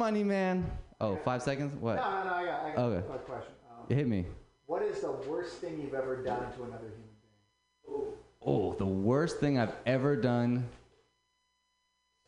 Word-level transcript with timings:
Get 0.00 0.06
this 0.06 0.12
money, 0.14 0.24
man. 0.24 0.70
Oh, 1.00 1.16
five 1.16 1.42
seconds? 1.42 1.74
What? 1.74 1.96
No, 1.96 2.02
no, 2.02 2.24
no, 2.24 2.34
I 2.34 2.44
got, 2.44 2.64
I 2.64 2.70
got 2.74 2.78
Okay. 2.78 2.98
a 2.98 3.02
quick 3.02 3.26
question. 3.26 3.52
Um, 3.70 3.96
Hit 3.96 4.08
me. 4.08 4.24
what 4.66 4.82
is 4.82 5.00
the 5.00 5.12
worst 5.12 5.56
thing 5.58 5.78
you've 5.80 5.94
ever 5.94 6.22
done 6.22 6.50
to 6.54 6.62
another 6.64 6.88
human 6.88 7.10
being? 7.86 8.14
Oh, 8.42 8.74
the 8.78 8.86
worst 8.86 9.38
thing 9.40 9.58
I've 9.58 9.74
ever 9.84 10.16
done 10.16 10.68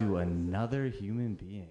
to 0.00 0.18
another 0.18 0.86
human 0.88 1.34
being. 1.34 1.70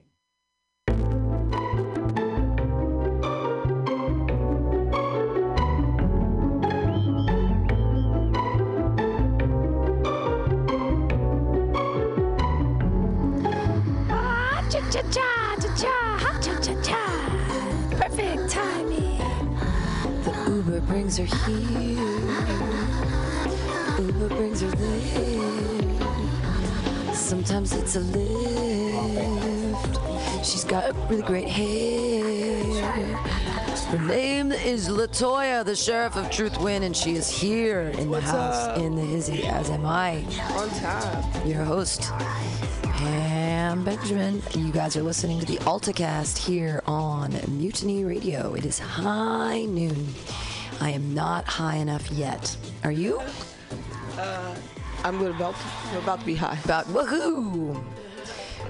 Cha 15.75 16.17
cha 16.19 16.39
cha, 16.39 16.59
cha 16.61 16.73
cha. 16.81 17.03
Perfect 17.91 18.49
timing. 18.49 19.17
The 20.23 20.31
Uber 20.49 20.81
brings 20.81 21.17
her 21.17 21.25
here. 21.25 21.99
Uber 23.99 24.29
brings 24.29 24.61
her 24.61 24.71
there. 24.71 25.81
Sometimes 27.13 27.73
it's 27.73 27.95
a 27.95 27.99
lift. 28.01 29.99
She's 30.45 30.63
got 30.63 30.93
really 31.09 31.21
great 31.21 31.47
hair. 31.47 32.63
Her 33.91 33.99
name 33.99 34.51
is 34.51 34.87
Latoya, 34.89 35.63
the 35.65 35.75
sheriff 35.75 36.15
of 36.15 36.29
Truth 36.29 36.57
Win, 36.59 36.83
and 36.83 36.95
she 36.95 37.15
is 37.15 37.29
here 37.29 37.91
in 37.97 38.09
the 38.09 38.21
house 38.21 38.77
in 38.79 38.95
the 38.95 39.01
hizzy, 39.01 39.45
as 39.47 39.69
am 39.69 39.85
I, 39.85 40.23
On 40.55 40.69
top. 40.79 41.45
your 41.45 41.63
host, 41.63 42.09
Pam 43.71 43.85
Benjamin. 43.85 44.43
You 44.53 44.69
guys 44.69 44.97
are 44.97 45.01
listening 45.01 45.39
to 45.39 45.45
the 45.45 45.55
AltaCast 45.59 46.37
here 46.37 46.83
on 46.85 47.31
Mutiny 47.47 48.03
Radio. 48.03 48.53
It 48.53 48.65
is 48.65 48.77
high 48.77 49.63
noon. 49.63 50.09
I 50.81 50.89
am 50.89 51.13
not 51.13 51.45
high 51.45 51.77
enough 51.77 52.11
yet. 52.11 52.53
Are 52.83 52.91
you? 52.91 53.21
Uh, 54.17 54.55
I'm 55.05 55.25
about 55.25 55.55
I'm 55.85 55.97
about 55.99 56.19
to 56.19 56.25
be 56.25 56.35
high. 56.35 56.59
About 56.65 56.85
woohoo! 56.87 57.81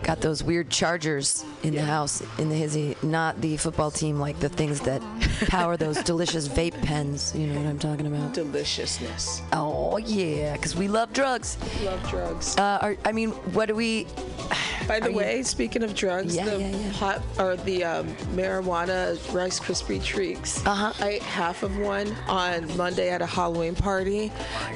Got 0.03 0.19
those 0.21 0.43
weird 0.43 0.69
chargers 0.69 1.45
in 1.63 1.75
the 1.75 1.81
house 1.83 2.21
in 2.39 2.49
the 2.49 2.55
hizzy, 2.55 2.95
not 3.03 3.39
the 3.39 3.55
football 3.57 3.91
team, 3.91 4.19
like 4.19 4.39
the 4.39 4.49
things 4.49 4.79
that 4.81 5.01
power 5.47 5.77
those 5.77 5.97
delicious 6.03 6.47
vape 6.47 6.79
pens. 6.81 7.33
You 7.35 7.47
know 7.47 7.59
what 7.61 7.67
I'm 7.69 7.79
talking 7.79 8.07
about? 8.07 8.33
Deliciousness. 8.33 9.41
Oh 9.53 9.97
yeah, 9.97 10.53
because 10.53 10.75
we 10.75 10.87
love 10.87 11.13
drugs. 11.13 11.57
Love 11.83 12.01
drugs. 12.09 12.57
Uh, 12.57 12.79
are, 12.81 12.97
I 13.05 13.11
mean, 13.11 13.29
what 13.53 13.67
do 13.67 13.75
we? 13.75 14.07
By 14.87 14.99
the 14.99 15.05
are 15.05 15.09
you- 15.11 15.15
way, 15.17 15.43
speaking 15.43 15.83
of 15.83 15.93
drugs, 15.93 16.35
Yeah, 16.35 16.45
the 16.45 16.59
yeah, 16.59 16.67
yeah. 16.69 16.89
hot 16.93 17.21
or 17.37 17.55
the 17.55 17.83
um, 17.83 18.07
marijuana 18.35 19.15
Rice 19.33 19.59
Krispie 19.59 20.03
treats. 20.03 20.65
Uh-huh. 20.65 20.91
I 20.99 21.09
ate 21.11 21.21
half 21.21 21.61
of 21.63 21.77
one 21.77 22.13
on 22.27 22.75
Monday 22.75 23.09
at 23.11 23.21
a 23.21 23.25
Halloween 23.27 23.75
party, 23.75 24.31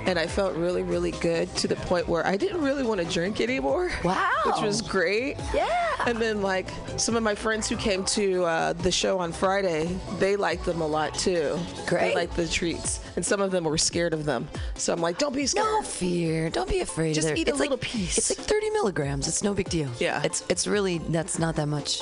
and 0.06 0.20
I 0.20 0.28
felt 0.28 0.54
really, 0.56 0.84
really 0.84 1.12
good 1.12 1.54
to 1.58 1.68
the 1.68 1.76
point 1.78 2.08
where 2.08 2.26
I 2.26 2.38
didn't 2.38 2.62
really 2.62 2.84
want 2.84 3.02
to 3.02 3.08
drink 3.08 3.42
anymore. 3.42 3.92
Wow. 4.04 4.30
Which 4.46 4.62
was 4.62 4.82
great. 4.82 5.15
Yeah. 5.54 5.70
And 6.06 6.18
then, 6.20 6.42
like, 6.42 6.68
some 6.98 7.16
of 7.16 7.24
my 7.24 7.36
friends 7.36 7.68
who 7.70 7.76
came 7.78 8.04
to 8.06 8.44
uh, 8.46 8.74
the 8.74 8.92
show 8.92 9.20
on 9.20 9.32
Friday, 9.32 9.98
they 10.20 10.36
liked 10.36 10.66
them 10.66 10.82
a 10.82 10.88
lot 10.88 11.14
too. 11.16 11.58
Great. 11.88 12.10
They 12.10 12.16
liked 12.16 12.36
the 12.36 12.48
treats. 12.48 13.00
And 13.16 13.26
some 13.26 13.40
of 13.42 13.52
them 13.52 13.64
were 13.64 13.78
scared 13.78 14.14
of 14.14 14.26
them. 14.26 14.48
So 14.76 14.94
I'm 14.94 15.02
like, 15.02 15.18
don't 15.18 15.34
be 15.34 15.46
scared. 15.46 15.66
No 15.66 15.82
fear. 15.82 16.50
Don't 16.50 16.70
be 16.70 16.82
afraid. 16.82 17.16
Just 17.16 17.28
They're- 17.28 17.38
eat 17.38 17.48
a 17.48 17.52
it's 17.52 17.60
little 17.60 17.78
like, 17.78 17.82
piece. 17.82 18.18
It's 18.18 18.38
like 18.38 18.48
30 18.48 18.70
milligrams. 18.72 19.28
It's 19.28 19.44
no 19.44 19.54
big 19.54 19.70
deal. 19.70 19.90
Yeah. 20.00 20.22
It's 20.24 20.44
it's 20.50 20.68
really 20.68 20.98
that's 20.98 21.40
not 21.40 21.56
that 21.56 21.68
much. 21.68 22.02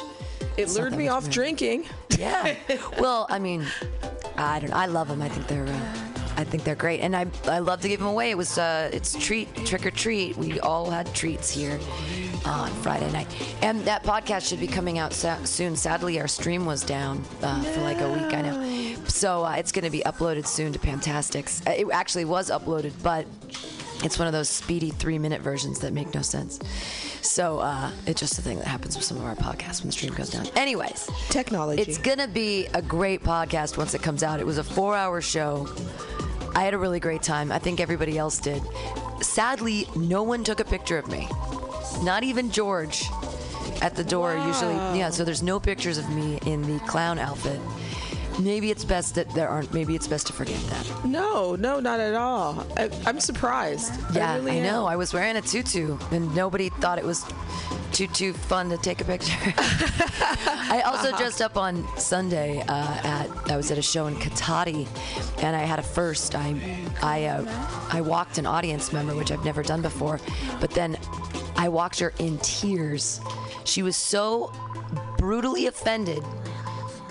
It 0.58 0.70
lured 0.70 0.96
me 0.96 1.08
off 1.08 1.30
drinking. 1.30 1.86
Yeah. 2.18 2.56
well, 3.00 3.26
I 3.30 3.40
mean, 3.40 3.66
I 4.38 4.60
don't. 4.60 4.74
I 4.74 4.86
love 4.88 5.08
them. 5.08 5.22
I 5.22 5.30
think 5.30 5.48
they're. 5.48 5.66
Uh, 5.66 5.96
I 6.36 6.44
think 6.44 6.64
they're 6.64 6.76
great, 6.76 7.00
and 7.02 7.16
I 7.16 7.26
I 7.46 7.60
love 7.60 7.82
to 7.82 7.88
give 7.88 8.00
them 8.00 8.10
away. 8.10 8.32
It 8.32 8.38
was 8.38 8.58
uh, 8.58 8.90
it's 8.94 9.14
treat 9.18 9.54
trick 9.66 9.86
or 9.86 9.92
treat. 9.92 10.36
We 10.38 10.60
all 10.60 10.90
had 10.90 11.14
treats 11.14 11.50
here 11.50 11.80
on 12.46 12.70
Friday 12.82 13.12
night, 13.12 13.28
and 13.62 13.82
that 13.86 14.04
podcast 14.04 14.48
should 14.48 14.60
be 14.60 14.68
coming 14.68 14.98
out 15.00 15.14
sa- 15.14 15.44
soon. 15.44 15.76
Sadly, 15.76 16.20
our 16.20 16.28
stream 16.28 16.66
was 16.66 16.84
down 16.84 17.24
uh, 17.42 17.62
for 17.64 17.82
like 17.82 18.02
a 18.02 18.10
week. 18.12 18.34
I 18.34 18.42
know, 18.42 18.96
so 19.08 19.46
uh, 19.46 19.52
it's 19.58 19.72
going 19.72 19.86
to 19.86 19.92
be 19.92 20.02
uploaded 20.02 20.46
soon 20.48 20.74
to 20.74 20.80
Fantastics. 20.80 21.62
Uh, 21.68 21.72
It 21.72 21.88
actually 21.92 22.26
was 22.26 22.50
uploaded, 22.50 22.94
but 23.04 23.26
it's 24.04 24.20
one 24.20 24.28
of 24.28 24.34
those 24.34 24.50
speedy 24.50 24.90
three 24.90 25.18
minute 25.18 25.42
versions 25.42 25.80
that 25.80 25.94
make 25.94 26.14
no 26.14 26.22
sense. 26.22 26.60
So 27.22 27.60
uh, 27.60 27.92
it's 28.06 28.20
just 28.20 28.38
a 28.38 28.42
thing 28.42 28.58
that 28.58 28.68
happens 28.68 28.96
with 28.96 29.06
some 29.06 29.18
of 29.18 29.24
our 29.26 29.36
podcasts 29.36 29.80
when 29.82 29.88
the 29.88 29.94
stream 29.94 30.14
goes 30.14 30.30
down. 30.30 30.48
Anyways, 30.56 31.10
Technology. 31.30 31.82
it's 31.82 31.98
gonna 31.98 32.28
be 32.28 32.68
a 32.74 32.82
great 32.82 33.24
podcast 33.24 33.78
once 33.78 33.94
it 33.94 34.02
comes 34.02 34.24
out. 34.24 34.40
It 34.40 34.46
was 34.46 34.58
a 34.58 34.64
four-hour 34.64 35.22
show. 35.22 35.68
I 36.56 36.64
had 36.64 36.74
a 36.74 36.78
really 36.78 37.00
great 37.00 37.24
time. 37.24 37.52
I 37.52 37.60
think 37.60 37.80
everybody 37.80 38.18
else 38.18 38.40
did. 38.40 38.62
Sadly, 39.22 39.88
no 39.96 40.22
one 40.24 40.44
took 40.44 40.60
a 40.60 40.66
picture 40.66 40.98
of 40.98 41.08
me. 41.08 41.28
Not 42.02 42.24
even 42.24 42.52
George 42.52 43.06
at 43.82 43.96
the 43.96 44.04
door. 44.04 44.36
Usually, 44.46 44.76
yeah. 44.98 45.10
So 45.10 45.24
there's 45.24 45.42
no 45.42 45.60
pictures 45.60 45.98
of 45.98 46.10
me 46.10 46.40
in 46.46 46.62
the 46.62 46.80
clown 46.86 47.18
outfit. 47.20 47.60
Maybe 48.40 48.72
it's 48.72 48.84
best 48.84 49.16
that 49.16 49.30
there 49.34 49.48
aren't. 49.48 49.74
Maybe 49.74 49.96
it's 49.96 50.08
best 50.08 50.28
to 50.28 50.34
forget 50.34 50.60
that. 50.70 51.06
No, 51.06 51.56
no, 51.56 51.80
not 51.80 52.00
at 52.00 52.16
all. 52.16 52.66
I, 52.78 52.90
I'm 53.06 53.20
surprised. 53.20 53.94
Yeah, 54.14 54.34
I, 54.34 54.38
really 54.38 54.60
am. 54.60 54.64
know. 54.64 54.86
I 54.86 54.96
was 54.96 55.14
wearing 55.14 55.36
a 55.36 55.42
tutu, 55.42 55.98
and 56.12 56.34
nobody 56.36 56.70
thought 56.70 56.98
it 56.98 57.06
was 57.06 57.26
too 57.92 58.08
too 58.08 58.34
fun 58.34 58.70
to 58.70 58.78
take 58.78 59.02
a 59.02 59.06
picture. 59.06 59.34
I 59.58 60.82
also 60.86 61.16
dressed 61.16 61.42
up 61.42 61.58
on 61.58 61.88
Sunday 61.98 62.62
uh, 62.62 62.98
at 63.04 63.30
I 63.52 63.56
was 63.56 63.70
at 63.70 63.78
a 63.78 63.84
show 63.84 64.08
in 64.08 64.16
Cotati, 64.16 64.88
and 65.44 65.56
I 65.56 65.62
had 65.62 65.80
a 65.80 65.84
first. 65.84 66.36
I 66.36 66.60
I 67.02 67.26
uh, 67.26 67.88
I 67.92 68.02
walked 68.02 68.40
an 68.40 68.48
audience 68.48 68.92
member, 68.92 69.16
which 69.16 69.32
I've 69.32 69.46
never 69.46 69.62
done 69.62 69.82
before, 69.82 70.20
but 70.60 70.72
then 70.72 70.98
I 71.56 71.70
walked 71.70 72.00
her 72.00 72.14
in 72.18 72.40
tears. 72.40 73.22
She 73.64 73.84
was 73.84 73.96
so 73.96 74.52
brutally 75.18 75.68
offended 75.68 76.24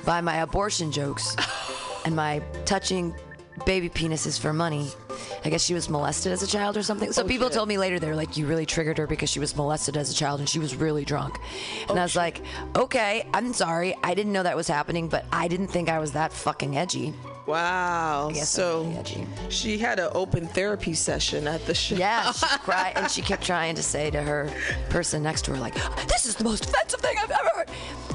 by 0.04 0.20
my 0.20 0.38
abortion 0.38 0.90
jokes 0.92 1.36
and 2.04 2.14
my 2.14 2.42
touching 2.64 3.14
baby 3.64 3.88
penises 3.88 4.38
for 4.38 4.52
money. 4.52 4.90
I 5.44 5.50
guess 5.50 5.62
she 5.62 5.74
was 5.74 5.88
molested 5.88 6.32
as 6.32 6.42
a 6.42 6.46
child 6.46 6.76
or 6.76 6.82
something. 6.82 7.12
So 7.12 7.22
oh, 7.22 7.26
people 7.26 7.50
told 7.50 7.68
me 7.68 7.78
later 7.78 7.98
they 7.98 8.08
were 8.08 8.16
like, 8.16 8.36
"You 8.36 8.46
really 8.46 8.66
triggered 8.66 8.98
her 8.98 9.06
because 9.06 9.30
she 9.30 9.40
was 9.40 9.54
molested 9.56 9.96
as 9.96 10.10
a 10.10 10.14
child 10.14 10.40
and 10.40 10.48
she 10.48 10.58
was 10.58 10.74
really 10.76 11.04
drunk." 11.04 11.38
And 11.88 11.98
oh, 11.98 12.00
I 12.00 12.02
was 12.02 12.16
like, 12.16 12.40
"Okay, 12.76 13.26
I'm 13.34 13.52
sorry. 13.52 13.94
I 14.02 14.14
didn't 14.14 14.32
know 14.32 14.42
that 14.42 14.56
was 14.56 14.68
happening, 14.68 15.08
but 15.08 15.24
I 15.32 15.48
didn't 15.48 15.68
think 15.68 15.88
I 15.88 15.98
was 15.98 16.12
that 16.12 16.32
fucking 16.32 16.76
edgy." 16.76 17.14
Wow. 17.46 18.30
So 18.32 18.84
really 18.84 19.26
she 19.48 19.76
had 19.76 19.98
an 19.98 20.10
open 20.14 20.46
therapy 20.46 20.94
session 20.94 21.48
at 21.48 21.64
the 21.66 21.74
show. 21.74 21.96
Yeah, 21.96 22.32
she 22.32 22.46
cried 22.60 22.92
and 22.96 23.10
she 23.10 23.20
kept 23.20 23.44
trying 23.44 23.74
to 23.74 23.82
say 23.82 24.10
to 24.10 24.22
her 24.22 24.50
person 24.90 25.22
next 25.22 25.44
to 25.46 25.52
her, 25.52 25.58
like, 25.58 25.74
"This 26.08 26.26
is 26.26 26.36
the 26.36 26.44
most 26.44 26.64
offensive 26.66 27.00
thing 27.00 27.16
I've 27.20 27.30
ever 27.30 27.50
heard." 27.56 27.70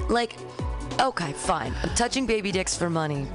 Like, 0.10 0.38
okay, 1.00 1.32
fine. 1.34 1.74
Touching 1.96 2.26
baby 2.26 2.52
dicks 2.52 2.76
for 2.76 2.90
money 2.90 3.28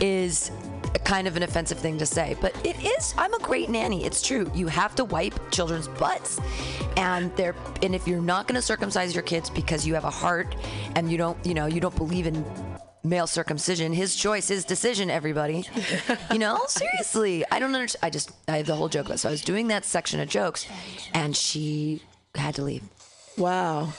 is 0.00 0.50
a 0.94 0.98
kind 0.98 1.26
of 1.26 1.36
an 1.36 1.42
offensive 1.42 1.78
thing 1.78 1.98
to 1.98 2.06
say, 2.06 2.36
but 2.40 2.54
it 2.66 2.76
is. 2.84 3.14
I'm 3.18 3.34
a 3.34 3.38
great 3.38 3.68
nanny. 3.68 4.04
It's 4.04 4.22
true. 4.22 4.50
You 4.54 4.66
have 4.68 4.94
to 4.96 5.04
wipe 5.04 5.34
children's 5.50 5.88
butts, 5.88 6.40
and 6.96 7.34
they're 7.36 7.54
and 7.82 7.94
if 7.94 8.06
you're 8.06 8.20
not 8.20 8.46
going 8.48 8.56
to 8.56 8.62
circumcise 8.62 9.14
your 9.14 9.22
kids 9.22 9.50
because 9.50 9.86
you 9.86 9.94
have 9.94 10.04
a 10.04 10.10
heart 10.10 10.54
and 10.94 11.10
you 11.10 11.18
don't, 11.18 11.38
you 11.44 11.54
know, 11.54 11.66
you 11.66 11.80
don't 11.80 11.96
believe 11.96 12.26
in 12.26 12.44
male 13.06 13.26
circumcision. 13.26 13.92
His 13.92 14.16
choice, 14.16 14.48
his 14.48 14.64
decision, 14.64 15.10
everybody. 15.10 15.64
you 16.32 16.38
know, 16.38 16.60
seriously. 16.66 17.44
I 17.50 17.58
don't 17.58 17.74
understand. 17.74 18.04
I 18.04 18.10
just, 18.10 18.32
I 18.48 18.58
have 18.58 18.66
the 18.66 18.74
whole 18.74 18.88
joke 18.88 19.06
about 19.06 19.14
it. 19.14 19.18
So 19.18 19.28
I 19.28 19.32
was 19.32 19.42
doing 19.42 19.68
that 19.68 19.84
section 19.84 20.20
of 20.20 20.28
jokes 20.28 20.66
and 21.14 21.36
she 21.36 22.02
had 22.34 22.56
to 22.56 22.62
leave. 22.62 22.82
Wow. 23.36 23.92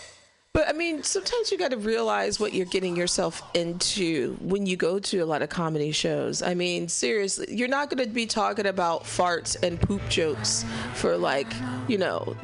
But 0.57 0.67
I 0.67 0.73
mean, 0.73 1.03
sometimes 1.03 1.51
you 1.51 1.57
got 1.59 1.69
to 1.69 1.77
realize 1.77 2.39
what 2.39 2.51
you're 2.51 2.65
getting 2.65 2.95
yourself 2.95 3.43
into 3.53 4.35
when 4.41 4.65
you 4.65 4.75
go 4.75 4.97
to 4.97 5.19
a 5.19 5.23
lot 5.23 5.43
of 5.43 5.49
comedy 5.49 5.91
shows. 5.91 6.41
I 6.41 6.55
mean, 6.55 6.87
seriously, 6.87 7.45
you're 7.55 7.67
not 7.67 7.91
going 7.91 8.03
to 8.03 8.11
be 8.11 8.25
talking 8.25 8.65
about 8.65 9.03
farts 9.03 9.55
and 9.61 9.79
poop 9.79 10.01
jokes 10.09 10.65
for 10.95 11.15
like, 11.15 11.45
you 11.87 11.99
know, 11.99 12.35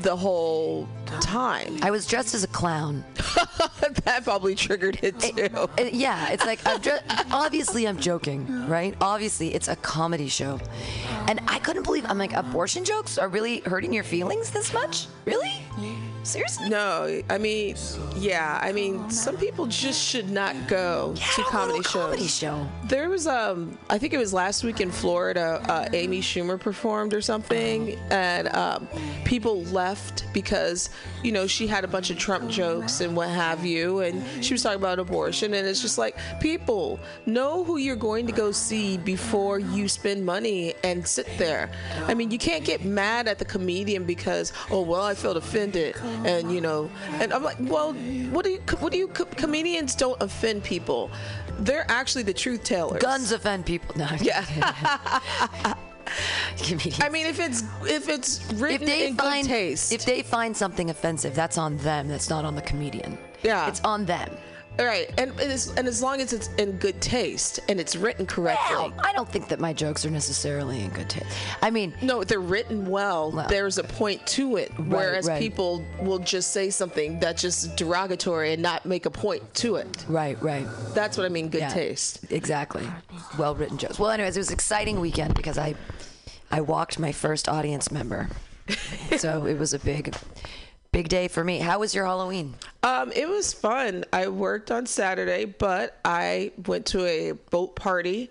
the 0.00 0.14
whole 0.14 0.86
time. 1.22 1.78
I 1.80 1.90
was 1.90 2.06
dressed 2.06 2.34
as 2.34 2.44
a 2.44 2.48
clown. 2.48 3.06
that 4.04 4.20
probably 4.22 4.54
triggered 4.54 4.98
it 5.00 5.18
too. 5.18 5.48
Uh, 5.54 5.68
yeah, 5.90 6.28
it's 6.28 6.44
like 6.44 6.60
I'm 6.66 6.78
obviously 7.32 7.88
I'm 7.88 7.98
joking, 7.98 8.68
right? 8.68 8.94
Obviously 9.00 9.54
it's 9.54 9.68
a 9.68 9.76
comedy 9.76 10.28
show, 10.28 10.60
and 11.26 11.40
I 11.48 11.58
couldn't 11.58 11.84
believe 11.84 12.04
I'm 12.06 12.18
like 12.18 12.34
abortion 12.34 12.84
jokes 12.84 13.16
are 13.16 13.28
really 13.28 13.60
hurting 13.60 13.94
your 13.94 14.04
feelings 14.04 14.50
this 14.50 14.74
much, 14.74 15.06
really? 15.24 15.54
Seriously? 16.22 16.68
No, 16.68 17.22
I 17.28 17.38
mean, 17.38 17.76
yeah, 18.16 18.58
I 18.62 18.72
mean, 18.72 19.10
some 19.10 19.36
people 19.36 19.66
just 19.66 20.02
should 20.02 20.30
not 20.30 20.68
go 20.68 21.14
to 21.16 21.40
a 21.42 21.44
comedy 21.44 21.82
shows. 21.82 21.92
comedy 21.92 22.26
show. 22.28 22.66
There 22.84 23.08
was 23.08 23.26
um, 23.26 23.76
I 23.90 23.98
think 23.98 24.12
it 24.14 24.18
was 24.18 24.32
last 24.32 24.62
week 24.62 24.80
in 24.80 24.90
Florida. 24.90 25.60
Uh, 25.68 25.88
Amy 25.92 26.20
Schumer 26.20 26.58
performed 26.60 27.12
or 27.12 27.20
something, 27.20 27.98
and 28.10 28.48
um, 28.54 28.88
people 29.24 29.64
left 29.64 30.24
because 30.32 30.90
you 31.24 31.32
know 31.32 31.46
she 31.46 31.66
had 31.66 31.84
a 31.84 31.88
bunch 31.88 32.10
of 32.10 32.18
Trump 32.18 32.48
jokes 32.48 33.00
and 33.00 33.16
what 33.16 33.28
have 33.28 33.64
you, 33.64 34.00
and 34.00 34.22
she 34.44 34.54
was 34.54 34.62
talking 34.62 34.78
about 34.78 34.98
abortion, 34.98 35.54
and 35.54 35.66
it's 35.66 35.82
just 35.82 35.98
like 35.98 36.16
people 36.40 37.00
know 37.26 37.64
who 37.64 37.78
you're 37.78 37.96
going 37.96 38.26
to 38.26 38.32
go 38.32 38.52
see 38.52 38.96
before 38.96 39.58
you 39.58 39.88
spend 39.88 40.24
money 40.24 40.74
and 40.84 41.06
sit 41.06 41.26
there. 41.38 41.70
I 42.06 42.14
mean, 42.14 42.30
you 42.30 42.38
can't 42.38 42.64
get 42.64 42.84
mad 42.84 43.26
at 43.26 43.38
the 43.38 43.44
comedian 43.44 44.04
because 44.04 44.52
oh 44.70 44.82
well, 44.82 45.02
I 45.02 45.14
felt 45.14 45.36
offended, 45.36 45.96
and 46.24 46.52
you 46.52 46.60
know, 46.60 46.90
and 47.20 47.32
I'm 47.32 47.42
like, 47.42 47.56
well, 47.60 47.92
what 48.30 48.44
do 48.44 48.50
you 48.50 48.60
what 48.78 48.92
do 48.92 48.98
you 48.98 49.08
co- 49.08 49.24
comedians 49.24 49.94
don't 49.94 50.20
offend 50.22 50.64
people? 50.64 51.10
They're 51.58 51.86
actually 51.90 52.22
the 52.24 52.34
truth 52.34 52.64
tellers. 52.64 53.02
Guns 53.02 53.32
offend 53.32 53.66
people. 53.66 53.94
No. 53.96 54.08
Yeah. 54.20 54.44
Comedians. 56.58 57.00
I 57.00 57.08
mean, 57.08 57.26
if 57.26 57.40
it's 57.40 57.62
if 57.84 58.08
it's 58.08 58.50
if 58.50 58.60
written 58.60 58.86
they 58.86 59.06
in 59.08 59.16
find 59.16 59.46
good 59.46 59.52
taste, 59.52 59.92
if 59.92 60.04
they 60.04 60.22
find 60.22 60.56
something 60.56 60.90
offensive, 60.90 61.34
that's 61.34 61.56
on 61.58 61.76
them. 61.78 62.08
That's 62.08 62.28
not 62.28 62.44
on 62.44 62.54
the 62.54 62.62
comedian. 62.62 63.16
Yeah. 63.42 63.68
It's 63.68 63.80
on 63.80 64.04
them. 64.04 64.30
Right, 64.78 65.08
and 65.18 65.30
and 65.32 65.52
as, 65.52 65.68
and 65.76 65.86
as 65.86 66.02
long 66.02 66.20
as 66.20 66.32
it's 66.32 66.48
in 66.58 66.72
good 66.78 67.00
taste 67.00 67.60
and 67.68 67.78
it's 67.78 67.94
written 67.96 68.26
correctly. 68.26 68.74
Well, 68.76 68.92
I 69.04 69.12
don't 69.12 69.28
think 69.28 69.48
that 69.48 69.60
my 69.60 69.72
jokes 69.72 70.04
are 70.06 70.10
necessarily 70.10 70.80
in 70.82 70.90
good 70.90 71.08
taste. 71.10 71.26
I 71.60 71.70
mean, 71.70 71.94
No, 72.02 72.24
they're 72.24 72.40
written 72.40 72.86
well, 72.88 73.30
Well. 73.32 73.48
there's 73.48 73.78
a 73.78 73.84
point 73.84 74.26
to 74.28 74.56
it. 74.56 74.72
Whereas 74.78 75.26
right. 75.28 75.38
people 75.40 75.84
will 76.00 76.18
just 76.18 76.52
say 76.52 76.70
something 76.70 77.20
that's 77.20 77.42
just 77.42 77.76
derogatory 77.76 78.52
and 78.54 78.62
not 78.62 78.86
make 78.86 79.06
a 79.06 79.10
point 79.10 79.42
to 79.56 79.76
it. 79.76 80.04
right, 80.08 80.40
right. 80.42 80.66
That's 80.94 81.16
what 81.16 81.26
I 81.26 81.28
mean, 81.28 81.48
good 81.48 81.60
Yeah. 81.62 81.68
taste. 81.68 82.20
Exactly. 82.30 82.86
Well 83.38 83.54
written 83.54 83.78
jokes. 83.78 83.98
Well, 83.98 84.10
anyways, 84.10 84.36
it 84.36 84.40
was 84.40 84.48
an 84.48 84.54
exciting 84.54 85.00
weekend 85.00 85.34
because 85.34 85.58
I 85.58 85.74
I 86.50 86.60
walked 86.60 86.98
my 86.98 87.12
first 87.12 87.48
audience 87.48 87.90
member. 87.90 88.28
so 89.18 89.46
it 89.46 89.58
was 89.58 89.74
a 89.74 89.78
big 89.78 90.14
big 90.92 91.08
day 91.08 91.26
for 91.28 91.42
me. 91.42 91.58
How 91.58 91.80
was 91.80 91.94
your 91.94 92.04
Halloween? 92.04 92.54
Um, 92.82 93.10
it 93.12 93.28
was 93.28 93.52
fun. 93.52 94.04
I 94.12 94.28
worked 94.28 94.70
on 94.70 94.86
Saturday, 94.86 95.46
but 95.46 95.98
I 96.04 96.52
went 96.66 96.86
to 96.86 97.04
a 97.04 97.32
boat 97.32 97.74
party, 97.74 98.30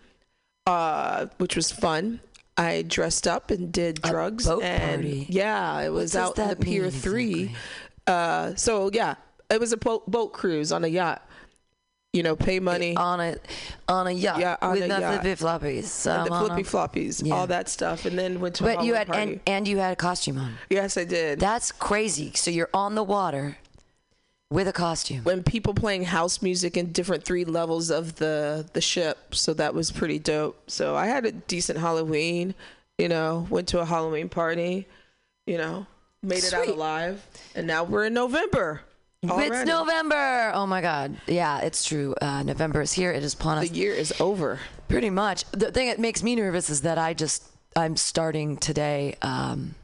uh, 0.67 1.27
which 1.37 1.55
was 1.55 1.71
fun. 1.71 2.21
I 2.57 2.83
dressed 2.83 3.27
up 3.27 3.49
and 3.49 3.71
did 3.71 4.01
drugs. 4.01 4.45
boat 4.45 4.63
and 4.63 5.01
party? 5.01 5.25
Yeah, 5.27 5.81
it 5.81 5.89
was 5.89 6.15
out 6.15 6.35
the 6.35 6.55
Pier 6.55 6.89
Three. 6.91 7.43
exactly? 7.43 7.55
Uh, 8.07 8.55
so 8.55 8.89
yeah, 8.93 9.15
it 9.49 9.59
was 9.59 9.73
a 9.73 9.77
boat, 9.77 10.09
boat 10.09 10.33
cruise 10.33 10.71
on 10.71 10.83
a 10.83 10.87
yacht. 10.87 11.27
You 12.13 12.23
know, 12.23 12.35
pay 12.35 12.59
money. 12.59 12.95
On 12.97 13.21
a 13.21 13.37
on 13.87 14.07
a 14.07 14.11
yacht 14.11 14.39
Yeah, 14.39 14.57
on 14.61 14.71
with 14.73 14.81
the 14.89 14.95
flippy 14.99 15.35
floppies. 15.81 16.03
the 16.03 16.33
Um, 16.33 16.45
flippy 16.45 16.63
floppies, 16.63 17.25
Yeah. 17.25 17.35
all 17.35 17.47
that 17.47 17.69
stuff, 17.69 18.03
and 18.05 18.19
then 18.19 18.41
went 18.41 18.55
to. 18.55 18.65
a 18.69 18.75
But 18.75 18.83
you 18.83 18.95
had 18.95 19.07
party. 19.07 19.21
and 19.21 19.39
and 19.47 19.67
you 19.67 19.77
had 19.77 19.93
a 19.93 19.95
costume 19.95 20.37
on. 20.37 20.55
yes, 20.69 20.97
I 20.97 21.05
did. 21.05 21.39
That's 21.39 21.71
crazy. 21.71 22.33
So 22.35 22.51
you're 22.51 22.69
on 22.73 22.95
the 22.95 23.03
water 23.03 23.57
with 24.49 24.67
a 24.67 24.73
costume. 24.73 25.23
when 25.23 25.41
people 25.41 25.73
playing 25.73 26.03
house 26.03 26.41
music 26.41 26.75
in 26.75 26.91
different 26.91 27.23
three 27.23 27.45
levels 27.45 27.89
of 27.89 28.17
the 28.17 28.67
the 28.73 28.81
ship 28.81 29.33
so 29.33 29.53
that 29.53 29.73
was 29.73 29.91
pretty 29.93 30.19
dope 30.19 30.61
so 30.69 30.93
i 30.97 31.05
had 31.07 31.25
a 31.25 31.31
decent 31.31 31.79
halloween 31.79 32.53
you 32.97 33.07
know 33.07 33.47
went 33.49 33.65
to 33.69 33.79
a 33.79 33.85
halloween 33.85 34.27
party 34.27 34.85
you 35.47 35.57
know 35.57 35.85
made 36.21 36.43
it 36.43 36.53
out 36.53 36.67
alive 36.67 37.25
and 37.55 37.65
now 37.65 37.81
we're 37.85 38.03
in 38.03 38.13
november 38.13 38.81
It's. 39.23 39.67
November. 39.67 40.51
Oh 40.55 40.65
my 40.65 40.81
God. 40.81 41.15
Yeah, 41.27 41.59
it's 41.59 41.83
true. 41.83 42.15
Uh, 42.19 42.41
November 42.41 42.81
is 42.81 42.91
here. 42.91 43.11
It 43.11 43.23
is 43.23 43.35
upon 43.35 43.59
us. 43.59 43.69
the 43.69 43.75
year 43.75 43.93
is 43.93 44.13
over 44.19 44.59
Pretty 44.91 45.09
much. 45.09 45.45
The 45.51 45.71
thing 45.71 45.87
that 45.87 45.99
makes 45.99 46.21
me 46.21 46.35
nervous 46.35 46.69
is 46.69 46.81
that 46.81 46.97
I 46.97 47.13
just 47.13 47.47
I'm 47.75 47.95
starting 47.95 48.57
today 48.57 49.15
um, 49.21 49.75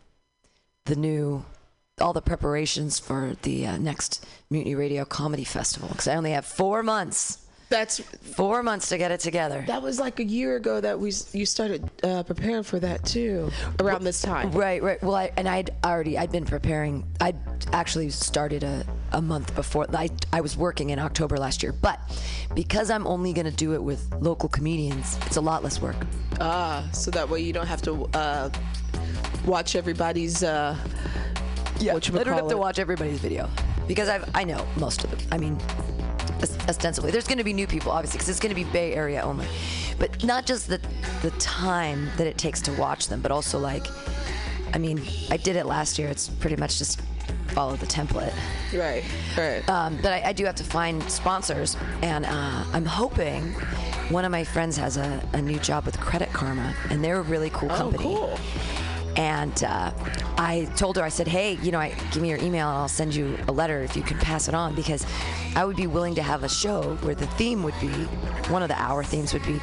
the 0.86 0.96
new 0.96 1.46
all 2.00 2.14
the 2.14 2.22
preparations 2.22 3.00
for 3.00 3.36
the 3.44 3.66
uh, 3.66 3.78
next 3.78 4.26
Mutiny 4.50 4.76
Radio 4.76 5.06
Comedy 5.06 5.44
Festival 5.44 5.88
because 5.90 6.08
I 6.08 6.16
only 6.16 6.32
have 6.32 6.46
four 6.46 6.84
months. 6.84 7.47
That's 7.70 8.00
Four 8.00 8.64
months 8.64 8.90
to 8.90 8.98
get 8.98 9.12
it 9.12 9.20
together. 9.20 9.64
that 9.68 9.82
was 9.82 10.00
like 10.00 10.20
a 10.20 10.24
year 10.24 10.56
ago 10.56 10.80
that 10.80 11.00
we 11.00 11.12
you 11.34 11.46
started 11.46 11.90
uh, 12.04 12.24
preparing 12.24 12.64
for 12.64 12.80
that 12.80 13.04
too 13.04 13.52
around 13.80 14.04
this 14.04 14.22
time 14.22 14.52
Right, 14.52 14.82
right. 14.82 15.02
Well, 15.02 15.16
I, 15.16 15.32
and 15.38 15.48
I'd 15.50 15.72
already 15.84 16.18
I'd 16.18 16.32
been 16.32 16.46
preparing. 16.46 17.04
I'd 17.20 17.36
actually 17.74 18.10
started 18.12 18.64
a, 18.64 18.86
a 19.12 19.22
month 19.22 19.54
before. 19.56 19.86
I 19.94 20.10
I 20.32 20.42
was 20.42 20.56
working 20.56 20.92
in 20.92 21.00
October 21.00 21.38
last 21.38 21.64
year, 21.64 21.74
but 21.74 22.00
because 22.56 22.90
I'm 22.90 23.06
only 23.08 23.34
going 23.34 23.46
to 23.46 23.52
do 23.66 23.74
it 23.74 23.82
with 23.84 24.02
local 24.20 24.50
comedians, 24.50 25.18
it's 25.26 25.38
a 25.38 25.42
lot 25.42 25.64
less 25.64 25.82
work. 25.82 25.96
ah 26.40 26.88
so 26.94 27.12
that 27.12 27.28
way 27.30 27.42
you 27.42 27.54
don't 27.54 27.68
have 27.68 27.82
to 27.84 28.06
uh, 28.14 28.50
watch 29.46 29.76
everybody's 29.76 30.44
uh, 30.44 30.76
Yeah, 31.80 31.96
I 31.96 32.00
don't 32.00 32.28
have 32.28 32.48
to 32.50 32.58
watch 32.58 32.80
everybody's 32.80 33.20
video 33.20 33.50
because 33.88 34.10
I've 34.10 34.26
I 34.36 34.44
know 34.44 34.66
most 34.78 35.04
of 35.04 35.10
them. 35.12 35.20
I 35.32 35.38
mean, 35.38 35.58
ostensibly, 36.68 37.12
there's 37.12 37.28
going 37.28 37.38
to 37.38 37.44
be 37.44 37.54
new 37.54 37.68
people, 37.68 37.92
obviously, 37.92 38.18
because 38.18 38.30
it's 38.30 38.40
going 38.40 38.54
to 38.54 38.56
be 38.56 38.70
Bay 38.72 38.94
Area 38.94 39.22
only. 39.22 39.48
But 40.00 40.24
not 40.24 40.46
just 40.46 40.68
the 40.68 40.80
the 41.22 41.32
time 41.32 42.10
that 42.18 42.28
it 42.28 42.38
takes 42.38 42.62
to 42.62 42.74
watch 42.74 43.08
them, 43.08 43.22
but 43.22 43.32
also 43.32 43.58
like, 43.60 43.88
I 44.74 44.78
mean, 44.78 45.02
I 45.32 45.38
did 45.38 45.56
it 45.56 45.66
last 45.66 45.98
year. 45.98 46.08
It's 46.10 46.30
pretty 46.30 46.56
much 46.56 46.78
just 46.78 47.02
follow 47.48 47.76
the 47.76 47.88
template. 47.88 48.34
right 48.74 49.04
right 49.38 49.68
Um, 49.68 49.98
but 50.02 50.14
I, 50.14 50.30
I 50.30 50.34
do 50.34 50.46
have 50.46 50.56
to 50.56 50.64
find 50.64 51.02
sponsors, 51.10 51.76
and 52.02 52.26
uh, 52.26 52.64
I'm 52.74 52.86
hoping 52.86 53.54
one 54.10 54.26
of 54.26 54.32
my 54.32 54.44
friends 54.44 54.78
has 54.78 54.98
a, 54.98 55.22
a 55.34 55.42
new 55.42 55.60
job 55.60 55.86
with 55.86 56.00
Credit 56.00 56.32
Karma, 56.34 56.76
and 56.90 57.04
they're 57.04 57.20
a 57.20 57.24
really 57.24 57.50
cool 57.50 57.72
oh 57.72 57.76
company. 57.76 58.04
cool 58.04 58.40
And 59.18 59.64
uh, 59.64 59.92
I 60.38 60.70
told 60.76 60.96
her, 60.98 61.04
I 61.04 61.10
said, 61.10 61.28
hey, 61.28 61.54
you 61.64 61.72
know, 61.72 61.80
I, 61.80 61.90
give 62.12 62.22
me 62.22 62.30
your 62.30 62.38
email 62.38 62.70
and 62.70 62.78
I'll 62.78 62.88
send 62.88 63.16
you 63.16 63.38
a 63.48 63.52
letter 63.52 63.82
if 63.82 63.96
you 63.96 64.04
can 64.04 64.18
pass 64.20 64.48
it 64.48 64.54
on 64.54 64.76
because 64.76 65.06
I 65.56 65.66
would 65.66 65.76
be 65.76 65.88
willing 65.88 66.14
to 66.16 66.22
have 66.22 66.44
a 66.44 66.50
show 66.50 66.96
where 67.02 67.16
the 67.16 67.26
theme 67.28 67.64
would 67.64 67.74
be, 67.82 67.88
one 68.50 68.62
of 68.62 68.70
the 68.70 68.80
hour 68.80 69.04
themes 69.04 69.34
would 69.34 69.46
be 69.46 69.60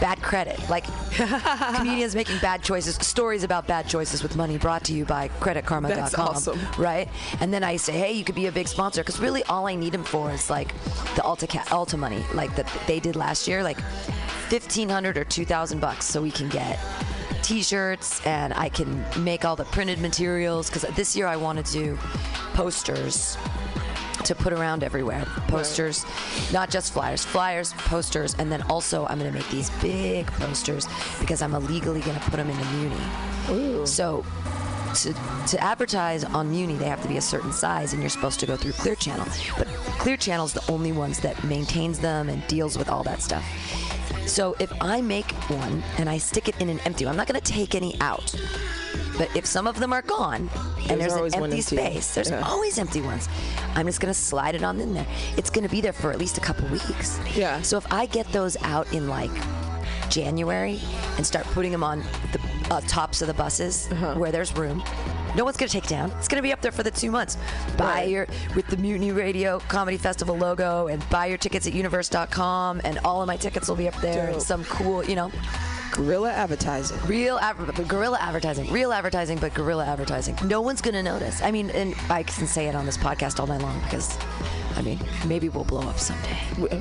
bad 0.00 0.20
credit. 0.22 0.58
Like 0.68 0.86
comedians 1.76 2.16
making 2.16 2.38
bad 2.38 2.62
choices, 2.62 2.96
stories 2.96 3.44
about 3.44 3.68
bad 3.68 3.86
choices 3.86 4.24
with 4.24 4.34
money 4.34 4.58
brought 4.58 4.82
to 4.84 4.92
you 4.92 5.04
by 5.04 5.28
creditkarma.com. 5.28 5.82
That's 5.84 6.14
awesome. 6.14 6.58
Right? 6.76 7.08
And 7.38 7.54
then 7.54 7.62
I 7.62 7.76
say, 7.76 7.92
hey, 7.92 8.12
you 8.12 8.24
could 8.24 8.34
be 8.34 8.46
a 8.46 8.52
big 8.52 8.66
sponsor 8.66 9.02
because 9.02 9.20
really 9.20 9.44
all 9.44 9.68
I 9.68 9.76
need 9.76 9.92
them 9.92 10.04
for 10.04 10.32
is 10.32 10.50
like 10.50 10.74
the 11.14 11.22
Alta, 11.22 11.46
ca- 11.46 11.66
Alta 11.70 11.96
money, 11.96 12.24
like 12.34 12.56
that 12.56 12.66
they 12.88 12.98
did 12.98 13.14
last 13.14 13.46
year, 13.46 13.62
like 13.62 13.78
1500 14.50 15.16
or 15.16 15.24
2000 15.24 15.78
bucks 15.80 16.06
so 16.06 16.20
we 16.20 16.30
can 16.32 16.48
get 16.48 16.80
t-shirts 17.50 18.24
and 18.24 18.54
I 18.54 18.68
can 18.68 19.04
make 19.24 19.44
all 19.44 19.56
the 19.56 19.64
printed 19.64 20.00
materials 20.00 20.70
because 20.70 20.82
this 20.94 21.16
year 21.16 21.26
I 21.26 21.34
want 21.34 21.66
to 21.66 21.72
do 21.72 21.98
posters 22.54 23.36
to 24.22 24.36
put 24.36 24.52
around 24.52 24.84
everywhere. 24.84 25.24
Posters, 25.48 26.06
not 26.52 26.70
just 26.70 26.92
flyers, 26.92 27.24
flyers, 27.24 27.72
posters, 27.72 28.36
and 28.38 28.52
then 28.52 28.62
also 28.62 29.04
I'm 29.06 29.18
going 29.18 29.32
to 29.32 29.36
make 29.36 29.48
these 29.48 29.68
big 29.80 30.28
posters 30.28 30.86
because 31.18 31.42
I'm 31.42 31.54
illegally 31.54 32.00
going 32.02 32.16
to 32.16 32.22
put 32.30 32.36
them 32.36 32.48
in 32.48 32.56
the 32.56 32.64
Muni. 32.66 33.00
Ooh. 33.50 33.84
So 33.84 34.24
to, 34.94 35.12
to 35.48 35.60
advertise 35.60 36.22
on 36.22 36.52
Muni, 36.52 36.76
they 36.76 36.84
have 36.84 37.02
to 37.02 37.08
be 37.08 37.16
a 37.16 37.20
certain 37.20 37.52
size, 37.52 37.94
and 37.94 38.00
you're 38.00 38.10
supposed 38.10 38.38
to 38.40 38.46
go 38.46 38.56
through 38.56 38.72
Clear 38.72 38.94
Channel. 38.94 39.26
But 39.58 39.66
Clear 39.98 40.16
Channel's 40.16 40.52
the 40.52 40.70
only 40.70 40.92
ones 40.92 41.18
that 41.20 41.42
maintains 41.42 41.98
them 41.98 42.28
and 42.28 42.46
deals 42.46 42.78
with 42.78 42.88
all 42.88 43.02
that 43.02 43.20
stuff. 43.20 43.44
So 44.26 44.54
if 44.60 44.72
I 44.80 45.00
make 45.00 45.30
one 45.50 45.82
and 45.98 46.08
I 46.08 46.18
stick 46.18 46.48
it 46.48 46.60
in 46.60 46.68
an 46.68 46.78
empty 46.80 47.04
one, 47.04 47.12
I'm 47.12 47.16
not 47.16 47.26
going 47.26 47.40
to 47.40 47.52
take 47.52 47.74
any 47.74 47.98
out. 48.00 48.34
But 49.18 49.34
if 49.36 49.44
some 49.44 49.66
of 49.66 49.78
them 49.78 49.92
are 49.92 50.02
gone 50.02 50.48
and 50.88 51.00
There's 51.00 51.12
there's, 51.14 51.34
an 51.34 51.42
empty 51.42 51.58
empty. 51.58 51.60
space, 51.76 52.14
there's 52.14 52.30
Yeah. 52.30 52.40
always 52.42 52.78
empty 52.78 53.02
ones. 53.02 53.28
I'm 53.74 53.86
just 53.86 54.00
going 54.00 54.12
to 54.12 54.18
slide 54.18 54.54
it 54.54 54.62
on 54.62 54.80
in 54.80 54.94
there. 54.94 55.06
It's 55.36 55.50
going 55.50 55.64
to 55.64 55.70
be 55.70 55.80
there 55.80 55.92
for 55.92 56.10
at 56.10 56.18
least 56.18 56.38
a 56.38 56.40
couple 56.40 56.66
weeks. 56.68 57.18
Yeah. 57.36 57.60
So 57.62 57.76
if 57.76 57.92
I 57.92 58.06
get 58.06 58.26
those 58.32 58.56
out 58.62 58.90
in 58.94 59.08
like 59.08 59.30
January 60.08 60.80
and 61.16 61.26
start 61.26 61.44
putting 61.46 61.70
them 61.72 61.84
on 61.84 62.02
the 62.32 62.40
uh, 62.74 62.80
tops 62.82 63.20
of 63.20 63.28
the 63.28 63.34
buses 63.34 63.88
Uh-huh. 63.92 64.14
where 64.14 64.32
there's 64.32 64.56
room. 64.56 64.82
No 65.36 65.44
one's 65.44 65.56
gonna 65.56 65.68
take 65.68 65.84
it 65.84 65.90
down. 65.90 66.10
It's 66.18 66.28
gonna 66.28 66.42
be 66.42 66.52
up 66.52 66.60
there 66.60 66.72
for 66.72 66.82
the 66.82 66.90
two 66.90 67.10
months. 67.10 67.36
Buy 67.76 67.84
Right. 67.84 68.08
your 68.08 68.26
with 68.56 68.66
the 68.66 68.76
Mutiny 68.76 69.12
Radio 69.12 69.60
Comedy 69.68 69.96
Festival 69.96 70.36
logo 70.36 70.88
and 70.88 71.02
buy 71.10 71.26
your 71.26 71.38
tickets 71.38 71.66
at 71.66 71.72
universe.com 71.72 72.80
and 72.84 72.98
all 73.04 73.20
of 73.22 73.26
my 73.26 73.36
tickets 73.36 73.68
will 73.68 73.76
be 73.76 73.88
up 73.88 73.94
there 74.00 74.28
and 74.30 74.42
some 74.42 74.64
cool, 74.64 75.04
you 75.04 75.14
know, 75.14 75.30
guerrilla 75.90 76.30
advertising 76.30 76.98
real 77.06 77.38
adver- 77.38 77.72
but 77.72 77.86
guerrilla 77.88 78.18
advertising, 78.20 78.70
real 78.72 78.92
advertising, 78.92 79.38
but 79.38 79.52
guerrilla 79.54 79.84
advertising. 79.86 80.36
No 80.44 80.60
one's 80.60 80.80
gonna 80.80 81.02
notice. 81.02 81.42
I 81.42 81.50
mean, 81.50 81.70
and 81.70 81.94
I 82.08 82.22
can 82.22 82.46
say 82.46 82.66
it 82.68 82.74
on 82.74 82.86
this 82.86 82.96
podcast 82.96 83.40
all 83.40 83.46
night 83.46 83.60
long 83.62 83.78
because 83.80 84.16
I 84.76 84.82
mean, 84.82 85.00
maybe 85.26 85.48
we'll 85.48 85.64
blow 85.64 85.82
up 85.82 85.98
someday. 85.98 86.38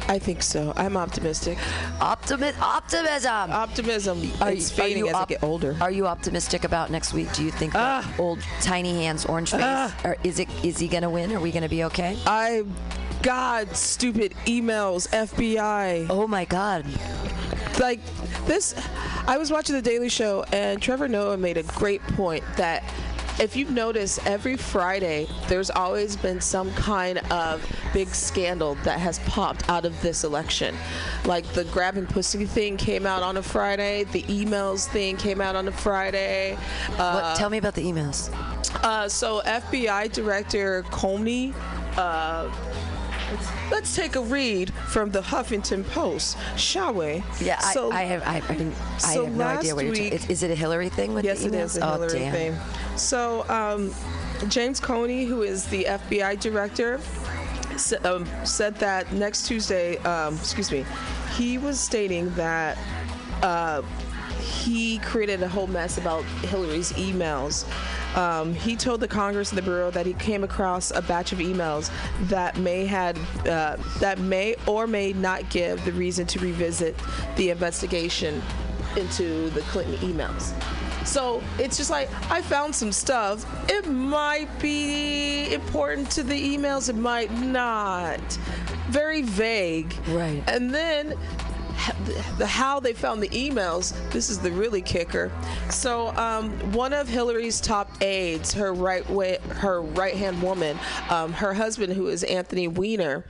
I 0.08 0.20
think 0.20 0.44
so. 0.44 0.74
I'm 0.78 0.96
optimistic. 0.96 1.58
Optimi- 2.00 2.54
optimism. 2.62 3.52
Optimism. 3.52 4.32
Are 4.40 4.52
it's 4.52 4.70
you- 4.78 4.84
are 4.84 4.88
fading 4.88 4.98
you 5.00 5.08
as 5.10 5.16
I 5.16 5.26
get 5.26 5.44
older. 5.44 5.76
Are 5.82 5.92
you 5.92 6.06
optimistic 6.08 6.64
about 6.64 6.92
next 6.92 7.14
week? 7.14 7.34
Do 7.34 7.44
you 7.44 7.52
think 7.52 7.74
Ah. 7.76 8.08
old 8.20 8.40
tiny 8.62 9.04
hands, 9.04 9.26
orange 9.26 9.52
face, 9.52 9.92
or 10.04 10.16
is 10.24 10.40
it 10.40 10.48
is 10.64 10.78
he 10.78 10.88
gonna 10.88 11.10
win? 11.10 11.34
Are 11.36 11.40
we 11.40 11.52
gonna 11.52 11.68
be 11.68 11.84
okay? 11.86 12.16
I, 12.28 12.64
God, 13.22 13.76
stupid 13.76 14.34
emails, 14.46 15.08
FBI. 15.10 16.08
Oh 16.10 16.28
my 16.28 16.46
God! 16.46 16.86
like 17.80 18.00
this 18.46 18.76
i 19.26 19.38
was 19.38 19.52
watching 19.52 19.74
the 19.74 19.82
daily 19.82 20.10
show 20.10 20.44
and 20.52 20.82
trevor 20.82 21.08
noah 21.08 21.38
made 21.38 21.56
a 21.56 21.64
great 21.64 22.02
point 22.08 22.44
that 22.58 22.84
if 23.40 23.56
you've 23.56 23.70
noticed 23.70 24.20
every 24.28 24.58
friday 24.58 25.26
there's 25.48 25.70
always 25.70 26.18
been 26.18 26.42
some 26.42 26.70
kind 26.74 27.20
of 27.32 27.66
big 27.94 28.10
scandal 28.10 28.76
that 28.84 29.00
has 29.00 29.20
popped 29.20 29.70
out 29.70 29.86
of 29.86 30.02
this 30.02 30.26
election 30.26 30.76
like 31.24 31.46
the 31.54 31.64
grabbing 31.66 32.06
pussy 32.06 32.46
thing 32.46 32.76
came 32.76 33.06
out 33.06 33.24
on 33.24 33.38
a 33.38 33.42
friday 33.42 34.04
the 34.12 34.24
emails 34.24 34.86
thing 34.90 35.16
came 35.16 35.40
out 35.40 35.56
on 35.56 35.70
a 35.70 35.72
friday 35.72 36.58
uh, 36.98 37.22
What, 37.22 37.38
tell 37.38 37.50
me 37.50 37.60
about 37.60 37.76
the 37.76 37.86
emails. 37.86 38.30
uh, 38.84 39.08
so 39.08 39.42
FBI 39.46 40.12
Director 40.12 40.84
Comey. 40.90 41.54
Uh, 41.96 42.52
let's 43.72 43.96
take 43.96 44.16
a 44.16 44.22
read 44.22 44.74
from 44.74 45.12
the 45.12 45.22
Huffington 45.22 45.88
Post, 45.90 46.38
shall 46.58 46.94
we? 46.94 47.24
Yeah, 47.42 47.60
I, 47.64 47.74
So- 47.74 47.92
I 47.92 48.04
have 48.04 48.24
I, 48.24 48.38
I, 48.48 48.56
didn't- 48.56 48.76
I 49.06 49.14
have 49.14 49.36
no 49.36 49.46
idea 49.46 49.76
what 49.76 49.86
you're 49.86 49.94
last 49.94 50.02
talking. 50.02 50.12
week- 50.22 50.30
Is, 50.30 50.44
it 50.44 50.52
a 50.52 50.56
Hillary 50.56 50.90
thing 50.90 51.14
with 51.14 51.26
Yes, 51.26 51.42
the 51.42 51.48
it 51.48 51.54
is 51.56 51.78
a 51.78 51.86
oh, 51.88 51.92
Hillary 51.94 52.20
damn. 52.20 52.32
thing. 52.34 52.56
So, 52.98 53.48
um, 53.50 53.94
James 54.50 54.80
Comey, 54.80 55.28
who 55.28 55.42
is 55.44 55.66
the 55.66 55.86
FBI 55.86 56.40
director, 56.40 57.00
um, 58.04 58.26
said 58.46 58.76
that 58.76 59.12
next 59.14 59.48
Tuesday, 59.48 59.98
um, 60.00 60.36
excuse 60.36 60.72
me, 60.72 60.86
he 61.38 61.58
was 61.58 61.80
stating 61.80 62.30
that 62.36 62.78
uh, 63.42 63.82
he 64.60 65.00
created 65.00 65.42
a 65.42 65.48
whole 65.48 65.68
mess 65.68 65.98
about 65.98 66.24
Hillary's 66.44 66.92
emails. 66.94 67.66
Um, 68.16 68.54
he 68.54 68.76
told 68.76 69.00
the 69.00 69.08
Congress 69.08 69.50
and 69.50 69.58
the 69.58 69.62
Bureau 69.62 69.92
that 69.92 70.06
he 70.06 70.14
came 70.14 70.44
across 70.44 70.92
a 70.92 71.02
batch 71.02 71.32
of 71.32 71.40
emails 71.40 71.92
that 72.28 72.58
may 72.58 72.86
had 72.86 73.18
uh, 73.48 73.78
that 74.00 74.20
may 74.20 74.56
or 74.68 74.88
may 74.88 75.14
not 75.14 75.50
give 75.50 75.84
the 75.86 75.92
reason 75.92 76.26
to 76.28 76.40
revisit 76.40 76.96
the 77.36 77.50
investigation 77.50 78.42
into 78.98 79.50
the 79.52 79.62
Clinton 79.62 79.96
emails. 79.98 80.54
So 81.06 81.42
it's 81.58 81.78
just 81.78 81.90
like 81.90 82.10
I 82.32 82.42
found 82.42 82.76
some 82.76 82.92
stuff. 82.92 83.46
It 83.70 83.88
might 83.88 84.50
be 84.60 85.54
important 85.54 86.12
to 86.12 86.24
the 86.24 86.58
emails, 86.58 86.90
it 86.90 86.96
might 86.96 87.32
not. 87.32 88.20
Very 88.90 89.22
vague. 89.22 89.94
Right. 90.10 90.44
And 90.48 90.74
then 90.74 91.14
the 92.38 92.46
how 92.46 92.80
they 92.80 92.94
found 92.94 93.22
the 93.22 93.30
emails 93.30 93.94
this 94.12 94.30
is 94.30 94.40
the 94.40 94.52
really 94.52 94.82
kicker. 94.82 95.32
So 95.70 96.10
um, 96.18 96.52
one 96.74 96.94
of 96.94 97.08
hillary's 97.08 97.62
top 97.62 97.90
aides 98.02 98.54
her 98.54 98.74
right 98.74 99.08
way 99.10 99.38
her 99.50 99.82
right 99.82 100.16
hand 100.16 100.42
woman 100.42 100.78
um, 101.10 101.34
her 101.34 101.54
husband 101.54 101.94
who 101.94 102.08
is 102.08 102.24
anthony 102.24 102.68
weiner 102.68 103.26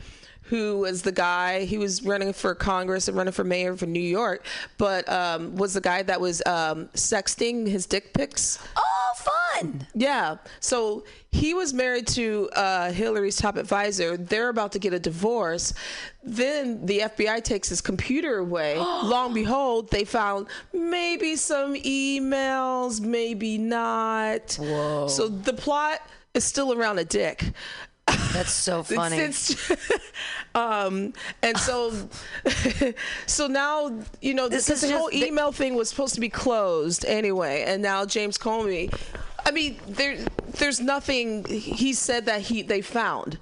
who 0.49 0.79
was 0.79 1.01
the 1.03 1.11
guy 1.11 1.63
he 1.65 1.77
was 1.77 2.03
running 2.03 2.33
for 2.33 2.53
congress 2.55 3.07
and 3.07 3.15
running 3.17 3.33
for 3.33 3.43
mayor 3.43 3.75
for 3.75 3.85
new 3.85 3.99
york 3.99 4.45
but 4.77 5.07
um, 5.09 5.55
was 5.55 5.73
the 5.73 5.81
guy 5.81 6.01
that 6.03 6.19
was 6.19 6.41
um, 6.45 6.87
sexting 6.93 7.67
his 7.67 7.85
dick 7.85 8.13
pics 8.13 8.59
Oh, 8.77 9.13
fun! 9.15 9.87
yeah. 9.95 10.37
So 10.59 11.03
he 11.31 11.53
was 11.53 11.73
married 11.73 12.07
to 12.09 12.49
uh, 12.55 12.91
Hillary's 12.91 13.37
top 13.37 13.57
advisor. 13.57 14.15
They're 14.17 14.49
about 14.49 14.71
to 14.73 14.79
get 14.79 14.93
a 14.93 14.99
divorce. 14.99 15.73
Then 16.23 16.85
the 16.85 16.99
FBI 16.99 17.43
takes 17.43 17.67
his 17.69 17.81
computer 17.81 18.37
away. 18.37 18.77
Long 19.13 19.33
behold, 19.33 19.89
they 19.89 20.05
found 20.05 20.47
maybe 20.73 21.35
some 21.35 21.73
emails, 21.75 23.01
maybe 23.01 23.57
not. 23.57 24.55
Whoa. 24.59 25.07
So 25.07 25.27
the 25.27 25.53
plot 25.53 26.01
is 26.33 26.43
still 26.43 26.71
around 26.73 26.99
a 26.99 27.05
dick. 27.05 27.43
That's 28.33 28.51
so 28.51 28.83
funny. 28.83 29.17
It's- 29.17 29.51
it's- 29.71 29.91
um, 30.55 31.13
and 31.41 31.57
so, 31.57 31.91
so 33.27 33.47
now 33.47 33.91
you 34.21 34.33
know 34.33 34.47
This 34.49 34.65
this, 34.67 34.83
is 34.83 34.89
the 34.89 34.97
whole 34.97 35.09
just- 35.09 35.23
email 35.23 35.51
thing 35.51 35.75
was 35.75 35.89
supposed 35.89 36.15
to 36.15 36.21
be 36.21 36.29
closed 36.29 37.05
anyway, 37.05 37.63
and 37.67 37.81
now 37.81 38.05
James 38.05 38.37
Comey. 38.37 38.93
I 39.45 39.51
mean, 39.51 39.77
there, 39.87 40.17
there's 40.57 40.79
nothing 40.79 41.45
he 41.45 41.93
said 41.93 42.25
that 42.25 42.41
he 42.41 42.61
they 42.61 42.81
found. 42.81 43.37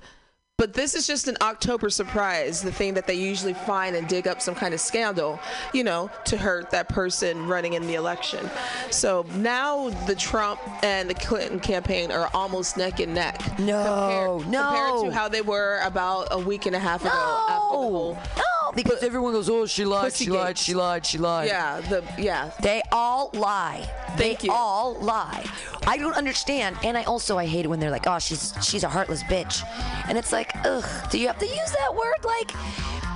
But 0.57 0.73
this 0.73 0.95
is 0.95 1.05
just 1.05 1.27
an 1.27 1.37
October 1.39 1.87
surprise, 1.91 2.63
the 2.63 2.71
thing 2.71 2.95
that 2.95 3.05
they 3.05 3.13
usually 3.13 3.53
find 3.53 3.95
and 3.95 4.07
dig 4.07 4.27
up 4.27 4.41
some 4.41 4.55
kind 4.55 4.73
of 4.73 4.79
scandal, 4.79 5.39
you 5.71 5.83
know, 5.83 6.09
to 6.25 6.35
hurt 6.35 6.71
that 6.71 6.89
person 6.89 7.45
running 7.47 7.73
in 7.73 7.85
the 7.85 7.93
election. 7.93 8.49
So 8.89 9.23
now 9.35 9.89
the 10.07 10.15
Trump 10.15 10.59
and 10.83 11.07
the 11.07 11.13
Clinton 11.13 11.59
campaign 11.59 12.11
are 12.11 12.31
almost 12.33 12.75
neck 12.75 12.99
and 12.99 13.13
neck. 13.13 13.39
No, 13.59 14.39
compared, 14.39 14.51
no. 14.51 14.63
Compared 14.63 15.11
to 15.11 15.11
how 15.15 15.27
they 15.27 15.41
were 15.41 15.79
about 15.83 16.29
a 16.31 16.39
week 16.39 16.65
and 16.65 16.75
a 16.75 16.79
half 16.79 17.01
ago. 17.01 17.11
after 17.11 17.53
the 17.53 17.59
whole, 17.59 18.13
no, 18.15 18.71
because 18.73 19.03
everyone 19.03 19.33
goes, 19.33 19.49
"Oh, 19.51 19.67
she 19.67 19.85
lied, 19.85 20.11
she 20.11 20.25
Pussygate. 20.25 20.33
lied, 20.33 20.57
she 20.57 20.73
lied, 20.73 21.05
she 21.05 21.17
lied." 21.19 21.47
yeah, 21.49 21.81
the 21.81 22.03
yeah. 22.17 22.49
They 22.61 22.81
all 22.91 23.29
lie. 23.33 23.87
Thank 24.17 24.39
they 24.39 24.47
you. 24.47 24.51
all 24.51 24.95
lie. 24.99 25.45
I 25.88 25.98
don't 25.98 26.15
understand, 26.15 26.77
and 26.84 26.98
I 26.98 27.03
also 27.03 27.38
I 27.38 27.46
hate 27.46 27.65
it 27.65 27.70
when 27.70 27.79
they're 27.79 27.91
like, 27.91 28.06
"Oh, 28.08 28.20
she's 28.20 28.53
she's 28.62 28.84
a 28.84 28.89
heartless 28.89 29.24
bitch," 29.24 29.63
and 30.08 30.17
it's 30.17 30.32
like, 30.32 30.51
ugh, 30.65 30.86
do 31.10 31.17
you 31.17 31.27
have 31.27 31.39
to 31.39 31.48
use 31.48 31.72
that 31.79 31.96
word? 31.96 32.17
Like, 32.24 32.51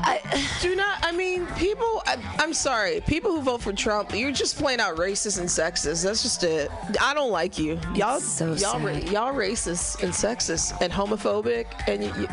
I, 0.03 0.19
Do 0.61 0.75
not. 0.75 0.97
I 1.03 1.11
mean, 1.11 1.45
people. 1.57 2.01
I, 2.07 2.17
I'm 2.39 2.53
sorry. 2.53 3.01
People 3.01 3.31
who 3.31 3.41
vote 3.41 3.61
for 3.61 3.73
Trump, 3.73 4.15
you're 4.15 4.31
just 4.31 4.57
plain 4.57 4.79
out 4.79 4.95
racist 4.95 5.37
and 5.39 5.47
sexist. 5.47 6.03
That's 6.03 6.23
just 6.23 6.43
it. 6.43 6.71
I 6.99 7.13
don't 7.13 7.29
like 7.31 7.59
you. 7.59 7.79
Y'all, 7.93 8.19
so 8.19 8.53
y'all, 8.53 8.79
ra- 8.79 8.93
y'all 8.93 9.33
racist 9.33 10.01
and 10.01 10.11
sexist 10.11 10.79
and 10.81 10.91
homophobic, 10.91 11.65
and 11.87 12.03
you- 12.03 12.27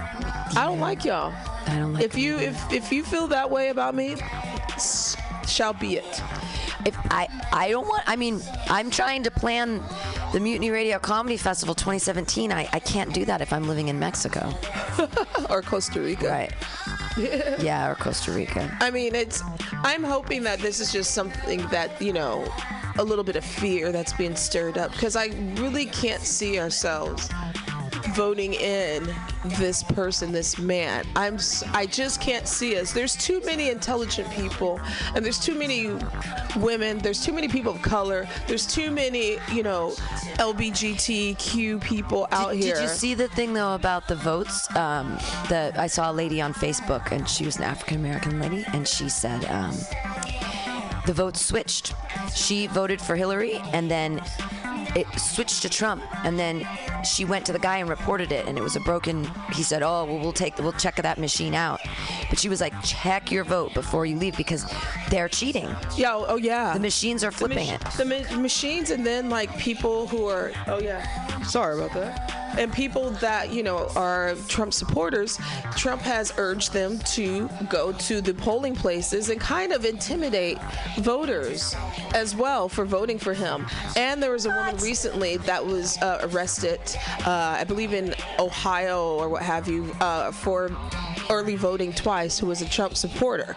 I 0.57 0.65
don't 0.65 0.81
like 0.81 1.05
y'all. 1.05 1.35
I 1.67 1.77
don't 1.79 1.93
like 1.95 2.05
If 2.05 2.17
you 2.17 2.39
if 2.39 2.73
if 2.73 2.91
you 2.93 3.03
feel 3.05 3.27
that 3.29 3.51
way 3.51 3.69
about 3.69 3.95
me, 3.95 4.15
shall 5.49 5.73
be 5.73 5.97
it. 5.97 6.23
if 6.87 6.97
I 7.11 7.29
I 7.53 7.71
don't 7.71 7.87
want. 7.87 8.03
I 8.07 8.17
mean, 8.17 8.41
I'm 8.69 8.91
trying 8.91 9.23
to 9.25 9.31
plan 9.31 9.83
the 10.33 10.41
Mutiny 10.41 10.71
Radio 10.71 10.99
Comedy 10.99 11.37
Festival 11.37 11.75
2017. 11.75 12.53
I 12.53 12.69
I 12.73 12.81
can't 12.81 13.13
do 13.13 13.25
that 13.25 13.41
if 13.41 13.53
I'm 13.53 13.67
living 13.67 13.89
in 13.89 13.99
Mexico. 13.99 14.53
Or 15.49 15.63
Costa 15.63 16.01
Rica. 16.01 16.29
Right. 16.29 16.53
yeah, 17.63 17.89
or 17.89 17.95
Costa 17.95 18.33
Rica. 18.33 18.77
I 18.81 18.91
mean, 18.91 19.15
it's. 19.15 19.43
I'm 19.83 20.05
hoping 20.05 20.43
that 20.43 20.59
this 20.59 20.79
is 20.81 20.93
just 20.93 21.13
something 21.13 21.67
that 21.69 22.03
you 22.03 22.13
know, 22.13 22.47
a 22.99 23.05
little 23.05 23.25
bit 23.25 23.37
of 23.37 23.45
fear 23.45 23.91
that's 23.93 24.13
being 24.13 24.37
stirred 24.37 24.77
up 24.77 24.93
because 24.93 25.17
I 25.17 25.27
really 25.55 25.87
can't 25.87 26.21
see 26.21 26.59
ourselves 26.59 27.31
voting 28.15 28.55
in 28.55 29.09
this 29.59 29.83
person, 29.83 30.33
this 30.33 30.59
man. 30.59 31.05
I'm. 31.17 31.39
I 31.73 31.87
just 31.87 32.21
can't 32.21 32.47
see 32.47 32.79
us. 32.79 32.93
There's 32.93 33.17
too 33.17 33.41
many 33.45 33.71
intelligent 33.71 34.31
people, 34.31 34.81
and 35.15 35.25
there's 35.25 35.39
too 35.39 35.55
many 35.55 35.91
women. 36.57 36.99
There's 36.99 37.25
too 37.25 37.33
many 37.33 37.49
people 37.49 37.73
of 37.73 37.83
color. 37.83 38.29
There's 38.47 38.67
too 38.67 38.91
many, 38.91 39.39
you 39.53 39.63
know, 39.63 39.95
LBGTQ 40.39 41.83
people 41.83 42.29
out 42.33 42.53
did, 42.53 42.65
here. 42.65 42.75
Did 42.75 42.83
you 42.83 42.89
see 42.89 43.15
the 43.15 43.29
thing 43.29 43.53
though 43.53 43.75
about 43.75 44.09
the 44.09 44.17
votes? 44.17 44.75
Um, 44.77 45.19
the 45.49 45.73
I 45.77 45.87
saw 45.87 46.11
a 46.11 46.15
lady 46.15 46.41
on 46.41 46.53
Facebook, 46.55 47.13
and 47.13 47.29
she 47.29 47.45
was 47.45 47.57
an 47.57 47.65
African 47.65 47.97
American 47.97 48.41
lady, 48.41 48.65
and 48.73 48.87
she 48.87 49.09
said 49.09 49.45
um, 49.47 49.77
the 51.09 51.15
vote 51.15 51.39
switched. 51.39 51.95
She 52.35 52.67
voted 52.67 53.01
for 53.01 53.17
Hillary, 53.17 53.55
and 53.73 53.91
then 53.91 54.23
it 54.95 55.07
switched 55.19 55.63
to 55.63 55.71
Trump, 55.71 56.03
and 56.23 56.39
then 56.39 56.69
she 57.03 57.25
went 57.25 57.47
to 57.47 57.53
the 57.55 57.59
guy 57.59 57.79
and 57.79 57.89
reported 57.89 58.31
it, 58.31 58.47
and 58.47 58.59
it 58.59 58.61
was 58.61 58.77
a 58.77 58.81
broken. 58.81 59.25
He 59.55 59.63
said, 59.63 59.83
"Oh, 59.83 60.05
well, 60.05 60.19
we'll 60.19 60.35
take, 60.35 60.59
we'll 60.59 60.73
check 60.73 60.97
that 60.97 61.17
machine 61.17 61.55
out," 61.55 61.81
but 62.29 62.39
she 62.39 62.51
was 62.51 62.61
like, 62.61 62.75
"Check 62.85 63.33
your 63.33 63.45
vote 63.45 63.73
before 63.73 64.05
you 64.05 64.17
leave 64.19 64.37
because 64.37 64.67
they're 65.09 65.31
cheating. 65.31 65.75
Yeah. 65.97 66.13
Oh, 66.13 66.27
oh 66.29 66.37
yeah. 66.37 66.75
The 66.75 66.81
machines 66.81 67.25
are 67.25 67.31
the, 67.31 67.37
flipping 67.39 67.71
mach- 67.71 67.87
it." 67.87 67.97
the 67.97 68.05
ma- 68.05 68.37
machines 68.37 68.91
and 68.91 69.07
then 69.07 69.31
like 69.31 69.57
people 69.59 70.09
who 70.09 70.27
are 70.27 70.53
oh 70.67 70.79
yeah 70.79 71.43
sorry 71.45 71.79
about 71.79 71.95
that 71.95 72.38
and 72.57 72.73
people 72.73 73.11
that 73.11 73.53
you 73.53 73.63
know 73.63 73.89
are 73.97 74.35
trump 74.49 74.73
supporters 74.73 75.39
trump 75.77 76.03
has 76.03 76.33
urged 76.39 76.73
them 76.73 76.99
to 77.01 77.49
go 77.69 77.93
to 77.93 78.21
the 78.21 78.35
polling 78.35 78.75
places 78.75 79.29
and 79.29 79.41
kind 79.41 79.73
of 79.73 79.85
intimidate 79.85 80.59
voters 80.99 81.75
as 82.15 82.35
well 82.35 82.69
for 82.69 82.85
voting 82.85 83.19
for 83.19 83.35
him. 83.35 83.67
And 83.97 84.23
there 84.23 84.33
was 84.33 84.47
a 84.47 84.51
woman 84.51 84.77
recently 84.79 85.37
that 85.39 85.65
was 85.65 85.99
uh, 85.99 86.29
arrested 86.31 86.81
uh, 87.27 87.57
i 87.59 87.65
believe 87.65 87.93
in 87.93 88.15
ohio 88.39 89.17
or 89.17 89.29
what 89.29 89.43
have 89.43 89.69
you 89.69 89.95
uh, 90.01 90.31
for 90.33 90.71
early 91.31 91.57
voting 91.57 91.93
twice 91.93 92.39
who 92.39 92.47
was 92.47 92.63
a 92.63 92.69
Trump 92.69 92.97
supporter. 92.97 93.57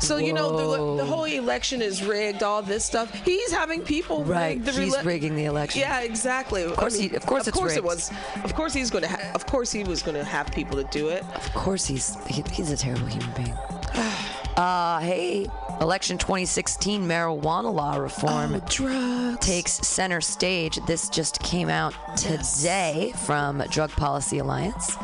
So 0.00 0.18
you 0.18 0.32
know 0.32 0.96
the, 0.96 1.02
the 1.02 1.08
whole 1.08 1.24
election 1.24 1.80
is 1.82 2.04
rigged. 2.04 2.42
All 2.42 2.62
this 2.62 2.84
stuff. 2.84 3.12
He's 3.24 3.50
having 3.50 3.80
people 3.82 4.24
Right, 4.24 4.56
rig 4.58 4.64
the 4.64 4.72
he's 4.72 4.94
rela- 4.94 5.04
rigging 5.04 5.34
the 5.36 5.44
election. 5.46 5.80
Yeah, 5.80 6.00
exactly. 6.00 6.62
Of 6.64 6.76
course 6.76 6.98
he- 6.98 7.14
of 7.14 7.24
course 7.26 7.42
of 7.42 7.48
it's 7.48 7.56
course 7.58 7.76
it 7.76 7.84
was. 7.84 8.10
Of 8.44 8.54
course 8.54 8.72
he's 8.74 8.90
going 8.90 9.02
to. 9.04 9.08
Ha- 9.10 9.32
of 9.34 9.46
course 9.46 9.72
he 9.72 9.84
was 9.84 10.02
going 10.02 10.16
to 10.16 10.24
have 10.24 10.50
people 10.52 10.76
to 10.76 10.84
do 10.90 11.08
it. 11.08 11.22
Of 11.34 11.52
course, 11.54 11.86
he's 11.86 12.16
he, 12.26 12.42
he's 12.52 12.70
a 12.70 12.76
terrible 12.76 13.06
human 13.06 13.30
being. 13.34 13.54
Uh, 14.56 15.00
hey, 15.00 15.46
election 15.82 16.16
2016 16.16 17.02
marijuana 17.06 17.70
law 17.70 17.96
reform 17.96 18.58
Drugs. 18.70 19.44
takes 19.44 19.72
center 19.72 20.22
stage. 20.22 20.78
This 20.86 21.10
just 21.10 21.42
came 21.42 21.68
out 21.68 21.92
today 22.16 23.12
from 23.26 23.62
Drug 23.68 23.90
Policy 23.90 24.38
Alliance. 24.38 24.96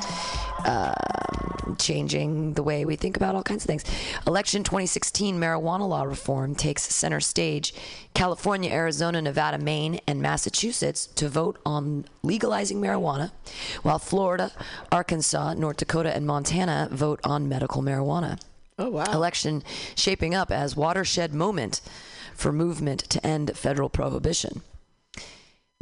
Um, 0.65 1.42
changing 1.77 2.55
the 2.55 2.63
way 2.63 2.85
we 2.85 2.97
think 2.97 3.17
about 3.17 3.35
all 3.35 3.43
kinds 3.43 3.65
of 3.65 3.67
things. 3.69 3.85
Election 4.27 4.63
2016 4.63 5.39
marijuana 5.39 5.89
law 5.89 6.03
reform 6.03 6.55
takes 6.55 6.83
center 6.83 7.21
stage. 7.21 7.75
California, 8.15 8.71
Arizona, 8.71 9.23
Nevada, 9.23 9.59
Maine, 9.59 10.01
and 10.07 10.21
Massachusetts 10.21 11.07
to 11.07 11.29
vote 11.29 11.59
on 11.65 12.05
legalizing 12.23 12.81
marijuana, 12.81 13.33
while 13.83 13.99
Florida, 13.99 14.53
Arkansas, 14.91 15.55
North 15.55 15.79
Dakota, 15.79 16.15
and 16.15 16.27
Montana 16.27 16.89
vote 16.91 17.21
on 17.25 17.49
medical 17.49 17.83
marijuana 17.83 18.39
Oh 18.79 18.91
wow. 18.91 19.05
election 19.13 19.63
shaping 19.95 20.35
up 20.35 20.51
as 20.51 20.77
watershed 20.77 21.33
moment 21.33 21.81
for 22.35 22.53
movement 22.53 23.01
to 23.11 23.25
end 23.27 23.57
federal 23.57 23.89
prohibition. 23.89 24.63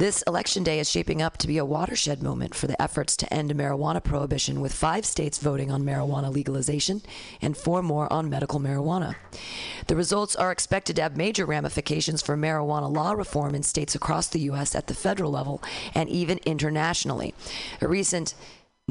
This 0.01 0.23
election 0.23 0.63
day 0.63 0.79
is 0.79 0.89
shaping 0.89 1.21
up 1.21 1.37
to 1.37 1.47
be 1.47 1.59
a 1.59 1.63
watershed 1.63 2.23
moment 2.23 2.55
for 2.55 2.65
the 2.65 2.81
efforts 2.81 3.15
to 3.17 3.31
end 3.31 3.53
marijuana 3.53 4.03
prohibition, 4.03 4.59
with 4.59 4.73
five 4.73 5.05
states 5.05 5.37
voting 5.37 5.69
on 5.69 5.83
marijuana 5.83 6.33
legalization 6.33 7.03
and 7.39 7.55
four 7.55 7.83
more 7.83 8.11
on 8.11 8.27
medical 8.27 8.59
marijuana. 8.59 9.13
The 9.85 9.95
results 9.95 10.35
are 10.35 10.51
expected 10.51 10.95
to 10.95 11.03
have 11.03 11.15
major 11.15 11.45
ramifications 11.45 12.23
for 12.23 12.35
marijuana 12.35 12.91
law 12.91 13.11
reform 13.11 13.53
in 13.53 13.61
states 13.61 13.93
across 13.93 14.27
the 14.27 14.39
U.S. 14.39 14.73
at 14.73 14.87
the 14.87 14.95
federal 14.95 15.29
level 15.29 15.61
and 15.93 16.09
even 16.09 16.39
internationally. 16.47 17.35
A 17.79 17.87
recent 17.87 18.33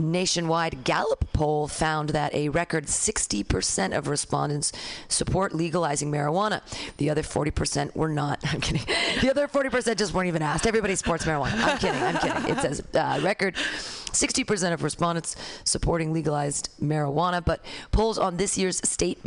nationwide 0.00 0.85
Gallup 0.85 1.33
poll 1.33 1.69
found 1.69 2.11
that 2.11 2.35
a 2.35 2.49
record 2.49 2.87
60% 2.87 3.97
of 3.97 4.09
respondents 4.09 4.73
support 5.09 5.54
legalizing 5.54 6.11
marijuana. 6.11 6.62
The 6.97 7.11
other 7.11 7.23
40% 7.23 7.95
were 7.95 8.09
not. 8.09 8.40
I'm 8.45 8.61
kidding. 8.61 8.83
The 9.21 9.30
other 9.30 9.49
40% 9.49 9.97
just 9.97 10.14
weren't 10.14 10.28
even 10.28 10.42
asked. 10.42 10.66
Everybody 10.66 10.95
supports 10.95 11.25
marijuana. 11.25 11.52
I'm 11.62 11.78
kidding. 11.78 12.02
I'm 12.02 12.19
kidding. 12.19 12.57
It 12.57 12.61
says 12.61 12.83
uh, 12.95 13.21
record 13.23 13.54
60% 13.54 14.73
of 14.73 14.83
respondents 14.83 15.37
supporting 15.64 16.12
legalized 16.12 16.71
marijuana, 16.80 17.45
but 17.45 17.64
polls 17.92 18.19
on 18.19 18.37
this 18.37 18.59
year's 18.59 18.78
state 18.88 19.19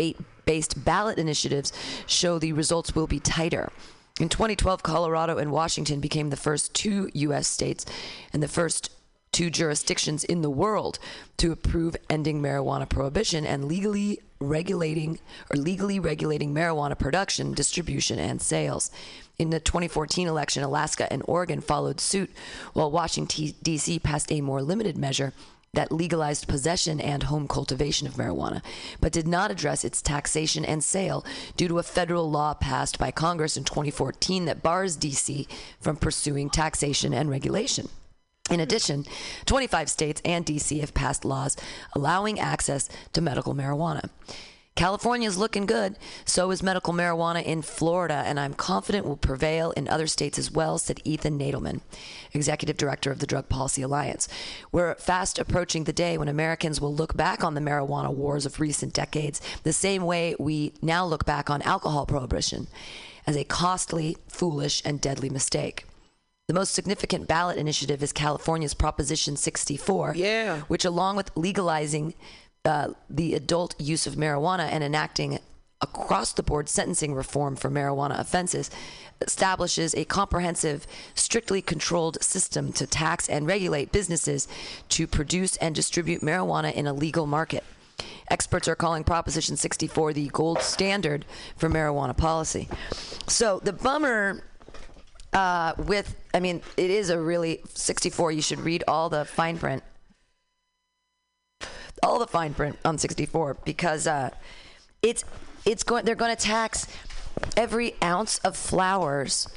based 0.45 0.83
ballot 0.83 1.17
initiatives 1.17 1.71
show 2.05 2.39
the 2.39 2.53
results 2.53 2.95
will 2.95 3.07
be 3.07 3.19
tighter. 3.19 3.71
In 4.19 4.29
2012, 4.29 4.83
Colorado 4.83 5.39
and 5.39 5.51
Washington 5.51 5.99
became 5.99 6.29
the 6.29 6.37
first 6.37 6.75
two 6.75 7.09
U.S. 7.13 7.47
states 7.47 7.85
and 8.31 8.43
the 8.43 8.47
first 8.47 8.91
two 9.33 9.49
jurisdictions 9.49 10.23
in 10.23 10.41
the 10.41 10.49
world 10.49 10.99
to 11.37 11.51
approve 11.51 11.97
ending 12.09 12.41
marijuana 12.41 12.87
prohibition 12.87 13.45
and 13.45 13.65
legally 13.65 14.19
regulating 14.39 15.19
or 15.49 15.57
legally 15.57 15.99
regulating 15.99 16.53
marijuana 16.53 16.97
production, 16.97 17.53
distribution, 17.53 18.19
and 18.19 18.41
sales. 18.41 18.91
In 19.39 19.49
the 19.49 19.59
2014 19.59 20.27
election, 20.27 20.63
Alaska 20.63 21.11
and 21.11 21.23
Oregon 21.27 21.59
followed 21.59 21.99
suit, 21.99 22.29
while 22.73 22.91
Washington, 22.91 23.53
D.C. 23.63 23.99
passed 23.99 24.31
a 24.31 24.41
more 24.41 24.61
limited 24.61 24.97
measure 24.97 25.33
that 25.73 25.91
legalized 25.91 26.47
possession 26.47 27.01
and 27.01 27.23
home 27.23 27.47
cultivation 27.47 28.05
of 28.05 28.13
marijuana, 28.13 28.61
but 29.01 29.11
did 29.11 29.27
not 29.27 29.49
address 29.49 29.83
its 29.83 30.03
taxation 30.03 30.63
and 30.63 30.83
sale 30.83 31.25
due 31.57 31.67
to 31.67 31.79
a 31.79 31.83
federal 31.83 32.29
law 32.29 32.53
passed 32.53 32.99
by 32.99 33.09
Congress 33.09 33.57
in 33.57 33.63
2014 33.63 34.45
that 34.45 34.61
bars 34.61 34.95
D.C. 34.95 35.47
from 35.79 35.95
pursuing 35.95 36.51
taxation 36.51 37.11
and 37.11 37.27
regulation. 37.27 37.89
In 38.51 38.59
addition, 38.59 39.05
25 39.45 39.89
states 39.89 40.21
and 40.25 40.45
DC 40.45 40.81
have 40.81 40.93
passed 40.93 41.23
laws 41.23 41.55
allowing 41.93 42.39
access 42.39 42.89
to 43.13 43.21
medical 43.21 43.55
marijuana. 43.55 44.09
California 44.75 45.27
is 45.29 45.37
looking 45.37 45.65
good. 45.65 45.95
So 46.25 46.51
is 46.51 46.61
medical 46.61 46.93
marijuana 46.93 47.43
in 47.43 47.61
Florida, 47.61 48.23
and 48.25 48.39
I'm 48.39 48.53
confident 48.53 49.05
will 49.05 49.15
prevail 49.15 49.71
in 49.71 49.87
other 49.87 50.07
states 50.07 50.37
as 50.37 50.51
well, 50.51 50.77
said 50.77 50.99
Ethan 51.05 51.39
Nadelmann, 51.39 51.81
executive 52.33 52.75
director 52.75 53.11
of 53.11 53.19
the 53.19 53.27
Drug 53.27 53.47
Policy 53.47 53.81
Alliance. 53.81 54.27
We're 54.71 54.95
fast 54.95 55.39
approaching 55.39 55.83
the 55.85 55.93
day 55.93 56.17
when 56.17 56.27
Americans 56.27 56.81
will 56.81 56.93
look 56.93 57.15
back 57.15 57.43
on 57.43 57.53
the 57.53 57.61
marijuana 57.61 58.13
wars 58.13 58.45
of 58.45 58.59
recent 58.59 58.93
decades 58.93 59.39
the 59.61 59.73
same 59.73 60.03
way 60.03 60.35
we 60.37 60.73
now 60.81 61.05
look 61.05 61.23
back 61.23 61.49
on 61.49 61.61
alcohol 61.61 62.05
prohibition 62.05 62.67
as 63.25 63.37
a 63.37 63.45
costly, 63.45 64.17
foolish, 64.27 64.81
and 64.83 64.99
deadly 64.99 65.29
mistake. 65.29 65.85
The 66.47 66.53
most 66.53 66.73
significant 66.73 67.27
ballot 67.29 67.57
initiative 67.57 68.03
is 68.03 68.11
California's 68.11 68.73
Proposition 68.73 69.37
64, 69.37 70.13
Yeah. 70.17 70.59
which, 70.67 70.83
along 70.83 71.15
with 71.15 71.31
legalizing 71.37 72.15
uh, 72.65 72.89
the 73.09 73.33
adult 73.33 73.79
use 73.79 74.05
of 74.07 74.15
marijuana 74.15 74.67
and 74.69 74.83
enacting 74.83 75.39
across 75.79 76.33
the 76.33 76.43
board 76.43 76.67
sentencing 76.67 77.13
reform 77.13 77.55
for 77.55 77.69
marijuana 77.69 78.19
offenses, 78.19 78.69
establishes 79.21 79.95
a 79.95 80.03
comprehensive, 80.03 80.85
strictly 81.15 81.61
controlled 81.61 82.21
system 82.21 82.73
to 82.73 82.85
tax 82.85 83.29
and 83.29 83.47
regulate 83.47 83.93
businesses 83.93 84.45
to 84.89 85.07
produce 85.07 85.55
and 85.57 85.73
distribute 85.73 86.21
marijuana 86.21 86.73
in 86.73 86.87
a 86.87 86.93
legal 86.93 87.25
market. 87.25 87.63
Experts 88.29 88.67
are 88.67 88.75
calling 88.75 89.03
Proposition 89.05 89.55
64 89.55 90.11
the 90.13 90.27
gold 90.29 90.61
standard 90.61 91.25
for 91.55 91.69
marijuana 91.69 92.15
policy. 92.15 92.67
So 93.27 93.59
the 93.63 93.73
bummer 93.73 94.43
uh, 95.33 95.73
with, 95.77 96.15
I 96.33 96.39
mean, 96.39 96.61
it 96.77 96.89
is 96.89 97.09
a 97.09 97.19
really 97.19 97.61
64. 97.73 98.31
You 98.31 98.41
should 98.41 98.59
read 98.59 98.83
all 98.87 99.09
the 99.09 99.25
fine 99.25 99.57
print, 99.57 99.83
all 102.01 102.19
the 102.19 102.27
fine 102.27 102.53
print 102.53 102.77
on 102.85 102.97
64 102.97 103.57
because 103.65 104.07
uh, 104.07 104.29
it's 105.01 105.23
it's 105.65 105.83
going. 105.83 106.05
They're 106.05 106.15
going 106.15 106.35
to 106.35 106.41
tax 106.41 106.87
every 107.55 107.95
ounce 108.03 108.39
of 108.39 108.57
flowers 108.57 109.47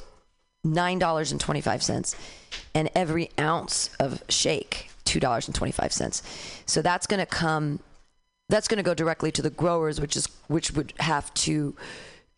nine 0.63 0.99
dollars 0.99 1.31
and 1.31 1.39
twenty 1.39 1.61
five 1.61 1.81
cents, 1.81 2.15
and 2.73 2.89
every 2.95 3.29
ounce 3.39 3.89
of 3.99 4.23
shake 4.29 4.89
two 5.05 5.19
dollars 5.19 5.47
and 5.47 5.55
twenty 5.55 5.71
five 5.71 5.91
cents. 5.93 6.23
So 6.65 6.81
that's 6.81 7.07
going 7.07 7.19
to 7.19 7.25
come. 7.25 7.79
That's 8.49 8.67
going 8.67 8.77
to 8.77 8.83
go 8.83 8.93
directly 8.93 9.31
to 9.33 9.41
the 9.41 9.49
growers, 9.49 9.99
which 9.99 10.15
is 10.15 10.27
which 10.47 10.71
would 10.71 10.93
have 10.99 11.33
to. 11.35 11.75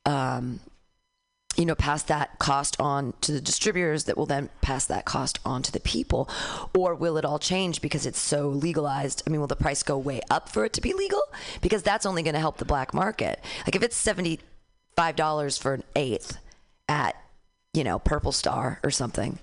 Um, 0.05 0.59
you 1.57 1.65
know, 1.65 1.75
pass 1.75 2.03
that 2.03 2.39
cost 2.39 2.79
on 2.79 3.13
to 3.21 3.31
the 3.31 3.41
distributors 3.41 4.05
that 4.05 4.15
will 4.17 4.25
then 4.25 4.49
pass 4.61 4.85
that 4.85 5.03
cost 5.05 5.39
on 5.43 5.61
to 5.63 5.71
the 5.71 5.79
people? 5.81 6.29
Or 6.77 6.95
will 6.95 7.17
it 7.17 7.25
all 7.25 7.39
change 7.39 7.81
because 7.81 8.05
it's 8.05 8.19
so 8.19 8.47
legalized? 8.49 9.23
I 9.25 9.29
mean, 9.29 9.39
will 9.41 9.47
the 9.47 9.55
price 9.55 9.83
go 9.83 9.97
way 9.97 10.21
up 10.29 10.47
for 10.47 10.63
it 10.63 10.73
to 10.73 10.81
be 10.81 10.93
legal? 10.93 11.21
Because 11.61 11.83
that's 11.83 12.05
only 12.05 12.23
going 12.23 12.35
to 12.35 12.39
help 12.39 12.57
the 12.57 12.65
black 12.65 12.93
market. 12.93 13.41
Like 13.65 13.75
if 13.75 13.83
it's 13.83 14.01
$75 14.97 15.59
for 15.59 15.73
an 15.73 15.83
eighth 15.95 16.37
at, 16.87 17.15
you 17.73 17.83
know, 17.83 17.99
Purple 17.99 18.31
Star 18.31 18.79
or 18.83 18.91
something, 18.91 19.39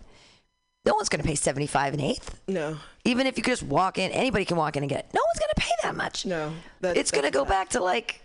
no 0.84 0.94
one's 0.94 1.08
going 1.08 1.20
to 1.20 1.26
pay 1.26 1.34
75 1.34 1.94
an 1.94 2.00
eighth. 2.00 2.40
No. 2.48 2.78
Even 3.04 3.26
if 3.26 3.36
you 3.36 3.42
could 3.42 3.50
just 3.50 3.62
walk 3.64 3.98
in, 3.98 4.10
anybody 4.12 4.44
can 4.44 4.56
walk 4.56 4.76
in 4.76 4.84
and 4.84 4.90
get 4.90 5.00
it. 5.00 5.06
No 5.12 5.20
one's 5.26 5.38
going 5.40 5.50
to 5.54 5.60
pay 5.60 5.72
that 5.82 5.96
much. 5.96 6.24
No. 6.24 6.52
That- 6.80 6.96
it's 6.96 7.10
going 7.10 7.24
to 7.24 7.30
go 7.30 7.40
not- 7.40 7.48
back 7.48 7.68
to 7.70 7.82
like, 7.82 8.22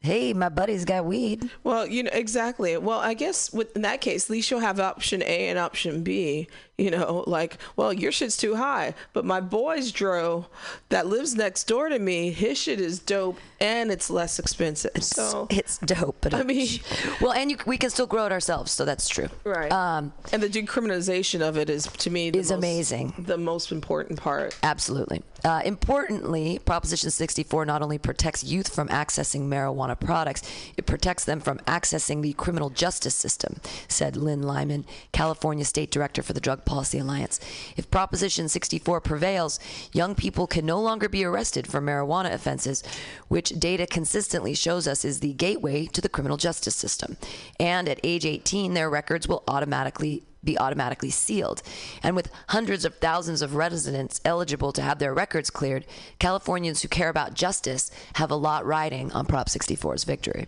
hey, 0.00 0.32
my 0.32 0.48
buddy's 0.48 0.84
got 0.84 1.04
weed. 1.04 1.50
Well, 1.64 1.86
you 1.86 2.04
know 2.04 2.10
exactly. 2.12 2.76
Well, 2.76 3.00
I 3.00 3.14
guess 3.14 3.52
with, 3.52 3.74
in 3.74 3.82
that 3.82 4.00
case, 4.00 4.24
at 4.26 4.30
least 4.30 4.50
you'll 4.50 4.60
have 4.60 4.78
option 4.78 5.22
A 5.22 5.48
and 5.48 5.58
option 5.58 6.02
B. 6.02 6.48
You 6.86 6.90
know, 6.90 7.24
like, 7.26 7.56
well, 7.76 7.90
your 7.90 8.12
shit's 8.12 8.36
too 8.36 8.54
high, 8.54 8.92
but 9.14 9.24
my 9.24 9.40
boy's 9.40 9.90
dro 9.92 10.44
that 10.90 11.06
lives 11.06 11.34
next 11.34 11.64
door 11.64 11.88
to 11.88 11.98
me, 11.98 12.30
his 12.32 12.58
shit 12.58 12.78
is 12.82 12.98
dope 12.98 13.38
and 13.58 13.90
it's 13.90 14.10
less 14.10 14.38
expensive. 14.38 14.90
so 15.02 15.46
it's 15.48 15.78
dope, 15.78 16.18
but 16.20 16.34
I 16.34 16.42
mean- 16.42 16.68
well, 17.22 17.32
and 17.32 17.50
you, 17.50 17.56
we 17.64 17.78
can 17.78 17.88
still 17.88 18.06
grow 18.06 18.26
it 18.26 18.32
ourselves, 18.32 18.72
so 18.72 18.84
that's 18.84 19.08
true. 19.08 19.28
right. 19.44 19.72
Um, 19.72 20.12
and 20.32 20.42
the 20.42 20.50
decriminalization 20.50 21.40
of 21.40 21.56
it 21.56 21.70
is 21.70 21.84
to 21.86 22.10
me 22.10 22.28
the 22.28 22.40
Is 22.40 22.50
most- 22.50 22.58
amazing. 22.58 23.14
The 23.20 23.38
most 23.38 23.72
important 23.72 24.20
part. 24.20 24.54
Absolutely. 24.62 25.22
Uh, 25.44 25.62
importantly, 25.64 26.58
Proposition 26.64 27.10
64 27.10 27.64
not 27.64 27.80
only 27.80 27.96
protects 27.98 28.44
youth 28.44 28.74
from 28.74 28.88
accessing 28.88 29.48
marijuana 29.48 29.98
products, 29.98 30.42
it 30.76 30.84
protects 30.84 31.24
them 31.24 31.40
from 31.40 31.58
accessing 31.60 32.20
the 32.20 32.34
criminal 32.34 32.68
justice 32.68 33.14
system, 33.14 33.60
said 33.88 34.16
Lynne 34.16 34.42
Lyman, 34.42 34.84
California 35.12 35.64
State 35.64 35.90
Director 35.90 36.22
for 36.22 36.32
the 36.34 36.40
Drug 36.40 36.64
Policy 36.66 36.98
Alliance. 36.98 37.40
If 37.76 37.90
Proposition 37.90 38.48
64 38.48 39.00
prevails, 39.00 39.58
young 39.92 40.14
people 40.14 40.46
can 40.46 40.66
no 40.66 40.80
longer 40.80 41.08
be 41.08 41.24
arrested 41.24 41.66
for 41.66 41.80
marijuana 41.80 42.32
offenses, 42.32 42.82
which 43.28 43.58
data 43.58 43.86
consistently 43.86 44.54
shows 44.54 44.86
us 44.86 45.04
is 45.04 45.20
the 45.20 45.32
gateway 45.32 45.86
to 45.86 46.00
the 46.00 46.08
criminal 46.08 46.36
justice 46.36 46.76
system. 46.76 47.16
And 47.58 47.88
at 47.88 48.00
age 48.02 48.26
18, 48.26 48.74
their 48.74 48.90
records 48.90 49.26
will 49.26 49.42
automatically 49.48 50.24
be 50.44 50.58
automatically 50.58 51.10
sealed. 51.10 51.62
And 52.02 52.14
with 52.14 52.30
hundreds 52.48 52.84
of 52.84 52.94
thousands 52.96 53.42
of 53.42 53.56
residents 53.56 54.20
eligible 54.24 54.72
to 54.72 54.82
have 54.82 54.98
their 54.98 55.12
records 55.12 55.50
cleared, 55.50 55.86
Californians 56.18 56.82
who 56.82 56.88
care 56.88 57.08
about 57.08 57.34
justice 57.34 57.90
have 58.14 58.30
a 58.30 58.36
lot 58.36 58.64
riding 58.64 59.12
on 59.12 59.26
Prop 59.26 59.48
64's 59.48 60.04
victory. 60.04 60.46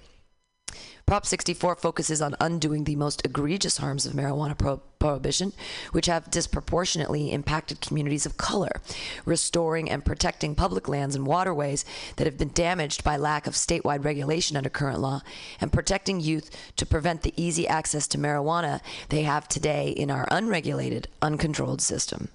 Prop 1.09 1.25
64 1.25 1.77
focuses 1.77 2.21
on 2.21 2.37
undoing 2.39 2.85
the 2.85 2.95
most 2.95 3.25
egregious 3.25 3.79
harms 3.79 4.05
of 4.05 4.13
marijuana 4.13 4.59
pro- 4.59 4.83
prohibition, 4.99 5.55
which 5.93 6.05
have 6.05 6.31
disproportionately 6.31 7.33
impacted 7.33 7.81
communities 7.81 8.27
of 8.27 8.37
color, 8.37 8.83
restoring 9.25 9.91
and 9.91 10.05
protecting 10.05 10.55
public 10.55 10.87
lands 10.87 11.15
and 11.15 11.27
waterways 11.27 11.87
that 12.17 12.27
have 12.27 12.37
been 12.37 12.53
damaged 12.53 13.05
by 13.05 13.17
lack 13.17 13.47
of 13.47 13.55
statewide 13.55 14.05
regulation 14.05 14.55
under 14.55 14.69
current 14.69 15.01
law, 15.01 15.23
and 15.63 15.73
protecting 15.73 16.21
youth 16.21 16.51
to 16.77 16.85
prevent 16.85 17.23
the 17.23 17.33
easy 17.39 17.67
access 17.67 18.07
to 18.07 18.19
marijuana 18.19 18.83
they 19.09 19.23
have 19.23 19.49
today 19.49 19.89
in 19.89 20.11
our 20.11 20.29
unregulated, 20.31 21.09
uncontrolled 21.23 21.81
system. 21.81 22.29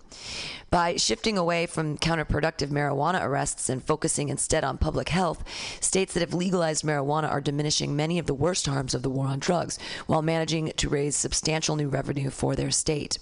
By 0.73 0.95
shifting 0.95 1.37
away 1.37 1.67
from 1.67 1.99
counterproductive 1.99 2.69
marijuana 2.69 3.23
arrests 3.23 3.69
and 3.69 3.83
focusing 3.83 4.29
instead 4.29 4.63
on 4.63 4.79
public 4.79 5.09
health, 5.09 5.43
states 5.79 6.15
that 6.15 6.21
have 6.21 6.33
legalized 6.33 6.83
marijuana 6.83 7.29
are 7.29 7.41
diminishing 7.41 7.95
many 7.95 8.17
of 8.17 8.25
the 8.25 8.33
worst 8.33 8.65
harms 8.65 8.95
of 8.95 9.03
the 9.03 9.09
war 9.11 9.27
on 9.27 9.37
drugs 9.37 9.77
while 10.07 10.23
managing 10.23 10.71
to 10.77 10.89
raise 10.89 11.15
substantial 11.15 11.75
new 11.75 11.89
revenue 11.89 12.31
for 12.31 12.55
their 12.55 12.71
state. 12.71 13.19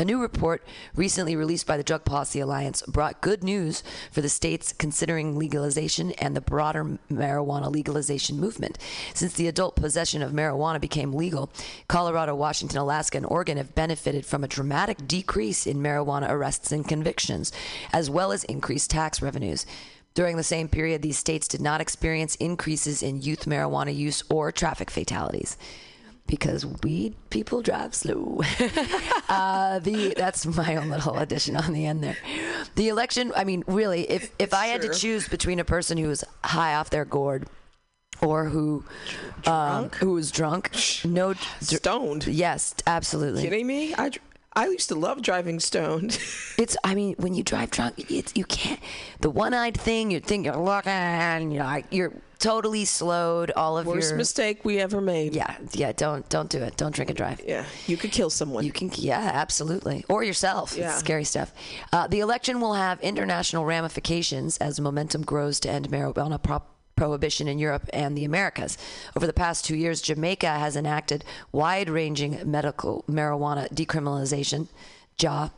A 0.00 0.04
new 0.04 0.22
report 0.22 0.64
recently 0.94 1.34
released 1.34 1.66
by 1.66 1.76
the 1.76 1.82
Drug 1.82 2.04
Policy 2.04 2.38
Alliance 2.38 2.84
brought 2.86 3.20
good 3.20 3.42
news 3.42 3.82
for 4.12 4.20
the 4.20 4.28
states 4.28 4.72
considering 4.72 5.36
legalization 5.36 6.12
and 6.12 6.36
the 6.36 6.40
broader 6.40 6.98
marijuana 7.10 7.68
legalization 7.68 8.38
movement. 8.38 8.78
Since 9.12 9.32
the 9.32 9.48
adult 9.48 9.74
possession 9.74 10.22
of 10.22 10.30
marijuana 10.30 10.80
became 10.80 11.14
legal, 11.14 11.50
Colorado, 11.88 12.36
Washington, 12.36 12.78
Alaska, 12.78 13.16
and 13.16 13.26
Oregon 13.26 13.56
have 13.56 13.74
benefited 13.74 14.24
from 14.24 14.44
a 14.44 14.48
dramatic 14.48 15.08
decrease 15.08 15.66
in 15.66 15.78
marijuana 15.78 16.30
arrests 16.30 16.70
and 16.70 16.86
convictions, 16.86 17.50
as 17.92 18.08
well 18.08 18.30
as 18.30 18.44
increased 18.44 18.90
tax 18.90 19.20
revenues. 19.20 19.66
During 20.14 20.36
the 20.36 20.44
same 20.44 20.68
period, 20.68 21.02
these 21.02 21.18
states 21.18 21.48
did 21.48 21.60
not 21.60 21.80
experience 21.80 22.36
increases 22.36 23.02
in 23.02 23.20
youth 23.20 23.46
marijuana 23.46 23.96
use 23.96 24.22
or 24.30 24.52
traffic 24.52 24.92
fatalities 24.92 25.58
because 26.28 26.64
weed 26.84 27.16
people 27.30 27.62
drive 27.62 27.94
slow. 27.94 28.42
uh, 29.28 29.80
the 29.80 30.14
that's 30.16 30.46
my 30.46 30.76
own 30.76 30.88
little 30.90 31.18
addition 31.18 31.56
on 31.56 31.72
the 31.72 31.86
end 31.86 32.04
there. 32.04 32.16
The 32.76 32.88
election, 32.88 33.32
I 33.34 33.42
mean, 33.42 33.64
really, 33.66 34.08
if 34.08 34.30
if 34.38 34.54
I 34.54 34.66
had 34.66 34.82
to 34.82 34.94
choose 34.94 35.28
between 35.28 35.58
a 35.58 35.64
person 35.64 35.98
who 35.98 36.06
was 36.06 36.22
high 36.44 36.76
off 36.76 36.90
their 36.90 37.04
gourd 37.04 37.48
or 38.20 38.44
who 38.44 38.84
um, 39.46 39.90
who 39.90 40.12
was 40.12 40.30
drunk, 40.30 40.70
no, 41.04 41.32
dr- 41.32 41.62
Stoned. 41.80 42.26
yes, 42.28 42.74
absolutely. 42.86 43.42
Kidding 43.42 43.66
me? 43.66 43.94
I, 43.96 44.10
I 44.52 44.66
used 44.66 44.88
to 44.88 44.94
love 44.94 45.22
driving 45.22 45.58
stoned. 45.60 46.18
It's, 46.58 46.76
I 46.82 46.96
mean, 46.96 47.14
when 47.18 47.34
you 47.34 47.44
drive 47.44 47.70
drunk, 47.70 48.10
it's, 48.10 48.32
you 48.34 48.44
can't. 48.44 48.80
The 49.20 49.30
one-eyed 49.30 49.78
thing, 49.78 50.10
you 50.10 50.18
think 50.18 50.44
you're 50.44 50.56
looking, 50.56 51.52
you 51.52 51.58
know, 51.60 51.64
like, 51.64 51.86
you're 51.92 52.12
totally 52.38 52.84
slowed. 52.84 53.50
All 53.52 53.78
of 53.78 53.86
Worst 53.86 54.10
your 54.10 54.18
mistake 54.18 54.64
we 54.64 54.78
ever 54.78 55.00
made. 55.00 55.34
yeah, 55.34 55.56
yeah. 55.72 55.92
Don't 55.92 56.28
don't 56.28 56.48
do 56.50 56.62
it. 56.62 56.76
Don't 56.76 56.94
drink 56.94 57.10
and 57.10 57.16
drive. 57.16 57.40
Yeah. 57.46 57.64
You 57.86 57.96
could 57.96 58.12
kill 58.12 58.30
someone. 58.30 58.64
You 58.64 58.72
can, 58.72 58.90
yeah, 58.94 59.30
absolutely, 59.34 60.04
or 60.08 60.22
yourself. 60.22 60.76
Yeah. 60.76 60.90
It's 60.90 61.00
scary 61.00 61.24
stuff. 61.24 61.52
Uh, 61.92 62.06
the 62.06 62.20
election 62.20 62.60
will 62.60 62.74
have 62.74 63.00
international 63.00 63.64
ramifications 63.64 64.56
as 64.58 64.80
momentum 64.80 65.22
grows 65.22 65.60
to 65.60 65.70
end 65.70 65.88
marijuana 65.90 66.42
prop. 66.42 66.74
Prohibition 66.96 67.46
in 67.46 67.60
Europe 67.60 67.88
and 67.92 68.18
the 68.18 68.24
Americas. 68.24 68.76
Over 69.16 69.28
the 69.28 69.32
past 69.32 69.64
two 69.64 69.76
years, 69.76 70.02
Jamaica 70.02 70.48
has 70.48 70.74
enacted 70.74 71.24
wide 71.52 71.88
ranging 71.88 72.40
medical 72.44 73.04
marijuana 73.08 73.68
decriminalization. 73.72 74.66
Ja. 75.20 75.48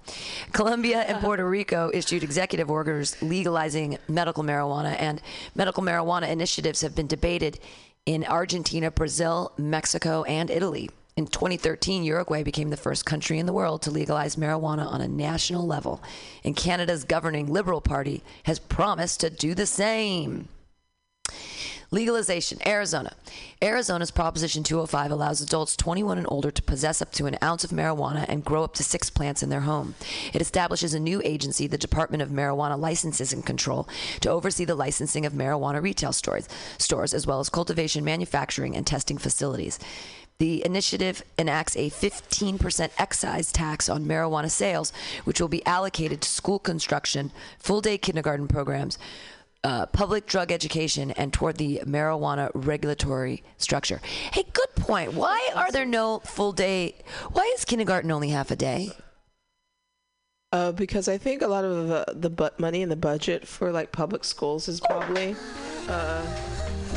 Colombia 0.53 1.01
and 1.03 1.19
Puerto 1.23 1.47
Rico 1.49 1.91
issued 1.93 2.23
executive 2.23 2.71
orders 2.71 3.21
legalizing 3.21 3.99
medical 4.09 4.43
marijuana, 4.43 4.97
and 4.99 5.21
medical 5.55 5.83
marijuana 5.83 6.31
initiatives 6.31 6.81
have 6.81 6.95
been 6.95 7.07
debated 7.07 7.59
in 8.07 8.25
Argentina, 8.25 8.91
Brazil, 8.91 9.53
Mexico, 9.59 10.23
and 10.25 10.51
Italy. 10.51 10.89
In 11.17 11.27
2013, 11.27 12.05
Uruguay 12.05 12.43
became 12.43 12.71
the 12.71 12.77
first 12.79 13.05
country 13.05 13.39
in 13.39 13.45
the 13.45 13.53
world 13.53 13.83
to 13.83 13.91
legalize 13.91 14.37
marijuana 14.37 14.87
on 14.87 15.03
a 15.03 15.09
national 15.09 15.67
level, 15.67 16.03
and 16.43 16.57
Canada's 16.57 17.05
governing 17.05 17.47
Liberal 17.47 17.83
Party 17.83 18.23
has 18.45 18.59
promised 18.59 19.21
to 19.21 19.29
do 19.29 19.55
the 19.55 19.67
same. 19.67 20.49
Legalization. 21.93 22.59
Arizona. 22.65 23.13
Arizona's 23.61 24.13
Proposition 24.13 24.63
205 24.63 25.11
allows 25.11 25.41
adults 25.41 25.77
21 25.77 26.19
and 26.19 26.27
older 26.31 26.53
to 26.53 26.63
possess 26.63 27.03
up 27.03 27.11
to 27.13 27.27
an 27.27 27.37
ounce 27.43 27.65
of 27.65 27.71
marijuana 27.71 28.25
and 28.29 28.45
grow 28.45 28.63
up 28.63 28.75
to 28.75 28.85
six 28.85 29.11
plants 29.11 29.43
in 29.43 29.51
their 29.51 29.63
home. 29.63 29.97
It 30.33 30.41
establishes 30.41 30.95
a 30.95 31.01
new 31.01 31.21
agency, 31.25 31.67
the 31.67 31.77
Department 31.77 32.23
of 32.23 32.29
Marijuana 32.29 32.79
Licenses 32.79 33.33
and 33.33 33.45
Control, 33.45 33.89
to 34.21 34.31
oversee 34.31 34.65
the 34.65 34.77
licensing 34.77 35.27
of 35.27 35.33
marijuana 35.33 35.83
retail 35.83 36.13
stores, 36.13 36.49
stores 36.79 37.13
as 37.13 37.27
well 37.27 37.41
as 37.41 37.49
cultivation, 37.49 38.05
manufacturing, 38.05 38.77
and 38.77 38.87
testing 38.87 39.19
facilities. 39.19 39.81
The 40.39 40.65
initiative 40.65 41.25
enacts 41.39 41.77
a 41.77 41.91
15% 41.91 42.91
excise 42.99 43.51
tax 43.51 43.89
on 43.89 44.07
marijuana 44.07 44.51
sales, 44.51 44.93
which 45.25 45.41
will 45.41 45.49
be 45.49 45.67
allocated 45.67 46.21
to 46.21 46.29
school 46.29 46.61
construction, 46.61 47.33
full 47.59 47.81
day 47.81 47.99
kindergarten 47.99 48.47
programs, 48.47 48.97
uh, 49.65 49.87
public 49.87 50.27
drug 50.27 50.51
education, 50.53 51.11
and 51.13 51.33
toward 51.33 51.57
the 51.57 51.83
marijuana 51.85 52.51
regulatory 52.55 53.43
structure. 53.59 54.01
Hey, 54.33 54.45
good 54.53 54.75
point. 54.77 55.15
Why 55.15 55.51
are 55.55 55.71
there 55.71 55.85
no 55.85 56.21
full 56.21 56.53
day? 56.53 56.97
Why 57.33 57.51
is 57.57 57.65
kindergarten 57.65 58.11
only 58.11 58.31
half 58.31 58.51
a 58.51 58.57
day? 58.57 58.93
Uh, 60.53 60.73
because 60.73 61.09
I 61.09 61.17
think 61.17 61.43
a 61.43 61.47
lot 61.47 61.65
of 61.65 61.87
the, 61.87 62.05
the 62.13 62.31
bu- 62.31 62.49
money 62.59 62.83
in 62.83 62.89
the 62.89 62.97
budget 62.97 63.47
for 63.47 63.71
like 63.71 63.93
public 63.93 64.25
schools 64.25 64.67
is 64.67 64.81
probably 64.81 65.37
uh, 65.89 66.27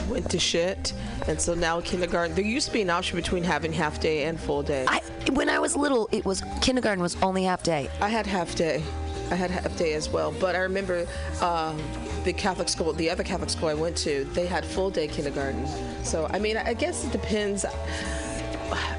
went 0.09 0.27
to 0.31 0.39
shit, 0.39 0.93
and 1.27 1.39
so 1.39 1.53
now 1.53 1.79
kindergarten. 1.81 2.33
There 2.35 2.43
used 2.43 2.67
to 2.67 2.73
be 2.73 2.81
an 2.81 2.89
option 2.89 3.15
between 3.15 3.43
having 3.43 3.71
half 3.71 3.99
day 3.99 4.23
and 4.23 4.39
full 4.39 4.63
day. 4.63 4.85
I 4.87 5.01
when 5.33 5.49
I 5.49 5.59
was 5.59 5.75
little, 5.75 6.09
it 6.11 6.25
was 6.25 6.41
kindergarten 6.61 7.01
was 7.01 7.15
only 7.21 7.43
half 7.43 7.61
day. 7.61 7.89
I 8.01 8.09
had 8.09 8.25
half 8.25 8.55
day. 8.55 8.81
I 9.31 9.35
had 9.35 9.51
half 9.51 9.75
day 9.77 9.93
as 9.93 10.09
well, 10.09 10.31
but 10.39 10.55
I 10.55 10.59
remember 10.59 11.07
um, 11.41 11.81
the 12.23 12.33
Catholic 12.33 12.69
school, 12.69 12.93
the 12.93 13.09
other 13.09 13.23
Catholic 13.23 13.49
school 13.49 13.69
I 13.69 13.73
went 13.73 13.97
to, 13.97 14.25
they 14.33 14.45
had 14.45 14.65
full 14.65 14.89
day 14.89 15.07
kindergarten. 15.07 15.65
So 16.03 16.27
I 16.31 16.39
mean, 16.39 16.57
I 16.57 16.73
guess 16.73 17.05
it 17.05 17.11
depends. 17.11 17.65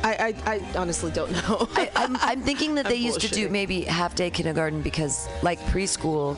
I, 0.04 0.34
I, 0.46 0.52
I 0.54 0.60
honestly 0.76 1.10
don't 1.10 1.32
know. 1.32 1.68
I, 1.74 1.90
I'm, 1.96 2.16
I'm 2.20 2.42
thinking 2.42 2.74
that 2.76 2.86
they 2.86 2.96
used 2.96 3.20
to 3.22 3.28
do 3.28 3.48
maybe 3.48 3.82
half 3.82 4.14
day 4.14 4.30
kindergarten 4.30 4.82
because, 4.82 5.28
like 5.42 5.58
preschool, 5.60 6.36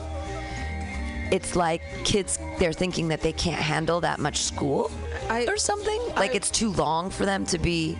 it's 1.31 1.55
like 1.55 1.81
kids, 2.03 2.39
they're 2.57 2.73
thinking 2.73 3.09
that 3.09 3.21
they 3.21 3.33
can't 3.33 3.61
handle 3.61 4.01
that 4.01 4.19
much 4.19 4.37
school 4.37 4.89
I- 5.29 5.45
or 5.47 5.57
something. 5.57 5.99
Like 6.15 6.31
I- 6.31 6.35
it's 6.35 6.49
too 6.49 6.71
long 6.73 7.09
for 7.09 7.25
them 7.25 7.45
to 7.47 7.57
be. 7.57 7.97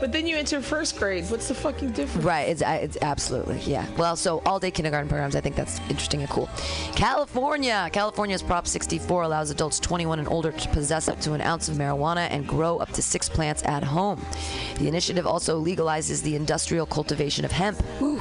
But 0.00 0.12
then 0.12 0.26
you 0.26 0.36
enter 0.36 0.60
first 0.60 0.96
grade. 0.98 1.24
What's 1.30 1.48
the 1.48 1.54
fucking 1.54 1.92
difference? 1.92 2.24
Right, 2.24 2.48
it's, 2.48 2.62
it's 2.64 2.98
absolutely, 3.02 3.58
yeah. 3.60 3.86
Well, 3.96 4.16
so 4.16 4.42
all 4.44 4.58
day 4.58 4.70
kindergarten 4.70 5.08
programs, 5.08 5.36
I 5.36 5.40
think 5.40 5.56
that's 5.56 5.78
interesting 5.90 6.20
and 6.20 6.30
cool. 6.30 6.48
California. 6.94 7.88
California's 7.92 8.42
Prop 8.42 8.66
64 8.66 9.22
allows 9.22 9.50
adults 9.50 9.80
21 9.80 10.18
and 10.18 10.28
older 10.28 10.52
to 10.52 10.68
possess 10.68 11.08
up 11.08 11.20
to 11.20 11.32
an 11.32 11.40
ounce 11.40 11.68
of 11.68 11.76
marijuana 11.76 12.28
and 12.30 12.46
grow 12.46 12.78
up 12.78 12.90
to 12.92 13.02
six 13.02 13.28
plants 13.28 13.62
at 13.64 13.82
home. 13.82 14.24
The 14.78 14.88
initiative 14.88 15.26
also 15.26 15.62
legalizes 15.62 16.22
the 16.22 16.36
industrial 16.36 16.86
cultivation 16.86 17.44
of 17.44 17.52
hemp. 17.52 17.80
Whew. 17.98 18.20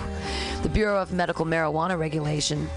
The 0.63 0.69
Bureau 0.69 0.99
of 0.99 1.13
Medical 1.13 1.45
Marijuana 1.45 1.97
Regulation 1.97 2.67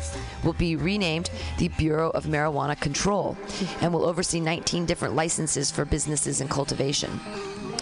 will 0.44 0.52
be 0.52 0.76
renamed 0.76 1.30
the 1.58 1.68
Bureau 1.68 2.10
of 2.10 2.24
Marijuana 2.24 2.78
Control 2.78 3.36
and 3.80 3.92
will 3.92 4.04
oversee 4.04 4.40
19 4.40 4.84
different 4.84 5.14
licenses 5.14 5.70
for 5.70 5.84
businesses 5.84 6.40
and 6.40 6.50
cultivation. 6.50 7.18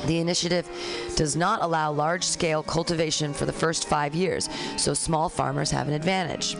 The 0.04 0.18
initiative 0.18 0.68
does 1.16 1.37
not 1.37 1.62
allow 1.62 1.90
large 1.90 2.24
scale 2.24 2.62
cultivation 2.62 3.32
for 3.32 3.46
the 3.46 3.52
first 3.52 3.88
five 3.88 4.14
years, 4.14 4.48
so 4.76 4.94
small 4.94 5.28
farmers 5.28 5.70
have 5.70 5.88
an 5.88 5.94
advantage. 5.94 6.56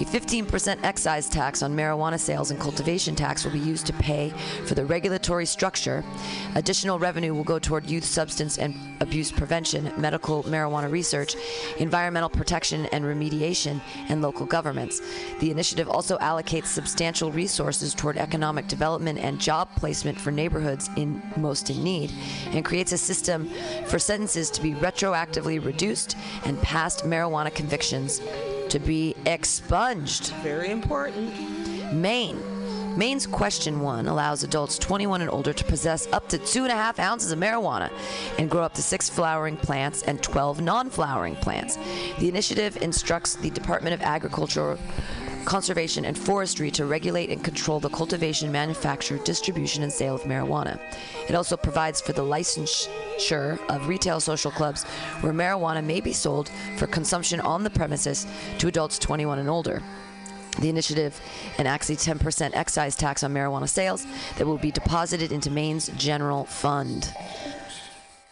A 0.00 0.02
15% 0.02 0.82
excise 0.82 1.28
tax 1.28 1.62
on 1.62 1.76
marijuana 1.76 2.18
sales 2.18 2.50
and 2.50 2.58
cultivation 2.58 3.14
tax 3.14 3.44
will 3.44 3.52
be 3.52 3.58
used 3.58 3.84
to 3.84 3.92
pay 3.92 4.30
for 4.64 4.74
the 4.74 4.86
regulatory 4.86 5.44
structure. 5.44 6.02
Additional 6.54 6.98
revenue 6.98 7.34
will 7.34 7.44
go 7.44 7.58
toward 7.58 7.84
youth 7.84 8.06
substance 8.06 8.56
and 8.56 8.74
abuse 9.00 9.30
prevention, 9.30 9.92
medical 9.98 10.42
marijuana 10.44 10.90
research, 10.90 11.36
environmental 11.78 12.30
protection 12.30 12.86
and 12.92 13.04
remediation, 13.04 13.78
and 14.08 14.22
local 14.22 14.46
governments. 14.46 15.02
The 15.40 15.50
initiative 15.50 15.90
also 15.90 16.16
allocates 16.16 16.68
substantial 16.68 17.30
resources 17.30 17.94
toward 17.94 18.16
economic 18.16 18.68
development 18.68 19.18
and 19.18 19.38
job 19.38 19.68
placement 19.76 20.18
for 20.18 20.30
neighborhoods 20.30 20.88
in 20.96 21.22
most 21.36 21.68
in 21.68 21.84
need, 21.84 22.10
and 22.52 22.64
creates 22.64 22.92
a 22.92 22.98
system 22.98 23.50
for 23.84 23.98
sentences 23.98 24.50
to 24.52 24.62
be 24.62 24.72
retroactively 24.72 25.62
reduced 25.62 26.16
and 26.46 26.58
past 26.62 27.04
marijuana 27.04 27.54
convictions 27.54 28.22
to 28.70 28.78
be 28.78 29.14
expunged. 29.26 30.28
Very 30.42 30.70
important. 30.70 31.32
Maine. 31.92 32.40
Maine's 32.96 33.26
Question 33.26 33.80
1 33.80 34.08
allows 34.08 34.42
adults 34.42 34.76
21 34.76 35.20
and 35.20 35.30
older 35.30 35.52
to 35.52 35.64
possess 35.64 36.08
up 36.12 36.28
to 36.28 36.38
two 36.38 36.64
and 36.64 36.72
a 36.72 36.74
half 36.74 36.98
ounces 36.98 37.30
of 37.30 37.38
marijuana 37.38 37.90
and 38.38 38.50
grow 38.50 38.62
up 38.62 38.74
to 38.74 38.82
six 38.82 39.08
flowering 39.08 39.56
plants 39.56 40.02
and 40.02 40.20
12 40.22 40.60
non 40.60 40.90
flowering 40.90 41.36
plants. 41.36 41.78
The 42.18 42.28
initiative 42.28 42.82
instructs 42.82 43.36
the 43.36 43.50
Department 43.50 43.94
of 43.94 44.02
Agriculture. 44.02 44.76
Conservation 45.44 46.04
and 46.04 46.16
Forestry 46.16 46.70
to 46.72 46.84
regulate 46.84 47.30
and 47.30 47.42
control 47.42 47.80
the 47.80 47.88
cultivation, 47.88 48.52
manufacture, 48.52 49.18
distribution, 49.18 49.82
and 49.82 49.92
sale 49.92 50.14
of 50.14 50.22
marijuana. 50.22 50.78
It 51.28 51.34
also 51.34 51.56
provides 51.56 52.00
for 52.00 52.12
the 52.12 52.22
licensure 52.22 53.58
of 53.68 53.88
retail 53.88 54.20
social 54.20 54.50
clubs 54.50 54.84
where 55.20 55.32
marijuana 55.32 55.84
may 55.84 56.00
be 56.00 56.12
sold 56.12 56.50
for 56.76 56.86
consumption 56.86 57.40
on 57.40 57.64
the 57.64 57.70
premises 57.70 58.26
to 58.58 58.68
adults 58.68 58.98
21 58.98 59.38
and 59.38 59.48
older. 59.48 59.82
The 60.58 60.68
initiative 60.68 61.18
enacts 61.58 61.88
a 61.90 61.94
10% 61.94 62.50
excise 62.54 62.96
tax 62.96 63.22
on 63.22 63.32
marijuana 63.32 63.68
sales 63.68 64.06
that 64.36 64.46
will 64.46 64.58
be 64.58 64.70
deposited 64.70 65.32
into 65.32 65.50
Maine's 65.50 65.88
general 65.96 66.44
fund. 66.44 67.12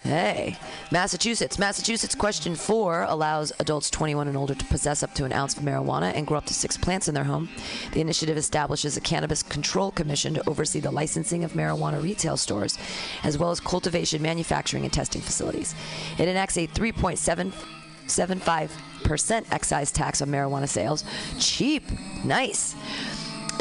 Hey, 0.02 0.56
Massachusetts. 0.92 1.58
Massachusetts 1.58 2.14
question 2.14 2.54
four 2.54 3.02
allows 3.02 3.52
adults 3.58 3.90
21 3.90 4.28
and 4.28 4.36
older 4.36 4.54
to 4.54 4.64
possess 4.66 5.02
up 5.02 5.12
to 5.14 5.24
an 5.24 5.32
ounce 5.32 5.56
of 5.56 5.64
marijuana 5.64 6.12
and 6.14 6.24
grow 6.24 6.38
up 6.38 6.46
to 6.46 6.54
six 6.54 6.76
plants 6.76 7.08
in 7.08 7.14
their 7.14 7.24
home. 7.24 7.48
The 7.92 8.00
initiative 8.00 8.36
establishes 8.36 8.96
a 8.96 9.00
cannabis 9.00 9.42
control 9.42 9.90
commission 9.90 10.34
to 10.34 10.48
oversee 10.48 10.78
the 10.78 10.92
licensing 10.92 11.42
of 11.42 11.54
marijuana 11.54 12.00
retail 12.00 12.36
stores, 12.36 12.78
as 13.24 13.38
well 13.38 13.50
as 13.50 13.58
cultivation, 13.58 14.22
manufacturing, 14.22 14.84
and 14.84 14.92
testing 14.92 15.20
facilities. 15.20 15.74
It 16.16 16.28
enacts 16.28 16.56
a 16.56 16.68
3.75% 16.68 19.52
excise 19.52 19.90
tax 19.90 20.22
on 20.22 20.28
marijuana 20.28 20.68
sales. 20.68 21.02
Cheap. 21.40 21.82
Nice 22.24 22.76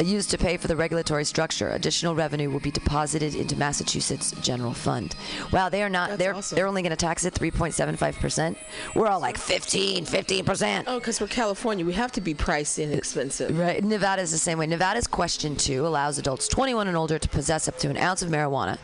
used 0.06 0.30
to 0.30 0.38
pay 0.38 0.56
for 0.56 0.68
the 0.68 0.76
regulatory 0.76 1.24
structure. 1.24 1.70
Additional 1.70 2.14
revenue 2.14 2.50
will 2.50 2.60
be 2.60 2.70
deposited 2.70 3.34
into 3.34 3.56
Massachusetts 3.56 4.32
general 4.40 4.72
fund. 4.72 5.14
Wow, 5.52 5.68
they 5.68 5.82
are 5.82 5.88
not. 5.88 6.10
That's 6.10 6.18
they're 6.18 6.34
awesome. 6.34 6.56
they're 6.56 6.66
only 6.66 6.82
going 6.82 6.90
to 6.90 6.96
tax 6.96 7.24
it 7.24 7.34
3.75 7.34 8.18
percent. 8.20 8.58
We're 8.94 9.08
all 9.08 9.20
like 9.20 9.36
15, 9.36 10.04
15 10.04 10.44
percent. 10.44 10.88
Oh, 10.88 10.98
because 10.98 11.20
we're 11.20 11.26
California, 11.26 11.84
we 11.84 11.92
have 11.94 12.12
to 12.12 12.20
be 12.20 12.34
pricey 12.34 12.84
and 12.84 12.94
expensive. 12.94 13.58
Uh, 13.58 13.62
right. 13.62 13.84
Nevada 13.84 14.22
is 14.22 14.30
the 14.30 14.38
same 14.38 14.58
way. 14.58 14.66
Nevada's 14.66 15.06
question 15.06 15.56
two 15.56 15.86
allows 15.86 16.18
adults 16.18 16.48
21 16.48 16.88
and 16.88 16.96
older 16.96 17.18
to 17.18 17.28
possess 17.28 17.68
up 17.68 17.78
to 17.78 17.90
an 17.90 17.96
ounce 17.96 18.22
of 18.22 18.30
marijuana, 18.30 18.78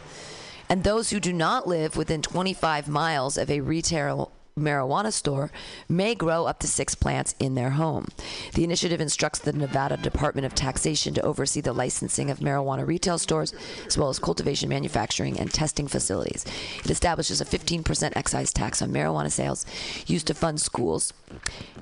and 0.68 0.85
those 0.85 1.11
who 1.11 1.20
do 1.20 1.33
not 1.33 1.66
live 1.66 1.96
within 1.96 2.22
25 2.22 2.88
miles 2.88 3.38
of 3.38 3.50
a 3.50 3.61
retail 3.61 4.33
marijuana 4.59 5.12
store 5.12 5.51
may 5.88 6.14
grow 6.14 6.45
up 6.45 6.61
to 6.61 6.69
six 6.69 6.95
plants 6.95 7.35
in 7.40 7.55
their 7.55 7.71
home. 7.71 8.07
The 8.55 8.62
initiative 8.62 9.01
instructs 9.01 9.40
the 9.40 9.53
Nevada 9.53 9.97
Department 9.97 10.47
of 10.47 10.55
Taxation 10.55 11.12
to 11.14 11.23
oversee 11.23 11.61
the 11.61 11.73
licensing 11.73 12.31
of 12.31 12.38
marijuana 12.38 12.87
retail 12.87 13.19
stores, 13.19 13.53
as 13.87 13.99
well 13.99 14.11
as 14.11 14.21
cultivation, 14.21 14.69
manufacturing, 14.69 15.38
and 15.40 15.53
testing 15.53 15.88
facilities. 15.88 16.45
It 16.85 16.90
establishes 16.90 17.40
a 17.40 17.45
15% 17.45 18.12
excise 18.14 18.53
tax 18.53 18.81
on 18.81 18.93
marijuana 18.93 19.31
sales 19.31 19.67
used 20.07 20.29
to 20.29 20.35
fund 20.35 20.61
schools 20.61 21.12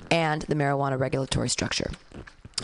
and 0.09 0.41
the 0.43 0.55
marijuana 0.55 0.99
regulatory 0.99 1.49
structure. 1.49 1.91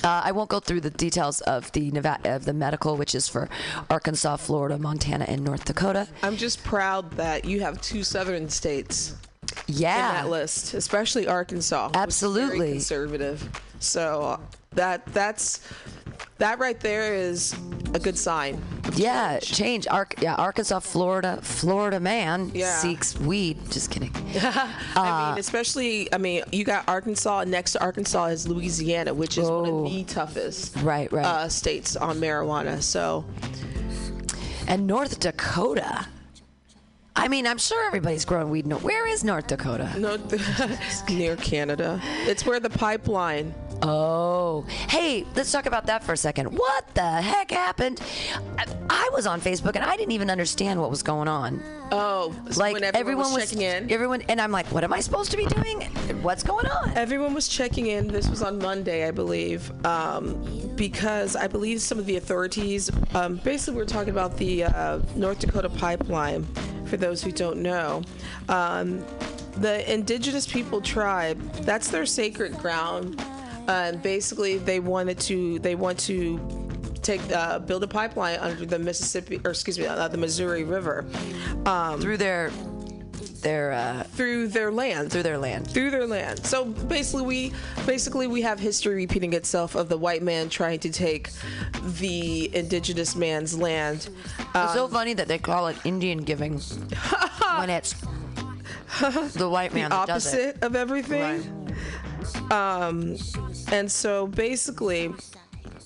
Uh, 0.03 0.21
I 0.23 0.31
won't 0.31 0.49
go 0.49 0.59
through 0.59 0.81
the 0.81 0.91
details 0.91 1.41
of 1.41 1.71
the 1.73 1.91
Nevada, 1.91 2.35
of 2.35 2.45
the 2.45 2.53
medical, 2.53 2.95
which 2.95 3.13
is 3.13 3.27
for 3.27 3.49
Arkansas, 3.89 4.37
Florida, 4.37 4.77
Montana, 4.77 5.25
and 5.27 5.43
North 5.43 5.65
Dakota. 5.65 6.07
I'm 6.23 6.37
just 6.37 6.63
proud 6.63 7.11
that 7.11 7.43
you 7.45 7.59
have 7.61 7.81
two 7.81 8.03
southern 8.03 8.49
states 8.49 9.15
Yeah, 9.69 10.11
that 10.23 10.29
list, 10.29 10.73
especially 10.73 11.27
Arkansas. 11.27 11.91
Absolutely. 11.93 12.71
conservative. 12.73 13.47
So 13.79 14.21
uh, 14.23 14.37
that 14.71 15.05
that's 15.13 15.61
that 16.37 16.59
right 16.59 16.79
there 16.79 17.13
is 17.15 17.53
a 17.93 17.99
good 17.99 18.17
sign. 18.17 18.61
yeah, 18.95 19.39
change. 19.39 19.87
Ark, 19.87 20.15
yeah, 20.21 20.35
Arkansas, 20.35 20.79
Florida, 20.79 21.39
Florida 21.41 21.99
man 21.99 22.51
Yeah. 22.53 22.77
seeks 22.79 23.17
weed. 23.19 23.57
Just 23.71 23.91
kidding. 23.91 24.11
I 24.35 24.73
Uh, 24.95 25.29
mean, 25.31 25.39
especially, 25.39 26.11
I 26.13 26.17
mean, 26.17 26.43
you 26.51 26.63
got 26.63 26.87
Arkansas, 26.87 27.43
next 27.45 27.73
to 27.73 27.81
Arkansas 27.81 28.25
is 28.27 28.47
Louisiana, 28.47 29.13
which 29.13 29.37
is 29.37 29.49
one 29.49 29.69
Oh. 29.69 29.85
of 29.85 29.91
the 29.91 30.03
toughest 30.05 30.75
Right, 30.77 31.11
right. 31.11 31.25
uh, 31.25 31.49
states 31.49 31.95
on 31.95 32.19
marijuana. 32.19 32.81
So, 32.81 33.25
and 34.67 34.87
North 34.87 35.19
Dakota. 35.19 36.05
I 37.15 37.27
mean, 37.27 37.45
I'm 37.47 37.57
sure 37.57 37.85
everybody's 37.85 38.23
growing 38.25 38.49
weed. 38.49 38.65
No, 38.67 38.77
where 38.77 39.07
is 39.07 39.23
North 39.23 39.47
Dakota? 39.47 39.91
no, 39.97 40.17
near 41.09 41.35
Canada, 41.37 41.99
it's 42.25 42.45
where 42.45 42.59
the 42.59 42.69
pipeline. 42.69 43.53
Oh, 43.81 44.65
hey, 44.89 45.25
let's 45.35 45.51
talk 45.51 45.65
about 45.65 45.85
that 45.85 46.03
for 46.03 46.11
a 46.13 46.17
second. 46.17 46.47
What 46.47 46.93
the 46.95 47.21
heck 47.21 47.51
happened? 47.51 48.01
I, 48.57 48.65
I 48.89 49.09
was 49.13 49.25
on 49.25 49.39
Facebook 49.39 49.75
and 49.75 49.85
I 49.85 49.95
didn't 49.95 50.11
even 50.11 50.29
understand 50.29 50.81
what 50.81 50.89
was 50.89 51.01
going 51.01 51.27
on. 51.29 51.61
Oh, 51.91 52.35
so 52.51 52.59
Like 52.59 52.73
when 52.73 52.83
everyone, 52.83 53.31
was 53.33 53.49
checking 53.49 53.61
in. 53.61 53.91
everyone, 53.91 54.21
and 54.23 54.41
I'm 54.41 54.51
like, 54.51 54.67
what 54.67 54.83
am 54.83 54.91
I 54.91 54.99
supposed 54.99 55.31
to 55.31 55.37
be 55.37 55.45
doing? 55.45 55.81
What's 56.21 56.43
going 56.43 56.67
on? 56.67 56.91
Everyone 56.91 57.33
was 57.33 57.47
checking 57.47 57.87
in. 57.87 58.07
This 58.07 58.29
was 58.29 58.41
on 58.41 58.59
Monday, 58.59 59.07
I 59.07 59.11
believe, 59.11 59.71
um, 59.85 60.43
because 60.75 61.35
I 61.37 61.47
believe 61.47 61.81
some 61.81 61.97
of 61.97 62.05
the 62.05 62.17
authorities, 62.17 62.91
um, 63.13 63.37
basically, 63.37 63.77
we're 63.77 63.85
talking 63.85 64.11
about 64.11 64.35
the 64.37 64.65
uh, 64.65 64.99
North 65.15 65.39
Dakota 65.39 65.69
pipeline. 65.69 66.45
For 66.85 66.97
those 66.97 67.21
who 67.23 67.31
don't 67.31 67.57
know, 67.61 68.01
um, 68.49 69.05
the 69.57 69.91
Indigenous 69.91 70.47
People 70.51 70.81
tribe, 70.81 71.39
that's 71.61 71.89
their 71.89 72.05
sacred 72.07 72.57
ground. 72.57 73.23
Uh, 73.69 73.91
and 73.93 74.01
basically, 74.01 74.57
they 74.57 74.79
wanted 74.79 75.19
to, 75.19 75.59
they 75.59 75.75
want 75.75 75.99
to 75.99 76.39
take 77.03 77.21
uh, 77.31 77.59
build 77.59 77.83
a 77.83 77.87
pipeline 77.87 78.39
under 78.39 78.65
the 78.65 78.79
Mississippi, 78.79 79.39
or 79.45 79.51
excuse 79.51 79.77
me, 79.77 79.85
uh, 79.85 80.07
the 80.07 80.17
Missouri 80.17 80.63
River, 80.63 81.05
um, 81.67 82.01
through 82.01 82.17
their, 82.17 82.49
their, 83.41 83.71
uh, 83.71 84.03
through 84.03 84.47
their 84.47 84.71
land. 84.71 85.11
through 85.11 85.21
their 85.21 85.37
land. 85.37 85.69
through 85.69 85.91
their 85.91 86.07
land. 86.07 86.43
So 86.43 86.65
basically, 86.65 87.21
we 87.21 87.53
basically 87.85 88.25
we 88.25 88.41
have 88.41 88.59
history 88.59 88.95
repeating 88.95 89.33
itself 89.33 89.75
of 89.75 89.87
the 89.87 89.97
white 89.97 90.23
man 90.23 90.49
trying 90.49 90.79
to 90.79 90.89
take 90.89 91.29
the 91.99 92.53
indigenous 92.55 93.15
man's 93.15 93.55
land. 93.55 94.09
It's 94.55 94.73
so 94.73 94.87
funny 94.87 95.13
that 95.13 95.27
they 95.27 95.37
call 95.37 95.67
it 95.67 95.77
Indian 95.85 96.23
giving 96.23 96.53
when 97.57 97.69
it's 97.69 97.93
the 99.33 99.47
white 99.47 99.75
man 99.75 99.91
that 99.91 100.07
does 100.07 100.33
it. 100.33 100.55
opposite 100.55 100.63
of 100.63 100.75
everything. 100.75 101.75
Um, 102.51 103.15
and 103.71 103.91
so 103.91 104.27
basically, 104.27 105.13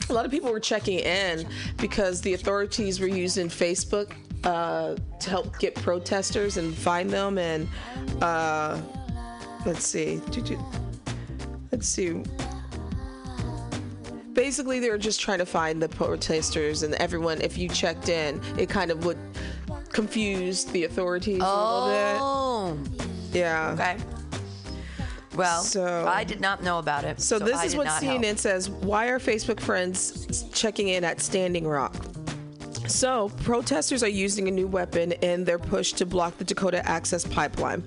a 0.10 0.14
lot 0.14 0.26
of 0.26 0.32
people 0.32 0.52
were 0.52 0.60
checking 0.60 1.00
in 1.00 1.48
because 1.78 2.22
the 2.22 2.34
authorities 2.34 3.00
were 3.00 3.08
using 3.08 3.48
Facebook 3.48 4.14
uh, 4.44 4.96
to 5.20 5.30
help 5.30 5.58
get 5.60 5.76
protesters 5.76 6.58
and 6.58 6.76
find 6.76 7.10
them. 7.10 7.38
And 7.38 7.68
uh, 8.22 8.80
let's 9.66 9.86
see, 9.86 10.22
let's 11.72 11.88
see. 11.88 12.24
Basically, 14.34 14.80
they 14.80 14.90
were 14.90 14.98
just 14.98 15.22
trying 15.22 15.38
to 15.40 15.46
find 15.46 15.82
the 15.82 15.88
protesters 15.90 16.84
and 16.84 16.96
everyone. 16.96 17.40
If 17.42 17.58
you 17.58 17.70
checked 17.70 18.10
in, 18.10 18.42
it 18.58 18.68
kind 18.68 18.90
of 18.90 19.06
would 19.06 19.18
confuse 19.90 20.66
the 20.66 20.86
authorities 20.86 21.40
a 21.42 21.46
Oh, 21.46 22.76
little 22.76 22.98
bit. 22.98 23.08
Yeah. 23.40 23.72
okay. 23.74 23.98
Well, 25.36 25.64
So- 25.64 26.06
I 26.08 26.24
did 26.24 26.42
not 26.42 26.64
know 26.64 26.80
about 26.80 27.04
it. 27.06 27.22
So, 27.22 27.40
this 27.40 27.58
I 27.58 27.66
is 27.66 27.76
what 27.76 27.88
CNN 27.88 28.24
help. 28.26 28.38
says. 28.38 28.70
Why 28.70 29.08
are 29.08 29.20
Facebook 29.20 29.60
friends 29.60 30.46
checking 30.54 30.90
in 30.90 31.04
at 31.04 31.22
Standing 31.22 31.68
Rock? 31.68 31.96
So, 32.86 33.30
protesters 33.44 34.04
are 34.04 34.10
using 34.10 34.50
a 34.50 34.52
new 34.52 34.68
weapon 34.68 35.14
in 35.14 35.46
their 35.46 35.58
push 35.58 35.94
to 35.94 36.06
block 36.06 36.38
the 36.38 36.44
Dakota 36.44 36.86
Access 36.86 37.26
Pipeline. 37.26 37.82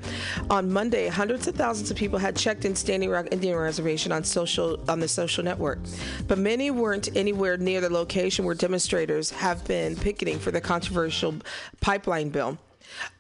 On 0.49 0.73
Monday, 0.73 1.09
hundreds 1.09 1.47
of 1.47 1.55
thousands 1.55 1.91
of 1.91 1.99
people 1.99 2.19
had 2.19 2.35
checked 2.35 2.65
in 2.65 2.75
Standing 2.75 3.11
Rock 3.11 3.27
Indian 3.31 3.57
Reservation 3.59 4.11
on 4.11 4.25
social 4.25 4.81
on 4.89 4.99
the 5.01 5.07
social 5.07 5.45
network, 5.45 5.81
but 6.27 6.39
many 6.39 6.71
weren't 6.71 7.15
anywhere 7.15 7.59
near 7.59 7.83
the 7.83 7.91
location 7.91 8.47
where 8.47 8.55
demonstrators 8.55 9.31
have 9.31 9.63
been 9.67 9.97
picketing 9.97 10.39
for 10.39 10.51
the 10.51 10.63
controversial 10.63 11.35
pipeline 11.81 12.31
bill. 12.31 12.57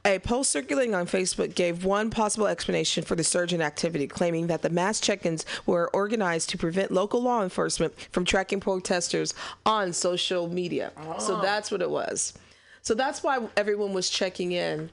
A 0.05 0.19
post 0.21 0.51
circulating 0.51 0.95
on 0.95 1.07
Facebook 1.07 1.55
gave 1.55 1.85
one 1.85 2.11
possible 2.11 2.47
explanation 2.47 3.05
for 3.05 3.17
the 3.17 3.25
surge 3.25 3.53
in 3.53 3.61
activity, 3.61 4.07
claiming 4.07 4.47
that 4.47 4.63
the 4.63 4.71
mass 4.71 5.01
check 5.01 5.27
ins 5.27 5.45
were 5.67 5.91
organized 5.93 6.49
to 6.51 6.59
prevent 6.59 6.91
local 6.91 7.23
law 7.23 7.43
enforcement 7.43 7.95
from 8.13 8.25
tracking 8.25 8.61
protesters 8.61 9.35
on 9.65 9.93
social 9.93 10.49
media. 10.49 10.93
So 11.19 11.39
oh. 11.39 11.43
that's 11.43 11.71
what 11.71 11.83
it 11.83 11.91
was. 11.91 12.35
So 12.83 12.95
that's 12.95 13.23
why 13.23 13.41
everyone 13.57 13.93
was 13.93 14.09
checking 14.09 14.53
in. 14.53 14.91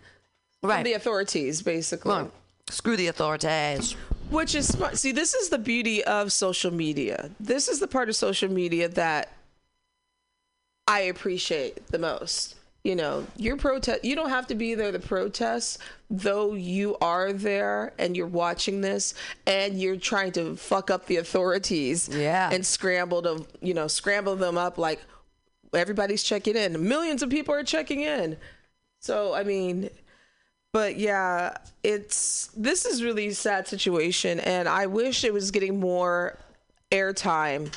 Right. 0.63 0.83
The 0.83 0.93
authorities, 0.93 1.61
basically. 1.61 2.13
On. 2.13 2.31
Screw 2.69 2.95
the 2.95 3.07
authorities. 3.07 3.95
Which 4.29 4.55
is 4.55 4.67
smart. 4.67 4.97
See, 4.97 5.11
this 5.11 5.33
is 5.33 5.49
the 5.49 5.57
beauty 5.57 6.03
of 6.03 6.31
social 6.31 6.71
media. 6.71 7.29
This 7.39 7.67
is 7.67 7.79
the 7.79 7.87
part 7.87 8.09
of 8.09 8.15
social 8.15 8.49
media 8.49 8.89
that 8.89 9.33
I 10.87 11.01
appreciate 11.01 11.87
the 11.87 11.99
most. 11.99 12.55
You 12.83 12.95
know, 12.97 13.25
your 13.37 13.55
protest, 13.55 14.03
you 14.03 14.13
don't 14.13 14.29
have 14.29 14.47
to 14.47 14.55
be 14.55 14.75
there 14.75 14.91
to 14.91 14.99
protest, 14.99 15.77
though 16.09 16.53
you 16.53 16.97
are 16.99 17.31
there 17.31 17.93
and 17.97 18.15
you're 18.17 18.27
watching 18.27 18.81
this 18.81 19.13
and 19.47 19.79
you're 19.81 19.95
trying 19.95 20.33
to 20.33 20.57
fuck 20.57 20.91
up 20.91 21.05
the 21.05 21.15
authorities 21.17 22.09
Yeah. 22.09 22.49
and 22.51 22.65
scramble 22.65 23.21
to, 23.21 23.45
you 23.61 23.73
know, 23.73 23.87
scramble 23.87 24.35
them 24.35 24.57
up 24.57 24.77
like, 24.77 24.99
everybody's 25.73 26.23
checking 26.23 26.55
in. 26.57 26.87
Millions 26.87 27.23
of 27.23 27.29
people 27.29 27.55
are 27.55 27.63
checking 27.63 28.01
in. 28.01 28.37
So 28.99 29.33
I 29.33 29.43
mean, 29.43 29.89
but 30.73 30.97
yeah, 30.97 31.55
it's 31.83 32.49
this 32.55 32.85
is 32.85 33.01
really 33.03 33.27
a 33.27 33.33
sad 33.35 33.67
situation, 33.67 34.39
and 34.41 34.67
I 34.67 34.85
wish 34.87 35.23
it 35.23 35.33
was 35.33 35.51
getting 35.51 35.79
more 35.79 36.37
airtime 36.91 37.73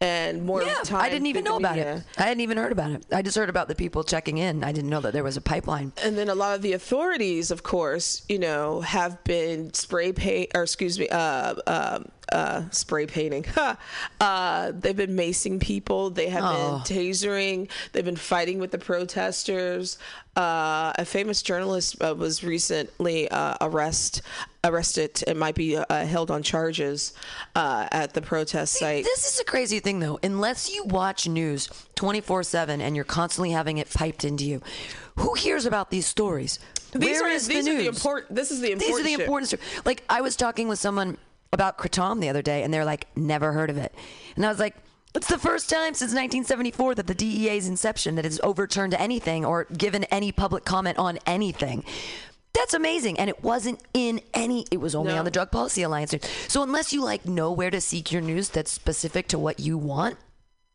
and 0.00 0.44
more 0.44 0.62
Yeah, 0.62 0.74
time. 0.84 1.00
I 1.00 1.08
didn't 1.08 1.26
even 1.26 1.44
know 1.44 1.56
about 1.56 1.78
it. 1.78 2.02
I 2.16 2.22
hadn't 2.22 2.40
even 2.40 2.56
heard 2.56 2.72
about 2.72 2.90
it. 2.92 3.04
I 3.12 3.22
just 3.22 3.36
heard 3.36 3.48
about 3.50 3.68
the 3.68 3.74
people 3.74 4.04
checking 4.04 4.38
in. 4.38 4.62
I 4.62 4.72
didn't 4.72 4.90
know 4.90 5.00
that 5.00 5.12
there 5.12 5.24
was 5.24 5.36
a 5.36 5.40
pipeline. 5.40 5.92
And 6.02 6.16
then 6.16 6.28
a 6.28 6.34
lot 6.34 6.54
of 6.54 6.62
the 6.62 6.72
authorities, 6.72 7.50
of 7.50 7.62
course, 7.62 8.22
you 8.28 8.38
know, 8.38 8.80
have 8.82 9.22
been 9.24 9.72
spray 9.74 10.12
paint, 10.12 10.50
or 10.54 10.62
excuse 10.62 10.98
me, 10.98 11.08
uh, 11.08 11.54
uh, 11.66 12.00
uh, 12.32 12.62
spray 12.70 13.06
painting. 13.06 13.44
uh, 14.20 14.72
they've 14.74 14.96
been 14.96 15.16
macing 15.16 15.60
people. 15.60 16.10
They 16.10 16.28
have 16.28 16.44
Oh. 16.44 16.82
been 16.86 16.96
tasering. 16.96 17.68
They've 17.92 18.04
been 18.04 18.16
fighting 18.16 18.58
with 18.58 18.70
the 18.70 18.78
protesters. 18.78 19.98
Uh, 20.36 20.92
a 20.96 21.04
famous 21.04 21.42
journalist 21.42 21.96
uh, 22.02 22.14
was 22.16 22.44
recently 22.44 23.28
uh, 23.30 23.56
arrest 23.60 24.22
arrested 24.64 25.22
and 25.26 25.38
might 25.38 25.54
be 25.54 25.76
uh, 25.76 26.04
held 26.04 26.30
on 26.30 26.42
charges 26.42 27.12
uh, 27.54 27.88
at 27.90 28.12
the 28.14 28.20
protest 28.20 28.74
site. 28.74 29.04
This 29.04 29.32
is 29.32 29.40
a 29.40 29.44
crazy 29.44 29.80
thing, 29.80 30.00
though. 30.00 30.18
Unless 30.22 30.72
you 30.74 30.84
watch 30.84 31.26
news 31.28 31.68
24 31.94 32.42
7 32.42 32.80
and 32.80 32.94
you're 32.94 33.04
constantly 33.04 33.50
having 33.50 33.78
it 33.78 33.90
piped 33.92 34.24
into 34.24 34.44
you, 34.44 34.60
who 35.16 35.34
hears 35.34 35.66
about 35.66 35.90
these 35.90 36.06
stories? 36.06 36.58
These 36.92 37.20
Where 37.20 37.24
are 37.26 37.28
is 37.34 37.46
these 37.46 37.64
the 37.66 37.70
are 37.70 37.74
news? 37.74 37.82
the 37.82 37.88
important. 37.88 38.34
This 38.34 38.50
is 38.50 38.60
the 38.60 38.72
important. 38.72 38.96
These 38.96 39.00
are 39.14 39.16
the 39.16 39.22
important 39.22 39.48
stories. 39.48 39.82
Like, 39.84 40.04
I 40.08 40.20
was 40.22 40.36
talking 40.36 40.68
with 40.68 40.78
someone 40.78 41.18
about 41.52 41.78
Kratom 41.78 42.20
the 42.20 42.28
other 42.28 42.42
day, 42.42 42.62
and 42.62 42.72
they're 42.72 42.84
like, 42.84 43.06
never 43.16 43.52
heard 43.52 43.70
of 43.70 43.76
it. 43.76 43.94
And 44.36 44.44
I 44.44 44.48
was 44.48 44.58
like, 44.58 44.76
it's 45.14 45.28
the 45.28 45.38
first 45.38 45.70
time 45.70 45.94
since 45.94 46.10
1974 46.10 46.96
that 46.96 47.06
the 47.06 47.14
DEA's 47.14 47.66
inception 47.66 48.14
that 48.16 48.24
has 48.24 48.38
overturned 48.42 48.94
anything 48.94 49.44
or 49.44 49.64
given 49.64 50.04
any 50.04 50.30
public 50.32 50.64
comment 50.64 50.98
on 50.98 51.18
anything. 51.26 51.82
That's 52.52 52.74
amazing. 52.74 53.18
And 53.18 53.30
it 53.30 53.42
wasn't 53.42 53.80
in 53.94 54.20
any, 54.34 54.66
it 54.70 54.78
was 54.78 54.94
only 54.94 55.12
No. 55.12 55.18
on 55.18 55.24
the 55.24 55.30
Drug 55.30 55.50
Policy 55.50 55.82
Alliance. 55.82 56.14
So 56.48 56.62
unless 56.62 56.92
you 56.92 57.02
like 57.02 57.24
know 57.24 57.50
where 57.52 57.70
to 57.70 57.80
seek 57.80 58.12
your 58.12 58.20
news 58.22 58.50
that's 58.50 58.70
specific 58.70 59.28
to 59.28 59.38
what 59.38 59.60
you 59.60 59.78
want, 59.78 60.16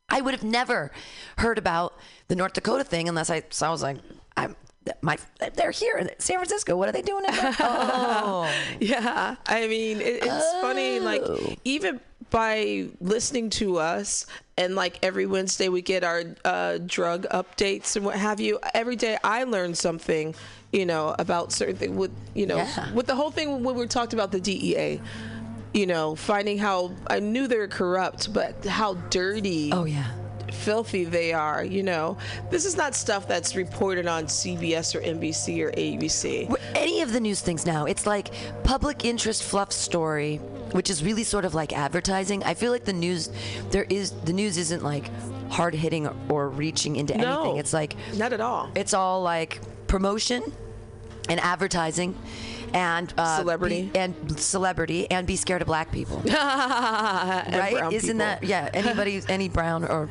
I 0.10 0.22
would 0.22 0.34
have 0.34 0.44
never 0.44 0.92
heard 1.38 1.58
about 1.58 1.94
the 2.28 2.36
North 2.36 2.54
Dakota 2.54 2.84
thing 2.84 3.08
unless 3.08 3.30
I, 3.30 3.44
so 3.50 3.68
I 3.68 3.70
was 3.70 3.82
like, 3.84 3.98
I'm, 4.36 4.56
my, 5.02 5.18
they're 5.56 5.72
here 5.72 5.98
in 5.98 6.10
San 6.20 6.38
Francisco. 6.38 6.76
What 6.76 6.90
are 6.90 6.92
they 6.92 7.02
doing? 7.02 7.26
in- 7.26 7.32
oh, 7.60 8.52
Yeah, 8.80 9.36
I 9.48 9.68
mean, 9.68 10.02
it, 10.02 10.24
it's 10.24 10.52
funny. 10.62 11.00
Like 11.00 11.22
Oh. 11.26 11.56
even 11.64 12.00
by 12.30 12.88
listening 13.00 13.50
to 13.52 13.78
us, 13.78 14.26
and 14.58 14.76
like 14.76 15.00
every 15.04 15.26
Wednesday 15.26 15.70
we 15.70 15.82
get 15.82 16.04
our 16.04 16.24
uh, 16.44 16.80
drug 16.86 17.26
updates 17.30 17.96
and 17.96 18.06
what 18.06 18.16
have 18.16 18.40
you. 18.40 18.60
Every 18.74 18.96
day 18.96 19.18
I 19.24 19.44
learn 19.46 19.74
something, 19.76 20.34
you 20.72 20.86
know, 20.86 21.16
about 21.20 21.52
certain 21.52 21.76
things. 21.76 21.96
With 21.98 22.12
you 22.34 22.46
know, 22.48 22.58
Yeah. 22.58 22.92
with 22.94 23.06
the 23.08 23.16
whole 23.16 23.32
thing 23.32 23.64
when 23.64 23.76
we 23.76 23.86
talked 23.88 24.14
about 24.14 24.32
the 24.32 24.40
DEA. 24.42 25.00
You 25.76 25.88
know, 25.88 26.14
finding 26.16 26.60
how 26.60 26.92
I 27.08 27.20
knew 27.20 27.48
they 27.48 27.58
were 27.58 27.68
corrupt, 27.68 28.32
but 28.32 28.64
how 28.64 28.94
dirty 29.10 29.72
oh 29.74 29.86
yeah. 29.86 30.06
Filthy 30.54 31.04
they 31.04 31.34
are. 31.34 31.64
You 31.64 31.84
know, 31.84 32.18
this 32.50 32.66
is 32.66 32.78
not 32.78 32.96
stuff 32.96 33.28
that's 33.28 33.56
reported 33.56 34.08
on 34.08 34.26
CBS 34.26 34.96
or 34.96 35.02
NBC 35.02 35.62
or 35.64 35.72
ABC. 35.72 36.54
Any 36.76 37.02
of 37.02 37.12
the 37.12 37.20
news 37.20 37.42
things 37.42 37.66
now, 37.66 37.86
it's 37.86 38.06
like 38.06 38.30
public 38.64 39.06
interest 39.06 39.44
fluff 39.44 39.72
story, 39.72 40.38
which 40.72 40.90
is 40.90 41.04
really 41.04 41.24
sort 41.24 41.46
of 41.46 41.54
like 41.54 41.74
advertising. 41.74 42.44
I 42.44 42.54
feel 42.54 42.72
like 42.72 42.86
the 42.86 42.94
news, 42.94 43.30
there 43.72 43.86
is 43.90 44.12
the 44.24 44.34
news 44.34 44.58
isn't 44.58 44.84
like 44.84 45.10
hard 45.50 45.76
hitting 45.76 46.08
or 46.30 46.50
reaching 46.50 46.96
into 46.96 47.18
No. 47.18 47.42
anything. 47.42 47.58
It's 47.58 47.74
like 47.74 47.96
Not 48.16 48.34
at 48.34 48.42
all. 48.42 48.70
it's 48.76 48.94
all 48.94 49.22
like 49.22 49.60
promotion 49.88 50.44
and 51.30 51.40
advertising 51.40 52.16
and 52.74 53.14
uh, 53.18 53.38
Celebrity. 53.38 53.90
be- 53.94 54.00
and 54.00 54.40
celebrity 54.40 55.10
and 55.12 55.28
be 55.28 55.36
scared 55.36 55.62
of 55.62 55.68
black 55.68 55.92
people, 55.92 56.18
right? 56.26 57.90
Isn't 57.92 58.08
people. 58.08 58.18
that 58.20 58.44
yeah? 58.44 58.70
Anybody, 58.74 59.22
any 59.30 59.50
brown 59.50 59.84
or 59.86 60.10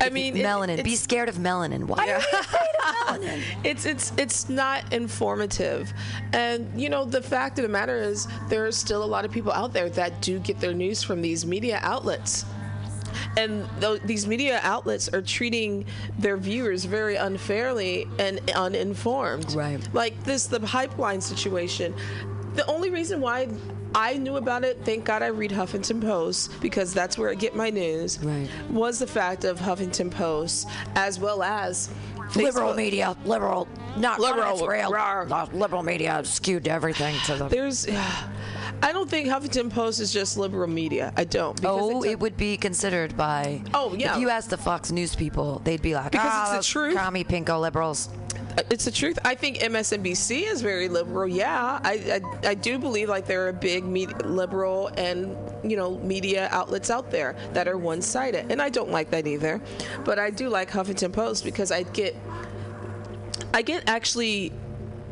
I 0.00 0.10
mean, 0.10 0.36
it- 0.36 0.44
melanin, 0.44 0.84
be 0.84 0.96
scared 0.96 1.28
of 1.28 1.36
melanin. 1.36 1.84
Why 1.84 2.04
are 2.10 2.18
we 2.18 2.38
afraid 2.38 2.40
of 2.40 2.86
melanin? 3.22 3.42
it's 3.64 3.86
it's 3.86 4.12
it's 4.18 4.48
not 4.50 4.92
informative 4.92 5.92
and 6.34 6.78
you 6.80 6.88
know 6.90 7.04
the 7.06 7.22
fact 7.22 7.58
of 7.58 7.62
the 7.62 7.68
matter 7.68 7.96
is 7.96 8.28
there 8.48 8.66
are 8.66 8.72
still 8.72 9.02
a 9.02 9.06
lot 9.06 9.24
of 9.24 9.30
people 9.30 9.50
out 9.52 9.72
there 9.72 9.88
that 9.90 10.20
do 10.20 10.38
get 10.40 10.60
their 10.60 10.74
news 10.74 11.02
from 11.02 11.22
these 11.22 11.46
media 11.46 11.78
outlets 11.82 12.44
and 13.36 13.68
th- 13.80 14.00
these 14.02 14.26
media 14.26 14.60
outlets 14.62 15.08
are 15.08 15.22
treating 15.22 15.84
their 16.18 16.36
viewers 16.36 16.84
very 16.84 17.16
unfairly 17.16 18.06
and 18.18 18.40
uninformed 18.54 19.52
Right. 19.54 19.80
like 19.92 20.22
this 20.24 20.46
the 20.46 20.60
pipeline 20.60 21.20
situation 21.20 21.94
the 22.54 22.66
only 22.66 22.90
reason 22.90 23.20
why 23.20 23.48
I 23.94 24.14
knew 24.18 24.36
about 24.36 24.64
it, 24.64 24.80
thank 24.84 25.04
God 25.06 25.22
I 25.22 25.28
read 25.28 25.50
Huffington 25.50 26.00
Post 26.02 26.60
because 26.60 26.92
that's 26.92 27.16
where 27.16 27.30
I 27.30 27.34
get 27.34 27.56
my 27.56 27.70
news. 27.70 28.22
Right. 28.22 28.48
Was 28.70 28.98
the 28.98 29.06
fact 29.06 29.44
of 29.44 29.58
Huffington 29.58 30.10
Post 30.10 30.68
as 30.94 31.18
well 31.18 31.42
as 31.42 31.88
liberal 32.36 32.74
media, 32.74 33.16
liberal, 33.24 33.66
not 33.96 34.20
Liberal, 34.20 34.56
liberal, 34.56 34.90
real, 34.92 35.26
not 35.26 35.54
liberal 35.54 35.82
media 35.82 36.22
skewed 36.24 36.68
everything 36.68 37.14
to 37.26 37.36
the. 37.36 37.48
There's, 37.48 37.86
I 38.82 38.92
don't 38.92 39.10
think 39.10 39.28
Huffington 39.28 39.70
Post 39.70 40.00
is 40.00 40.12
just 40.12 40.36
liberal 40.38 40.68
media. 40.68 41.12
I 41.16 41.24
don't. 41.24 41.56
because 41.56 41.80
Oh, 41.80 42.04
a- 42.04 42.08
it 42.10 42.20
would 42.20 42.36
be 42.36 42.56
considered 42.56 43.16
by. 43.16 43.62
Oh, 43.74 43.94
yeah. 43.94 44.14
If 44.14 44.20
you 44.20 44.28
asked 44.30 44.50
the 44.50 44.56
Fox 44.56 44.90
News 44.92 45.14
people, 45.16 45.60
they'd 45.64 45.82
be 45.82 45.94
like, 45.94 46.12
Because 46.12 46.30
ah, 46.32 46.56
it's 46.56 46.66
the 46.66 46.72
truth." 46.72 46.96
Commie 46.96 47.24
pinko 47.24 47.60
liberals. 47.60 48.08
it's 48.70 48.84
the 48.84 48.90
truth. 48.90 49.18
I 49.24 49.34
think 49.34 49.58
MSNBC 49.58 50.42
is 50.50 50.62
very 50.62 50.88
liberal. 50.88 51.28
Yeah, 51.28 51.80
I, 51.82 52.20
I, 52.44 52.48
I 52.50 52.54
do 52.54 52.78
believe 52.78 53.08
like 53.08 53.26
there 53.26 53.46
are 53.48 53.52
big 53.52 53.84
media, 53.84 54.16
liberal 54.24 54.88
and 54.96 55.36
you 55.68 55.76
know 55.76 55.98
media 55.98 56.48
outlets 56.50 56.90
out 56.90 57.10
there 57.10 57.36
that 57.52 57.68
are 57.68 57.78
one-sided, 57.78 58.50
and 58.50 58.60
I 58.62 58.68
don't 58.68 58.90
like 58.90 59.10
that 59.10 59.26
either. 59.26 59.60
But 60.04 60.18
I 60.18 60.30
do 60.30 60.48
like 60.48 60.70
Huffington 60.70 61.12
Post 61.12 61.44
because 61.44 61.70
I 61.70 61.82
get, 61.84 62.16
I 63.54 63.62
get 63.62 63.88
actually 63.88 64.52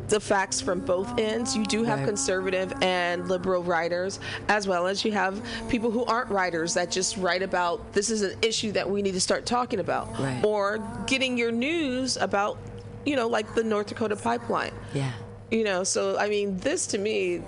the 0.09 0.19
facts 0.19 0.61
from 0.61 0.79
both 0.79 1.17
ends. 1.19 1.55
You 1.55 1.65
do 1.65 1.83
have 1.83 1.99
Right. 1.99 2.07
conservative 2.07 2.73
and 2.81 3.27
liberal 3.27 3.61
writers, 3.63 4.19
as 4.47 4.67
well 4.67 4.87
as 4.87 5.03
you 5.03 5.11
have 5.11 5.41
people 5.69 5.91
who 5.91 6.05
aren't 6.05 6.29
writers 6.29 6.73
that 6.75 6.89
just 6.91 7.17
write 7.17 7.41
about 7.43 7.93
this 7.93 8.09
is 8.09 8.21
an 8.21 8.37
issue 8.41 8.71
that 8.73 8.89
we 8.89 9.01
need 9.01 9.13
to 9.13 9.21
start 9.21 9.45
talking 9.45 9.79
about, 9.79 10.07
Right. 10.19 10.41
or 10.45 10.79
getting 11.07 11.37
your 11.37 11.51
news 11.51 12.17
about, 12.17 12.57
you 13.05 13.15
know, 13.15 13.27
like 13.27 13.53
the 13.55 13.63
North 13.63 13.87
Dakota 13.87 14.15
pipeline. 14.15 14.71
Yeah. 14.93 15.11
You 15.51 15.63
know, 15.63 15.83
so 15.83 16.17
I 16.17 16.29
mean, 16.29 16.57
this 16.59 16.87
to 16.87 16.97
me 16.97 17.41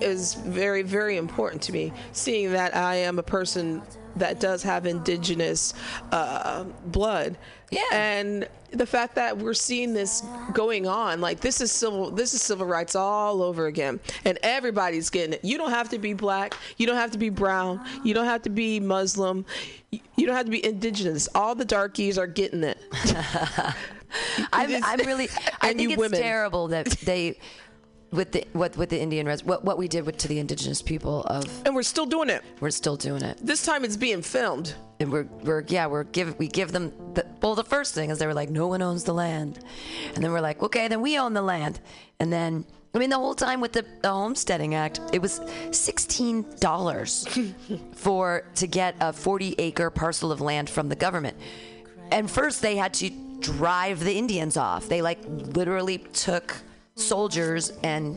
is 0.00 0.34
very, 0.34 0.82
very 0.82 1.16
important 1.16 1.62
to 1.62 1.72
me, 1.72 1.92
seeing 2.12 2.52
that 2.52 2.76
I 2.76 2.96
am 2.96 3.18
a 3.18 3.22
person 3.22 3.82
that 4.16 4.40
does 4.40 4.62
have 4.62 4.86
indigenous 4.86 5.74
uh, 6.12 6.64
blood. 6.86 7.36
Yeah. 7.70 7.82
And 7.92 8.48
the 8.70 8.86
fact 8.86 9.14
that 9.16 9.38
we're 9.38 9.54
seeing 9.54 9.94
this 9.94 10.22
going 10.52 10.86
on, 10.86 11.20
like 11.20 11.40
this 11.40 11.60
is 11.60 11.72
civil, 11.72 12.10
this 12.10 12.34
is 12.34 12.42
civil 12.42 12.66
rights 12.66 12.94
all 12.94 13.42
over 13.42 13.66
again, 13.66 14.00
and 14.24 14.38
everybody's 14.42 15.10
getting 15.10 15.32
it. 15.34 15.44
You 15.44 15.58
don't 15.58 15.70
have 15.70 15.88
to 15.90 15.98
be 15.98 16.12
black, 16.12 16.54
you 16.76 16.86
don't 16.86 16.96
have 16.96 17.10
to 17.12 17.18
be 17.18 17.30
brown, 17.30 17.84
you 18.04 18.14
don't 18.14 18.26
have 18.26 18.42
to 18.42 18.50
be 18.50 18.80
Muslim, 18.80 19.44
you 19.90 20.26
don't 20.26 20.36
have 20.36 20.46
to 20.46 20.52
be 20.52 20.64
indigenous. 20.64 21.28
All 21.34 21.54
the 21.54 21.64
darkies 21.64 22.18
are 22.18 22.26
getting 22.26 22.64
it. 22.64 22.78
I'm, 24.52 24.82
I'm 24.84 24.98
really. 25.00 25.28
I 25.60 25.72
think 25.72 25.92
it's 25.92 25.98
women. 25.98 26.20
terrible 26.20 26.68
that 26.68 26.86
they, 26.86 27.38
with 28.14 28.32
the 28.32 28.46
what 28.52 28.76
with 28.76 28.88
the 28.90 29.00
Indian 29.00 29.26
res, 29.26 29.44
what 29.44 29.64
what 29.64 29.76
we 29.76 29.88
did 29.88 30.06
with 30.06 30.16
to 30.18 30.28
the 30.28 30.38
indigenous 30.38 30.80
people 30.80 31.22
of, 31.24 31.44
and 31.66 31.74
we're 31.74 31.82
still 31.82 32.06
doing 32.06 32.30
it. 32.30 32.42
we're 32.60 32.70
still 32.70 32.96
doing 32.96 33.22
it. 33.22 33.38
This 33.42 33.64
time 33.64 33.84
it's 33.84 33.96
being 33.96 34.22
filmed. 34.22 34.74
And 35.00 35.10
we're, 35.10 35.26
we're 35.42 35.64
yeah 35.66 35.86
we're 35.86 36.04
give 36.04 36.38
we 36.38 36.46
give 36.46 36.70
them 36.70 36.92
the 37.14 37.26
well 37.42 37.56
the 37.56 37.64
first 37.64 37.94
thing 37.94 38.10
is 38.10 38.18
they 38.18 38.28
were 38.28 38.32
like 38.32 38.48
no 38.48 38.68
one 38.68 38.80
owns 38.80 39.02
the 39.02 39.12
land 39.12 39.58
and 40.14 40.22
then 40.22 40.30
we're 40.30 40.40
like 40.40 40.62
okay 40.62 40.86
then 40.86 41.00
we 41.00 41.18
own 41.18 41.34
the 41.34 41.42
land 41.42 41.80
and 42.20 42.32
then 42.32 42.64
I 42.94 42.98
mean 42.98 43.10
the 43.10 43.18
whole 43.18 43.34
time 43.34 43.60
with 43.60 43.72
the, 43.72 43.84
the 44.02 44.10
homesteading 44.10 44.76
act 44.76 45.00
it 45.12 45.20
was 45.20 45.40
sixteen 45.72 46.46
dollars 46.60 47.26
for 47.92 48.44
to 48.54 48.68
get 48.68 48.94
a 49.00 49.12
40 49.12 49.56
acre 49.58 49.90
parcel 49.90 50.30
of 50.30 50.40
land 50.40 50.70
from 50.70 50.88
the 50.88 50.96
government 50.96 51.36
and 52.12 52.30
first 52.30 52.62
they 52.62 52.76
had 52.76 52.94
to 52.94 53.10
drive 53.40 53.98
the 53.98 54.16
Indians 54.16 54.56
off 54.56 54.88
they 54.88 55.02
like 55.02 55.18
literally 55.26 55.98
took 55.98 56.54
Mm-hmm. 56.96 57.00
soldiers 57.08 57.72
and 57.82 58.16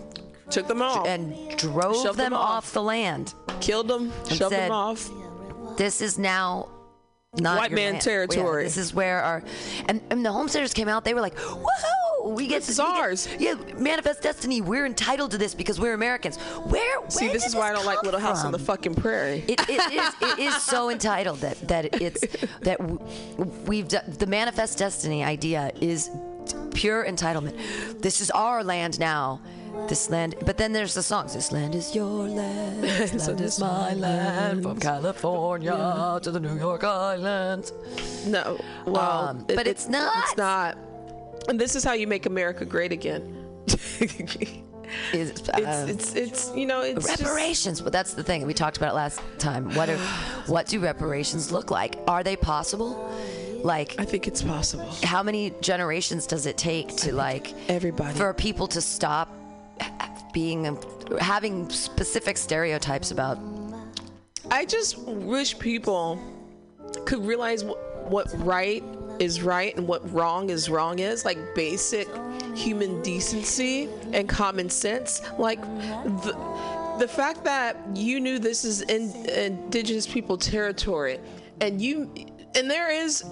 Took 0.49 0.67
them 0.69 0.81
off 0.81 1.05
and 1.05 1.35
drove 1.57 2.03
them 2.03 2.15
them 2.15 2.33
off. 2.33 2.49
off. 2.67 2.71
the 2.73 2.81
land 2.81 3.33
killed 3.59 3.89
them, 3.89 4.11
shoved 4.29 4.37
said- 4.51 4.51
them 4.51 4.71
off. 4.71 5.09
this 5.77 5.99
is 6.01 6.17
now 6.17 6.69
not 7.37 7.57
White 7.59 7.71
man 7.73 7.93
land. 7.93 8.01
territory. 8.03 8.61
Yeah, 8.63 8.67
this 8.67 8.77
is 8.77 8.93
where 8.93 9.21
our 9.21 9.43
and, 9.89 9.99
and 10.09 10.25
the 10.25 10.31
homesteaders 10.31 10.73
came 10.73 10.87
out. 10.87 11.03
They 11.03 11.13
were 11.13 11.19
like, 11.21 11.35
"Woohoo! 11.35 11.65
oh, 12.21 12.29
we 12.33 12.47
get 12.47 12.59
This 12.61 12.69
is 12.69 12.79
we 12.79 12.85
get- 12.85 12.95
ours. 12.95 13.27
yeah, 13.37 13.55
manifest 13.77 14.23
destiny. 14.23 14.61
We're 14.61 14.85
entitled 14.85 15.31
to 15.31 15.37
this 15.37 15.53
because 15.53 15.79
we're 15.81 15.93
Americans. 15.93 16.37
Where? 16.37 17.09
See, 17.09 17.27
this 17.27 17.45
is 17.45 17.53
why 17.55 17.69
I 17.69 17.73
don't 17.73 17.85
like 17.85 18.01
Little 18.03 18.19
House 18.21 18.45
on 18.45 18.53
the 18.53 18.59
fucking 18.59 18.95
prairie. 18.95 19.43
It, 19.49 19.59
it 19.69 19.91
is 19.91 20.13
it 20.21 20.39
is 20.39 20.55
so 20.63 20.89
entitled 20.89 21.39
that 21.39 21.67
that 21.67 22.01
it's 22.01 22.23
that 22.61 22.79
we've 23.67 23.89
the 23.89 24.27
manifest 24.27 24.77
destiny 24.77 25.23
idea 25.25 25.71
is 25.81 26.09
pure 26.73 27.05
entitlement. 27.05 28.01
This 28.01 28.21
is 28.21 28.29
our 28.31 28.63
land 28.63 28.99
now. 28.99 29.41
This 29.87 30.09
land, 30.09 30.35
but 30.43 30.57
then 30.57 30.73
there's 30.73 30.95
the 30.95 31.03
songs. 31.03 31.33
This 31.35 31.51
land 31.51 31.75
is 31.75 31.93
your 31.93 32.27
land. 32.27 32.83
This 32.83 33.27
land 33.27 33.41
is 33.41 33.59
my 33.59 33.93
land. 33.93 34.63
From 34.63 34.79
California 34.79 36.19
to 36.23 36.31
the 36.31 36.39
New 36.39 36.57
York 36.57 36.83
Islands. 36.83 37.71
no, 38.25 38.59
well, 38.87 39.27
Um, 39.29 39.45
but 39.47 39.67
it's 39.67 39.87
not. 39.87 40.23
It's 40.23 40.37
not. 40.37 40.77
And 41.47 41.59
this 41.59 41.75
is 41.75 41.83
how 41.83 41.93
you 41.93 42.07
make 42.07 42.25
America 42.25 42.65
great 42.65 42.91
again. 42.91 43.21
Is 45.13 45.29
it's, 45.29 45.49
uh, 45.49 45.85
it's 45.89 46.15
it's 46.15 46.51
you 46.55 46.65
know 46.65 46.81
it's 46.81 47.05
just- 47.05 47.21
reparations 47.21 47.81
but 47.81 47.91
that's 47.91 48.13
the 48.13 48.23
thing 48.23 48.45
we 48.47 48.53
talked 48.53 48.77
about 48.77 48.93
it 48.93 48.95
last 48.95 49.19
time 49.37 49.73
what 49.75 49.89
are 49.89 49.97
what 50.47 50.65
do 50.65 50.79
reparations 50.79 51.51
look 51.51 51.69
like 51.71 51.97
are 52.07 52.23
they 52.23 52.37
possible 52.37 53.11
like 53.67 53.95
I 53.99 54.05
think 54.05 54.27
it's 54.27 54.41
possible. 54.41 54.89
how 55.03 55.21
many 55.21 55.53
generations 55.61 56.25
does 56.25 56.45
it 56.45 56.57
take 56.57 56.95
to 56.97 57.13
like 57.13 57.53
everybody. 57.69 58.17
for 58.17 58.33
people 58.33 58.65
to 58.67 58.81
stop 58.81 59.27
being 60.33 60.77
having 61.19 61.69
specific 61.69 62.37
stereotypes 62.37 63.11
about 63.11 63.37
I 64.49 64.65
just 64.65 64.97
wish 64.99 65.59
people 65.59 66.19
could 67.05 67.23
realize 67.25 67.63
what, 67.65 68.09
what 68.09 68.27
right 68.45 68.83
is 69.19 69.41
right 69.41 69.75
and 69.75 69.87
what 69.87 70.09
wrong 70.13 70.49
is 70.49 70.69
wrong 70.69 70.99
is 70.99 71.25
like 71.25 71.37
basic 71.53 72.07
human 72.55 73.01
decency 73.01 73.89
and 74.13 74.29
common 74.29 74.69
sense. 74.69 75.21
Like 75.37 75.61
the, 75.61 76.33
the 76.99 77.07
fact 77.07 77.43
that 77.43 77.77
you 77.93 78.19
knew 78.19 78.39
this 78.39 78.63
is 78.63 78.81
in, 78.83 79.13
indigenous 79.27 80.07
people 80.07 80.37
territory 80.37 81.19
and 81.59 81.81
you 81.81 82.09
and 82.55 82.69
there 82.71 82.89
is 82.89 83.23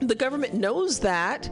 the 0.00 0.14
government 0.14 0.54
knows 0.54 0.98
that 1.00 1.50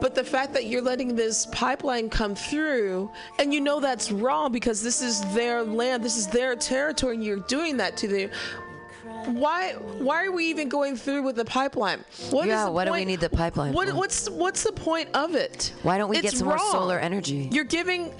but 0.00 0.14
the 0.14 0.24
fact 0.24 0.52
that 0.52 0.66
you're 0.66 0.82
letting 0.82 1.16
this 1.16 1.46
pipeline 1.46 2.10
come 2.10 2.34
through 2.34 3.10
and 3.38 3.52
you 3.52 3.60
know 3.60 3.80
that's 3.80 4.12
wrong 4.12 4.52
because 4.52 4.82
this 4.82 5.00
is 5.00 5.20
their 5.34 5.62
land, 5.62 6.04
this 6.04 6.16
is 6.16 6.26
their 6.26 6.54
territory, 6.54 7.14
and 7.14 7.24
you're 7.24 7.40
doing 7.40 7.76
that 7.78 7.96
to 7.98 8.08
them. 8.08 8.30
Why? 9.24 9.72
Why 9.72 10.24
are 10.24 10.32
we 10.32 10.46
even 10.46 10.68
going 10.68 10.96
through 10.96 11.22
with 11.22 11.36
the 11.36 11.44
pipeline? 11.44 12.04
What 12.30 12.42
is 12.42 12.48
Yeah, 12.48 12.66
the 12.66 12.70
what 12.70 12.84
do 12.84 12.92
we 12.92 13.04
need 13.04 13.20
the 13.20 13.30
pipeline 13.30 13.72
What, 13.72 13.92
what's 13.92 14.28
what's 14.30 14.62
the 14.62 14.72
point 14.72 15.08
of 15.14 15.34
it? 15.34 15.72
Why 15.82 15.98
don't 15.98 16.10
we 16.10 16.16
get 16.16 16.26
It's 16.26 16.38
some 16.38 16.48
more 16.48 16.58
solar 16.58 16.98
energy? 16.98 17.48
You're 17.50 17.64
giving. 17.64 18.12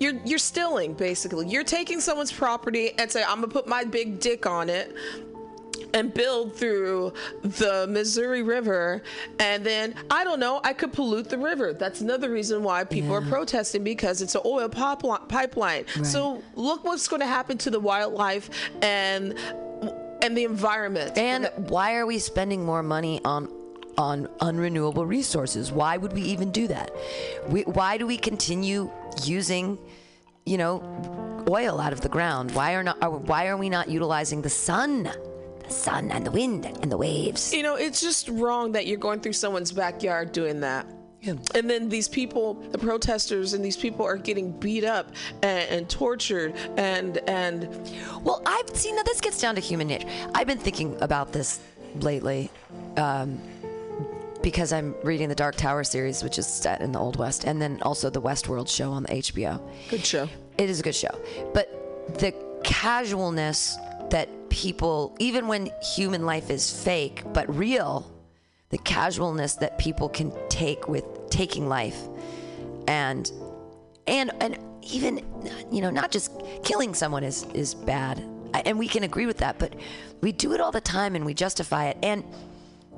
You're 0.00 0.14
you're 0.24 0.38
stealing 0.38 0.94
basically. 0.94 1.48
You're 1.48 1.64
taking 1.64 2.00
someone's 2.00 2.32
property 2.32 2.92
and 2.98 3.10
say 3.10 3.22
I'm 3.22 3.40
gonna 3.40 3.48
put 3.48 3.66
my 3.66 3.84
big 3.84 4.20
dick 4.20 4.46
on 4.46 4.68
it 4.68 4.96
and 5.94 6.12
build 6.12 6.54
through 6.54 7.14
the 7.42 7.86
Missouri 7.88 8.42
River, 8.42 9.02
and 9.38 9.64
then 9.64 9.94
I 10.10 10.24
don't 10.24 10.40
know, 10.40 10.60
I 10.62 10.72
could 10.74 10.92
pollute 10.92 11.30
the 11.30 11.38
river. 11.38 11.72
That's 11.72 12.00
another 12.02 12.30
reason 12.30 12.62
why 12.62 12.84
people 12.84 13.14
are 13.14 13.22
protesting 13.22 13.84
because 13.84 14.20
it's 14.20 14.34
an 14.34 14.42
oil 14.44 14.68
popli- 14.68 15.26
pipeline. 15.28 15.86
So 16.02 16.42
look 16.56 16.84
what's 16.84 17.08
going 17.08 17.20
to 17.20 17.26
happen 17.26 17.56
to 17.58 17.70
the 17.70 17.80
wildlife 17.80 18.50
and 18.82 19.38
and 20.22 20.36
the 20.36 20.44
environment. 20.44 21.16
and 21.16 21.50
why 21.68 21.94
are 21.96 22.06
we 22.06 22.18
spending 22.18 22.64
more 22.64 22.82
money 22.82 23.20
on 23.24 23.48
on 23.96 24.26
unrenewable 24.40 25.06
resources? 25.06 25.70
Why 25.70 25.96
would 25.96 26.12
we 26.12 26.22
even 26.22 26.50
do 26.50 26.66
that? 26.68 26.90
We, 27.48 27.62
why 27.62 27.96
do 27.98 28.06
we 28.06 28.16
continue 28.16 28.90
using 29.22 29.78
you 30.44 30.58
know 30.58 30.82
oil 31.48 31.80
out 31.80 31.92
of 31.92 32.00
the 32.00 32.08
ground? 32.08 32.50
Why 32.52 32.72
are 32.74 32.82
not 32.82 33.00
are, 33.02 33.10
why 33.10 33.46
are 33.46 33.56
we 33.56 33.68
not 33.68 33.88
utilizing 33.88 34.42
the 34.42 34.50
sun 34.50 35.10
the 35.66 35.72
sun 35.72 36.10
and 36.10 36.26
the 36.26 36.30
wind 36.30 36.66
and 36.82 36.90
the 36.92 36.96
waves 36.96 37.52
you 37.54 37.62
know, 37.62 37.76
it's 37.76 38.00
just 38.00 38.28
wrong 38.28 38.72
that 38.72 38.86
you're 38.86 38.98
going 38.98 39.20
through 39.20 39.32
someone's 39.32 39.72
backyard 39.72 40.32
doing 40.32 40.60
that. 40.60 40.86
And 41.54 41.70
then 41.70 41.88
these 41.88 42.06
people, 42.06 42.54
the 42.54 42.76
protesters, 42.76 43.54
and 43.54 43.64
these 43.64 43.78
people 43.78 44.04
are 44.04 44.18
getting 44.18 44.52
beat 44.52 44.84
up 44.84 45.12
and, 45.42 45.70
and 45.70 45.88
tortured 45.88 46.54
and 46.76 47.16
and 47.28 47.68
Well, 48.22 48.42
I've 48.44 48.68
seen 48.76 48.96
now 48.96 49.02
this 49.04 49.22
gets 49.22 49.40
down 49.40 49.54
to 49.54 49.60
human 49.62 49.86
nature. 49.86 50.06
I've 50.34 50.46
been 50.46 50.58
thinking 50.58 51.00
about 51.00 51.32
this 51.32 51.60
lately 52.00 52.50
um, 52.98 53.40
because 54.42 54.70
I'm 54.70 54.94
reading 55.02 55.30
the 55.30 55.34
Dark 55.34 55.54
Tower 55.54 55.82
series, 55.82 56.22
which 56.22 56.38
is 56.38 56.46
set 56.46 56.82
in 56.82 56.92
the 56.92 56.98
Old 56.98 57.16
West, 57.16 57.44
and 57.44 57.62
then 57.62 57.80
also 57.80 58.10
the 58.10 58.20
Westworld 58.20 58.68
show 58.68 58.90
on 58.92 59.04
the 59.04 59.08
HBO. 59.08 59.62
good 59.88 60.04
show. 60.04 60.28
It 60.58 60.68
is 60.68 60.80
a 60.80 60.82
good 60.82 60.94
show, 60.94 61.18
but 61.54 62.18
the 62.18 62.34
casualness 62.64 63.78
that 64.10 64.28
people, 64.54 65.16
even 65.18 65.48
when 65.48 65.68
human 65.96 66.24
life 66.24 66.48
is 66.48 66.70
fake 66.84 67.24
but 67.32 67.52
real, 67.54 68.08
the 68.70 68.78
casualness 68.78 69.54
that 69.56 69.78
people 69.78 70.08
can 70.08 70.32
take 70.48 70.86
with 70.88 71.04
taking 71.28 71.68
life, 71.68 71.98
and 72.86 73.30
and 74.06 74.30
and 74.40 74.58
even 74.82 75.18
you 75.72 75.80
know 75.80 75.90
not 75.90 76.12
just 76.12 76.30
killing 76.62 76.94
someone 76.94 77.24
is 77.24 77.44
is 77.52 77.74
bad. 77.74 78.24
And 78.64 78.78
we 78.78 78.86
can 78.86 79.02
agree 79.02 79.26
with 79.26 79.38
that 79.38 79.58
but 79.58 79.74
we 80.20 80.30
do 80.30 80.52
it 80.52 80.60
all 80.60 80.70
the 80.70 80.80
time 80.80 81.16
and 81.16 81.26
we 81.26 81.34
justify 81.34 81.86
it. 81.86 81.96
And 82.04 82.22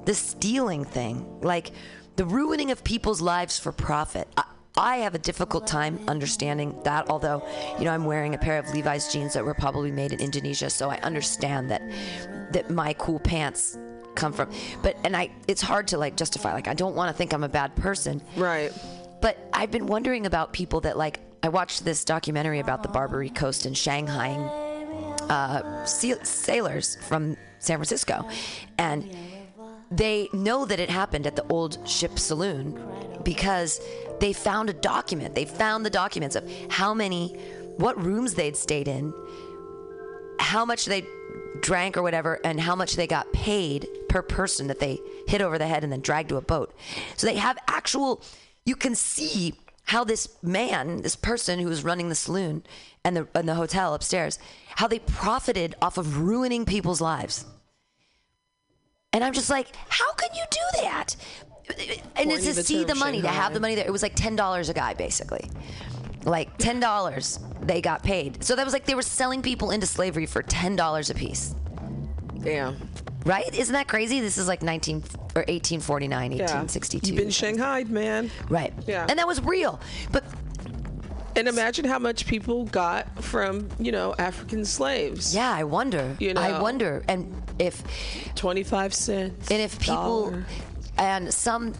the 0.05 0.15
stealing 0.15 0.85
thing 0.85 1.41
like 1.41 1.71
the 2.17 2.27
ruining 2.27 2.71
of 2.71 2.85
people's 2.85 3.23
lives 3.23 3.59
for 3.59 3.73
profit. 3.73 4.29
I, 4.37 4.45
I 4.77 4.99
have 4.99 5.15
a 5.15 5.19
difficult 5.19 5.67
time 5.67 5.99
understanding 6.09 6.79
that 6.85 7.09
although 7.09 7.43
you 7.79 7.85
know 7.85 7.93
I'm 7.93 8.05
wearing 8.05 8.35
a 8.35 8.39
pair 8.39 8.59
of 8.59 8.73
Levi's 8.75 9.11
jeans 9.13 9.33
that 9.35 9.45
were 9.45 9.55
probably 9.55 9.91
made 9.91 10.13
in 10.13 10.21
Indonesia 10.21 10.69
so 10.71 10.91
I 10.91 10.99
understand 10.99 11.71
that 11.71 11.83
that 12.53 12.71
my 12.71 12.93
cool 12.95 13.19
pants 13.19 13.79
come 14.15 14.33
from 14.33 14.51
but 14.83 14.97
and 15.05 15.17
I 15.17 15.31
it's 15.49 15.63
hard 15.63 15.89
to 15.89 15.99
like 15.99 16.17
justify 16.17 16.53
like 16.53 16.69
I 16.69 16.75
don't 16.75 16.95
want 16.95 17.11
to 17.11 17.17
think 17.17 17.33
I'm 17.33 17.45
a 17.45 17.49
bad 17.49 17.75
person 17.77 18.21
Right. 18.37 18.73
but 19.21 19.37
I've 19.53 19.71
been 19.71 19.87
wondering 19.87 20.27
about 20.27 20.53
people 20.53 20.81
that 20.83 20.97
like. 20.97 21.21
I 21.43 21.49
watched 21.49 21.85
this 21.85 22.05
documentary 22.05 22.59
about 22.59 22.83
the 22.83 22.89
Barbary 22.89 23.31
Coast 23.31 23.67
and 23.67 23.77
Shanghai 23.77 24.33
uh, 25.31 25.85
sailors 25.85 26.97
from 27.03 27.37
San 27.61 27.77
Francisco, 27.77 28.27
and 28.79 29.15
they 29.91 30.29
know 30.33 30.65
that 30.65 30.81
it 30.81 30.91
happened 30.91 31.25
at 31.25 31.37
the 31.37 31.47
old 31.49 31.79
ship 31.89 32.19
saloon 32.19 32.83
because 33.23 33.81
they 34.21 34.33
found 34.33 34.71
a 34.71 34.73
document. 34.73 35.35
They 35.35 35.45
found 35.45 35.85
the 35.85 35.91
documents 35.91 36.37
of 36.37 36.51
how 36.71 36.95
many, 36.95 37.29
what 37.77 38.03
rooms 38.03 38.35
they'd 38.35 38.57
stayed 38.57 38.89
in, 38.89 39.13
how 40.39 40.65
much 40.65 40.87
they 40.87 41.05
drank 41.61 41.97
or 41.97 42.03
whatever, 42.03 42.41
and 42.45 42.61
how 42.61 42.77
much 42.77 42.97
they 42.97 43.07
got 43.07 43.33
paid 43.33 43.89
per 44.09 44.23
person 44.23 44.67
that 44.69 44.81
they 44.81 44.99
hit 45.27 45.41
over 45.43 45.59
the 45.59 45.67
head 45.67 45.83
and 45.83 45.93
then 45.93 46.01
dragged 46.01 46.29
to 46.29 46.37
a 46.37 46.43
boat. 46.43 46.75
So 47.17 47.27
they 47.27 47.37
have 47.37 47.59
actual, 47.67 48.23
you 48.65 48.77
can 48.77 48.95
see 48.95 49.55
how 49.85 50.05
this 50.05 50.29
man, 50.43 51.03
this 51.03 51.17
person 51.17 51.59
who 51.59 51.69
was 51.69 51.85
running 51.85 52.09
the 52.09 52.15
saloon 52.15 52.65
and 53.05 53.17
the, 53.17 53.29
and 53.35 53.49
the 53.49 53.55
hotel 53.55 53.95
upstairs, 53.95 54.39
how 54.75 54.89
they 54.89 54.99
profited 54.99 55.75
off 55.81 55.97
of 55.97 56.19
ruining 56.19 56.65
people's 56.65 57.01
lives. 57.01 57.45
And 59.13 59.25
I'm 59.25 59.33
just 59.33 59.49
like, 59.49 59.69
how 59.89 60.13
can 60.15 60.29
you 60.35 60.43
do 60.51 60.83
that? 60.83 61.17
And 62.17 62.31
it's 62.31 62.45
to 62.45 62.63
see 62.63 62.85
the 62.85 62.95
money, 62.95 63.23
to 63.23 63.29
have 63.29 63.55
the 63.55 63.61
money 63.61 63.75
there. 63.75 63.87
It 63.87 63.93
was 63.93 64.03
like 64.03 64.17
$10 64.17 64.69
a 64.69 64.73
guy, 64.73 64.95
basically 64.95 65.51
like 66.27 66.59
ten 66.59 66.81
dollars 66.81 67.39
they 67.63 67.81
got 67.81 68.03
paid. 68.03 68.43
So 68.45 68.57
that 68.57 68.65
was 68.65 68.73
like 68.75 68.85
they 68.85 68.95
were 68.97 69.03
selling 69.03 69.43
people 69.43 69.71
into 69.71 69.87
slavery 69.87 70.27
for 70.27 70.43
ten 70.43 70.77
dollars 70.77 71.09
a 71.09 71.15
piece. 71.15 71.55
Yeah. 72.43 72.75
Right? 73.25 73.53
Isn't 73.55 73.73
that 73.73 73.89
crazy? 73.89 74.21
This 74.21 74.37
is 74.37 74.49
like 74.49 74.63
nineteen 74.63 75.03
or 75.35 75.45
eighteen 75.49 75.81
forty 75.81 76.09
nine, 76.09 76.33
eighteen 76.33 76.69
sixty 76.69 77.01
two. 77.01 77.09
You've 77.13 77.17
been 77.17 77.31
shanghaied, 77.31 77.91
man. 77.91 78.31
Right. 78.49 78.75
Yeah. 78.87 79.07
And 79.09 79.19
that 79.19 79.27
was 79.27 79.41
real. 79.43 79.81
But 80.13 80.25
And 81.37 81.49
imagine 81.49 81.85
how 81.85 81.99
much 81.99 82.27
people 82.27 82.65
got 82.67 83.23
from, 83.23 83.69
you 83.79 83.93
know, 83.93 84.15
African 84.19 84.65
slaves. 84.65 85.35
yeah, 85.35 85.53
I 85.53 85.65
wonder. 85.65 86.17
You 86.19 86.35
know, 86.35 86.41
I 86.41 86.61
wonder. 86.61 87.05
And 87.09 87.35
if 87.59 87.83
25 88.35 88.95
cents. 88.95 89.51
and 89.51 89.63
if 89.63 89.79
people 89.79 90.31
dollar. 90.31 90.47
And 90.99 91.33
some 91.33 91.75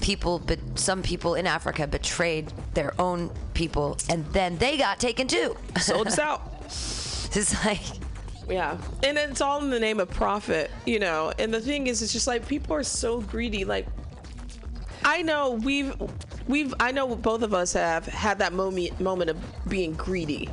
people 0.00 0.38
but 0.38 0.58
some 0.76 1.02
people 1.02 1.34
in 1.34 1.46
Africa 1.46 1.86
betrayed 1.86 2.52
their 2.74 2.94
own 3.00 3.30
people 3.54 3.96
and 4.08 4.24
then 4.26 4.56
they 4.58 4.76
got 4.76 5.00
taken 5.00 5.26
too. 5.26 5.56
sold 5.80 6.06
us 6.06 6.18
out. 6.18 6.42
it's 6.66 7.64
like 7.64 7.82
Yeah. 8.48 8.78
And 9.02 9.18
it's 9.18 9.40
all 9.40 9.62
in 9.62 9.70
the 9.70 9.80
name 9.80 10.00
of 10.00 10.10
profit, 10.10 10.70
you 10.86 10.98
know. 10.98 11.32
And 11.38 11.52
the 11.52 11.60
thing 11.60 11.86
is, 11.86 12.02
it's 12.02 12.12
just 12.12 12.26
like 12.26 12.46
people 12.48 12.74
are 12.74 12.82
so 12.82 13.20
greedy. 13.20 13.64
Like, 13.64 13.86
I 15.04 15.22
know 15.22 15.52
we've, 15.52 15.94
we've, 16.46 16.74
I 16.80 16.92
know 16.92 17.14
both 17.14 17.42
of 17.42 17.54
us 17.54 17.74
have 17.74 18.06
had 18.06 18.38
that 18.38 18.52
moment, 18.52 18.98
moment 19.00 19.30
of 19.30 19.68
being 19.68 19.92
greedy 19.94 20.48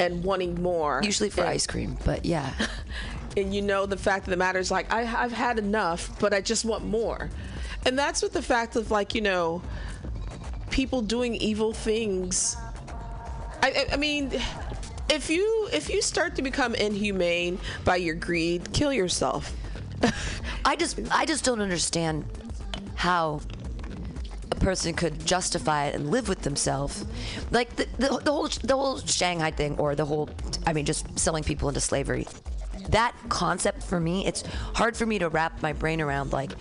and 0.00 0.22
wanting 0.24 0.60
more. 0.62 1.00
usually 1.04 1.30
for 1.30 1.42
and, 1.42 1.50
ice 1.50 1.66
cream, 1.66 1.98
but 2.04 2.24
yeah. 2.24 2.52
And 3.38 3.54
you 3.54 3.62
know, 3.62 3.86
the 3.86 3.96
fact 3.96 4.26
of 4.26 4.30
the 4.30 4.36
matter 4.36 4.58
is, 4.58 4.70
like, 4.70 4.92
I, 4.92 5.02
I've 5.02 5.32
had 5.32 5.58
enough, 5.58 6.18
but 6.18 6.34
I 6.34 6.40
just 6.40 6.64
want 6.64 6.84
more. 6.84 7.30
And 7.86 7.96
that's 7.96 8.20
what 8.20 8.32
the 8.32 8.42
fact 8.42 8.74
of, 8.74 8.90
like, 8.90 9.14
you 9.14 9.20
know, 9.20 9.62
people 10.70 11.02
doing 11.02 11.36
evil 11.36 11.72
things. 11.72 12.56
I, 13.62 13.70
I, 13.70 13.86
I 13.92 13.96
mean, 13.96 14.32
if 15.08 15.30
you 15.30 15.68
if 15.72 15.88
you 15.88 16.02
start 16.02 16.36
to 16.36 16.42
become 16.42 16.74
inhumane 16.74 17.58
by 17.84 17.96
your 17.96 18.14
greed, 18.14 18.72
kill 18.72 18.92
yourself. 18.92 19.54
I 20.64 20.76
just 20.76 20.98
I 21.10 21.24
just 21.24 21.44
don't 21.44 21.60
understand 21.60 22.24
how 22.94 23.40
a 24.50 24.54
person 24.56 24.94
could 24.94 25.24
justify 25.24 25.86
it 25.86 25.94
and 25.94 26.10
live 26.10 26.28
with 26.28 26.42
themselves. 26.42 27.04
Like 27.50 27.74
the, 27.76 27.86
the, 27.98 28.20
the 28.22 28.32
whole 28.32 28.48
the 28.48 28.76
whole 28.76 28.98
Shanghai 28.98 29.50
thing 29.50 29.78
or 29.78 29.94
the 29.94 30.04
whole 30.04 30.28
I 30.66 30.72
mean 30.72 30.84
just 30.84 31.18
selling 31.18 31.44
people 31.44 31.68
into 31.68 31.80
slavery. 31.80 32.26
That 32.88 33.14
concept 33.28 33.82
for 33.82 34.00
me, 34.00 34.26
it's 34.26 34.42
hard 34.74 34.96
for 34.96 35.06
me 35.06 35.18
to 35.18 35.28
wrap 35.28 35.62
my 35.62 35.72
brain 35.72 36.00
around 36.00 36.32
like 36.32 36.52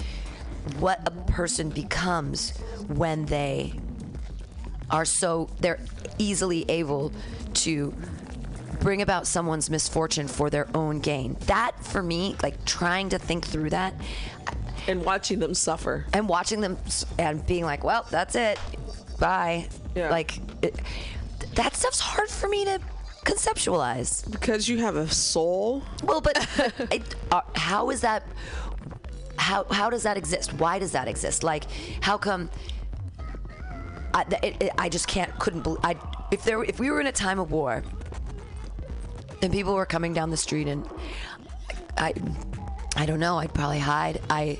what 0.80 1.00
a 1.06 1.12
person 1.32 1.70
becomes 1.70 2.58
when 2.88 3.26
they 3.26 3.74
are 4.90 5.06
so 5.06 5.50
they're 5.60 5.80
easily 6.18 6.66
able 6.70 7.12
to 7.54 7.94
bring 8.80 9.02
about 9.02 9.28
someone's 9.28 9.70
misfortune 9.70 10.28
for 10.28 10.50
their 10.50 10.68
own 10.76 11.00
gain. 11.00 11.36
That 11.48 11.84
for 11.84 12.04
me, 12.04 12.36
like 12.44 12.64
trying 12.66 13.10
to 13.10 13.20
think 13.20 13.46
through 13.46 13.72
that 13.72 13.94
and 14.88 15.04
watching 15.04 15.40
them 15.40 15.54
suffer. 15.54 16.06
and 16.14 16.30
watching 16.30 16.62
them 16.62 16.78
and 17.18 17.46
being 17.46 17.64
like, 17.66 17.84
"Well, 17.84 18.06
that's 18.10 18.36
it. 18.36 18.60
Bye." 19.20 19.68
Yeah. 19.96 20.10
Like 20.10 20.40
it, 20.62 20.76
that 21.56 21.76
stuff's 21.76 22.00
hard 22.00 22.30
for 22.30 22.48
me 22.48 22.66
to 22.66 22.80
conceptualize. 23.28 24.30
Because 24.32 24.68
you 24.68 24.80
have 24.80 24.96
a 24.96 25.08
soul. 25.08 25.84
Well, 26.04 26.22
but 26.22 26.38
it, 26.92 27.16
uh, 27.32 27.42
how 27.56 27.90
is 27.90 28.02
that? 28.02 28.24
How 29.38 29.66
how 29.66 29.90
does 29.90 30.04
that 30.04 30.18
exist? 30.18 30.54
Why 30.54 30.80
does 30.80 30.92
that 30.94 31.08
exist? 31.08 31.44
Like, 31.44 31.66
how 32.02 32.18
come? 32.18 32.50
I, 34.14 34.26
it, 34.42 34.56
it, 34.62 34.72
I 34.78 34.90
just 34.90 35.08
can't 35.08 35.38
couldn't 35.40 35.62
believe. 35.62 35.80
I 35.84 35.96
if 36.32 36.44
there 36.44 36.64
if 36.64 36.80
we 36.80 36.90
were 36.90 37.00
in 37.00 37.08
a 37.08 37.12
time 37.12 37.40
of 37.40 37.52
war, 37.52 37.84
and 39.42 39.52
people 39.52 39.76
were 39.76 39.86
coming 39.86 40.14
down 40.14 40.32
the 40.32 40.38
street, 40.38 40.68
and 40.68 40.88
I 41.98 42.14
I 42.96 43.06
don't 43.06 43.20
know. 43.20 43.38
I'd 43.38 43.54
probably 43.54 43.80
hide. 43.80 44.22
I 44.30 44.58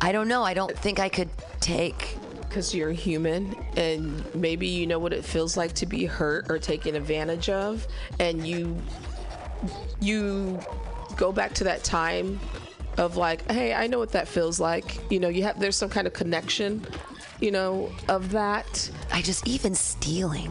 I 0.00 0.12
don't 0.12 0.28
know. 0.28 0.42
I 0.42 0.54
don't 0.54 0.76
think 0.78 1.00
I 1.00 1.08
could 1.08 1.28
take. 1.60 2.16
Because 2.48 2.74
you're 2.74 2.90
human 2.92 3.54
and 3.76 4.34
maybe 4.34 4.66
you 4.66 4.86
know 4.86 4.98
what 4.98 5.12
it 5.12 5.24
feels 5.24 5.56
like 5.56 5.72
to 5.74 5.86
be 5.86 6.04
hurt 6.06 6.50
or 6.50 6.58
taken 6.58 6.94
advantage 6.96 7.48
of 7.48 7.86
and 8.18 8.46
you 8.46 8.80
you 10.00 10.58
go 11.16 11.32
back 11.32 11.52
to 11.54 11.64
that 11.64 11.84
time 11.84 12.38
of 12.96 13.16
like 13.16 13.48
hey 13.50 13.74
i 13.74 13.86
know 13.86 13.98
what 13.98 14.12
that 14.12 14.26
feels 14.26 14.58
like 14.60 14.98
you 15.10 15.20
know 15.20 15.28
you 15.28 15.42
have 15.42 15.58
there's 15.60 15.76
some 15.76 15.90
kind 15.90 16.06
of 16.06 16.12
connection 16.12 16.84
you 17.40 17.50
know 17.50 17.90
of 18.08 18.30
that 18.32 18.90
I 19.12 19.22
just 19.22 19.46
even 19.48 19.74
stealing. 19.74 20.50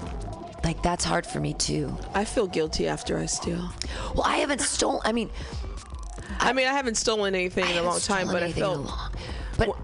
Like 0.64 0.82
that's 0.82 1.04
hard 1.06 1.26
for 1.26 1.40
me 1.40 1.54
too. 1.54 1.96
i 2.14 2.24
feel 2.26 2.48
guilty 2.48 2.88
after 2.88 3.18
i 3.18 3.26
steal 3.26 3.72
Well, 4.16 4.24
I 4.26 4.38
haven't 4.38 4.62
stolen. 4.62 5.02
I 5.06 5.12
mean, 5.12 5.30
i 6.40 6.52
mean 6.54 6.68
i 6.68 6.72
haven't 6.74 6.96
stolen 6.96 7.36
anything 7.36 7.66
I 7.66 7.72
in 7.72 7.78
a 7.78 7.84
long 7.84 8.00
time 8.00 8.28
but 8.28 8.38
i 8.44 8.46
anything 8.46 8.64
in 8.64 8.70
a 8.70 8.74
felt 8.74 8.86
long- 8.88 9.12
But 9.12 9.20
wh- 9.20 9.37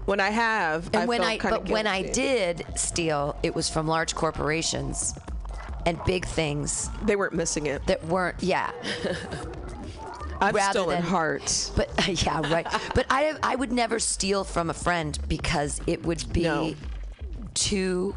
when 0.06 0.20
i 0.20 0.30
have 0.30 0.86
and 0.88 0.96
I 0.96 1.06
when 1.06 1.22
I 1.22 1.38
but 1.38 1.68
when 1.68 1.86
I 1.86 2.02
did 2.02 2.64
steal, 2.76 3.36
it 3.42 3.54
was 3.54 3.68
from 3.68 3.86
large 3.88 4.14
corporations 4.14 5.14
and 5.86 5.98
big 6.06 6.24
things 6.26 6.88
they 7.04 7.16
weren't 7.16 7.34
missing 7.34 7.66
it 7.66 7.86
that 7.86 8.04
weren't. 8.06 8.42
Yeah, 8.42 8.70
i've 10.40 10.54
rather 10.54 10.72
stolen 10.80 10.96
than- 10.96 11.10
hearts 11.10 11.70
but 11.70 11.88
yeah, 12.24 12.40
right. 12.52 12.66
But 12.94 13.06
I 13.10 13.34
I 13.42 13.54
would 13.56 13.72
never 13.72 13.98
steal 13.98 14.44
from 14.44 14.70
a 14.70 14.74
friend 14.74 15.18
because 15.28 15.80
it 15.86 16.04
would 16.04 16.32
be 16.32 16.42
No. 16.42 16.74
too. 17.54 18.14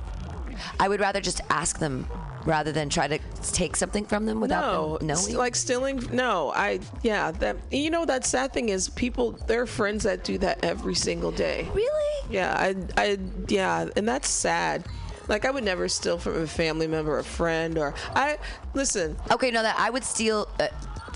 I 0.79 0.87
would 0.89 0.99
rather 0.99 1.21
just 1.21 1.41
ask 1.49 1.79
them 1.79 2.07
rather 2.47 2.71
than 2.71 2.87
try 2.89 3.07
to 3.07 3.19
take 3.51 3.75
something 3.75 4.05
from 4.05 4.25
them 4.25 4.39
without 4.39 4.71
no, 4.71 4.97
them 4.97 5.07
knowing. 5.07 5.35
like 5.35 5.55
stealing. 5.55 6.01
No, 6.11 6.53
I 6.55 6.79
yeah. 7.03 7.31
That 7.31 7.57
you 7.69 7.89
know 7.91 8.05
that 8.05 8.25
sad 8.25 8.53
thing 8.53 8.69
is 8.69 8.89
people. 8.89 9.33
There 9.33 9.61
are 9.61 9.67
friends 9.67 10.03
that 10.03 10.23
do 10.23 10.37
that 10.39 10.63
every 10.63 10.95
single 10.95 11.31
day. 11.31 11.67
really? 11.73 12.31
Yeah, 12.31 12.53
I 12.57 12.75
I 12.97 13.17
yeah, 13.47 13.89
and 13.95 14.07
that's 14.07 14.29
sad. 14.29 14.85
Like 15.27 15.43
I 15.43 15.51
would 15.51 15.65
never 15.65 15.89
steal 15.89 16.17
from 16.17 16.41
a 16.41 16.47
family 16.47 16.87
member, 16.87 17.19
a 17.19 17.23
friend, 17.23 17.77
or 17.77 17.93
I 18.15 18.37
listen. 18.73 19.17
Okay, 19.29 19.51
no, 19.51 19.61
that 19.61 19.77
I 19.77 19.89
would 19.89 20.05
steal 20.05 20.47
uh, 20.59 20.67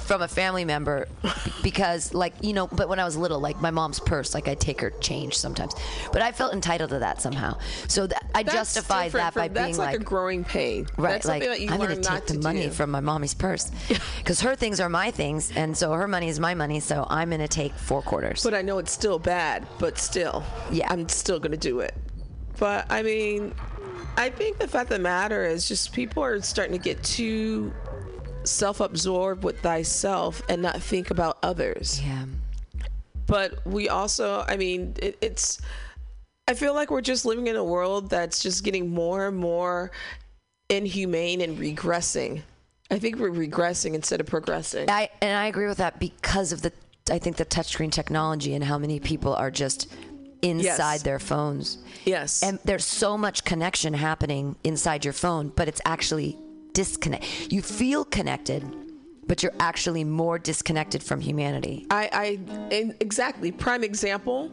from 0.01 0.21
a 0.21 0.27
family 0.27 0.65
member 0.65 1.07
because, 1.63 2.13
like, 2.13 2.33
you 2.41 2.53
know, 2.53 2.67
but 2.67 2.89
when 2.89 2.99
I 2.99 3.05
was 3.05 3.15
little, 3.17 3.39
like 3.39 3.61
my 3.61 3.71
mom's 3.71 3.99
purse, 3.99 4.33
like 4.33 4.47
I'd 4.47 4.59
take 4.59 4.81
her 4.81 4.89
change 5.01 5.37
sometimes, 5.37 5.73
but 6.11 6.21
I 6.21 6.31
felt 6.31 6.53
entitled 6.53 6.89
to 6.91 6.99
that 6.99 7.21
somehow. 7.21 7.57
So 7.87 8.07
that, 8.07 8.25
I 8.35 8.43
That's 8.43 8.55
justified 8.55 9.11
that 9.13 9.33
by 9.33 9.47
from- 9.47 9.53
being 9.53 9.65
that's 9.67 9.77
like, 9.77 9.91
like, 9.93 10.01
a 10.01 10.03
growing 10.03 10.43
pain. 10.43 10.87
right, 10.97 11.11
That's 11.11 11.25
like 11.27 11.43
something 11.43 11.49
that 11.49 11.61
you 11.61 11.71
I'm 11.71 11.79
gonna 11.79 12.01
take 12.01 12.25
the 12.27 12.33
to 12.33 12.39
money 12.39 12.63
do. 12.63 12.69
from 12.71 12.91
my 12.91 12.99
mommy's 12.99 13.33
purse 13.33 13.71
because 14.17 14.41
her 14.41 14.55
things 14.55 14.79
are 14.79 14.89
my 14.89 15.11
things, 15.11 15.51
and 15.55 15.75
so 15.77 15.91
her 15.93 16.07
money 16.07 16.27
is 16.29 16.39
my 16.39 16.53
money. 16.53 16.79
So 16.79 17.05
I'm 17.09 17.29
gonna 17.29 17.47
take 17.47 17.73
four 17.73 18.01
quarters. 18.01 18.43
But 18.43 18.53
I 18.53 18.61
know 18.61 18.77
it's 18.79 18.91
still 18.91 19.19
bad. 19.19 19.67
But 19.79 19.97
still, 19.97 20.43
Yeah. 20.71 20.87
I'm 20.91 21.07
still 21.09 21.39
gonna 21.39 21.57
do 21.57 21.79
it. 21.79 21.93
But 22.59 22.85
I 22.89 23.01
mean, 23.03 23.53
I 24.17 24.29
think 24.29 24.59
the 24.59 24.67
fact 24.67 24.91
of 24.91 24.97
the 24.97 25.03
matter 25.03 25.43
is 25.45 25.67
just 25.67 25.93
people 25.93 26.23
are 26.23 26.41
starting 26.41 26.77
to 26.77 26.83
get 26.83 27.01
too 27.03 27.73
self-absorbed 28.47 29.43
with 29.43 29.59
thyself 29.61 30.41
and 30.49 30.61
not 30.61 30.81
think 30.81 31.11
about 31.11 31.37
others. 31.43 32.01
yeah. 32.03 32.25
but 33.27 33.65
we 33.65 33.87
also 33.89 34.43
i 34.47 34.55
mean 34.57 34.93
it, 35.01 35.17
it's 35.21 35.61
i 36.47 36.53
feel 36.53 36.73
like 36.73 36.89
we're 36.91 37.01
just 37.01 37.25
living 37.25 37.47
in 37.47 37.55
a 37.55 37.63
world 37.63 38.09
that's 38.09 38.41
just 38.41 38.63
getting 38.63 38.89
more 38.89 39.27
and 39.27 39.37
more 39.37 39.91
inhumane 40.69 41.41
and 41.41 41.57
regressing 41.57 42.41
i 42.89 42.97
think 42.99 43.17
we're 43.17 43.29
regressing 43.31 43.93
instead 43.93 44.19
of 44.19 44.25
progressing 44.27 44.89
I 44.89 45.09
and 45.21 45.37
I 45.37 45.45
agree 45.47 45.67
with 45.67 45.77
that 45.77 45.99
because 45.99 46.51
of 46.51 46.61
the 46.61 46.71
I 47.09 47.19
think 47.19 47.35
the 47.37 47.45
touchscreen 47.45 47.91
technology 47.91 48.53
and 48.53 48.63
how 48.63 48.77
many 48.77 48.99
people 48.99 49.33
are 49.33 49.51
just 49.51 49.91
inside 50.41 50.93
Yes. 50.93 51.03
their 51.03 51.19
phones. 51.19 51.77
yes 52.05 52.41
And 52.43 52.59
there's 52.63 52.85
so 52.85 53.17
much 53.17 53.43
connection 53.43 53.93
happening 53.93 54.55
inside 54.63 55.03
your 55.05 55.13
phone, 55.13 55.49
but 55.55 55.67
it's 55.67 55.81
actually 55.85 56.37
disconnect. 56.73 57.51
You 57.51 57.61
feel 57.61 58.05
connected, 58.05 58.63
but 59.27 59.43
you're 59.43 59.53
actually 59.59 60.03
more 60.03 60.39
disconnected 60.39 61.03
from 61.03 61.21
humanity. 61.21 61.85
i 61.89 62.09
i 62.73 62.93
exactly 62.99 63.51
prime 63.51 63.83
example 63.83 64.51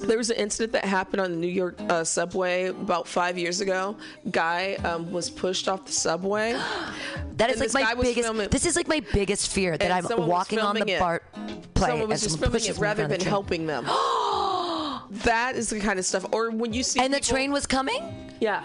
there 0.00 0.18
was 0.18 0.30
an 0.30 0.36
incident 0.36 0.72
that 0.72 0.84
happened 0.84 1.20
on 1.22 1.30
the 1.30 1.36
New 1.38 1.46
York 1.48 1.80
uh, 1.88 2.04
subway 2.04 2.66
about 2.66 3.08
five 3.08 3.38
years 3.38 3.62
ago. 3.62 3.96
Guy 4.30 4.74
um, 4.84 5.10
was 5.10 5.30
pushed 5.30 5.68
off 5.68 5.86
the 5.86 5.92
subway. 5.92 6.58
That 7.36 7.50
is 7.50 7.60
And 7.60 7.74
like 7.74 7.84
my 7.84 8.02
biggest. 8.02 8.26
filming- 8.26 8.48
This 8.48 8.64
is 8.64 8.76
like 8.76 8.88
my 8.88 9.00
biggest 9.12 9.52
fear 9.52 9.76
that 9.76 9.90
I'm 9.90 10.26
walking 10.26 10.58
on 10.58 10.74
the 10.74 10.90
it. 10.90 10.98
BART 10.98 11.22
plane 11.74 11.90
Someone 11.90 12.08
was 12.08 12.22
and 12.22 12.30
just 12.30 12.38
filming 12.40 12.48
it 12.48 12.52
pushes 12.52 12.68
me 12.70 12.74
in 12.76 12.80
rather 12.82 13.06
than 13.06 13.20
helping 13.20 13.66
them. 13.66 13.84
that 15.24 15.52
is 15.54 15.68
the 15.68 15.78
kind 15.78 15.98
of 15.98 16.06
stuff. 16.06 16.24
Or 16.32 16.50
when 16.50 16.72
you 16.72 16.82
see 16.82 16.98
And 17.00 17.12
the 17.12 17.20
train 17.20 17.52
was 17.52 17.66
coming. 17.66 18.32
Yeah. 18.40 18.64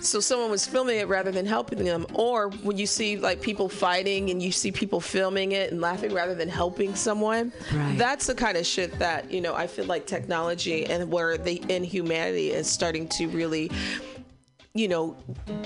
So 0.00 0.20
someone 0.20 0.50
was 0.50 0.64
filming 0.66 0.98
it 0.98 1.08
rather 1.08 1.32
than 1.32 1.46
helping 1.46 1.84
them, 1.84 2.06
or 2.14 2.50
when 2.62 2.76
you 2.78 2.86
see 2.86 3.16
like 3.16 3.40
people 3.40 3.68
fighting 3.68 4.30
and 4.30 4.40
you 4.42 4.52
see 4.52 4.70
people 4.70 5.00
filming 5.00 5.52
it 5.52 5.72
and 5.72 5.80
laughing 5.80 6.12
rather 6.12 6.34
than 6.34 6.48
helping 6.48 6.94
someone, 6.94 7.52
Right. 7.72 7.98
that's 7.98 8.26
the 8.26 8.34
kind 8.34 8.56
of 8.56 8.64
shit 8.66 8.96
that 9.00 9.30
you 9.32 9.40
know 9.40 9.54
I 9.54 9.66
feel 9.66 9.86
like 9.86 10.06
technology 10.06 10.86
and 10.86 11.10
where 11.10 11.36
the 11.38 11.62
inhumanity 11.68 12.52
is 12.52 12.70
starting 12.70 13.08
to 13.08 13.26
really, 13.28 13.70
you 14.78 14.88
know, 14.88 15.16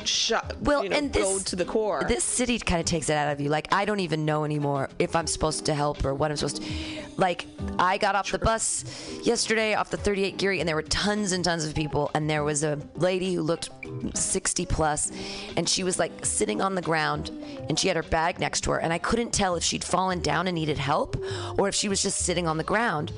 shut. 0.05 0.57
Well, 0.61 0.85
you 0.85 0.91
know, 0.91 0.97
and 0.97 1.13
this 1.13 1.25
go 1.25 1.39
to 1.39 1.57
the 1.57 1.65
core. 1.65 2.05
This 2.07 2.25
city 2.25 2.59
kind 2.59 2.81
of 2.81 2.87
takes 2.87 3.09
it 3.09 3.15
out 3.15 3.33
of 3.33 3.41
you. 3.41 3.49
Like 3.49 3.73
I 3.73 3.85
don't 3.85 4.01
even 4.01 4.25
know 4.25 4.45
anymore 4.45 4.89
if 4.99 5.17
I'm 5.17 5.27
supposed 5.27 5.65
to 5.67 5.75
help 5.75 6.05
or 6.05 6.15
what 6.15 6.31
I'm 6.31 6.37
supposed 6.37 6.63
to. 6.63 6.69
Like 7.17 7.47
I 7.79 7.99
got 7.99 8.15
off 8.15 8.31
the 8.31 8.39
bus 8.39 8.85
yesterday 9.23 9.75
off 9.75 9.91
the 9.91 9.97
38 9.97 10.39
Geary, 10.39 10.61
and 10.61 10.69
there 10.69 10.77
were 10.77 10.83
tons 10.83 11.33
and 11.33 11.45
tons 11.45 11.67
of 11.67 11.75
people, 11.75 12.11
and 12.15 12.29
there 12.29 12.45
was 12.45 12.65
a 12.65 12.79
lady 12.97 13.35
who 13.35 13.43
looked 13.43 13.71
60 14.15 14.67
plus, 14.67 15.13
and 15.57 15.69
she 15.69 15.85
was 15.85 15.99
like 15.99 16.25
sitting 16.25 16.61
on 16.61 16.75
the 16.75 16.83
ground, 16.83 17.31
and 17.69 17.79
she 17.79 17.89
had 17.89 17.97
her 17.97 18.03
bag 18.03 18.39
next 18.39 18.63
to 18.63 18.71
her, 18.71 18.79
and 18.79 18.93
I 18.93 18.99
couldn't 18.99 19.33
tell 19.33 19.55
if 19.57 19.63
she'd 19.63 19.85
fallen 19.85 20.21
down 20.21 20.47
and 20.47 20.55
needed 20.55 20.79
help, 20.79 21.23
or 21.59 21.69
if 21.69 21.75
she 21.75 21.89
was 21.89 22.03
just 22.03 22.21
sitting 22.21 22.47
on 22.49 22.57
the 22.57 22.65
ground. 22.65 23.13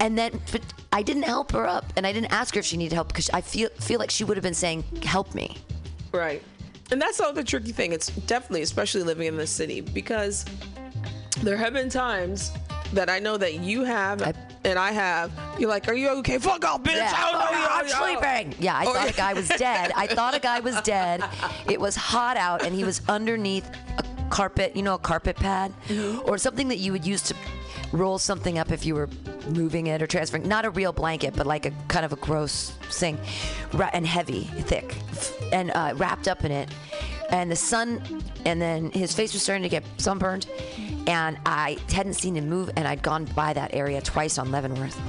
And 0.00 0.16
then, 0.18 0.40
but 0.52 0.62
I 0.92 1.02
didn't 1.02 1.22
help 1.24 1.52
her 1.52 1.66
up, 1.66 1.84
and 1.96 2.06
I 2.06 2.12
didn't 2.12 2.32
ask 2.32 2.54
her 2.54 2.60
if 2.60 2.66
she 2.66 2.76
needed 2.76 2.94
help 2.94 3.08
because 3.08 3.30
I 3.30 3.40
feel 3.40 3.68
feel 3.80 3.98
like 3.98 4.10
she 4.10 4.24
would 4.24 4.36
have 4.36 4.42
been 4.44 4.54
saying, 4.54 4.84
"Help 5.04 5.34
me." 5.34 5.56
Right. 6.12 6.42
And 6.92 7.00
that's 7.00 7.18
the 7.18 7.42
tricky 7.44 7.72
thing. 7.72 7.92
It's 7.92 8.08
definitely, 8.08 8.62
especially 8.62 9.02
living 9.02 9.26
in 9.26 9.36
the 9.36 9.46
city, 9.46 9.80
because 9.80 10.44
there 11.42 11.56
have 11.56 11.72
been 11.72 11.88
times 11.88 12.52
that 12.92 13.08
I 13.10 13.18
know 13.18 13.36
that 13.38 13.54
you 13.54 13.82
have 13.84 14.22
I- 14.22 14.34
and 14.64 14.78
I 14.78 14.92
have. 14.92 15.32
You're 15.58 15.68
like, 15.70 15.88
"Are 15.88 15.94
you 15.94 16.08
okay? 16.20 16.38
Fuck 16.38 16.64
off, 16.64 16.82
bitch! 16.82 16.94
Yeah. 16.96 17.12
I 17.16 17.32
don't 17.32 17.40
know 17.40 17.46
Oh, 17.48 17.58
you. 17.60 17.66
I'm 17.68 17.86
Oh. 17.86 18.20
sleeping. 18.20 18.54
Yeah, 18.62 18.76
I 18.76 18.84
Oh, 18.86 18.92
thought 18.92 19.08
a 19.10 19.12
guy 19.12 19.32
was 19.34 19.48
dead. 19.48 19.92
I 19.96 20.06
thought 20.06 20.34
a 20.34 20.38
guy 20.40 20.60
was 20.60 20.80
dead. 20.82 21.24
It 21.70 21.80
was 21.80 21.96
hot 21.96 22.36
out, 22.36 22.62
and 22.64 22.74
he 22.74 22.84
was 22.84 23.00
underneath 23.08 23.68
a 23.98 24.04
carpet. 24.30 24.76
You 24.76 24.82
know, 24.82 24.94
a 24.94 24.98
carpet 24.98 25.36
pad, 25.36 25.72
Mm-hmm. 25.88 26.28
or 26.28 26.38
something 26.38 26.68
that 26.68 26.78
you 26.78 26.92
would 26.92 27.06
use 27.06 27.22
to 27.22 27.34
roll 27.94 28.18
something 28.18 28.58
up 28.58 28.72
if 28.72 28.84
you 28.84 28.94
were 28.94 29.08
moving 29.48 29.86
it 29.86 30.02
or 30.02 30.06
transferring. 30.06 30.48
Not 30.48 30.64
a 30.64 30.70
real 30.70 30.92
blanket, 30.92 31.34
but 31.36 31.46
like 31.46 31.64
a 31.64 31.70
kind 31.88 32.04
of 32.04 32.12
a 32.12 32.16
gross 32.16 32.70
thing, 32.90 33.18
and 33.92 34.06
heavy, 34.06 34.44
thick, 34.44 34.96
and 35.52 35.70
uh, 35.70 35.94
wrapped 35.96 36.28
up 36.28 36.44
in 36.44 36.50
it. 36.52 36.68
And 37.30 37.50
the 37.50 37.56
sun, 37.56 38.22
and 38.44 38.60
then 38.60 38.90
his 38.90 39.14
face 39.14 39.32
was 39.32 39.42
starting 39.42 39.62
to 39.62 39.68
get 39.68 39.84
sunburned, 39.96 40.46
and 41.06 41.38
I 41.46 41.78
hadn't 41.90 42.14
seen 42.14 42.36
him 42.36 42.48
move, 42.48 42.70
and 42.76 42.86
I'd 42.86 43.02
gone 43.02 43.24
by 43.24 43.52
that 43.54 43.74
area 43.74 44.00
twice 44.02 44.38
on 44.38 44.50
Leavenworth. 44.50 45.00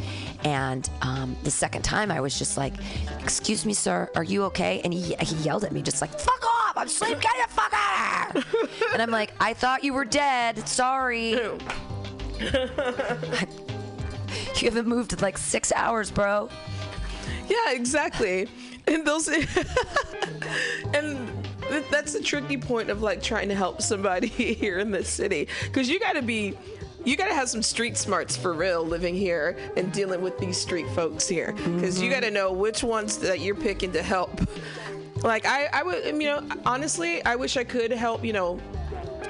And 0.45 0.89
um, 1.01 1.35
the 1.43 1.51
second 1.51 1.81
time, 1.81 2.11
I 2.11 2.21
was 2.21 2.37
just 2.37 2.55
like, 2.57 2.73
"Excuse 3.21 3.65
me, 3.65 3.73
sir, 3.73 4.09
are 4.15 4.23
you 4.23 4.43
okay?" 4.45 4.81
And 4.83 4.93
he 4.93 5.15
he 5.15 5.35
yelled 5.37 5.63
at 5.63 5.71
me, 5.71 5.81
just 5.81 6.01
like, 6.01 6.17
"Fuck 6.17 6.45
off! 6.45 6.77
I'm 6.77 6.87
asleep. 6.87 7.19
Get 7.19 7.31
the 7.47 7.53
fuck 7.53 7.73
out 7.73 8.35
of 8.35 8.43
here!" 8.43 8.69
and 8.93 9.01
I'm 9.01 9.11
like, 9.11 9.33
"I 9.39 9.53
thought 9.53 9.83
you 9.83 9.93
were 9.93 10.05
dead. 10.05 10.67
Sorry." 10.67 11.39
you 14.61 14.69
haven't 14.69 14.87
moved 14.87 15.13
in 15.13 15.19
like 15.19 15.37
six 15.37 15.71
hours, 15.73 16.11
bro. 16.11 16.49
Yeah, 17.47 17.71
exactly. 17.71 18.47
And 18.87 19.05
those 19.05 19.27
and 20.93 21.29
that's 21.89 22.13
the 22.13 22.21
tricky 22.21 22.57
point 22.57 22.89
of 22.89 23.01
like 23.01 23.21
trying 23.21 23.49
to 23.49 23.55
help 23.55 23.81
somebody 23.81 24.27
here 24.27 24.79
in 24.79 24.91
this 24.91 25.09
city 25.09 25.47
because 25.63 25.89
you 25.89 25.99
got 25.99 26.13
to 26.13 26.21
be 26.21 26.57
you 27.03 27.15
got 27.15 27.27
to 27.27 27.33
have 27.33 27.49
some 27.49 27.61
street 27.61 27.97
smarts 27.97 28.35
for 28.35 28.53
real 28.53 28.83
living 28.83 29.15
here 29.15 29.55
and 29.77 29.91
dealing 29.93 30.21
with 30.21 30.37
these 30.39 30.57
street 30.57 30.87
folks 30.89 31.27
here 31.27 31.53
because 31.53 32.01
you 32.01 32.09
mm-hmm. 32.09 32.19
got 32.19 32.25
to 32.25 32.31
know 32.31 32.51
which 32.51 32.83
ones 32.83 33.17
that 33.19 33.39
you're 33.39 33.55
picking 33.55 33.91
to 33.91 34.01
help. 34.01 34.41
Like 35.23 35.45
I, 35.45 35.67
I 35.71 35.83
would, 35.83 36.03
you 36.03 36.27
know, 36.27 36.47
honestly, 36.65 37.23
I 37.23 37.35
wish 37.35 37.57
I 37.57 37.63
could 37.63 37.91
help, 37.91 38.25
you 38.25 38.33
know, 38.33 38.59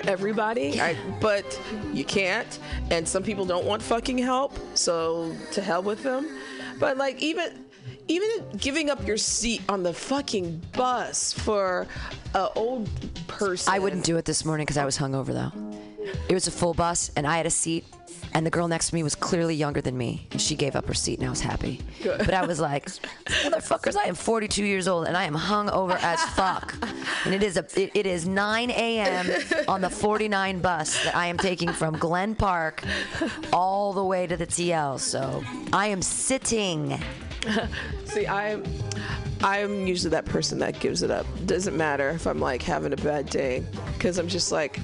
everybody, 0.08 0.80
I, 0.82 0.96
but 1.20 1.60
you 1.93 2.06
can't. 2.06 2.60
And 2.91 3.08
some 3.08 3.24
people 3.24 3.46
don't 3.46 3.66
want 3.66 3.82
fucking 3.82 4.18
help, 4.18 4.58
so 4.76 5.36
to 5.54 5.62
hell 5.62 5.84
with 5.84 6.04
them. 6.04 6.28
But 6.80 6.98
like 6.98 7.22
even 7.22 7.66
even 8.08 8.30
giving 8.58 8.89
up 8.89 9.06
your 9.06 9.18
seat 9.18 9.62
on 9.70 9.84
the 9.84 9.93
fucking 9.93 10.62
bus 10.74 11.34
for 11.34 11.88
a 12.34 12.50
old 12.56 12.89
person. 13.28 13.74
I 13.74 13.80
wouldn't 13.80 14.04
do 14.04 14.18
it 14.18 14.26
this 14.26 14.46
morning 14.46 14.66
because 14.66 14.78
I 14.78 14.86
was 14.86 14.98
hungover 14.98 15.28
though. 15.28 15.52
It 16.30 16.34
was 16.34 16.48
a 16.48 16.52
full 16.52 16.74
bus 16.74 17.12
and 17.16 17.26
I 17.26 17.38
had 17.38 17.46
a 17.46 17.52
seat, 17.52 17.86
and 18.36 18.46
the 18.46 18.50
girl 18.52 18.68
next 18.68 18.90
to 18.90 18.96
me 18.96 19.02
was 19.02 19.16
clearly 19.16 19.56
younger 19.56 19.80
than 19.80 19.98
me, 19.98 20.28
and 20.32 20.42
she 20.42 20.56
gave 20.56 20.76
up 20.76 20.86
her 20.88 20.94
seat, 20.94 21.20
and 21.20 21.28
I 21.28 21.30
was 21.30 21.40
happy. 21.40 21.80
But 22.04 22.34
I 22.34 22.46
was 22.46 22.60
like, 22.60 22.86
motherfuckers, 22.86 23.96
I 23.96 24.04
am 24.04 24.14
42 24.14 24.66
years 24.66 24.90
old 24.90 25.08
and 25.08 25.16
I 25.16 25.24
am 25.24 25.34
hungover 25.34 25.98
as 26.04 26.22
fuck, 26.36 26.76
and 27.24 27.34
it 27.34 27.42
is 27.42 27.56
a 27.56 27.66
it, 27.82 27.92
it 27.94 28.06
is 28.06 28.28
9 28.28 28.72
a.m. 28.72 29.26
on 29.70 29.80
the 29.80 29.90
49 29.90 30.60
bus 30.60 31.02
that 31.06 31.16
I 31.16 31.28
am 31.28 31.38
taking 31.38 31.72
from 31.72 31.98
Glen 31.98 32.36
Park 32.36 32.84
all 33.54 33.94
the 33.94 34.04
way 34.04 34.28
to 34.28 34.36
the 34.36 34.46
TL. 34.46 35.00
So 35.00 35.42
I 35.72 35.88
am 35.88 36.02
sitting. 36.02 37.00
See, 38.04 38.28
I'm 38.28 38.66
I'm 39.44 39.88
usually 39.88 40.10
that 40.12 40.26
person 40.26 40.60
that 40.60 40.82
gives 40.82 41.04
it 41.04 41.12
up. 41.12 41.26
Doesn't 41.46 41.78
matter 41.78 42.10
if 42.10 42.28
I'm 42.28 42.42
like 42.42 42.62
having 42.62 42.92
a 42.92 42.98
bad 42.98 43.30
day, 43.30 43.64
because 43.94 44.18
I'm 44.18 44.28
just 44.28 44.52
like, 44.52 44.82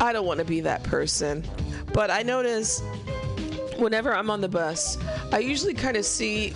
I 0.00 0.12
don't 0.12 0.26
want 0.26 0.38
to 0.38 0.44
be 0.44 0.60
that 0.60 0.84
person. 0.84 1.42
But 1.92 2.10
I 2.10 2.22
notice 2.22 2.82
whenever 3.78 4.14
I'm 4.14 4.30
on 4.30 4.40
the 4.40 4.48
bus, 4.48 4.98
I 5.32 5.38
usually 5.38 5.74
kind 5.74 5.96
of 5.96 6.04
see 6.04 6.54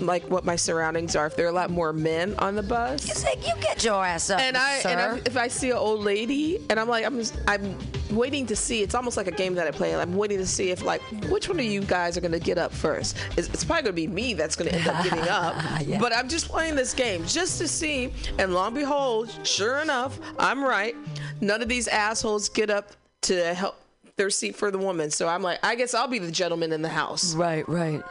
like 0.00 0.28
what 0.28 0.44
my 0.44 0.56
surroundings 0.56 1.14
are. 1.16 1.26
If 1.26 1.36
there 1.36 1.46
are 1.46 1.50
a 1.50 1.54
lot 1.54 1.70
more 1.70 1.92
men 1.92 2.34
on 2.38 2.54
the 2.54 2.62
bus, 2.62 3.06
you 3.08 3.24
like 3.24 3.46
you 3.46 3.54
get 3.60 3.84
your 3.84 4.04
ass 4.04 4.30
up, 4.30 4.40
and 4.40 4.56
I 4.56 4.80
sir. 4.80 4.88
and 4.90 5.00
I, 5.00 5.16
if 5.26 5.36
I 5.36 5.48
see 5.48 5.70
an 5.70 5.76
old 5.76 6.00
lady, 6.00 6.58
and 6.70 6.80
I'm 6.80 6.88
like, 6.88 7.04
I'm 7.04 7.18
just, 7.18 7.36
I'm 7.46 7.78
waiting 8.10 8.46
to 8.46 8.56
see. 8.56 8.82
It's 8.82 8.94
almost 8.94 9.16
like 9.16 9.26
a 9.26 9.32
game 9.32 9.54
that 9.54 9.66
I 9.66 9.70
play. 9.70 9.94
I'm 9.94 10.16
waiting 10.16 10.38
to 10.38 10.46
see 10.46 10.70
if 10.70 10.82
like 10.82 11.02
which 11.28 11.48
one 11.48 11.58
of 11.58 11.64
you 11.64 11.82
guys 11.82 12.16
are 12.16 12.20
going 12.20 12.32
to 12.32 12.40
get 12.40 12.58
up 12.58 12.72
first. 12.72 13.16
It's, 13.36 13.48
it's 13.48 13.64
probably 13.64 13.82
going 13.82 13.96
to 13.96 14.02
be 14.02 14.06
me 14.08 14.34
that's 14.34 14.56
going 14.56 14.70
to 14.70 14.76
end 14.76 14.88
up 14.88 15.04
getting 15.04 15.28
up. 15.28 15.54
Yeah. 15.86 15.98
But 15.98 16.14
I'm 16.14 16.28
just 16.28 16.48
playing 16.48 16.74
this 16.74 16.94
game 16.94 17.24
just 17.26 17.58
to 17.58 17.68
see. 17.68 18.12
And 18.38 18.54
long 18.54 18.74
behold, 18.74 19.30
sure 19.44 19.78
enough, 19.80 20.18
I'm 20.38 20.62
right. 20.62 20.96
None 21.40 21.62
of 21.62 21.68
these 21.68 21.88
assholes 21.88 22.48
get 22.48 22.70
up 22.70 22.92
to 23.22 23.54
help 23.54 23.76
their 24.16 24.30
seat 24.30 24.56
for 24.56 24.70
the 24.70 24.78
woman. 24.78 25.10
So 25.10 25.28
I'm 25.28 25.42
like, 25.42 25.58
I 25.62 25.74
guess 25.74 25.94
I'll 25.94 26.08
be 26.08 26.18
the 26.18 26.30
gentleman 26.30 26.72
in 26.72 26.82
the 26.82 26.88
house. 26.88 27.34
right, 27.34 27.68
right, 27.68 28.02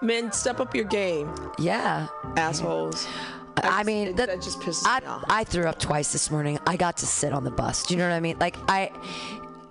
Men, 0.00 0.30
step 0.32 0.60
up 0.60 0.74
your 0.74 0.84
game, 0.84 1.32
yeah. 1.58 2.06
assholes. 2.36 3.08
I 3.56 3.82
mean, 3.82 4.14
that, 4.16 4.28
that 4.28 4.40
just 4.40 4.60
pisses 4.60 4.84
I, 4.86 5.00
me 5.00 5.06
off. 5.06 5.24
I 5.28 5.44
threw 5.44 5.66
up 5.66 5.78
twice 5.78 6.12
this 6.12 6.30
morning. 6.30 6.58
I 6.66 6.76
got 6.76 6.96
to 6.98 7.06
sit 7.06 7.32
on 7.32 7.44
the 7.44 7.50
bus. 7.50 7.84
Do 7.84 7.94
you 7.94 7.98
know 7.98 8.08
what 8.08 8.14
I 8.14 8.20
mean? 8.20 8.38
Like 8.38 8.56
I, 8.68 8.92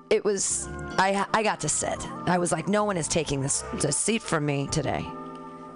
it 0.09 0.25
was 0.25 0.67
I 0.97 1.25
I 1.33 1.43
got 1.43 1.61
to 1.61 1.69
sit. 1.69 1.97
I 2.25 2.37
was 2.37 2.51
like, 2.51 2.67
no 2.67 2.83
one 2.83 2.97
is 2.97 3.07
taking 3.07 3.41
this, 3.41 3.63
this 3.75 3.95
seat 3.95 4.21
from 4.21 4.45
me 4.45 4.67
today. 4.67 5.05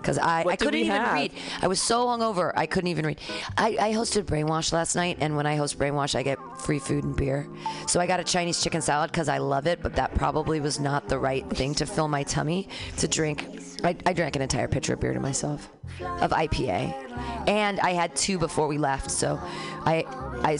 Because 0.02 0.18
I, 0.18 0.43
I 0.47 0.56
couldn't 0.56 0.80
even 0.80 0.91
have? 0.91 1.14
read. 1.14 1.32
I 1.62 1.68
was 1.68 1.80
so 1.80 2.08
hungover, 2.08 2.52
I 2.56 2.66
couldn't 2.66 2.88
even 2.88 3.06
read. 3.06 3.20
I, 3.56 3.78
I 3.80 3.93
hosted 3.93 4.24
Brainwash 4.24 4.74
last 4.74 4.95
night, 4.95 5.18
and 5.22 5.36
when 5.36 5.45
I 5.45 5.56
host 5.56 5.78
Brainwash, 5.78 6.16
I 6.16 6.24
get 6.24 6.39
free 6.60 6.80
food 6.80 7.04
and 7.04 7.16
beer. 7.16 7.47
So 7.88 7.99
I 7.99 8.08
got 8.08 8.20
a 8.20 8.24
Chinese 8.24 8.64
chicken 8.64 8.82
salad 8.82 9.12
because 9.12 9.30
I 9.30 9.38
love 9.38 9.68
it, 9.68 9.82
but 9.84 9.95
that 9.95 10.16
probably 10.16 10.60
was 10.60 10.80
not 10.80 11.08
the 11.08 11.20
right 11.20 11.47
thing 11.52 11.76
to 11.76 11.86
fill 11.86 12.08
my 12.08 12.24
tummy 12.24 12.68
to 12.97 13.08
drink. 13.08 13.45
I, 13.84 13.95
I 14.06 14.14
drank 14.14 14.36
an 14.36 14.41
entire 14.41 14.68
pitcher 14.68 14.93
of 14.93 14.99
beer 14.99 15.14
to 15.14 15.20
myself 15.20 15.70
of 15.99 16.32
IPA, 16.32 17.47
and 17.47 17.80
I 17.82 17.91
had 17.91 18.16
two 18.16 18.39
before 18.39 18.68
we 18.68 18.80
left. 18.80 19.12
So 19.12 19.39
I, 19.86 20.04
I 20.43 20.54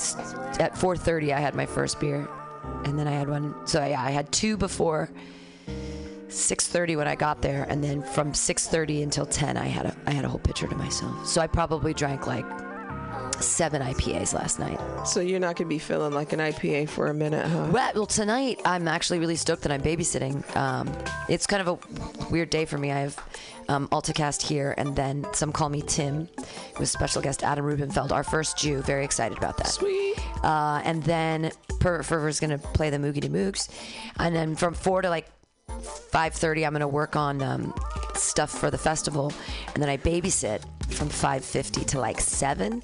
at 0.62 0.76
4:30 0.76 1.34
I 1.34 1.40
had 1.40 1.56
my 1.56 1.66
first 1.66 2.00
beer, 2.00 2.28
and 2.86 2.98
then 2.98 3.08
I 3.08 3.12
had 3.12 3.28
one. 3.28 3.56
So 3.66 3.84
yeah, 3.84 4.02
I 4.02 4.12
had 4.12 4.32
two 4.32 4.56
before 4.56 5.10
6:30 6.32 6.96
when 6.98 7.08
I 7.08 7.16
got 7.16 7.42
there, 7.42 7.66
and 7.70 7.84
then 7.84 8.02
from 8.02 8.34
6:30 8.34 9.04
until 9.04 9.26
10, 9.26 9.58
I 9.58 9.66
had 9.66 9.86
a 9.86 9.96
I 10.06 10.12
had 10.12 10.26
a 10.26 10.30
whole 10.30 10.40
pitcher 10.40 10.68
to 10.68 10.76
myself. 10.76 11.28
So 11.28 11.42
I 11.42 11.48
probably 11.48 11.94
drank 11.94 12.28
like 12.28 12.46
seven 13.42 13.82
IPAs 13.82 14.34
last 14.34 14.60
night. 14.60 14.80
So 15.06 15.20
you're 15.20 15.40
not 15.40 15.56
gonna 15.56 15.68
be 15.68 15.80
feeling 15.80 16.14
like 16.14 16.32
an 16.34 16.40
IPA 16.40 16.90
for 16.90 17.08
a 17.08 17.14
minute, 17.14 17.46
huh? 17.46 17.70
Well, 17.72 17.92
well, 17.96 18.06
tonight 18.06 18.62
I'm 18.66 18.88
actually 18.88 19.20
really 19.20 19.36
stoked 19.36 19.64
that 19.64 19.72
I'm 19.72 19.82
babysitting. 19.82 20.56
Um, 20.56 20.92
it's 21.28 21.48
kind 21.48 21.68
of 21.68 21.68
a 21.68 22.30
weird 22.30 22.50
day 22.50 22.66
for 22.66 22.78
me. 22.78 22.92
I 22.92 23.00
have 23.00 23.20
um, 23.68 23.88
AltaCast 23.90 24.42
here, 24.42 24.74
and 24.78 24.96
then 24.96 25.26
some 25.34 25.52
call 25.52 25.70
me 25.70 25.82
Tim, 25.82 26.28
with 26.80 26.90
special 26.90 27.22
guest 27.22 27.44
Adam 27.44 27.66
Rubenfeld, 27.66 28.12
our 28.12 28.24
first 28.24 28.58
Jew. 28.58 28.82
Very 28.82 29.06
excited 29.06 29.38
about 29.38 29.58
that. 29.58 29.68
Sweet. 29.68 30.16
Uh, 30.44 30.82
and 30.84 31.04
then 31.04 31.52
Pervert 31.80 32.30
is 32.30 32.40
going 32.40 32.52
to 32.52 32.58
play 32.58 32.90
the 32.90 32.98
Moogie 32.98 33.22
to 33.22 33.30
Moogs. 33.30 33.70
And 34.20 34.36
then 34.36 34.56
from 34.56 34.74
4 34.74 35.04
to 35.04 35.10
like 35.10 35.28
5.30, 35.80 36.66
I'm 36.66 36.74
going 36.74 36.82
to 36.82 36.88
work 36.88 37.16
on 37.16 37.42
um, 37.42 37.74
stuff 38.16 38.52
for 38.52 38.70
the 38.70 38.78
festival. 38.78 39.32
And 39.74 39.82
then 39.82 39.90
I 39.90 39.98
babysit 39.98 40.62
from 40.90 41.10
5.50 41.10 41.86
to 41.88 42.00
like 42.00 42.20
7. 42.20 42.84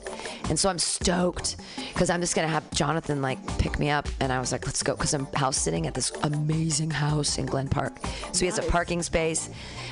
And 0.49 0.59
so 0.59 0.69
I'm 0.69 0.79
stoked 0.79 1.57
because 1.93 2.09
I'm 2.09 2.21
just 2.21 2.35
going 2.35 2.47
to 2.47 2.51
have 2.51 2.69
Jonathan 2.71 3.21
like 3.21 3.45
pick 3.59 3.79
me 3.79 3.89
up. 3.89 4.07
And 4.19 4.31
I 4.31 4.39
was 4.39 4.51
like, 4.51 4.65
let's 4.65 4.81
go 4.83 4.95
because 4.95 5.13
I'm 5.13 5.25
house 5.33 5.57
sitting 5.57 5.88
at 5.88 5.93
this 5.93 6.11
amazing 6.23 6.91
house 6.91 7.38
in 7.38 7.45
Glen 7.45 7.67
Park. 7.67 7.97
So 8.31 8.39
he 8.39 8.45
has 8.45 8.57
a 8.57 8.63
parking 8.63 9.03
space. 9.03 9.49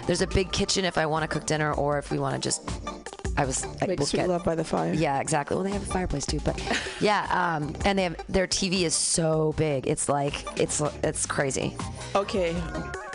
There's 0.07 0.21
a 0.21 0.27
big 0.27 0.51
kitchen 0.51 0.85
if 0.85 0.97
I 0.97 1.05
want 1.05 1.23
to 1.23 1.27
cook 1.27 1.45
dinner 1.45 1.73
or 1.73 1.97
if 1.97 2.11
we 2.11 2.19
want 2.19 2.35
to 2.35 2.41
just... 2.41 3.14
I 3.37 3.45
was 3.45 3.65
I 3.81 3.87
Make 3.87 3.99
will 3.99 4.05
sweet 4.05 4.19
get- 4.21 4.29
love 4.29 4.43
by 4.43 4.55
the 4.55 4.63
fire. 4.63 4.93
yeah, 4.93 5.19
exactly. 5.19 5.55
Well, 5.55 5.63
they 5.63 5.71
have 5.71 5.83
a 5.83 5.85
fireplace 5.85 6.25
too, 6.25 6.39
but 6.43 6.59
yeah, 7.01 7.27
um, 7.29 7.75
and 7.85 7.99
they 7.99 8.03
have 8.03 8.15
their 8.29 8.47
TV 8.47 8.81
is 8.83 8.93
so 8.95 9.53
big. 9.57 9.87
It's 9.87 10.07
like 10.09 10.59
it's 10.59 10.81
it's 11.03 11.25
crazy. 11.25 11.75
Okay. 12.15 12.55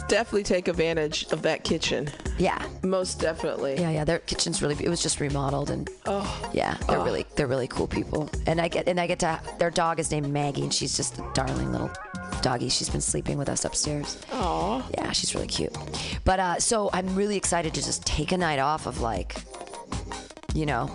Definitely 0.09 0.43
take 0.43 0.67
advantage 0.67 1.25
of 1.31 1.43
that 1.43 1.63
kitchen. 1.63 2.09
Yeah, 2.37 2.61
Most 2.83 3.21
definitely. 3.21 3.77
yeah, 3.79 3.91
yeah. 3.91 4.05
Their 4.05 4.19
kitchen's 4.19 4.61
really. 4.61 4.75
It 4.85 4.89
was 4.89 5.01
just 5.03 5.21
remodeled, 5.21 5.71
and 5.71 5.89
Oh. 6.07 6.51
yeah, 6.53 6.75
they're 6.89 6.99
really 7.01 7.25
they're 7.37 7.47
really 7.47 7.69
cool 7.69 7.87
people. 7.87 8.29
And 8.49 8.61
I 8.61 8.67
get 8.67 8.89
and 8.89 8.99
I 8.99 9.07
get 9.07 9.21
to 9.21 9.41
their 9.61 9.71
dog 9.71 10.01
is 10.01 10.11
named 10.11 10.29
Maggie, 10.33 10.63
and 10.63 10.75
she's 10.75 10.97
just 10.97 11.19
a 11.19 11.31
darling 11.33 11.71
little 11.71 11.91
doggy. 12.43 12.71
She's 12.71 12.89
been 12.89 13.01
sleeping 13.01 13.39
with 13.39 13.49
us 13.49 13.65
upstairs. 13.65 14.19
Oh. 14.33 14.85
Yeah, 14.95 15.13
she's 15.13 15.33
really 15.35 15.47
cute. 15.47 15.77
But 16.25 16.41
uh, 16.41 16.59
so 16.59 16.91
I'm 16.93 17.15
really 17.15 17.37
excited 17.37 17.73
to 17.75 17.83
just 17.83 18.05
take 18.05 18.33
a 18.33 18.37
night 18.39 18.59
off 18.59 18.87
of 18.87 19.01
like, 19.01 19.37
you 20.55 20.67
know, 20.67 20.91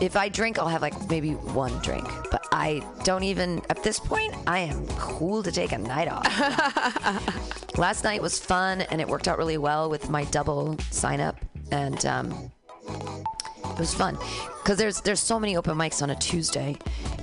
if 0.00 0.16
I 0.16 0.28
drink, 0.28 0.58
I'll 0.58 0.68
have 0.68 0.82
like 0.82 1.08
maybe 1.10 1.32
one 1.32 1.76
drink. 1.80 2.06
But 2.30 2.46
I 2.52 2.82
don't 3.04 3.24
even, 3.24 3.62
at 3.70 3.82
this 3.82 3.98
point, 3.98 4.34
I 4.46 4.60
am 4.60 4.86
cool 4.88 5.42
to 5.42 5.52
take 5.52 5.72
a 5.72 5.78
night 5.78 6.08
off. 6.08 7.78
Last 7.78 8.04
night 8.04 8.22
was 8.22 8.38
fun 8.38 8.82
and 8.82 9.00
it 9.00 9.08
worked 9.08 9.28
out 9.28 9.38
really 9.38 9.58
well 9.58 9.90
with 9.90 10.08
my 10.08 10.24
double 10.24 10.78
sign 10.90 11.20
up. 11.20 11.36
And 11.70 12.04
um, 12.06 12.52
it 12.88 13.78
was 13.78 13.94
fun 13.94 14.16
because 14.62 14.78
there's 14.78 15.00
there's 15.00 15.20
so 15.20 15.40
many 15.40 15.56
open 15.56 15.76
mics 15.76 16.02
on 16.02 16.10
a 16.10 16.14
Tuesday 16.16 16.76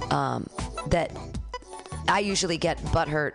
um, 0.09 0.47
that 0.87 1.15
I 2.07 2.19
usually 2.19 2.57
get 2.57 2.77
butthurt 2.85 3.33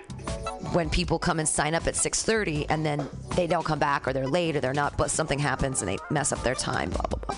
when 0.72 0.90
people 0.90 1.18
come 1.18 1.38
and 1.38 1.48
sign 1.48 1.74
up 1.74 1.86
at 1.86 1.94
6:30 1.94 2.66
and 2.68 2.84
then 2.84 3.08
they 3.34 3.46
don't 3.46 3.64
come 3.64 3.78
back 3.78 4.06
or 4.06 4.12
they're 4.12 4.26
late 4.28 4.56
or 4.56 4.60
they're 4.60 4.74
not 4.74 4.96
but 4.96 5.10
something 5.10 5.38
happens 5.38 5.80
and 5.82 5.88
they 5.88 5.98
mess 6.10 6.32
up 6.32 6.42
their 6.42 6.54
time 6.54 6.90
blah 6.90 7.06
blah 7.08 7.18
blah 7.26 7.36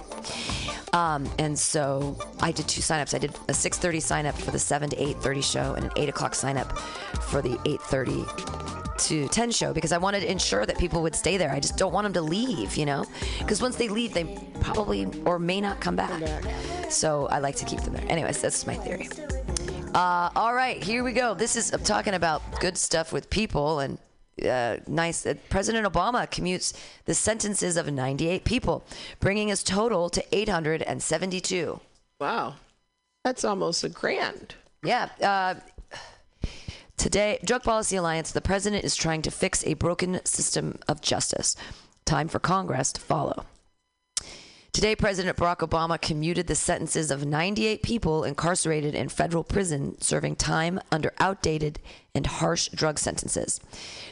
Um, 0.98 1.28
and 1.38 1.56
so 1.58 2.16
I 2.40 2.50
did 2.50 2.66
two 2.66 2.80
signups. 2.80 3.14
I 3.14 3.18
did 3.18 3.32
a 3.48 3.52
6:30 3.54 4.00
sign 4.00 4.24
up 4.26 4.34
for 4.34 4.50
the 4.50 4.58
7 4.58 4.88
to 4.90 4.96
8:30 4.96 5.42
show, 5.42 5.74
and 5.74 5.84
an 5.84 5.92
8 5.96 6.08
o'clock 6.08 6.34
sign 6.34 6.56
up 6.56 6.78
for 7.30 7.42
the 7.42 7.58
8:30 7.66 8.24
to 9.06 9.28
10 9.28 9.50
show 9.52 9.72
because 9.74 9.92
I 9.92 9.98
wanted 9.98 10.20
to 10.20 10.30
ensure 10.30 10.64
that 10.66 10.78
people 10.78 11.02
would 11.02 11.14
stay 11.14 11.36
there. 11.36 11.52
I 11.52 11.60
just 11.60 11.76
don't 11.76 11.92
want 11.92 12.04
them 12.04 12.14
to 12.14 12.22
leave, 12.22 12.76
you 12.76 12.86
know, 12.86 13.04
because 13.38 13.60
once 13.60 13.76
they 13.76 13.88
leave, 13.88 14.14
they 14.14 14.24
probably 14.60 15.06
or 15.26 15.38
may 15.38 15.60
not 15.60 15.78
come 15.80 15.94
back. 15.94 16.10
So 16.90 17.26
I 17.30 17.38
like 17.38 17.56
to 17.56 17.66
keep 17.66 17.80
them 17.82 17.92
there. 17.92 18.06
Anyways, 18.08 18.40
that's 18.40 18.66
my 18.66 18.74
theory. 18.74 19.08
Uh, 19.94 20.30
all 20.36 20.54
right, 20.54 20.82
here 20.82 21.02
we 21.02 21.12
go. 21.12 21.34
This 21.34 21.56
is 21.56 21.72
I'm 21.72 21.82
talking 21.82 22.14
about 22.14 22.42
good 22.60 22.76
stuff 22.76 23.12
with 23.12 23.30
people 23.30 23.80
and 23.80 23.98
uh, 24.46 24.76
nice. 24.86 25.26
Uh, 25.26 25.34
President 25.48 25.86
Obama 25.86 26.28
commutes 26.28 26.74
the 27.06 27.14
sentences 27.14 27.76
of 27.76 27.90
98 27.90 28.44
people, 28.44 28.84
bringing 29.20 29.48
his 29.48 29.62
total 29.62 30.08
to 30.10 30.24
872. 30.32 31.80
Wow. 32.20 32.56
That's 33.24 33.44
almost 33.44 33.82
a 33.84 33.88
grand. 33.88 34.54
Yeah. 34.84 35.08
Uh, 35.20 35.54
today, 36.96 37.38
Drug 37.44 37.62
Policy 37.62 37.96
Alliance, 37.96 38.30
the 38.30 38.40
president 38.40 38.84
is 38.84 38.94
trying 38.94 39.22
to 39.22 39.30
fix 39.30 39.66
a 39.66 39.74
broken 39.74 40.24
system 40.24 40.78
of 40.86 41.00
justice. 41.00 41.56
Time 42.04 42.28
for 42.28 42.38
Congress 42.38 42.92
to 42.92 43.00
follow. 43.00 43.44
Today, 44.78 44.94
President 44.94 45.36
Barack 45.36 45.68
Obama 45.68 46.00
commuted 46.00 46.46
the 46.46 46.54
sentences 46.54 47.10
of 47.10 47.26
98 47.26 47.82
people 47.82 48.22
incarcerated 48.22 48.94
in 48.94 49.08
federal 49.08 49.42
prison 49.42 50.00
serving 50.00 50.36
time 50.36 50.78
under 50.92 51.12
outdated 51.18 51.80
and 52.14 52.24
harsh 52.24 52.68
drug 52.68 53.00
sentences. 53.00 53.60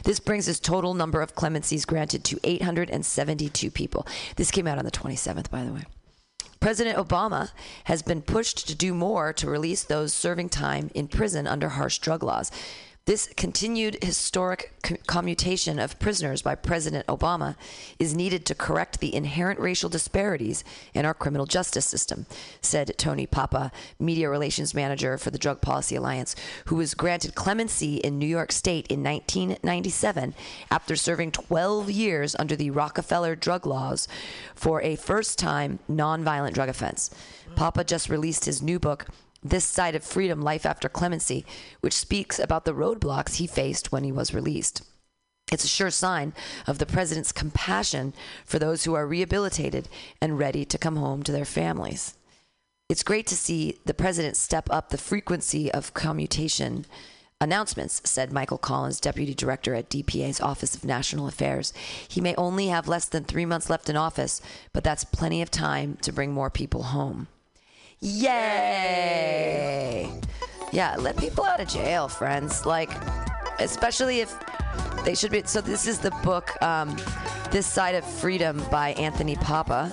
This 0.03 0.19
brings 0.19 0.45
his 0.45 0.59
total 0.59 0.93
number 0.93 1.21
of 1.21 1.35
clemencies 1.35 1.85
granted 1.85 2.25
to 2.25 2.39
872 2.43 3.71
people. 3.71 4.05
This 4.35 4.51
came 4.51 4.67
out 4.67 4.77
on 4.77 4.83
the 4.83 4.91
27th, 4.91 5.49
by 5.49 5.63
the 5.63 5.71
way. 5.71 5.85
President 6.59 6.97
Obama 6.97 7.51
has 7.85 8.01
been 8.01 8.21
pushed 8.21 8.67
to 8.67 8.75
do 8.75 8.93
more 8.93 9.31
to 9.31 9.49
release 9.49 9.83
those 9.83 10.13
serving 10.13 10.49
time 10.49 10.91
in 10.93 11.07
prison 11.07 11.47
under 11.47 11.69
harsh 11.69 11.99
drug 11.99 12.23
laws. 12.23 12.51
This 13.07 13.29
continued 13.37 14.03
historic 14.03 14.73
commutation 15.07 15.79
of 15.79 15.97
prisoners 15.97 16.41
by 16.41 16.55
President 16.55 17.07
Obama 17.07 17.55
is 17.99 18.13
needed 18.13 18.45
to 18.45 18.53
correct 18.53 18.99
the 18.99 19.15
inherent 19.15 19.61
racial 19.61 19.89
disparities 19.89 20.65
in 20.93 21.05
our 21.05 21.13
criminal 21.13 21.45
justice 21.45 21.85
system, 21.85 22.25
said 22.59 22.97
Tony 22.97 23.25
Papa, 23.25 23.71
media 23.97 24.29
relations 24.29 24.73
manager 24.73 25.17
for 25.17 25.31
the 25.31 25.37
Drug 25.37 25.61
Policy 25.61 25.95
Alliance, 25.95 26.35
who 26.65 26.75
was 26.75 26.95
granted 26.95 27.33
clemency 27.33 27.95
in 27.95 28.19
New 28.19 28.27
York 28.27 28.51
State 28.51 28.87
in 28.87 29.01
1997 29.03 30.35
after 30.69 30.97
serving 30.97 31.31
12 31.31 31.89
years 31.89 32.35
under 32.37 32.57
the 32.57 32.71
Rockefeller 32.71 33.37
drug 33.37 33.65
laws 33.65 34.09
for 34.53 34.81
a 34.81 34.97
first 34.97 35.39
time 35.39 35.79
nonviolent 35.89 36.51
drug 36.51 36.67
offense. 36.67 37.09
Papa 37.55 37.85
just 37.85 38.09
released 38.09 38.43
his 38.43 38.61
new 38.61 38.79
book, 38.79 39.07
this 39.47 39.65
Side 39.65 39.95
of 39.95 40.03
Freedom 40.03 40.41
Life 40.41 40.65
After 40.65 40.89
Clemency, 40.89 41.45
which 41.81 41.93
speaks 41.93 42.39
about 42.39 42.65
the 42.65 42.73
roadblocks 42.73 43.35
he 43.35 43.47
faced 43.47 43.91
when 43.91 44.03
he 44.03 44.11
was 44.11 44.33
released. 44.33 44.83
It's 45.51 45.63
a 45.63 45.69
sure 45.69 45.91
sign 45.91 46.33
of 46.65 46.77
the 46.77 46.85
president's 46.85 47.31
compassion 47.31 48.13
for 48.45 48.59
those 48.59 48.83
who 48.83 48.93
are 48.95 49.07
rehabilitated 49.07 49.87
and 50.21 50.37
ready 50.37 50.65
to 50.65 50.77
come 50.77 50.97
home 50.97 51.23
to 51.23 51.31
their 51.31 51.45
families. 51.45 52.15
It's 52.89 53.03
great 53.03 53.27
to 53.27 53.35
see 53.35 53.79
the 53.85 53.93
president 53.93 54.37
step 54.37 54.67
up 54.69 54.89
the 54.89 54.97
frequency 54.97 55.71
of 55.71 55.93
commutation 55.93 56.85
announcements, 57.39 58.01
said 58.03 58.31
Michael 58.31 58.57
Collins, 58.57 58.99
deputy 58.99 59.33
director 59.33 59.75
at 59.75 59.89
DPA's 59.89 60.41
Office 60.41 60.75
of 60.75 60.83
National 60.83 61.27
Affairs. 61.27 61.71
He 62.07 62.21
may 62.21 62.35
only 62.35 62.67
have 62.67 62.87
less 62.87 63.05
than 63.05 63.23
three 63.23 63.45
months 63.45 63.69
left 63.69 63.89
in 63.89 63.95
office, 63.95 64.41
but 64.73 64.83
that's 64.83 65.03
plenty 65.03 65.41
of 65.41 65.51
time 65.51 65.97
to 66.01 66.11
bring 66.11 66.33
more 66.33 66.49
people 66.49 66.83
home. 66.83 67.27
Yay! 67.99 69.67
Yeah, 70.71 70.95
let 70.97 71.17
people 71.17 71.43
out 71.43 71.59
of 71.59 71.67
jail, 71.67 72.07
friends. 72.07 72.65
Like, 72.65 72.91
especially 73.59 74.19
if 74.19 74.35
they 75.03 75.15
should 75.15 75.31
be. 75.31 75.41
So, 75.45 75.61
this 75.61 75.87
is 75.87 75.99
the 75.99 76.11
book, 76.23 76.61
um, 76.61 76.95
This 77.51 77.65
Side 77.65 77.95
of 77.95 78.05
Freedom 78.05 78.63
by 78.69 78.89
Anthony 78.93 79.35
Papa. 79.35 79.91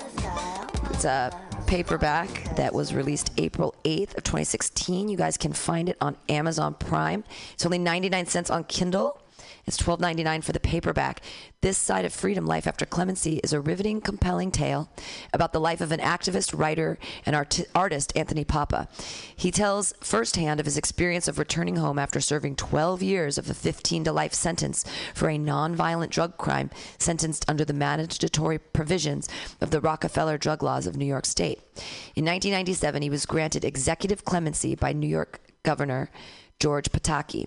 It's 0.91 1.05
a 1.05 1.31
paperback 1.67 2.55
that 2.57 2.75
was 2.75 2.93
released 2.93 3.31
April 3.39 3.75
8th 3.85 4.17
of 4.17 4.25
2016. 4.25 5.09
You 5.09 5.17
guys 5.17 5.37
can 5.39 5.53
find 5.53 5.89
it 5.89 5.97
on 6.01 6.17
Amazon 6.29 6.75
Prime. 6.75 7.25
It's 7.55 7.65
only 7.65 7.79
99 7.79 8.27
cents 8.27 8.51
on 8.51 8.65
Kindle. 8.65 9.19
It's 9.67 9.79
$12.99 9.79 10.45
for 10.45 10.53
the 10.53 10.61
paperback. 10.61 11.21
This 11.63 11.79
Side 11.79 12.05
of 12.05 12.13
Freedom 12.13 12.45
Life 12.45 12.67
After 12.67 12.85
Clemency 12.85 13.41
is 13.43 13.53
a 13.55 13.61
riveting, 13.61 14.03
compelling 14.03 14.51
tale 14.51 14.91
about 15.33 15.53
the 15.53 15.61
life 15.61 15.81
of 15.81 15.93
an 15.93 16.01
activist, 16.01 16.59
writer, 16.59 16.99
and 17.25 17.35
art- 17.35 17.63
artist, 17.75 18.13
Anthony 18.15 18.45
Papa. 18.45 18.89
He 19.35 19.51
tells 19.51 19.95
firsthand 20.01 20.61
of 20.61 20.67
his 20.67 20.77
experience 20.77 21.29
of 21.29 21.39
returning 21.39 21.77
home 21.77 21.99
after 21.99 22.21
serving 22.21 22.57
12 22.57 23.03
years 23.03 23.39
of 23.39 23.49
a 23.49 23.55
15 23.55 24.05
to 24.05 24.13
life 24.13 24.35
sentence 24.35 24.85
for 25.15 25.31
a 25.31 25.39
nonviolent 25.39 26.11
drug 26.11 26.37
crime 26.37 26.71
sentenced 26.99 27.45
under 27.49 27.65
the 27.65 27.73
mandatory 27.73 28.59
provisions 28.59 29.29
of 29.61 29.71
the 29.71 29.81
Rockefeller 29.81 30.37
drug 30.37 30.63
laws 30.63 30.87
of 30.87 30.97
New 30.97 31.07
York 31.07 31.25
State. 31.25 31.59
In 32.15 32.25
1997, 32.25 33.01
he 33.01 33.11
was 33.11 33.25
granted 33.25 33.65
executive 33.65 34.25
clemency 34.25 34.75
by 34.75 34.93
New 34.93 35.09
York 35.09 35.41
Governor 35.63 36.11
George 36.61 36.91
Pataki. 36.91 37.47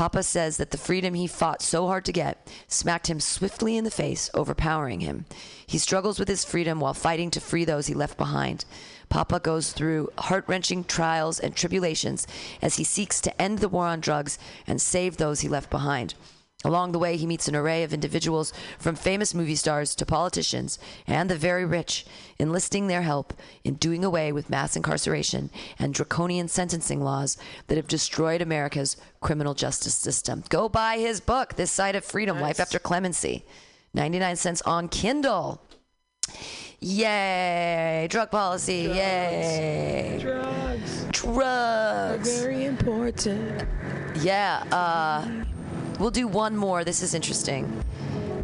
Papa 0.00 0.22
says 0.22 0.56
that 0.56 0.70
the 0.70 0.78
freedom 0.78 1.12
he 1.12 1.26
fought 1.26 1.60
so 1.60 1.86
hard 1.86 2.06
to 2.06 2.10
get 2.10 2.50
smacked 2.68 3.08
him 3.08 3.20
swiftly 3.20 3.76
in 3.76 3.84
the 3.84 3.90
face, 3.90 4.30
overpowering 4.32 5.00
him. 5.00 5.26
He 5.66 5.76
struggles 5.76 6.18
with 6.18 6.26
his 6.26 6.42
freedom 6.42 6.80
while 6.80 6.94
fighting 6.94 7.30
to 7.32 7.38
free 7.38 7.66
those 7.66 7.86
he 7.86 7.92
left 7.92 8.16
behind. 8.16 8.64
Papa 9.10 9.40
goes 9.40 9.72
through 9.74 10.08
heart 10.16 10.46
wrenching 10.48 10.84
trials 10.84 11.38
and 11.38 11.54
tribulations 11.54 12.26
as 12.62 12.76
he 12.76 12.82
seeks 12.82 13.20
to 13.20 13.42
end 13.42 13.58
the 13.58 13.68
war 13.68 13.88
on 13.88 14.00
drugs 14.00 14.38
and 14.66 14.80
save 14.80 15.18
those 15.18 15.40
he 15.40 15.50
left 15.50 15.68
behind. 15.68 16.14
Along 16.62 16.92
the 16.92 16.98
way, 16.98 17.16
he 17.16 17.26
meets 17.26 17.48
an 17.48 17.56
array 17.56 17.82
of 17.84 17.94
individuals 17.94 18.52
from 18.78 18.94
famous 18.94 19.34
movie 19.34 19.54
stars 19.54 19.94
to 19.94 20.04
politicians 20.04 20.78
and 21.06 21.30
the 21.30 21.36
very 21.36 21.64
rich, 21.64 22.04
enlisting 22.38 22.86
their 22.86 23.00
help 23.02 23.32
in 23.64 23.74
doing 23.74 24.04
away 24.04 24.30
with 24.30 24.50
mass 24.50 24.76
incarceration 24.76 25.50
and 25.78 25.94
draconian 25.94 26.48
sentencing 26.48 27.00
laws 27.02 27.38
that 27.68 27.76
have 27.76 27.88
destroyed 27.88 28.42
America's 28.42 28.98
criminal 29.20 29.54
justice 29.54 29.94
system. 29.94 30.44
Go 30.50 30.68
buy 30.68 30.98
his 30.98 31.20
book, 31.20 31.54
This 31.54 31.72
Side 31.72 31.96
of 31.96 32.04
Freedom 32.04 32.38
Life 32.40 32.60
After 32.60 32.78
Clemency. 32.78 33.44
99 33.94 34.36
cents 34.36 34.62
on 34.62 34.88
Kindle. 34.88 35.62
Yay! 36.80 38.06
Drug 38.10 38.30
policy. 38.30 38.90
Yay! 38.94 40.18
Drugs 40.20 41.04
Drugs. 41.10 42.40
very 42.40 42.64
important. 42.64 43.64
Yeah, 44.22 44.64
uh, 44.72 45.26
we'll 46.00 46.10
do 46.10 46.26
one 46.26 46.56
more. 46.56 46.82
This 46.82 47.02
is 47.02 47.14
interesting 47.14 47.84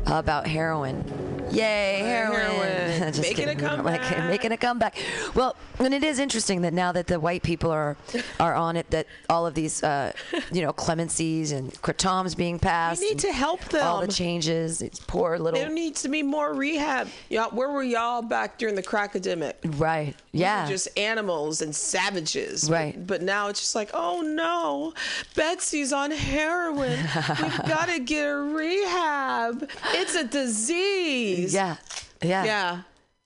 about 0.07 0.47
heroin. 0.47 1.03
Yay, 1.51 1.99
heroin! 2.01 2.41
heroin. 2.41 3.13
Making 3.21 3.49
a 3.49 3.55
kidding. 3.55 3.57
We 3.57 3.63
don't 3.63 3.85
like 3.85 4.01
it. 4.01 4.07
comeback. 4.07 4.31
making 4.31 4.53
a 4.53 4.57
comeback. 4.57 4.97
Well, 5.35 5.57
and 5.79 5.93
it 5.95 6.03
is 6.03 6.19
interesting 6.19 6.63
that 6.63 6.73
now 6.73 6.93
that 6.93 7.07
the 7.07 7.21
white 7.21 7.43
people 7.43 7.71
are 7.71 7.97
are 8.41 8.55
on 8.55 8.77
it, 8.77 8.91
that 8.91 9.07
all 9.29 9.47
of 9.47 9.55
these, 9.55 9.83
uh, 9.83 10.13
you 10.53 10.63
know, 10.63 10.73
clemencies 10.73 11.53
and 11.53 11.73
kratoms 11.83 12.37
being 12.37 12.59
passed, 12.59 13.01
We 13.01 13.11
need 13.11 13.19
to 13.21 13.33
help 13.33 13.61
them. 13.67 13.87
all 13.87 14.01
the 14.01 14.09
changes. 14.09 14.83
It's 14.83 14.99
poor 14.99 15.39
little 15.39 15.61
there 15.61 15.71
needs 15.71 16.03
to 16.03 16.09
be 16.09 16.23
more 16.23 16.55
rehab. 16.55 17.09
Y'all, 17.29 17.51
where 17.51 17.71
were 17.71 17.83
y'all 17.83 18.23
back 18.23 18.59
during 18.59 18.75
the 18.75 18.83
crackademic? 18.83 19.55
right. 19.79 20.15
We 20.33 20.41
Yeah, 20.41 20.67
just 20.69 20.89
animals 20.99 21.63
and 21.63 21.75
savages. 21.75 22.71
Right. 22.71 23.07
But 23.07 23.23
now 23.23 23.49
it's 23.49 23.61
just 23.61 23.75
like, 23.75 23.91
oh 23.95 24.21
no, 24.23 24.95
Betsy's 25.35 25.93
on 25.93 26.11
heroin. 26.11 26.99
We've 26.99 27.59
got 27.69 27.89
to 27.89 28.01
get 28.01 28.25
her 28.25 28.45
rehab. 28.45 29.69
It's 29.93 30.15
a 30.15 30.25
disease. 30.25 31.36
Yeah, 31.37 31.77
yeah, 32.23 32.45
Yeah. 32.45 32.81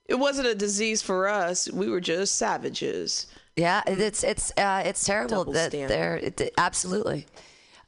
It 0.07 0.19
wasn't 0.19 0.49
a 0.49 0.55
disease 0.57 1.03
for 1.03 1.29
us. 1.29 1.71
We 1.71 1.89
were 1.89 2.01
just 2.01 2.35
savages. 2.37 3.27
Yeah, 3.57 3.83
it's 3.87 4.25
it's 4.25 4.53
uh, 4.57 4.83
it's 4.85 5.05
terrible 5.05 5.39
Double 5.39 5.53
that 5.53 5.71
standard. 5.71 5.89
they're 5.91 6.17
it, 6.17 6.53
absolutely. 6.59 7.27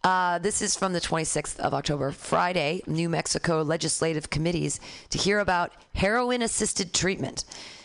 Uh, 0.04 0.38
this 0.38 0.60
is 0.62 0.74
from 0.76 0.92
the 0.92 1.00
26th 1.00 1.58
of 1.60 1.72
October, 1.74 2.10
Friday. 2.10 2.82
New 2.86 3.08
Mexico 3.08 3.62
legislative 3.62 4.30
committees 4.30 4.80
to 5.10 5.18
hear 5.18 5.38
about 5.38 5.72
heroin-assisted 5.94 6.92
treatment. 6.92 7.44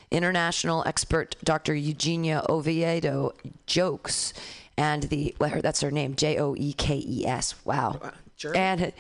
International 0.10 0.84
expert 0.88 1.36
Dr. 1.44 1.76
Eugenia 1.76 2.44
Oviedo 2.50 3.34
Joekes, 3.68 4.34
and 4.78 5.04
the 5.04 5.36
well, 5.40 5.50
her- 5.50 5.62
that's 5.62 5.82
her 5.82 5.92
name, 5.92 6.16
J 6.16 6.38
O 6.38 6.56
E 6.58 6.74
K 6.74 7.04
E 7.06 7.26
S. 7.26 7.56
Wow. 7.66 8.00
German. 8.38 8.62
And 8.62 8.94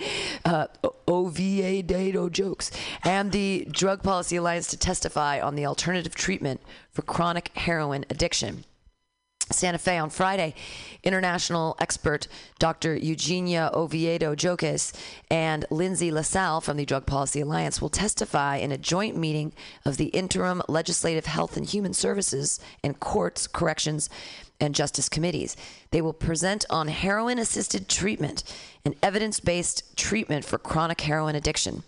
uh, 0.45 0.67
Oviedo 1.07 2.27
Joekes, 2.27 2.71
and 3.03 3.31
the 3.31 3.67
Drug 3.69 4.01
Policy 4.01 4.35
Alliance 4.35 4.67
to 4.67 4.77
testify 4.77 5.39
on 5.39 5.55
the 5.55 5.65
alternative 5.65 6.15
treatment 6.15 6.59
for 6.91 7.03
chronic 7.03 7.49
heroin 7.55 8.03
addiction. 8.09 8.65
Santa 9.49 9.77
Fe 9.77 9.97
on 9.97 10.09
Friday, 10.09 10.53
international 11.03 11.77
expert 11.79 12.27
Dr. 12.59 12.97
Eugenia 12.97 13.71
Oviedo 13.73 14.35
Joekes 14.35 14.93
and 15.31 15.65
Lindsay 15.69 16.11
LaSalle 16.11 16.59
from 16.59 16.75
the 16.75 16.85
Drug 16.85 17.05
Policy 17.05 17.39
Alliance 17.39 17.81
will 17.81 17.89
testify 17.89 18.57
in 18.57 18.73
a 18.73 18.77
joint 18.77 19.15
meeting 19.15 19.53
of 19.85 19.95
the 19.95 20.07
Interim 20.07 20.61
Legislative 20.67 21.27
Health 21.27 21.55
and 21.55 21.65
Human 21.65 21.93
Services 21.93 22.59
and 22.83 22.99
Courts, 22.99 23.47
Corrections, 23.47 24.09
and 24.59 24.75
Justice 24.75 25.09
Committees. 25.09 25.55
They 25.91 26.01
will 26.01 26.13
present 26.13 26.65
on 26.69 26.87
heroin 26.87 27.39
assisted 27.39 27.87
treatment, 27.87 28.43
an 28.85 28.95
evidence 29.01 29.39
based 29.39 29.95
treatment 29.97 30.45
for 30.45 30.57
chronic 30.57 31.01
heroin 31.01 31.35
addiction. 31.35 31.83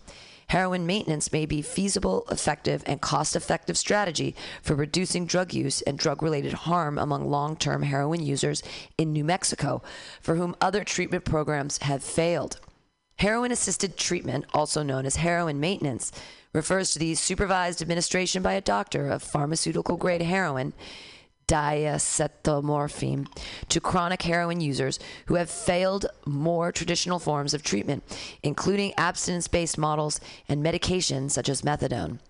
Heroin 0.50 0.84
maintenance 0.84 1.32
may 1.32 1.46
be 1.46 1.62
feasible, 1.62 2.26
effective, 2.28 2.82
and 2.84 3.00
cost 3.00 3.36
effective 3.36 3.78
strategy 3.78 4.34
for 4.62 4.74
reducing 4.74 5.24
drug 5.24 5.54
use 5.54 5.80
and 5.82 5.96
drug 5.96 6.24
related 6.24 6.52
harm 6.52 6.98
among 6.98 7.30
long 7.30 7.54
term 7.54 7.82
heroin 7.82 8.20
users 8.20 8.60
in 8.98 9.12
New 9.12 9.22
Mexico, 9.22 9.80
for 10.20 10.34
whom 10.34 10.56
other 10.60 10.82
treatment 10.82 11.24
programs 11.24 11.78
have 11.78 12.02
failed. 12.02 12.58
Heroin 13.20 13.52
assisted 13.52 13.96
treatment, 13.96 14.44
also 14.52 14.82
known 14.82 15.06
as 15.06 15.16
heroin 15.16 15.60
maintenance, 15.60 16.10
refers 16.52 16.92
to 16.92 16.98
the 16.98 17.14
supervised 17.14 17.80
administration 17.80 18.42
by 18.42 18.54
a 18.54 18.60
doctor 18.60 19.08
of 19.08 19.22
pharmaceutical 19.22 19.96
grade 19.96 20.22
heroin 20.22 20.72
diacetylmorphine 21.50 23.26
to 23.68 23.80
chronic 23.80 24.22
heroin 24.22 24.60
users 24.60 25.00
who 25.26 25.34
have 25.34 25.50
failed 25.50 26.06
more 26.24 26.70
traditional 26.70 27.18
forms 27.18 27.52
of 27.52 27.64
treatment, 27.64 28.04
including 28.44 28.94
abstinence 28.96 29.48
based 29.48 29.76
models 29.76 30.20
and 30.48 30.64
medications 30.64 31.32
such 31.32 31.48
as 31.48 31.62
methadone. 31.62 32.20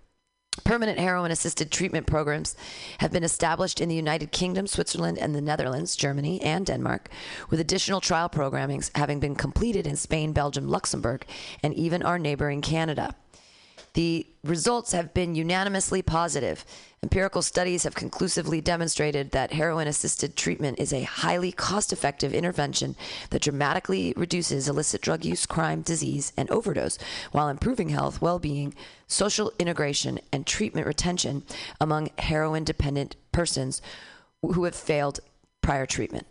Permanent 0.65 0.99
heroin 0.99 1.31
assisted 1.31 1.71
treatment 1.71 2.07
programs 2.07 2.57
have 2.99 3.13
been 3.13 3.23
established 3.23 3.81
in 3.81 3.89
the 3.89 3.95
United 3.95 4.33
Kingdom, 4.33 4.67
Switzerland, 4.67 5.19
and 5.19 5.35
the 5.35 5.41
Netherlands, 5.41 5.97
Germany, 5.97 6.41
and 6.41 6.67
Denmark, 6.67 7.09
with 7.51 7.61
additional 7.61 8.01
trial 8.01 8.29
programmings 8.29 8.91
having 8.97 9.21
been 9.21 9.35
completed 9.37 9.87
in 9.87 9.97
Spain, 9.97 10.33
Belgium, 10.33 10.67
Luxembourg, 10.67 11.25
and 11.63 11.75
even 11.75 12.03
our 12.03 12.19
neighboring 12.19 12.63
Canada. 12.63 13.15
The 13.95 14.27
results 14.45 14.93
have 14.93 15.13
been 15.13 15.35
unanimously 15.35 16.01
positive. 16.03 16.65
Empirical 17.03 17.43
studies 17.43 17.83
have 17.83 17.95
conclusively 17.95 18.61
demonstrated 18.61 19.33
that 19.33 19.53
heroin 19.53 19.89
assisted 19.89 20.37
treatment 20.37 20.79
is 20.79 20.93
a 20.93 21.03
highly 21.03 21.51
cost 21.51 21.93
effective 21.93 22.33
intervention 22.33 22.95
that 23.31 23.43
dramatically 23.43 24.15
reduces 24.17 24.69
illicit 24.69 25.01
drug 25.01 25.25
use, 25.25 25.45
crime, 25.45 25.83
disease, 25.83 26.33
and 26.37 26.49
overdose 26.51 26.99
while 27.33 27.49
improving 27.49 27.89
health, 27.89 28.23
well 28.23 28.39
being, 28.39 28.75
social 29.09 29.53
integration, 29.59 30.21
and 30.33 30.47
treatment 30.47 30.87
retention 30.87 31.43
among 31.81 32.11
heroin 32.19 32.65
dependent 32.65 33.17
persons 33.33 33.83
who 34.43 34.65
have 34.65 34.75
failed 34.75 35.21
prior 35.63 35.87
treatment. 35.87 36.27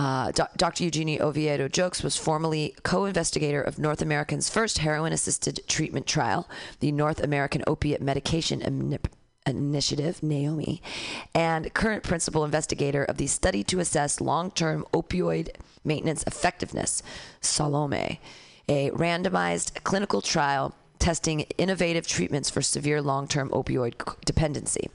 Uh, 0.00 0.32
doc- 0.32 0.56
Dr. 0.56 0.84
Eugenie 0.84 1.20
Oviedo 1.20 1.68
Joekes 1.68 2.02
was 2.02 2.16
formerly 2.16 2.74
co 2.82 3.04
investigator 3.04 3.60
of 3.60 3.78
North 3.78 4.00
America's 4.00 4.48
first 4.48 4.78
heroin 4.78 5.12
assisted 5.12 5.60
treatment 5.68 6.06
trial, 6.06 6.48
the 6.78 6.90
North 6.90 7.22
American 7.22 7.62
Opiate 7.66 8.00
Medication 8.00 8.62
Initiative, 9.44 10.20
NAOMI, 10.22 10.80
and 11.34 11.74
current 11.74 12.02
principal 12.02 12.46
investigator 12.46 13.04
of 13.04 13.18
the 13.18 13.26
Study 13.26 13.62
to 13.64 13.78
Assess 13.78 14.22
Long 14.22 14.50
Term 14.50 14.86
Opioid 14.94 15.50
Maintenance 15.84 16.24
Effectiveness, 16.26 17.02
Salome, 17.42 18.22
a 18.70 18.90
randomized 18.92 19.84
clinical 19.84 20.22
trial 20.22 20.74
testing 21.00 21.40
innovative 21.58 22.06
treatments 22.06 22.50
for 22.50 22.62
severe 22.62 23.02
long 23.02 23.26
term 23.26 23.48
opioid 23.50 23.94
dependency. 24.24 24.88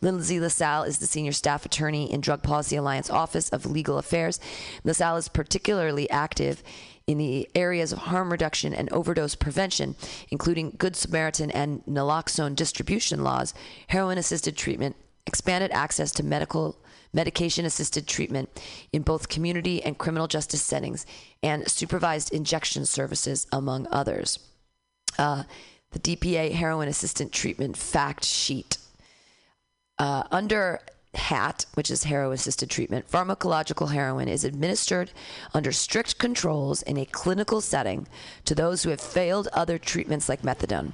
Lindsay 0.00 0.40
LaSalle 0.40 0.82
is 0.82 0.98
the 0.98 1.06
senior 1.06 1.32
staff 1.32 1.64
attorney 1.64 2.12
in 2.12 2.20
Drug 2.20 2.42
Policy 2.42 2.74
Alliance 2.76 3.10
Office 3.10 3.50
of 3.50 3.66
Legal 3.66 3.98
Affairs. 3.98 4.40
LaSalle 4.82 5.18
is 5.18 5.28
particularly 5.28 6.10
active 6.10 6.62
in 7.06 7.18
the 7.18 7.48
areas 7.54 7.92
of 7.92 7.98
harm 7.98 8.30
reduction 8.30 8.72
and 8.72 8.90
overdose 8.92 9.34
prevention, 9.34 9.94
including 10.30 10.74
Good 10.78 10.96
Samaritan 10.96 11.50
and 11.50 11.84
naloxone 11.84 12.56
distribution 12.56 13.22
laws, 13.22 13.54
heroin 13.88 14.18
assisted 14.18 14.56
treatment, 14.56 14.96
expanded 15.26 15.70
access 15.72 16.12
to 16.12 16.24
medical 16.24 16.76
medication 17.12 17.64
assisted 17.66 18.06
treatment 18.06 18.48
in 18.92 19.02
both 19.02 19.28
community 19.28 19.82
and 19.82 19.98
criminal 19.98 20.26
justice 20.26 20.62
settings, 20.62 21.04
and 21.42 21.70
supervised 21.70 22.32
injection 22.32 22.86
services, 22.86 23.46
among 23.52 23.86
others. 23.90 24.38
Uh, 25.18 25.44
the 25.92 25.98
DPA 25.98 26.52
heroin 26.52 26.88
assistant 26.88 27.32
treatment 27.32 27.76
fact 27.76 28.24
sheet. 28.24 28.78
Uh, 29.98 30.24
under 30.30 30.80
HAT, 31.14 31.66
which 31.74 31.90
is 31.90 32.04
heroin 32.04 32.34
assisted 32.34 32.70
treatment, 32.70 33.10
pharmacological 33.10 33.92
heroin 33.92 34.28
is 34.28 34.44
administered 34.44 35.10
under 35.52 35.70
strict 35.70 36.18
controls 36.18 36.82
in 36.82 36.96
a 36.96 37.04
clinical 37.04 37.60
setting 37.60 38.06
to 38.46 38.54
those 38.54 38.82
who 38.82 38.90
have 38.90 39.00
failed 39.00 39.48
other 39.52 39.78
treatments 39.78 40.28
like 40.28 40.42
methadone. 40.42 40.92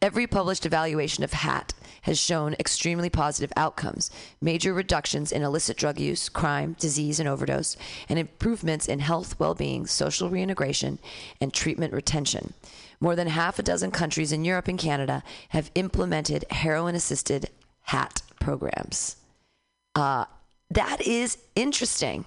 Every 0.00 0.26
published 0.26 0.64
evaluation 0.64 1.24
of 1.24 1.34
HAT 1.34 1.74
has 2.02 2.18
shown 2.18 2.54
extremely 2.58 3.10
positive 3.10 3.52
outcomes, 3.54 4.10
major 4.40 4.72
reductions 4.72 5.30
in 5.30 5.42
illicit 5.42 5.76
drug 5.76 6.00
use, 6.00 6.30
crime, 6.30 6.74
disease, 6.78 7.20
and 7.20 7.28
overdose, 7.28 7.76
and 8.08 8.18
improvements 8.18 8.88
in 8.88 9.00
health, 9.00 9.38
well 9.38 9.54
being, 9.54 9.86
social 9.86 10.30
reintegration, 10.30 10.98
and 11.42 11.52
treatment 11.52 11.92
retention. 11.92 12.54
More 13.00 13.16
than 13.16 13.28
half 13.28 13.58
a 13.58 13.62
dozen 13.62 13.90
countries 13.90 14.32
in 14.32 14.44
Europe 14.44 14.68
and 14.68 14.78
Canada 14.78 15.22
have 15.50 15.70
implemented 15.74 16.44
heroin 16.50 16.94
assisted 16.94 17.48
HAT 17.82 18.22
programs. 18.40 19.16
Uh, 19.94 20.26
that 20.70 21.00
is 21.06 21.38
interesting, 21.56 22.24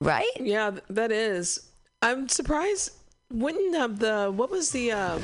right? 0.00 0.26
Yeah, 0.40 0.72
that 0.90 1.12
is. 1.12 1.68
I'm 2.02 2.28
surprised. 2.28 2.92
When 3.30 3.74
uh, 3.74 3.88
the 3.88 4.32
what 4.34 4.50
was 4.50 4.70
the 4.70 4.92
uh, 4.92 5.18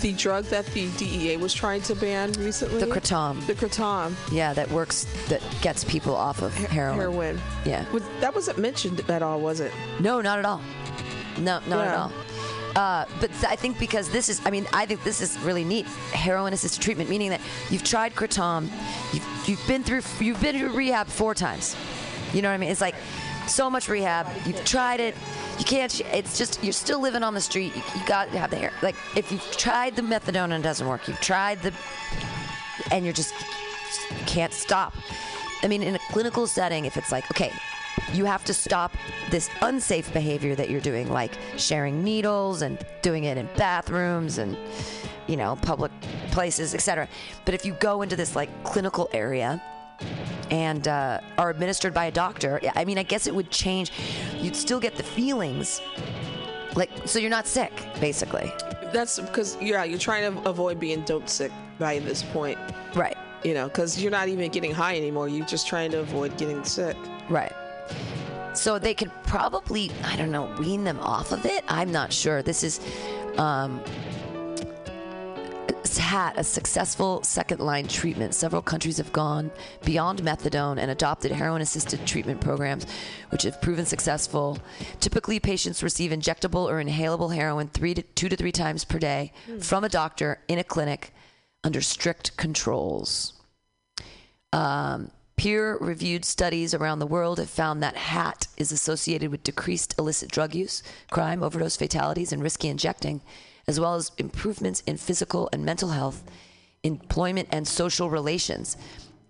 the 0.00 0.12
drug 0.12 0.44
that 0.46 0.66
the 0.66 0.88
DEA 0.96 1.36
was 1.36 1.52
trying 1.52 1.82
to 1.82 1.94
ban 1.94 2.32
recently? 2.32 2.80
The 2.80 2.86
kratom. 2.86 3.44
The 3.46 3.54
kratom. 3.54 4.14
Yeah, 4.32 4.52
that 4.54 4.70
works, 4.70 5.06
that 5.28 5.42
gets 5.62 5.84
people 5.84 6.14
off 6.14 6.42
of 6.42 6.54
heroin. 6.54 6.98
Heroin. 6.98 7.40
Yeah. 7.64 7.90
Was, 7.92 8.02
that 8.20 8.34
wasn't 8.34 8.58
mentioned 8.58 9.00
at 9.10 9.22
all, 9.22 9.40
was 9.40 9.60
it? 9.60 9.72
No, 10.00 10.20
not 10.20 10.38
at 10.38 10.44
all. 10.44 10.62
No, 11.38 11.60
not 11.66 11.86
at 11.86 11.96
all. 11.96 12.12
Uh, 12.76 13.04
but 13.20 13.30
I 13.44 13.56
think 13.56 13.78
because 13.78 14.08
this 14.10 14.28
is, 14.28 14.40
I 14.44 14.50
mean, 14.50 14.66
I 14.72 14.86
think 14.86 15.02
this 15.02 15.20
is 15.20 15.38
really 15.40 15.64
neat. 15.64 15.86
Heroin 16.12 16.52
assisted 16.52 16.82
treatment, 16.82 17.10
meaning 17.10 17.30
that 17.30 17.40
you've 17.68 17.82
tried 17.82 18.14
kratom, 18.14 18.70
you've, 19.12 19.48
you've 19.48 19.66
been 19.66 19.82
through, 19.82 20.02
you've 20.20 20.40
been 20.40 20.58
through 20.58 20.72
rehab 20.72 21.08
four 21.08 21.34
times. 21.34 21.76
You 22.32 22.42
know 22.42 22.48
what 22.48 22.54
I 22.54 22.58
mean? 22.58 22.70
It's 22.70 22.80
like 22.80 22.94
so 23.46 23.68
much 23.68 23.88
rehab. 23.88 24.26
You've 24.46 24.64
tried 24.64 25.00
it. 25.00 25.16
You 25.58 25.64
can't. 25.64 26.00
It's 26.12 26.38
just 26.38 26.62
you're 26.62 26.72
still 26.72 27.00
living 27.00 27.22
on 27.22 27.34
the 27.34 27.40
street. 27.40 27.74
You, 27.74 27.82
you 27.94 28.06
got 28.06 28.30
to 28.30 28.38
have 28.38 28.50
the 28.50 28.56
hair. 28.56 28.72
Like 28.82 28.96
if 29.16 29.30
you've 29.32 29.42
tried 29.56 29.96
the 29.96 30.02
methadone 30.02 30.44
and 30.44 30.54
it 30.54 30.62
doesn't 30.62 30.86
work, 30.86 31.08
you've 31.08 31.20
tried 31.20 31.60
the, 31.62 31.72
and 32.90 33.04
you're 33.04 33.12
just 33.12 33.34
can't 34.26 34.52
stop. 34.52 34.94
I 35.62 35.68
mean, 35.68 35.82
in 35.82 35.96
a 35.96 35.98
clinical 36.10 36.46
setting, 36.46 36.84
if 36.84 36.96
it's 36.96 37.12
like 37.12 37.30
okay, 37.30 37.52
you 38.12 38.24
have 38.24 38.44
to 38.44 38.54
stop 38.54 38.92
this 39.30 39.48
unsafe 39.62 40.12
behavior 40.12 40.54
that 40.54 40.70
you're 40.70 40.80
doing, 40.80 41.10
like 41.10 41.32
sharing 41.56 42.02
needles 42.02 42.62
and 42.62 42.84
doing 43.02 43.24
it 43.24 43.38
in 43.38 43.48
bathrooms 43.56 44.38
and 44.38 44.56
you 45.26 45.36
know 45.36 45.56
public 45.62 45.92
places, 46.30 46.74
etc. 46.74 47.08
But 47.44 47.54
if 47.54 47.64
you 47.64 47.74
go 47.74 48.02
into 48.02 48.16
this 48.16 48.34
like 48.34 48.50
clinical 48.64 49.08
area 49.12 49.62
and 50.50 50.88
uh, 50.88 51.20
are 51.38 51.50
administered 51.50 51.94
by 51.94 52.06
a 52.06 52.10
doctor, 52.10 52.60
I 52.74 52.84
mean, 52.84 52.98
I 52.98 53.02
guess 53.02 53.26
it 53.26 53.34
would 53.34 53.50
change. 53.50 53.92
You'd 54.36 54.56
still 54.56 54.80
get 54.80 54.96
the 54.96 55.02
feelings, 55.02 55.80
like 56.74 56.90
so 57.04 57.18
you're 57.18 57.30
not 57.30 57.46
sick, 57.46 57.72
basically. 58.00 58.52
That's 58.92 59.20
because 59.20 59.56
yeah, 59.60 59.84
you're 59.84 59.98
trying 59.98 60.34
to 60.34 60.48
avoid 60.48 60.80
being 60.80 61.02
dope 61.02 61.28
sick 61.28 61.52
by 61.78 62.00
this 62.00 62.22
point. 62.22 62.58
Right. 62.94 63.16
You 63.44 63.54
know, 63.54 63.68
because 63.68 64.02
you're 64.02 64.10
not 64.10 64.28
even 64.28 64.50
getting 64.50 64.72
high 64.72 64.96
anymore. 64.96 65.28
You're 65.28 65.46
just 65.46 65.66
trying 65.66 65.90
to 65.92 66.00
avoid 66.00 66.36
getting 66.36 66.62
sick. 66.64 66.96
Right. 67.30 67.52
So 68.54 68.78
they 68.78 68.94
could 68.94 69.10
probably, 69.24 69.90
I 70.04 70.16
don't 70.16 70.32
know, 70.32 70.54
wean 70.58 70.84
them 70.84 70.98
off 71.00 71.32
of 71.32 71.46
it. 71.46 71.64
I'm 71.68 71.92
not 71.92 72.12
sure. 72.12 72.42
This 72.42 72.64
is 72.64 72.80
um, 73.38 73.82
had 76.10 76.36
a 76.36 76.42
successful 76.42 77.22
second 77.22 77.60
line 77.60 77.86
treatment. 77.86 78.34
Several 78.34 78.60
countries 78.62 78.96
have 78.96 79.12
gone 79.12 79.50
beyond 79.84 80.20
methadone 80.22 80.76
and 80.78 80.90
adopted 80.90 81.30
heroin 81.30 81.62
assisted 81.62 82.04
treatment 82.04 82.40
programs, 82.40 82.84
which 83.28 83.44
have 83.44 83.62
proven 83.62 83.86
successful. 83.86 84.58
Typically, 84.98 85.38
patients 85.38 85.84
receive 85.84 86.10
injectable 86.10 86.68
or 86.68 86.82
inhalable 86.82 87.32
heroin 87.32 87.68
three 87.68 87.94
to 87.94 88.02
two 88.02 88.28
to 88.28 88.34
three 88.34 88.50
times 88.50 88.84
per 88.84 88.98
day 88.98 89.32
from 89.60 89.84
a 89.84 89.88
doctor 89.88 90.40
in 90.48 90.58
a 90.58 90.64
clinic 90.64 91.14
under 91.62 91.80
strict 91.80 92.36
controls. 92.36 93.34
Um, 94.52 95.12
Peer 95.40 95.78
reviewed 95.80 96.26
studies 96.26 96.74
around 96.74 96.98
the 96.98 97.06
world 97.06 97.38
have 97.38 97.48
found 97.48 97.82
that 97.82 97.96
HAT 97.96 98.46
is 98.58 98.72
associated 98.72 99.30
with 99.30 99.42
decreased 99.42 99.94
illicit 99.98 100.30
drug 100.30 100.54
use, 100.54 100.82
crime, 101.10 101.42
overdose 101.42 101.78
fatalities, 101.78 102.30
and 102.30 102.42
risky 102.42 102.68
injecting, 102.68 103.22
as 103.66 103.80
well 103.80 103.94
as 103.94 104.12
improvements 104.18 104.82
in 104.86 104.98
physical 104.98 105.48
and 105.50 105.64
mental 105.64 105.88
health, 105.88 106.22
employment, 106.82 107.48
and 107.52 107.66
social 107.66 108.10
relations. 108.10 108.76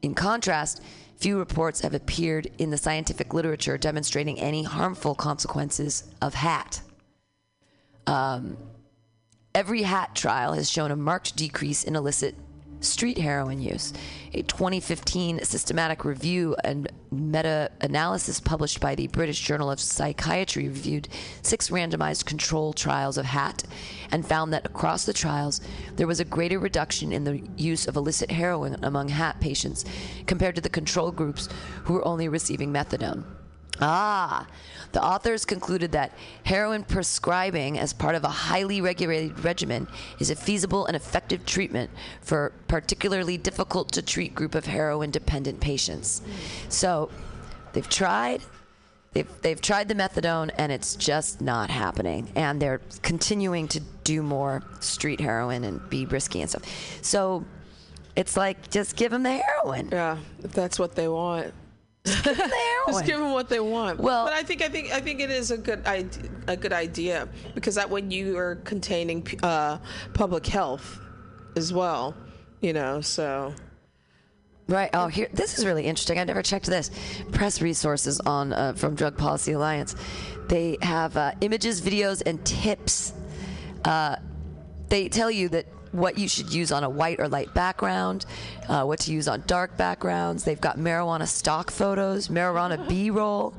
In 0.02 0.16
contrast, 0.16 0.82
few 1.14 1.38
reports 1.38 1.82
have 1.82 1.94
appeared 1.94 2.50
in 2.58 2.70
the 2.70 2.76
scientific 2.76 3.32
literature 3.32 3.78
demonstrating 3.78 4.36
any 4.40 4.64
harmful 4.64 5.14
consequences 5.14 6.12
of 6.20 6.34
hat. 6.34 6.80
Um, 8.08 8.56
every 9.54 9.82
hat 9.82 10.16
trial 10.16 10.54
has 10.54 10.68
shown 10.68 10.90
a 10.90 10.96
marked 10.96 11.36
decrease 11.36 11.84
in 11.84 11.94
illicit 11.94 12.34
street 12.80 13.18
heroin 13.18 13.60
use. 13.60 13.92
A 14.32 14.42
2015 14.42 15.44
systematic 15.44 16.04
review 16.04 16.56
and 16.64 16.90
meta 17.10 17.70
analysis 17.80 18.40
published 18.40 18.80
by 18.80 18.94
the 18.94 19.08
British 19.08 19.40
Journal 19.40 19.70
of 19.70 19.80
Psychiatry 19.80 20.68
reviewed 20.68 21.08
six 21.42 21.70
randomized 21.70 22.24
control 22.24 22.72
trials 22.72 23.18
of 23.18 23.26
HAT 23.26 23.64
and 24.12 24.26
found 24.26 24.52
that 24.52 24.66
across 24.66 25.04
the 25.04 25.12
trials 25.12 25.60
there 25.96 26.06
was 26.06 26.20
a 26.20 26.24
greater 26.24 26.58
reduction 26.58 27.12
in 27.12 27.24
the 27.24 27.42
use 27.56 27.86
of 27.86 27.96
illicit 27.96 28.30
heroin 28.30 28.76
among 28.82 29.08
HAT 29.08 29.40
patients 29.40 29.84
compared 30.26 30.54
to 30.54 30.60
the 30.60 30.68
control 30.68 31.10
groups 31.10 31.48
who 31.84 31.94
were 31.94 32.06
only 32.06 32.28
receiving 32.28 32.72
methadone. 32.72 33.24
Ah, 33.80 34.46
the 34.92 35.02
authors 35.02 35.44
concluded 35.44 35.92
that 35.92 36.12
heroin 36.44 36.84
prescribing 36.84 37.78
as 37.78 37.92
part 37.92 38.14
of 38.14 38.24
a 38.24 38.28
highly 38.28 38.80
regulated 38.80 39.42
regimen 39.44 39.86
is 40.18 40.30
a 40.30 40.36
feasible 40.36 40.86
and 40.86 40.96
effective 40.96 41.46
treatment 41.46 41.90
for 42.20 42.52
particularly 42.68 43.36
difficult 43.36 43.92
to 43.92 44.02
treat 44.02 44.34
group 44.34 44.54
of 44.54 44.66
heroin 44.66 45.10
dependent 45.10 45.60
patients. 45.60 46.22
So, 46.68 47.10
they've 47.72 47.88
tried 47.88 48.42
they've 49.12 49.28
they've 49.42 49.60
tried 49.60 49.88
the 49.88 49.94
methadone 49.94 50.50
and 50.58 50.70
it's 50.70 50.94
just 50.94 51.40
not 51.40 51.70
happening 51.70 52.30
and 52.36 52.60
they're 52.60 52.80
continuing 53.02 53.66
to 53.68 53.80
do 54.04 54.22
more 54.22 54.62
street 54.80 55.20
heroin 55.20 55.64
and 55.64 55.88
be 55.88 56.06
risky 56.06 56.40
and 56.40 56.50
stuff. 56.50 56.64
So, 57.02 57.44
it's 58.16 58.36
like 58.36 58.70
just 58.70 58.96
give 58.96 59.12
them 59.12 59.22
the 59.22 59.38
heroin. 59.38 59.88
Yeah, 59.92 60.18
if 60.42 60.52
that's 60.52 60.78
what 60.78 60.94
they 60.94 61.08
want. 61.08 61.54
Give 62.04 62.26
'em 62.26 62.36
the. 62.36 62.54
Just 62.88 63.04
give 63.04 63.18
them 63.18 63.32
what 63.32 63.48
they 63.48 63.60
want. 63.60 64.00
Well- 64.00 64.24
but 64.26 64.34
I 64.34 64.42
think 64.42 64.62
I 64.62 64.68
think 64.68 64.92
I 64.92 65.00
think 65.00 65.20
it 65.20 65.30
is 65.30 65.50
a 65.50 65.58
good 65.58 65.86
idea, 65.86 66.30
a 66.48 66.56
good 66.56 66.72
idea 66.72 67.28
because 67.54 67.74
that 67.74 67.88
when 67.88 68.10
you 68.10 68.36
are 68.38 68.56
containing 68.56 69.26
uh, 69.42 69.78
public 70.14 70.46
health 70.46 70.98
as 71.56 71.72
well, 71.72 72.14
you 72.60 72.72
know. 72.72 73.00
So 73.00 73.54
Right. 74.68 74.90
Oh, 74.94 75.08
here. 75.08 75.28
This 75.32 75.58
is 75.58 75.66
really 75.66 75.84
interesting. 75.84 76.20
I 76.20 76.24
never 76.24 76.42
checked 76.42 76.66
this. 76.66 76.92
Press 77.32 77.60
resources 77.60 78.20
on 78.20 78.52
uh, 78.52 78.72
from 78.74 78.94
Drug 78.94 79.16
Policy 79.18 79.50
Alliance. 79.52 79.96
They 80.46 80.78
have 80.80 81.16
uh, 81.16 81.32
images, 81.40 81.80
videos, 81.80 82.22
and 82.24 82.44
tips. 82.44 83.12
Uh, 83.84 84.14
they 84.88 85.08
tell 85.08 85.28
you 85.30 85.48
that 85.48 85.66
what 85.92 86.18
you 86.18 86.28
should 86.28 86.52
use 86.52 86.72
on 86.72 86.84
a 86.84 86.90
white 86.90 87.20
or 87.20 87.28
light 87.28 87.52
background, 87.54 88.26
uh, 88.68 88.84
what 88.84 89.00
to 89.00 89.12
use 89.12 89.28
on 89.28 89.42
dark 89.46 89.76
backgrounds. 89.76 90.44
They've 90.44 90.60
got 90.60 90.78
marijuana 90.78 91.26
stock 91.26 91.70
photos, 91.70 92.28
marijuana 92.28 92.88
B-roll. 92.88 93.54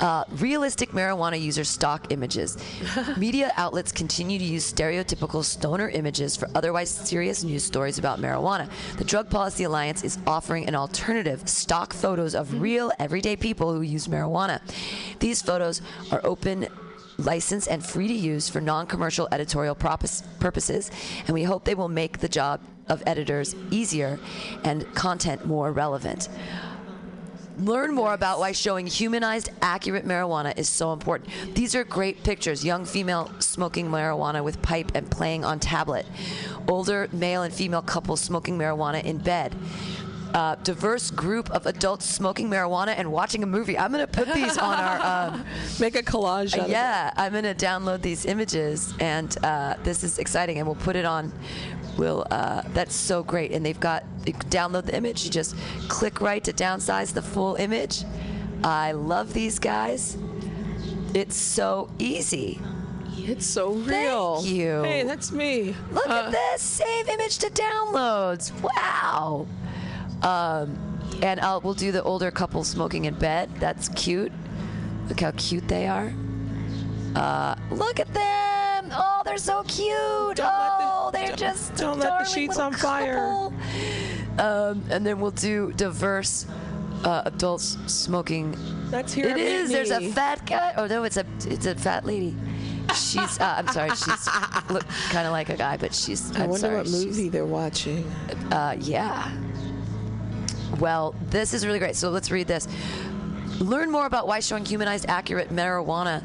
Uh, 0.00 0.24
realistic 0.38 0.90
marijuana 0.92 1.38
user 1.38 1.62
stock 1.62 2.10
images. 2.10 2.56
Media 3.18 3.52
outlets 3.58 3.92
continue 3.92 4.38
to 4.38 4.44
use 4.44 4.72
stereotypical 4.72 5.44
stoner 5.44 5.90
images 5.90 6.38
for 6.38 6.48
otherwise 6.54 6.88
serious 6.88 7.44
news 7.44 7.62
stories 7.62 7.98
about 7.98 8.18
marijuana. 8.18 8.70
The 8.96 9.04
Drug 9.04 9.28
Policy 9.28 9.64
Alliance 9.64 10.02
is 10.02 10.18
offering 10.26 10.66
an 10.66 10.74
alternative 10.74 11.46
stock 11.46 11.92
photos 11.92 12.34
of 12.34 12.62
real, 12.62 12.90
everyday 12.98 13.36
people 13.36 13.74
who 13.74 13.82
use 13.82 14.08
marijuana. 14.08 14.62
These 15.18 15.42
photos 15.42 15.82
are 16.10 16.22
open 16.24 16.66
licensed 17.24 17.68
and 17.68 17.84
free 17.84 18.08
to 18.08 18.14
use 18.14 18.48
for 18.48 18.60
non-commercial 18.60 19.28
editorial 19.32 19.74
purposes 19.74 20.90
and 21.26 21.34
we 21.34 21.42
hope 21.42 21.64
they 21.64 21.74
will 21.74 21.88
make 21.88 22.18
the 22.18 22.28
job 22.28 22.60
of 22.88 23.02
editors 23.06 23.54
easier 23.70 24.18
and 24.64 24.92
content 24.94 25.46
more 25.46 25.72
relevant. 25.72 26.28
Learn 27.58 27.94
more 27.94 28.14
about 28.14 28.38
why 28.38 28.52
showing 28.52 28.86
humanized 28.86 29.50
accurate 29.60 30.06
marijuana 30.06 30.56
is 30.58 30.68
so 30.68 30.92
important. 30.94 31.30
These 31.54 31.74
are 31.74 31.84
great 31.84 32.24
pictures. 32.24 32.64
Young 32.64 32.86
female 32.86 33.30
smoking 33.38 33.88
marijuana 33.88 34.42
with 34.42 34.62
pipe 34.62 34.92
and 34.94 35.10
playing 35.10 35.44
on 35.44 35.60
tablet. 35.60 36.06
Older 36.68 37.08
male 37.12 37.42
and 37.42 37.52
female 37.52 37.82
couples 37.82 38.20
smoking 38.20 38.56
marijuana 38.58 39.04
in 39.04 39.18
bed 39.18 39.54
uh, 40.34 40.54
diverse 40.62 41.10
group 41.10 41.50
of 41.50 41.66
adults 41.66 42.06
smoking 42.06 42.48
marijuana 42.48 42.94
and 42.96 43.10
watching 43.10 43.42
a 43.42 43.46
movie 43.46 43.76
i'm 43.76 43.92
going 43.92 44.06
to 44.06 44.12
put 44.12 44.32
these 44.34 44.56
on 44.58 44.78
our 44.78 45.00
um, 45.34 45.44
make 45.80 45.96
a 45.96 46.02
collage. 46.02 46.56
Yeah, 46.68 47.12
I'm 47.16 47.32
gonna 47.32 47.54
download 47.54 48.00
these 48.02 48.24
images, 48.26 48.94
and 49.00 49.36
uh, 49.44 49.74
this 49.82 50.04
is 50.04 50.18
exciting, 50.18 50.58
and 50.58 50.66
we'll 50.66 50.76
put 50.76 50.96
it 50.96 51.04
on. 51.04 51.32
We'll. 51.96 52.24
Uh, 52.30 52.62
that's 52.72 52.94
so 52.94 53.22
great, 53.22 53.50
and 53.52 53.64
they've 53.66 53.78
got. 53.80 54.04
You 54.26 54.32
can 54.34 54.48
download 54.50 54.86
the 54.86 54.96
image. 54.96 55.24
You 55.24 55.30
just 55.30 55.54
click 55.88 56.20
right 56.20 56.42
to 56.44 56.52
downsize 56.52 57.12
the 57.12 57.22
full 57.22 57.56
image. 57.56 58.04
I 58.62 58.92
love 58.92 59.32
these 59.32 59.58
guys. 59.58 60.16
It's 61.14 61.36
so 61.36 61.90
easy. 61.98 62.60
It's 63.16 63.46
so 63.46 63.72
real. 63.72 64.36
Thank 64.42 64.54
you. 64.54 64.82
Hey, 64.82 65.02
that's 65.02 65.30
me. 65.32 65.74
Look 65.92 66.08
Uh, 66.08 66.24
at 66.26 66.30
this. 66.32 66.62
Save 66.62 67.08
image 67.08 67.38
to 67.38 67.50
downloads. 67.50 68.52
Wow. 68.62 69.46
Um, 70.22 70.76
and 71.22 71.40
I'll, 71.40 71.60
we'll 71.60 71.74
do 71.74 71.92
the 71.92 72.02
older 72.02 72.30
couple 72.30 72.64
smoking 72.64 73.04
in 73.06 73.14
bed. 73.14 73.50
That's 73.58 73.88
cute. 73.90 74.32
Look 75.08 75.20
how 75.20 75.32
cute 75.32 75.66
they 75.68 75.86
are. 75.88 76.12
Uh, 77.16 77.54
look 77.70 77.98
at 78.00 78.12
them. 78.14 78.90
Oh, 78.92 79.22
they're 79.24 79.38
so 79.38 79.62
cute. 79.64 80.36
the- 80.36 80.42
oh, 80.44 81.10
they're 81.12 81.28
don't- 81.28 81.38
just 81.38 81.74
don't 81.76 81.98
let 81.98 82.18
the 82.20 82.24
sheets 82.24 82.58
on 82.58 82.72
fire. 82.72 83.50
Um, 84.38 84.84
and 84.90 85.04
then 85.04 85.20
we'll 85.20 85.32
do 85.32 85.72
diverse 85.72 86.46
uh, 87.04 87.22
adults 87.24 87.76
smoking 87.86 88.56
That's 88.90 89.12
here. 89.12 89.26
it 89.28 89.36
Meet. 89.36 89.72
There's 89.72 89.90
a 89.90 90.10
fat 90.12 90.46
guy. 90.46 90.74
Oh 90.76 90.86
no, 90.86 91.02
it's 91.04 91.16
a 91.16 91.26
it's 91.46 91.66
a 91.66 91.74
fat 91.74 92.04
lady. 92.06 92.36
She's. 92.94 93.38
Uh, 93.40 93.54
I'm 93.58 93.68
sorry. 93.68 93.90
She's 93.90 94.28
look 94.70 94.84
kind 95.10 95.26
of 95.26 95.32
like 95.32 95.48
a 95.48 95.56
guy, 95.56 95.76
but 95.76 95.94
she's. 95.94 96.30
I 96.36 96.44
I'm 96.44 96.50
wonder 96.50 96.60
sorry, 96.60 96.76
what 96.78 96.88
movie 96.90 97.28
they're 97.28 97.44
watching. 97.46 98.04
Uh, 98.50 98.76
yeah. 98.80 99.30
Well, 100.80 101.14
this 101.28 101.52
is 101.52 101.66
really 101.66 101.78
great. 101.78 101.94
So 101.94 102.10
let's 102.10 102.30
read 102.30 102.46
this. 102.46 102.66
Learn 103.60 103.90
more 103.90 104.06
about 104.06 104.26
why 104.26 104.40
showing 104.40 104.64
humanized, 104.64 105.06
accurate 105.08 105.50
marijuana 105.50 106.22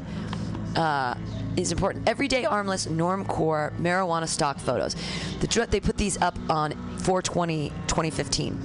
uh, 0.74 1.14
is 1.56 1.72
important. 1.72 2.08
Everyday 2.08 2.46
armless 2.46 2.86
normcore 2.86 3.76
marijuana 3.78 4.26
stock 4.26 4.58
photos. 4.58 4.96
The 5.40 5.46
dr- 5.46 5.70
they 5.70 5.80
put 5.80 5.98
these 5.98 6.20
up 6.22 6.36
on 6.48 6.72
420 6.98 7.68
2015. 7.86 8.58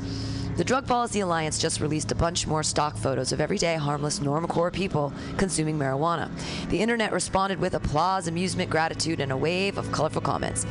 The 0.57 0.65
Drug 0.65 0.85
Policy 0.85 1.21
Alliance 1.21 1.57
just 1.57 1.79
released 1.79 2.11
a 2.11 2.15
bunch 2.15 2.45
more 2.45 2.61
stock 2.61 2.97
photos 2.97 3.31
of 3.31 3.39
everyday 3.39 3.75
harmless 3.75 4.19
normcore 4.19 4.71
people 4.71 5.13
consuming 5.37 5.79
marijuana. 5.79 6.29
The 6.69 6.79
internet 6.79 7.13
responded 7.13 7.59
with 7.59 7.73
applause, 7.73 8.27
amusement, 8.27 8.69
gratitude, 8.69 9.21
and 9.21 9.31
a 9.31 9.37
wave 9.37 9.77
of 9.77 9.91
colorful 9.91 10.21
comments. 10.21 10.65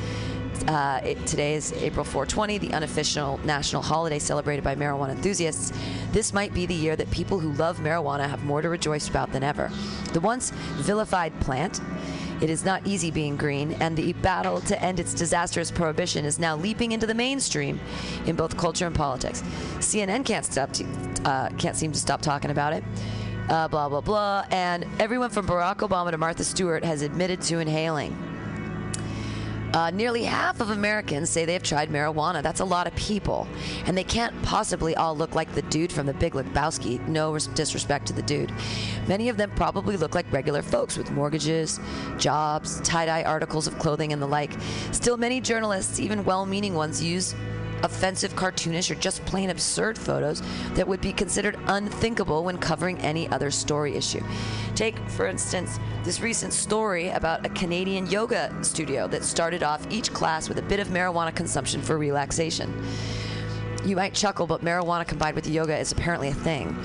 Uh, 0.67 1.01
it, 1.05 1.27
today 1.27 1.55
is 1.55 1.73
April 1.75 2.05
420, 2.05 2.59
the 2.59 2.73
unofficial 2.73 3.41
national 3.45 3.83
holiday 3.83 4.19
celebrated 4.19 4.63
by 4.63 4.75
marijuana 4.75 5.11
enthusiasts. 5.11 5.73
This 6.13 6.33
might 6.33 6.53
be 6.53 6.67
the 6.67 6.75
year 6.75 6.97
that 6.97 7.11
people 7.11 7.39
who 7.39 7.53
love 7.53 7.79
marijuana 7.79 8.29
have 8.29 8.45
more 8.45 8.61
to 8.61 8.69
rejoice 8.69 9.09
about 9.09 9.33
than 9.33 9.43
ever. 9.43 9.71
The 10.13 10.21
once 10.21 10.51
vilified 10.77 11.39
plant, 11.41 11.81
it 12.41 12.51
is 12.51 12.65
not 12.65 12.87
easy 12.87 13.11
being 13.11 13.37
green, 13.37 13.73
and 13.81 13.97
the 13.97 14.13
battle 14.15 14.61
to 14.63 14.83
end 14.83 15.01
its 15.01 15.15
disastrous 15.15 15.71
prohibition 15.71 16.25
is 16.25 16.39
now 16.39 16.57
leaping 16.57 16.93
into 16.93 17.07
the 17.07 17.15
mainstream 17.15 17.81
in 18.27 18.37
both 18.37 18.57
culture 18.57 18.87
and 18.87 18.95
politics. 18.95 19.43
CNN 19.79 20.25
can't 20.25 20.45
stop, 20.45 20.73
to, 20.75 20.85
uh, 21.25 21.49
can't 21.59 21.77
seem 21.77 21.93
to 21.93 21.99
stop 21.99 22.21
talking 22.21 22.51
about 22.51 22.73
it. 22.73 22.85
Uh, 23.49 23.67
blah 23.67 23.89
blah 23.89 24.01
blah, 24.01 24.45
and 24.53 24.87
everyone 25.01 25.29
from 25.29 25.45
Barack 25.45 25.79
Obama 25.79 26.13
to 26.13 26.19
Martha 26.19 26.45
Stewart 26.45 26.85
has 26.85 27.03
admitted 27.03 27.41
to 27.43 27.59
inhaling. 27.59 28.17
Uh, 29.73 29.91
nearly 29.91 30.25
half 30.25 30.61
of 30.61 30.71
Americans 30.71 31.31
say 31.31 31.45
they 31.45 31.53
have 31.53 31.63
tried 31.63 31.91
marijuana. 31.91 32.43
That's 32.43 32.61
a 32.61 32.65
lot 32.65 32.87
of 32.87 32.95
people. 32.97 33.47
And 33.87 33.97
they 33.97 34.05
can't 34.05 34.35
possibly 34.43 34.97
all 34.97 35.17
look 35.17 35.35
like 35.35 35.53
the 35.55 35.63
dude 35.63 35.93
from 35.93 36.07
the 36.07 36.15
Big 36.15 36.33
Lebowski. 36.33 37.07
No 37.07 37.33
res- 37.33 37.47
disrespect 37.49 38.07
to 38.07 38.13
the 38.13 38.23
dude. 38.23 38.53
Many 39.07 39.29
of 39.29 39.37
them 39.37 39.51
probably 39.55 39.97
look 39.97 40.15
like 40.15 40.31
regular 40.33 40.63
folks 40.63 40.97
with 40.97 41.11
mortgages, 41.13 41.79
jobs, 42.19 42.81
tie 42.81 43.07
dye 43.07 43.23
articles 43.23 43.67
of 43.67 43.79
clothing, 43.79 44.13
and 44.13 44.21
the 44.21 44.27
like. 44.27 44.53
Still, 44.91 45.17
many 45.17 45.41
journalists, 45.41 46.01
even 46.01 46.25
well 46.25 46.47
meaning 46.47 46.75
ones, 46.75 47.03
use 47.03 47.35
offensive, 47.83 48.35
cartoonish, 48.35 48.91
or 48.91 48.95
just 48.97 49.25
plain 49.25 49.51
absurd 49.51 49.99
photos 49.99 50.43
that 50.75 50.87
would 50.87 51.01
be 51.01 51.13
considered 51.13 51.59
unthinkable 51.67 52.45
when 52.45 52.59
covering 52.59 52.99
any 52.99 53.29
other 53.29 53.51
story 53.51 53.97
issue. 53.97 54.23
Take, 54.75 54.99
for 55.11 55.27
instance, 55.27 55.79
this 56.05 56.21
recent 56.21 56.53
story 56.53 57.09
about 57.11 57.45
a 57.45 57.49
Canadian 57.51 58.07
yoga 58.07 58.55
studio 58.63 59.07
that 59.09 59.25
started 59.25 59.63
off 59.63 59.87
each 59.91 60.13
class 60.13 60.49
with 60.49 60.59
a 60.59 60.63
bit 60.63 60.81
of 60.81 60.89
marijuana 60.89 61.35
consumption 61.35 61.83
for 61.83 61.99
relaxation. 61.99 62.85
You 63.85 63.97
might 63.97 64.13
chuckle, 64.15 64.47
but 64.47 64.63
marijuana 64.63 65.07
combined 65.07 65.35
with 65.35 65.47
yoga 65.47 65.77
is 65.79 65.93
apparently 65.93 66.29
a 66.29 66.35
thing. 66.35 66.77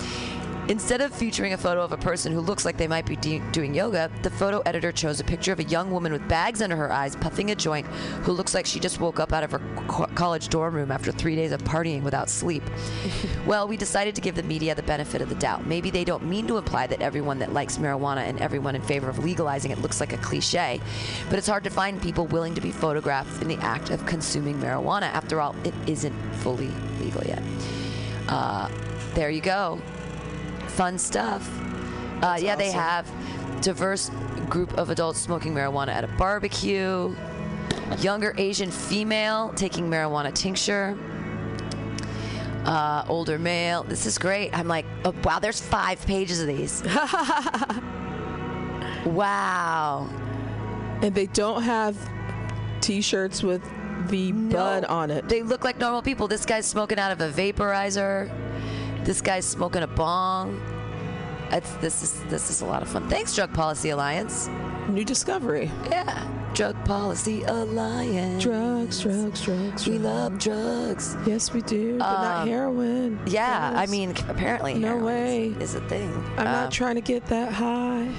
Instead 0.67 0.99
of 0.99 1.13
featuring 1.13 1.53
a 1.53 1.57
photo 1.57 1.83
of 1.83 1.91
a 1.91 1.97
person 1.97 2.31
who 2.31 2.39
looks 2.39 2.65
like 2.65 2.75
they 2.75 2.87
might 2.87 3.05
be 3.05 3.15
de- 3.17 3.39
doing 3.51 3.75
yoga, 3.75 4.09
the 4.23 4.31
photo 4.31 4.61
editor 4.61 4.91
chose 4.91 5.19
a 5.19 5.23
picture 5.23 5.51
of 5.51 5.59
a 5.59 5.63
young 5.65 5.91
woman 5.91 6.11
with 6.11 6.27
bags 6.27 6.59
under 6.59 6.75
her 6.75 6.91
eyes, 6.91 7.15
puffing 7.15 7.51
a 7.51 7.55
joint, 7.55 7.85
who 8.23 8.31
looks 8.31 8.55
like 8.55 8.65
she 8.65 8.79
just 8.79 8.99
woke 8.99 9.19
up 9.19 9.31
out 9.31 9.43
of 9.43 9.51
her 9.51 9.61
co- 9.87 10.07
college 10.15 10.49
dorm 10.49 10.73
room 10.73 10.91
after 10.91 11.11
three 11.11 11.35
days 11.35 11.51
of 11.51 11.63
partying 11.63 12.01
without 12.01 12.31
sleep. 12.31 12.63
well, 13.45 13.67
we 13.67 13.77
decided 13.77 14.15
to 14.15 14.21
give 14.21 14.33
the 14.33 14.41
media 14.41 14.73
the 14.73 14.81
benefit 14.81 15.21
of 15.21 15.29
the 15.29 15.35
doubt. 15.35 15.67
Maybe 15.67 15.91
they 15.91 16.03
don't 16.03 16.25
mean 16.25 16.47
to 16.47 16.57
imply 16.57 16.87
that 16.87 16.99
everyone 16.99 17.37
that 17.39 17.53
likes 17.53 17.77
marijuana 17.77 18.27
and 18.27 18.41
everyone 18.41 18.75
in 18.75 18.81
favor 18.81 19.07
of 19.07 19.23
legalizing 19.23 19.69
it 19.69 19.77
looks 19.81 19.99
like 19.99 20.13
a 20.13 20.17
cliche, 20.17 20.81
but 21.29 21.37
it's 21.37 21.47
hard 21.47 21.63
to 21.65 21.69
find 21.69 22.01
people 22.01 22.25
willing 22.25 22.55
to 22.55 22.61
be 22.61 22.71
photographed 22.71 23.39
in 23.39 23.47
the 23.47 23.57
act 23.57 23.91
of 23.91 24.03
consuming 24.07 24.55
marijuana. 24.59 25.13
After 25.13 25.39
all, 25.39 25.55
it 25.63 25.75
isn't 25.85 26.15
fully 26.37 26.71
legal 26.99 27.23
yet. 27.23 27.43
Uh, 28.27 28.67
there 29.13 29.29
you 29.29 29.41
go. 29.41 29.79
Fun 30.75 30.97
stuff. 30.97 31.49
Uh, 32.21 32.37
yeah, 32.39 32.55
they 32.55 32.71
have 32.71 33.11
diverse 33.61 34.09
group 34.49 34.73
of 34.77 34.89
adults 34.89 35.19
smoking 35.19 35.53
marijuana 35.53 35.89
at 35.89 36.03
a 36.03 36.07
barbecue. 36.07 37.15
Younger 37.99 38.33
Asian 38.37 38.71
female 38.71 39.53
taking 39.55 39.89
marijuana 39.89 40.33
tincture. 40.33 40.97
Uh, 42.65 43.05
older 43.07 43.39
male. 43.39 43.83
This 43.83 44.05
is 44.05 44.17
great. 44.17 44.57
I'm 44.57 44.67
like, 44.67 44.85
oh, 45.05 45.13
wow, 45.23 45.39
there's 45.39 45.61
five 45.61 46.05
pages 46.05 46.41
of 46.41 46.47
these. 46.47 46.83
wow. 49.05 50.09
And 51.01 51.15
they 51.15 51.27
don't 51.27 51.61
have 51.61 51.95
T-shirts 52.81 53.43
with 53.43 53.63
the 54.09 54.31
bud 54.31 54.85
on 54.85 55.11
it. 55.11 55.29
They 55.29 55.41
look 55.41 55.63
like 55.63 55.79
normal 55.79 56.01
people. 56.01 56.27
This 56.27 56.45
guy's 56.45 56.65
smoking 56.65 56.99
out 56.99 57.11
of 57.11 57.21
a 57.21 57.29
vaporizer. 57.29 58.29
This 59.05 59.21
guy's 59.21 59.45
smoking 59.45 59.83
a 59.83 59.87
bong. 59.87 60.61
It's, 61.51 61.71
this 61.75 62.01
is 62.01 62.23
this 62.25 62.49
is 62.49 62.61
a 62.61 62.65
lot 62.65 62.81
of 62.81 62.89
fun. 62.89 63.07
Thanks, 63.07 63.35
Drug 63.35 63.53
Policy 63.53 63.91
Alliance. 63.91 64.49
New 64.89 65.05
discovery. 65.05 65.69
Yeah, 65.91 66.27
Drug 66.55 66.75
Policy 66.85 67.43
Alliance. 67.43 68.41
Drugs, 68.43 69.01
drugs, 69.01 69.41
drugs. 69.41 69.87
We 69.87 69.99
drugs. 69.99 70.03
love 70.03 70.39
drugs. 70.39 71.17
Yes, 71.27 71.53
we 71.53 71.61
do, 71.61 71.99
but 71.99 72.21
not 72.21 72.41
Um, 72.43 72.47
heroin. 72.49 73.19
Yeah, 73.27 73.73
I 73.75 73.85
mean, 73.85 74.11
apparently 74.27 74.73
No 74.73 74.87
heroin 74.87 75.05
way. 75.05 75.47
is, 75.59 75.69
is 75.69 75.75
a 75.75 75.81
thing. 75.87 76.11
I'm 76.37 76.47
Um, 76.47 76.53
not 76.53 76.71
trying 76.71 76.95
to 76.95 77.01
get 77.01 77.25
that 77.27 77.53
high. 77.53 78.09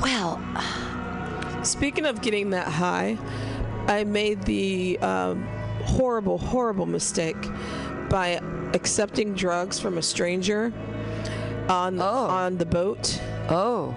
Well, 0.00 0.40
Speaking 1.62 2.06
of 2.06 2.20
getting 2.22 2.50
that 2.50 2.68
high, 2.68 3.18
I 3.88 4.04
made 4.04 4.42
the 4.42 4.98
um, 5.00 5.42
horrible, 5.84 6.38
horrible 6.38 6.86
mistake 6.86 7.36
by 8.08 8.40
accepting 8.74 9.34
drugs 9.34 9.78
from 9.80 9.98
a 9.98 10.02
stranger 10.02 10.72
on 11.68 12.00
Oh. 12.00 12.26
on 12.26 12.56
the 12.58 12.66
boat. 12.66 13.20
oh, 13.48 13.94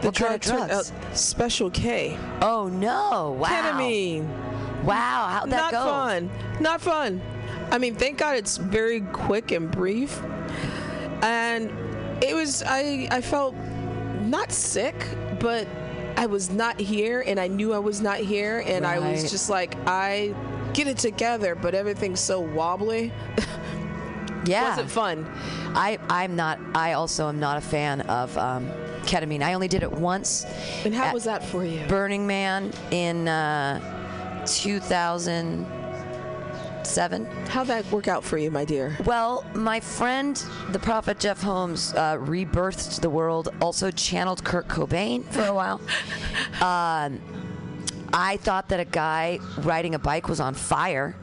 The 0.00 0.08
what 0.08 0.14
kind 0.16 0.34
of 0.34 0.40
drugs? 0.40 0.92
Special 1.12 1.70
K, 1.70 2.16
oh 2.40 2.68
no! 2.68 3.36
Wow. 3.38 3.48
ketamine. 3.48 4.26
Wow, 4.84 5.28
how'd 5.30 5.50
that 5.50 5.70
Not 5.70 5.72
go? 5.72 5.84
fun. 5.84 6.30
Not 6.60 6.80
fun. 6.80 7.20
I 7.70 7.78
mean, 7.78 7.94
thank 7.94 8.18
God 8.18 8.36
it's 8.36 8.56
very 8.56 9.00
quick 9.00 9.52
and 9.52 9.70
brief. 9.70 10.20
And 11.22 11.70
it 12.22 12.34
was 12.34 12.62
I 12.66 13.06
I 13.10 13.20
felt 13.20 13.54
not 14.22 14.50
sick, 14.52 14.94
but 15.38 15.66
I 16.16 16.26
was 16.26 16.50
not 16.50 16.78
here 16.80 17.22
and 17.26 17.38
I 17.38 17.46
knew 17.48 17.72
I 17.72 17.78
was 17.78 18.00
not 18.00 18.18
here 18.18 18.62
and 18.66 18.84
I 18.86 18.98
was 18.98 19.30
just 19.30 19.48
like 19.48 19.74
I 19.86 20.34
get 20.74 20.86
it 20.86 20.98
together, 20.98 21.54
but 21.54 21.74
everything's 21.74 22.20
so 22.20 22.40
wobbly. 22.40 23.12
Yeah. 24.44 24.70
Wasn't 24.70 24.90
fun. 24.90 25.30
I 25.74 25.98
I'm 26.08 26.36
not. 26.36 26.58
I 26.74 26.94
also 26.94 27.28
am 27.28 27.38
not 27.38 27.58
a 27.58 27.60
fan 27.60 28.00
of 28.02 28.36
um, 28.36 28.70
ketamine. 29.02 29.42
I 29.42 29.54
only 29.54 29.68
did 29.68 29.82
it 29.82 29.92
once. 29.92 30.44
And 30.84 30.94
how 30.94 31.12
was 31.12 31.24
that 31.24 31.44
for 31.44 31.64
you? 31.64 31.84
Burning 31.86 32.26
Man 32.26 32.72
in 32.90 33.28
uh, 33.28 34.44
2007. 34.46 37.26
How'd 37.48 37.66
that 37.68 37.90
work 37.92 38.08
out 38.08 38.24
for 38.24 38.38
you, 38.38 38.50
my 38.50 38.64
dear? 38.64 38.96
Well, 39.04 39.44
my 39.54 39.80
friend, 39.80 40.42
the 40.70 40.78
prophet 40.78 41.20
Jeff 41.20 41.42
Holmes, 41.42 41.92
uh, 41.94 42.16
rebirthed 42.16 43.00
the 43.00 43.10
world, 43.10 43.50
also 43.60 43.90
channeled 43.90 44.44
Kurt 44.44 44.68
Cobain 44.68 45.24
for 45.26 45.44
a 45.44 45.54
while. 45.54 45.80
um, 46.60 47.20
I 48.12 48.36
thought 48.38 48.68
that 48.68 48.80
a 48.80 48.84
guy 48.84 49.38
riding 49.58 49.94
a 49.94 49.98
bike 49.98 50.28
was 50.28 50.40
on 50.40 50.54
fire. 50.54 51.14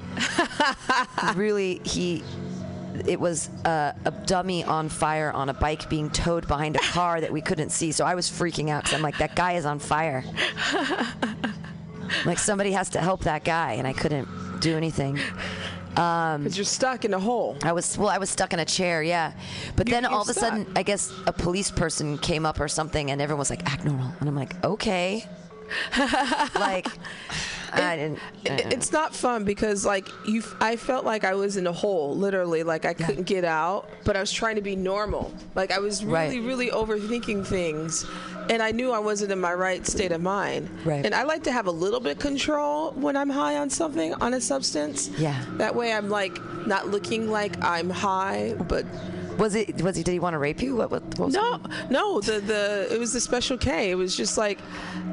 really, 1.35 1.81
he. 1.83 2.23
It 3.07 3.19
was 3.19 3.49
uh, 3.65 3.93
a 4.05 4.11
dummy 4.11 4.63
on 4.63 4.89
fire 4.89 5.31
on 5.31 5.47
a 5.49 5.53
bike 5.53 5.89
being 5.89 6.09
towed 6.09 6.47
behind 6.47 6.75
a 6.75 6.79
car 6.79 7.21
that 7.21 7.31
we 7.31 7.39
couldn't 7.41 7.69
see. 7.69 7.91
So 7.91 8.03
I 8.05 8.15
was 8.15 8.29
freaking 8.29 8.69
out 8.69 8.83
because 8.83 8.95
I'm 8.97 9.01
like, 9.03 9.17
that 9.19 9.35
guy 9.35 9.53
is 9.53 9.65
on 9.65 9.79
fire. 9.79 10.23
like 12.25 12.39
somebody 12.39 12.71
has 12.71 12.89
to 12.91 12.99
help 12.99 13.21
that 13.21 13.43
guy, 13.43 13.73
and 13.73 13.87
I 13.87 13.93
couldn't 13.93 14.27
do 14.59 14.75
anything. 14.75 15.19
Because 15.91 16.57
you're 16.57 16.65
stuck 16.65 17.03
in 17.05 17.13
a 17.13 17.19
hole. 17.19 17.57
I 17.63 17.71
was 17.73 17.97
well, 17.97 18.09
I 18.09 18.17
was 18.17 18.29
stuck 18.29 18.53
in 18.53 18.59
a 18.59 18.65
chair, 18.65 19.03
yeah. 19.03 19.33
But 19.75 19.87
You- 19.87 19.93
then 19.93 20.05
all 20.05 20.21
of 20.21 20.29
a 20.29 20.33
sudden. 20.33 20.65
I 20.75 20.83
guess 20.83 21.13
a 21.27 21.33
police 21.33 21.71
person 21.71 22.17
came 22.17 22.45
up 22.45 22.59
or 22.59 22.67
something, 22.67 23.11
and 23.11 23.21
everyone 23.21 23.39
was 23.39 23.49
like, 23.49 23.69
"Act 23.71 23.85
normal," 23.85 24.11
and 24.19 24.27
I'm 24.29 24.35
like, 24.35 24.61
"Okay." 24.63 25.25
Like, 26.55 26.87
I 27.71 27.95
didn't. 27.95 28.19
It- 28.45 28.73
it's 28.73 28.91
not 28.91 29.13
fun 29.15 29.43
because 29.43 29.85
like 29.85 30.07
you 30.25 30.41
i 30.59 30.75
felt 30.75 31.05
like 31.05 31.23
i 31.23 31.35
was 31.35 31.55
in 31.57 31.67
a 31.67 31.71
hole 31.71 32.15
literally 32.15 32.63
like 32.63 32.83
i 32.85 32.93
couldn't 32.95 33.23
get 33.27 33.45
out 33.45 33.87
but 34.05 34.15
i 34.17 34.19
was 34.19 34.31
trying 34.31 34.55
to 34.55 34.61
be 34.61 34.75
normal 34.75 35.31
like 35.55 35.71
i 35.71 35.77
was 35.77 36.03
really 36.03 36.39
Right. 36.39 36.47
really 36.47 36.69
overthinking 36.71 37.45
things 37.45 38.05
and 38.49 38.63
i 38.63 38.71
knew 38.71 38.91
i 38.91 38.97
wasn't 38.97 39.31
in 39.31 39.39
my 39.39 39.53
right 39.53 39.85
state 39.85 40.11
of 40.11 40.21
mind 40.21 40.67
Right. 40.83 41.05
and 41.05 41.13
i 41.13 41.23
like 41.23 41.43
to 41.43 41.51
have 41.51 41.67
a 41.67 41.71
little 41.71 41.99
bit 41.99 42.19
control 42.19 42.91
when 42.93 43.15
i'm 43.15 43.29
high 43.29 43.57
on 43.57 43.69
something 43.69 44.13
on 44.15 44.33
a 44.33 44.41
substance 44.41 45.09
Yeah. 45.19 45.39
that 45.57 45.75
way 45.75 45.93
i'm 45.93 46.09
like 46.09 46.39
not 46.65 46.87
looking 46.87 47.29
like 47.29 47.61
i'm 47.63 47.89
high 47.91 48.55
but 48.67 48.85
was 49.39 49.55
it? 49.55 49.81
Was 49.81 49.95
he? 49.95 50.03
Did 50.03 50.11
he 50.11 50.19
want 50.19 50.33
to 50.35 50.37
rape 50.39 50.61
you? 50.61 50.75
What? 50.75 50.91
What? 50.91 51.03
what 51.17 51.25
was 51.27 51.33
no 51.33 51.59
no 51.89 52.21
the 52.21 52.39
the 52.39 52.87
it 52.93 52.99
was 52.99 53.13
the 53.13 53.19
special 53.19 53.57
k 53.57 53.89
it 53.91 53.95
was 53.95 54.15
just 54.15 54.37
like 54.37 54.59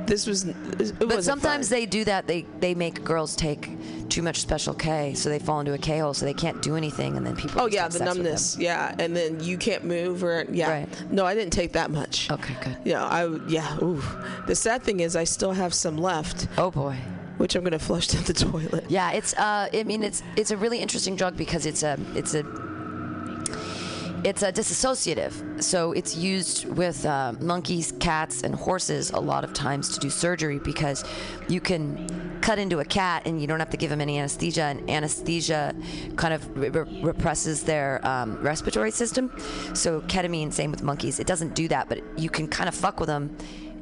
this 0.07 0.27
was 0.27 0.45
it 0.45 0.99
But 0.99 1.25
sometimes 1.25 1.69
fun. 1.69 1.79
they 1.79 1.87
do 1.87 2.05
that. 2.05 2.27
They 2.27 2.43
they 2.61 2.75
make 2.75 3.03
girls 3.05 3.35
take 3.35 3.71
too 4.09 4.23
much 4.23 4.41
special 4.41 4.73
K, 4.73 5.15
so 5.15 5.29
they 5.29 5.41
fall 5.41 5.59
into 5.59 5.73
a 5.75 5.79
K 5.79 5.99
hole, 5.99 6.15
so 6.15 6.25
they 6.25 6.33
can't 6.35 6.63
do 6.63 6.77
anything, 6.77 7.17
and 7.17 7.27
then 7.27 7.35
people. 7.35 7.61
Oh 7.61 7.67
yeah, 7.67 7.89
the 7.89 7.93
sex 7.93 8.05
with 8.05 8.09
them. 8.15 8.17
numbness. 8.25 8.57
Yeah, 8.57 8.95
and 9.01 9.17
then 9.17 9.41
you 9.43 9.59
can't 9.59 9.85
move 9.85 10.23
or 10.23 10.45
yeah. 10.51 10.71
Right. 10.71 11.11
No, 11.11 11.27
I 11.27 11.35
didn't 11.35 11.53
take 11.53 11.73
that 11.73 11.91
much. 11.91 12.31
Okay, 12.31 12.55
good. 12.63 12.77
Yeah, 12.85 13.05
I 13.05 13.27
yeah. 13.49 13.77
Ooh. 13.83 14.01
The 14.47 14.55
sad 14.55 14.83
thing 14.85 15.01
is, 15.01 15.17
I 15.17 15.25
still 15.25 15.53
have 15.53 15.75
some 15.75 15.99
left, 15.99 16.47
Oh 16.57 16.71
boy. 16.71 16.97
which 17.39 17.57
I'm 17.57 17.65
gonna 17.65 17.81
flush 17.81 18.07
down 18.13 18.23
the 18.25 18.33
toilet. 18.33 18.85
Yeah, 18.89 19.11
it's. 19.11 19.35
Uh, 19.35 19.69
I 19.75 19.83
mean, 19.83 20.05
it's 20.05 20.23
it's 20.37 20.53
a 20.53 20.57
really 20.57 20.79
interesting 20.79 21.17
drug 21.17 21.37
because 21.37 21.67
it's 21.67 21.83
a 21.83 21.99
it's 22.15 22.35
a 22.35 22.45
it's 24.27 24.43
a 24.43 24.51
disassociative. 24.53 25.63
So 25.63 25.93
it's 25.93 26.17
used 26.17 26.65
with 26.65 27.07
uh, 27.07 27.35
monkeys, 27.41 27.93
cats, 28.01 28.43
and 28.43 28.57
horses 28.57 29.11
a 29.11 29.21
lot 29.21 29.45
of 29.45 29.53
times 29.53 29.89
to 29.91 30.01
do 30.01 30.11
surgery 30.11 30.59
because 30.59 31.05
you 31.49 31.61
can 31.61 32.39
cut 32.41 32.59
into 32.59 32.81
a 32.81 32.85
cat 32.85 33.23
and 33.25 33.41
you 33.41 33.47
don't 33.47 33.61
have 33.61 33.71
to 33.71 33.77
give 33.77 33.89
them 33.89 34.01
any 34.01 34.19
anesthesia, 34.19 34.65
and 34.65 34.91
anesthesia 34.91 35.73
kind 36.17 36.35
of 36.35 36.41
re- 36.59 36.71
re- 36.71 37.03
represses 37.03 37.63
their 37.63 38.05
um, 38.05 38.37
respiratory 38.43 38.91
system. 38.91 39.31
So 39.75 40.01
ketamine, 40.03 40.53
same 40.53 40.73
with 40.73 40.83
monkeys, 40.83 41.21
it 41.21 41.29
doesn't 41.29 41.55
do 41.55 41.69
that, 41.69 41.89
but 41.89 42.01
you 42.19 42.29
can 42.29 42.49
kind 42.49 42.69
of 42.69 42.75
fuck 42.75 42.99
with 42.99 43.07
them 43.07 43.37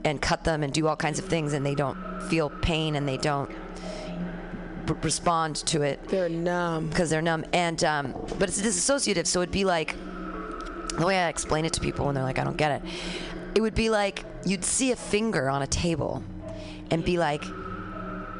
and 0.04 0.20
cut 0.20 0.44
them 0.44 0.62
and 0.62 0.74
do 0.74 0.86
all 0.88 0.96
kinds 0.96 1.18
of 1.18 1.24
things, 1.24 1.54
and 1.54 1.64
they 1.64 1.74
don't 1.74 1.96
feel 2.28 2.50
pain 2.50 2.96
and 2.96 3.08
they 3.08 3.16
don't 3.16 3.50
respond 5.02 5.56
to 5.56 5.80
it 5.80 5.98
They're 6.08 6.28
numb. 6.28 6.88
because 6.90 7.08
they're 7.08 7.22
numb. 7.22 7.46
And 7.54 7.82
um, 7.84 8.12
but 8.38 8.50
it's 8.50 8.60
disassociative, 8.60 9.26
so 9.26 9.40
it'd 9.40 9.50
be 9.50 9.64
like 9.64 9.96
the 10.98 11.06
way 11.06 11.18
I 11.18 11.28
explain 11.28 11.64
it 11.64 11.72
to 11.74 11.80
people 11.80 12.06
when 12.06 12.14
they're 12.14 12.24
like, 12.24 12.38
I 12.38 12.44
don't 12.44 12.56
get 12.56 12.82
it. 12.82 12.90
It 13.54 13.60
would 13.60 13.74
be 13.74 13.90
like 13.90 14.24
you'd 14.44 14.64
see 14.64 14.92
a 14.92 14.96
finger 14.96 15.48
on 15.48 15.62
a 15.62 15.66
table, 15.66 16.22
and 16.90 17.04
be 17.04 17.18
like, 17.18 17.44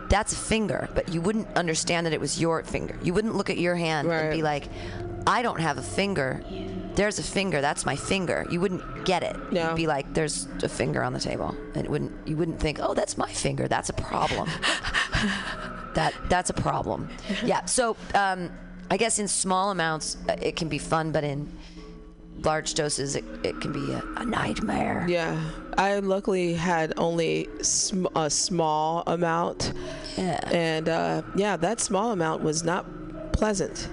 "That's 0.09 0.33
a 0.33 0.37
finger," 0.37 0.89
but 0.95 1.09
you 1.09 1.21
wouldn't 1.21 1.49
understand 1.57 2.07
that 2.07 2.13
it 2.13 2.21
was 2.21 2.41
your 2.41 2.63
finger. 2.63 2.99
You 3.03 3.15
wouldn't 3.15 3.35
look 3.35 3.51
at 3.51 3.59
your 3.59 3.77
hand 3.77 4.11
and 4.11 4.33
be 4.33 4.43
like, 4.43 4.69
"I 5.27 5.43
don't 5.43 5.61
have 5.61 5.79
a 5.79 5.83
finger." 5.83 6.43
There's 6.95 7.19
a 7.19 7.25
finger. 7.25 7.61
That's 7.61 7.85
my 7.85 7.97
finger. 7.97 8.47
You 8.51 8.61
wouldn't 8.61 9.05
get 9.05 9.25
it. 9.25 9.37
No. 9.53 9.69
You'd 9.69 9.77
be 9.77 9.87
like, 9.87 10.13
"There's 10.15 10.47
a 10.63 10.69
finger 10.69 11.03
on 11.03 11.13
the 11.13 11.21
table," 11.21 11.57
and 11.75 11.85
it 11.85 11.91
wouldn't. 11.91 12.13
You 12.27 12.37
wouldn't 12.37 12.61
think, 12.61 12.79
"Oh, 12.81 12.95
that's 12.95 13.17
my 13.19 13.31
finger." 13.31 13.67
That's 13.67 13.89
a 13.89 13.95
problem. 13.95 14.49
that 15.95 16.15
that's 16.29 16.51
a 16.51 16.55
problem. 16.55 17.09
Yeah. 17.45 17.65
So 17.65 17.97
um, 18.15 18.51
I 18.91 18.97
guess 18.97 19.19
in 19.19 19.29
small 19.29 19.71
amounts 19.71 20.17
uh, 20.29 20.37
it 20.41 20.57
can 20.57 20.69
be 20.69 20.79
fun, 20.79 21.11
but 21.11 21.25
in 21.25 21.49
large 22.43 22.75
doses 22.75 23.17
it, 23.17 23.25
it 23.43 23.61
can 23.61 23.73
be 23.73 23.93
a, 23.93 24.03
a 24.17 24.25
nightmare. 24.25 25.07
Yeah, 25.09 25.41
I 25.79 25.99
luckily 26.01 26.55
had 26.55 26.93
only 26.97 27.49
sm- 27.63 28.07
a 28.17 28.29
small 28.29 29.03
amount, 29.07 29.73
Yeah. 30.17 30.41
and 30.51 30.89
uh, 30.89 31.23
yeah, 31.37 31.57
that 31.57 31.81
small 31.81 32.13
amount 32.13 32.43
was 32.43 32.65
not 32.65 32.85
pleasant. 33.33 33.89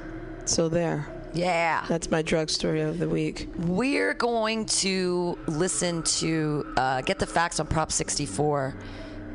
So 0.45 0.67
there. 0.69 1.07
Yeah. 1.33 1.85
That's 1.87 2.11
my 2.11 2.21
drug 2.23 2.49
story 2.49 2.81
of 2.81 2.99
the 2.99 3.07
week. 3.07 3.47
We're 3.57 4.13
going 4.13 4.65
to 4.65 5.37
listen 5.47 6.03
to 6.03 6.73
uh, 6.75 7.01
get 7.01 7.19
the 7.19 7.25
facts 7.27 7.59
on 7.61 7.67
Prop 7.67 7.89
64, 7.91 8.75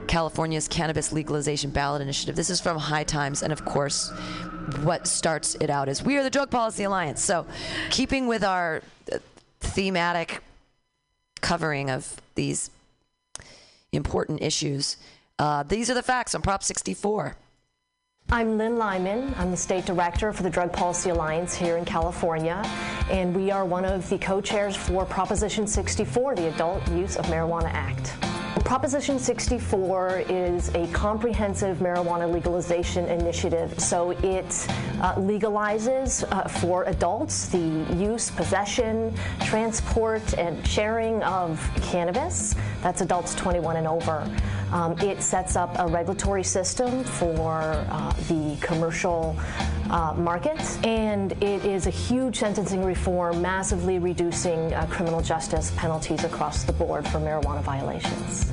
California's 0.06 0.68
cannabis 0.68 1.12
legalization 1.12 1.70
ballot 1.70 2.02
initiative. 2.02 2.36
This 2.36 2.50
is 2.50 2.60
from 2.60 2.78
High 2.78 3.04
Times, 3.04 3.42
and 3.42 3.52
of 3.52 3.64
course, 3.64 4.10
what 4.82 5.06
starts 5.06 5.54
it 5.56 5.70
out 5.70 5.88
is 5.88 6.02
we 6.02 6.16
are 6.16 6.22
the 6.22 6.30
Drug 6.30 6.50
Policy 6.50 6.84
Alliance. 6.84 7.22
So, 7.22 7.46
keeping 7.90 8.26
with 8.26 8.44
our 8.44 8.82
uh, 9.12 9.18
thematic 9.60 10.42
covering 11.40 11.90
of 11.90 12.20
these 12.34 12.70
important 13.92 14.42
issues, 14.42 14.96
uh, 15.38 15.62
these 15.62 15.90
are 15.90 15.94
the 15.94 16.02
facts 16.02 16.34
on 16.34 16.42
Prop 16.42 16.62
64. 16.62 17.36
I'm 18.28 18.58
Lynne 18.58 18.76
Lyman. 18.76 19.34
I'm 19.38 19.52
the 19.52 19.56
state 19.56 19.86
director 19.86 20.32
for 20.32 20.42
the 20.42 20.50
Drug 20.50 20.72
Policy 20.72 21.10
Alliance 21.10 21.54
here 21.54 21.76
in 21.76 21.84
California, 21.84 22.60
and 23.08 23.34
we 23.36 23.52
are 23.52 23.64
one 23.64 23.84
of 23.84 24.08
the 24.10 24.18
co 24.18 24.40
chairs 24.40 24.76
for 24.76 25.04
Proposition 25.04 25.66
64, 25.66 26.34
the 26.34 26.48
Adult 26.48 26.90
Use 26.90 27.16
of 27.16 27.26
Marijuana 27.26 27.70
Act. 27.72 28.35
Proposition 28.64 29.18
64 29.18 30.24
is 30.28 30.74
a 30.74 30.88
comprehensive 30.88 31.76
marijuana 31.78 32.30
legalization 32.30 33.04
initiative. 33.06 33.78
So 33.78 34.10
it 34.10 34.66
uh, 35.00 35.14
legalizes 35.14 36.24
uh, 36.32 36.48
for 36.48 36.84
adults 36.84 37.48
the 37.48 37.86
use, 37.96 38.30
possession, 38.30 39.14
transport, 39.40 40.36
and 40.36 40.66
sharing 40.66 41.22
of 41.22 41.60
cannabis. 41.82 42.54
That's 42.82 43.02
adults 43.02 43.34
21 43.36 43.76
and 43.76 43.86
over. 43.86 44.28
Um, 44.72 44.98
it 44.98 45.22
sets 45.22 45.54
up 45.54 45.74
a 45.78 45.86
regulatory 45.86 46.42
system 46.42 47.04
for 47.04 47.52
uh, 47.88 48.12
the 48.28 48.56
commercial 48.60 49.36
uh, 49.90 50.14
market, 50.16 50.60
and 50.84 51.32
it 51.42 51.64
is 51.64 51.86
a 51.86 51.90
huge 51.90 52.38
sentencing 52.38 52.84
reform, 52.84 53.40
massively 53.40 53.98
reducing 53.98 54.74
uh, 54.74 54.86
criminal 54.90 55.22
justice 55.22 55.72
penalties 55.76 56.24
across 56.24 56.64
the 56.64 56.72
board 56.72 57.06
for 57.08 57.18
marijuana 57.18 57.62
violations. 57.62 58.52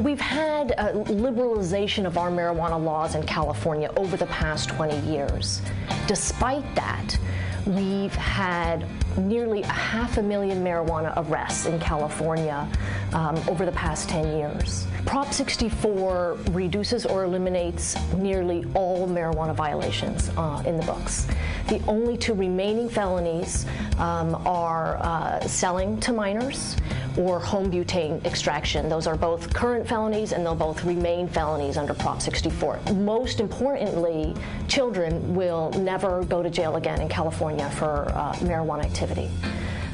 We've 0.00 0.20
had 0.20 0.70
a 0.78 0.94
liberalization 0.94 2.06
of 2.06 2.16
our 2.16 2.30
marijuana 2.30 2.82
laws 2.82 3.14
in 3.16 3.22
California 3.24 3.92
over 3.98 4.16
the 4.16 4.26
past 4.26 4.70
20 4.70 4.98
years. 5.00 5.60
Despite 6.06 6.74
that, 6.74 7.18
we've 7.66 8.14
had 8.14 8.86
nearly 9.16 9.62
a 9.62 9.66
half 9.66 10.18
a 10.18 10.22
million 10.22 10.62
marijuana 10.62 11.12
arrests 11.16 11.66
in 11.66 11.78
California 11.78 12.68
um, 13.12 13.36
over 13.48 13.66
the 13.66 13.72
past 13.72 14.08
10 14.08 14.38
years. 14.38 14.86
Prop 15.06 15.32
64 15.32 16.38
reduces 16.50 17.06
or 17.06 17.24
eliminates 17.24 17.96
nearly 18.14 18.64
all 18.74 19.08
marijuana 19.08 19.54
violations 19.54 20.30
uh, 20.36 20.62
in 20.66 20.76
the 20.76 20.82
books. 20.84 21.26
The 21.68 21.82
only 21.86 22.16
two 22.16 22.34
remaining 22.34 22.88
felonies 22.88 23.66
um, 23.98 24.34
are 24.46 24.98
uh, 24.98 25.40
selling 25.46 25.98
to 26.00 26.12
minors 26.12 26.76
or 27.16 27.40
home 27.40 27.70
butane 27.70 28.24
extraction. 28.24 28.88
Those 28.88 29.06
are 29.06 29.16
both 29.16 29.52
current 29.52 29.88
felonies 29.88 30.32
and 30.32 30.44
they'll 30.44 30.54
both 30.54 30.84
remain 30.84 31.28
felonies 31.28 31.76
under 31.76 31.94
Prop 31.94 32.20
64. 32.20 32.78
Most 32.94 33.40
importantly, 33.40 34.34
children 34.68 35.34
will 35.34 35.70
never 35.72 36.24
go 36.24 36.42
to 36.42 36.50
jail 36.50 36.76
again 36.76 37.00
in 37.00 37.08
California 37.08 37.68
for 37.70 38.08
uh, 38.14 38.32
marijuana 38.34 38.84
activity. 38.84 38.99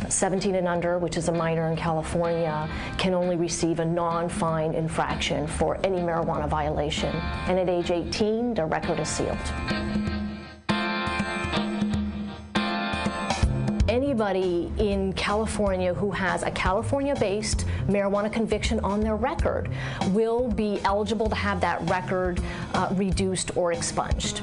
17 0.08 0.54
and 0.54 0.68
under, 0.68 0.98
which 0.98 1.16
is 1.16 1.28
a 1.28 1.32
minor 1.32 1.70
in 1.70 1.76
California, 1.76 2.68
can 2.98 3.14
only 3.14 3.36
receive 3.36 3.80
a 3.80 3.84
non-fine 3.84 4.74
infraction 4.74 5.46
for 5.46 5.78
any 5.84 5.98
marijuana 5.98 6.48
violation. 6.48 7.14
And 7.46 7.58
at 7.58 7.68
age 7.68 7.90
18, 7.90 8.54
their 8.54 8.66
record 8.66 9.00
is 9.00 9.08
sealed. 9.08 9.36
Anybody 13.88 14.72
in 14.78 15.12
California 15.12 15.94
who 15.94 16.10
has 16.10 16.42
a 16.42 16.50
California 16.50 17.14
based 17.14 17.66
marijuana 17.86 18.32
conviction 18.32 18.80
on 18.80 19.00
their 19.00 19.16
record 19.16 19.70
will 20.08 20.48
be 20.48 20.80
eligible 20.84 21.28
to 21.28 21.34
have 21.34 21.60
that 21.60 21.80
record 21.88 22.40
uh, 22.74 22.88
reduced 22.92 23.56
or 23.56 23.72
expunged. 23.72 24.42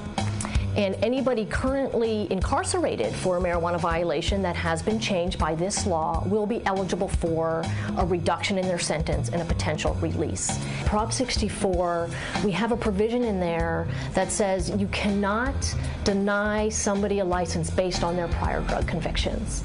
And 0.76 0.96
anybody 1.04 1.46
currently 1.46 2.28
incarcerated 2.32 3.14
for 3.14 3.38
a 3.38 3.40
marijuana 3.40 3.80
violation 3.80 4.42
that 4.42 4.56
has 4.56 4.82
been 4.82 5.00
changed 5.00 5.38
by 5.38 5.54
this 5.54 5.86
law 5.86 6.24
will 6.26 6.48
be 6.48 6.66
eligible 6.66 7.08
for 7.08 7.64
a 7.98 8.06
reduction 8.06 8.58
in 8.58 8.68
their 8.68 8.80
sentence 8.80 9.30
and 9.30 9.42
a 9.42 9.46
potential 9.46 9.94
release. 9.96 10.60
Prop 10.86 11.14
64, 11.14 12.10
we 12.44 12.52
have 12.52 12.72
a 12.72 12.78
provision 12.78 13.24
in 13.24 13.40
there 13.40 13.88
that 14.14 14.32
says 14.32 14.72
you 14.72 14.88
cannot 14.88 15.54
deny 16.04 16.70
somebody 16.70 17.20
a 17.20 17.26
license 17.26 17.70
based 17.70 18.04
on 18.04 18.16
their 18.16 18.28
prior 18.30 18.62
drug 18.62 18.88
convictions. 18.88 19.64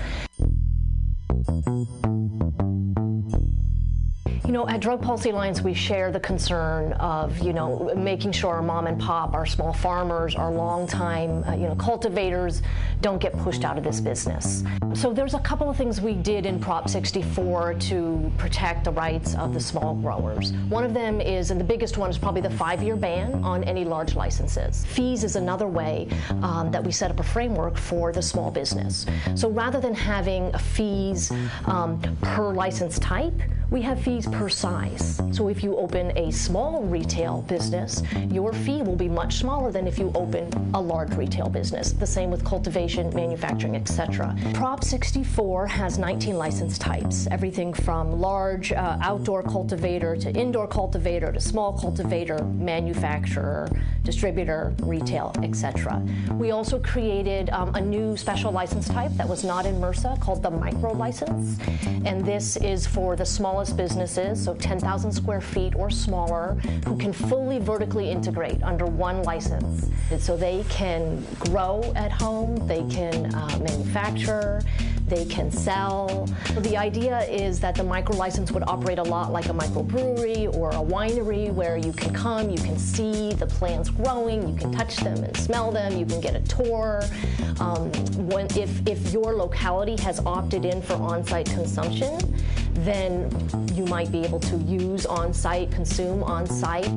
You 4.48 4.54
know, 4.54 4.66
at 4.66 4.80
Drug 4.80 5.02
Policy 5.02 5.28
Alliance, 5.28 5.60
we 5.60 5.74
share 5.74 6.10
the 6.10 6.20
concern 6.20 6.94
of, 6.94 7.38
you 7.40 7.52
know, 7.52 7.92
making 7.94 8.32
sure 8.32 8.54
our 8.54 8.62
mom 8.62 8.86
and 8.86 8.98
pop, 8.98 9.34
our 9.34 9.44
small 9.44 9.74
farmers, 9.74 10.34
our 10.36 10.50
longtime, 10.50 11.44
uh, 11.44 11.52
you 11.52 11.68
know, 11.68 11.74
cultivators 11.74 12.62
don't 13.02 13.18
get 13.18 13.36
pushed 13.40 13.62
out 13.62 13.76
of 13.76 13.84
this 13.84 14.00
business. 14.00 14.64
So 14.94 15.12
there's 15.12 15.34
a 15.34 15.38
couple 15.40 15.68
of 15.68 15.76
things 15.76 16.00
we 16.00 16.14
did 16.14 16.46
in 16.46 16.58
Prop 16.58 16.88
64 16.88 17.74
to 17.74 18.32
protect 18.38 18.84
the 18.84 18.90
rights 18.90 19.34
of 19.34 19.52
the 19.52 19.60
small 19.60 19.94
growers. 19.94 20.54
One 20.70 20.82
of 20.82 20.94
them 20.94 21.20
is, 21.20 21.50
and 21.50 21.60
the 21.60 21.64
biggest 21.64 21.98
one 21.98 22.08
is 22.08 22.16
probably 22.16 22.40
the 22.40 22.48
five-year 22.48 22.96
ban 22.96 23.44
on 23.44 23.62
any 23.64 23.84
large 23.84 24.14
licenses. 24.16 24.86
Fees 24.86 25.24
is 25.24 25.36
another 25.36 25.66
way 25.66 26.08
um, 26.40 26.70
that 26.70 26.82
we 26.82 26.90
set 26.90 27.10
up 27.10 27.20
a 27.20 27.22
framework 27.22 27.76
for 27.76 28.12
the 28.12 28.22
small 28.22 28.50
business. 28.50 29.04
So 29.34 29.50
rather 29.50 29.78
than 29.78 29.92
having 29.92 30.54
fees 30.54 31.30
um, 31.66 32.00
per 32.22 32.54
license 32.54 32.98
type, 32.98 33.34
we 33.70 33.82
have 33.82 34.00
fees 34.00 34.26
per 34.26 34.48
size. 34.48 35.20
So 35.30 35.48
if 35.48 35.62
you 35.62 35.76
open 35.76 36.16
a 36.16 36.30
small 36.30 36.82
retail 36.84 37.42
business, 37.42 38.02
your 38.30 38.52
fee 38.52 38.82
will 38.82 38.96
be 38.96 39.08
much 39.08 39.36
smaller 39.36 39.70
than 39.70 39.86
if 39.86 39.98
you 39.98 40.10
open 40.14 40.50
a 40.74 40.80
large 40.80 41.14
retail 41.14 41.48
business. 41.48 41.92
The 41.92 42.06
same 42.06 42.30
with 42.30 42.44
cultivation, 42.44 43.14
manufacturing, 43.14 43.76
etc. 43.76 44.34
Prop 44.54 44.82
64 44.82 45.66
has 45.66 45.98
19 45.98 46.36
license 46.36 46.78
types, 46.78 47.28
everything 47.30 47.74
from 47.74 48.20
large 48.20 48.72
uh, 48.72 48.98
outdoor 49.02 49.42
cultivator 49.42 50.16
to 50.16 50.30
indoor 50.30 50.66
cultivator 50.66 51.30
to 51.30 51.40
small 51.40 51.78
cultivator, 51.78 52.42
manufacturer, 52.44 53.68
distributor, 54.02 54.74
retail, 54.82 55.34
etc. 55.42 56.02
We 56.32 56.52
also 56.52 56.78
created 56.78 57.50
um, 57.50 57.74
a 57.74 57.80
new 57.80 58.16
special 58.16 58.50
license 58.50 58.88
type 58.88 59.12
that 59.16 59.28
was 59.28 59.44
not 59.44 59.66
in 59.66 59.74
MRSA 59.74 60.20
called 60.20 60.42
the 60.42 60.50
micro 60.50 60.92
license, 60.92 61.58
and 62.06 62.24
this 62.24 62.56
is 62.56 62.86
for 62.86 63.14
the 63.14 63.26
small 63.26 63.57
smallest 63.58 63.76
businesses, 63.76 64.44
so 64.44 64.54
10,000 64.54 65.10
square 65.10 65.40
feet 65.40 65.74
or 65.74 65.90
smaller, 65.90 66.56
who 66.86 66.96
can 66.96 67.12
fully 67.12 67.58
vertically 67.58 68.08
integrate 68.08 68.62
under 68.62 68.86
one 68.86 69.20
license. 69.24 69.90
And 70.12 70.20
so 70.20 70.36
they 70.36 70.64
can 70.68 71.24
grow 71.40 71.82
at 71.96 72.12
home, 72.12 72.54
they 72.68 72.84
can 72.88 73.34
uh, 73.34 73.58
manufacture, 73.58 74.62
they 75.08 75.24
can 75.24 75.50
sell. 75.50 76.28
The 76.58 76.76
idea 76.76 77.20
is 77.22 77.58
that 77.60 77.74
the 77.74 77.82
micro 77.82 78.14
license 78.16 78.52
would 78.52 78.62
operate 78.68 78.98
a 78.98 79.02
lot 79.02 79.32
like 79.32 79.46
a 79.46 79.54
microbrewery 79.54 80.54
or 80.54 80.70
a 80.70 80.74
winery 80.74 81.52
where 81.52 81.76
you 81.76 81.92
can 81.92 82.14
come, 82.14 82.50
you 82.50 82.58
can 82.58 82.78
see 82.78 83.32
the 83.32 83.46
plants 83.46 83.90
growing, 83.90 84.48
you 84.48 84.56
can 84.56 84.70
touch 84.70 84.98
them 84.98 85.24
and 85.24 85.36
smell 85.36 85.72
them, 85.72 85.98
you 85.98 86.06
can 86.06 86.20
get 86.20 86.36
a 86.36 86.40
tour. 86.42 87.02
Um, 87.58 87.90
when, 88.28 88.46
if, 88.56 88.86
if 88.86 89.12
your 89.12 89.34
locality 89.34 89.96
has 90.02 90.20
opted 90.24 90.64
in 90.64 90.80
for 90.80 90.94
on-site 90.94 91.46
consumption, 91.46 92.18
then 92.84 93.30
you 93.74 93.84
might 93.86 94.10
be 94.10 94.24
able 94.24 94.40
to 94.40 94.56
use 94.58 95.06
on-site, 95.06 95.70
consume 95.70 96.22
on-site. 96.22 96.90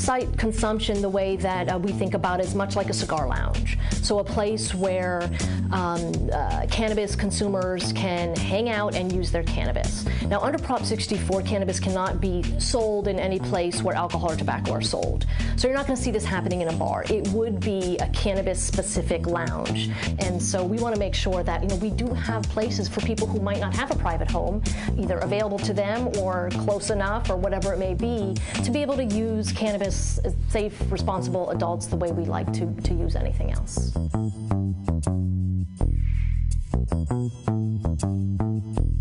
On-site 0.00 0.38
consumption, 0.38 1.02
the 1.02 1.10
way 1.10 1.36
that 1.36 1.70
uh, 1.70 1.78
we 1.78 1.92
think 1.92 2.14
about 2.14 2.40
is 2.40 2.54
much 2.54 2.74
like 2.74 2.88
a 2.88 2.94
cigar 2.94 3.28
lounge. 3.28 3.76
So 4.00 4.20
a 4.20 4.24
place 4.24 4.74
where 4.74 5.28
um, 5.72 6.30
uh, 6.32 6.66
cannabis 6.70 7.14
consumers 7.14 7.92
can 7.92 8.34
hang 8.34 8.70
out 8.70 8.94
and 8.94 9.12
use 9.12 9.30
their 9.30 9.42
cannabis. 9.42 10.06
Now, 10.22 10.40
under 10.40 10.56
Prop 10.56 10.86
64, 10.86 11.42
cannabis 11.42 11.78
cannot 11.78 12.18
be 12.18 12.42
sold 12.58 13.08
in 13.08 13.18
any 13.20 13.38
place 13.38 13.82
where 13.82 13.94
alcohol 13.94 14.32
or 14.32 14.36
tobacco 14.36 14.72
are 14.72 14.80
sold. 14.80 15.26
So 15.56 15.68
you're 15.68 15.76
not 15.76 15.86
going 15.86 15.98
to 15.98 16.02
see 16.02 16.10
this 16.10 16.24
happening 16.24 16.62
in 16.62 16.68
a 16.68 16.72
bar. 16.72 17.04
It 17.10 17.28
would 17.28 17.60
be 17.60 17.98
a 17.98 18.08
cannabis-specific 18.08 19.26
lounge, 19.26 19.90
and 20.20 20.42
so 20.42 20.64
we 20.64 20.78
want 20.78 20.94
to 20.94 20.98
make 20.98 21.14
sure 21.14 21.42
that 21.42 21.62
you 21.62 21.68
know 21.68 21.76
we 21.76 21.90
do 21.90 22.06
have 22.14 22.42
places 22.44 22.88
for 22.88 23.02
people 23.02 23.26
who 23.26 23.38
might 23.40 23.60
not 23.60 23.76
have 23.76 23.90
a 23.90 23.96
private 23.96 24.30
home, 24.30 24.62
either 24.98 25.18
available 25.18 25.58
to 25.58 25.74
them 25.74 26.08
or 26.18 26.48
close 26.52 26.88
enough 26.88 27.28
or 27.28 27.36
whatever 27.36 27.74
it 27.74 27.78
may 27.78 27.92
be, 27.92 28.34
to 28.64 28.70
be 28.70 28.80
able 28.80 28.96
to 28.96 29.04
use 29.04 29.52
cannabis 29.52 29.89
as 29.90 30.34
safe, 30.48 30.80
responsible 30.90 31.50
adults 31.50 31.86
the 31.86 31.96
way 31.96 32.12
we 32.12 32.24
like 32.24 32.52
to, 32.52 32.72
to 32.82 32.94
use 32.94 33.16
anything 33.16 33.50
else. 33.50 33.92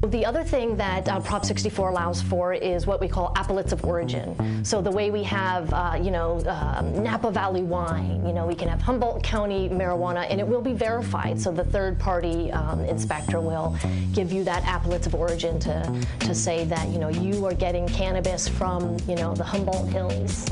The 0.09 0.25
other 0.25 0.43
thing 0.43 0.75
that 0.77 1.07
uh, 1.07 1.19
Prop 1.19 1.45
64 1.45 1.89
allows 1.89 2.19
for 2.19 2.51
is 2.53 2.87
what 2.87 2.99
we 2.99 3.07
call 3.07 3.31
appellates 3.37 3.71
of 3.71 3.85
origin. 3.85 4.65
So 4.65 4.81
the 4.81 4.89
way 4.89 5.11
we 5.11 5.21
have, 5.23 5.71
uh, 5.71 5.99
you 6.01 6.09
know, 6.09 6.39
um, 6.47 7.03
Napa 7.03 7.29
Valley 7.29 7.61
wine, 7.61 8.25
you 8.25 8.33
know, 8.33 8.47
we 8.47 8.55
can 8.55 8.67
have 8.69 8.81
Humboldt 8.81 9.23
County 9.23 9.69
marijuana, 9.69 10.25
and 10.27 10.39
it 10.39 10.47
will 10.47 10.61
be 10.61 10.73
verified. 10.73 11.39
So 11.39 11.51
the 11.51 11.63
third-party 11.63 12.51
um, 12.51 12.79
inspector 12.85 13.39
will 13.39 13.77
give 14.11 14.31
you 14.31 14.43
that 14.45 14.63
appellates 14.63 15.05
of 15.05 15.13
origin 15.13 15.59
to 15.59 16.05
to 16.21 16.33
say 16.33 16.65
that 16.65 16.89
you 16.89 16.99
know 16.99 17.09
you 17.09 17.45
are 17.45 17.53
getting 17.53 17.87
cannabis 17.87 18.47
from 18.47 18.97
you 19.07 19.15
know 19.15 19.33
the 19.35 19.43
Humboldt 19.43 19.89
Hills. 19.89 20.51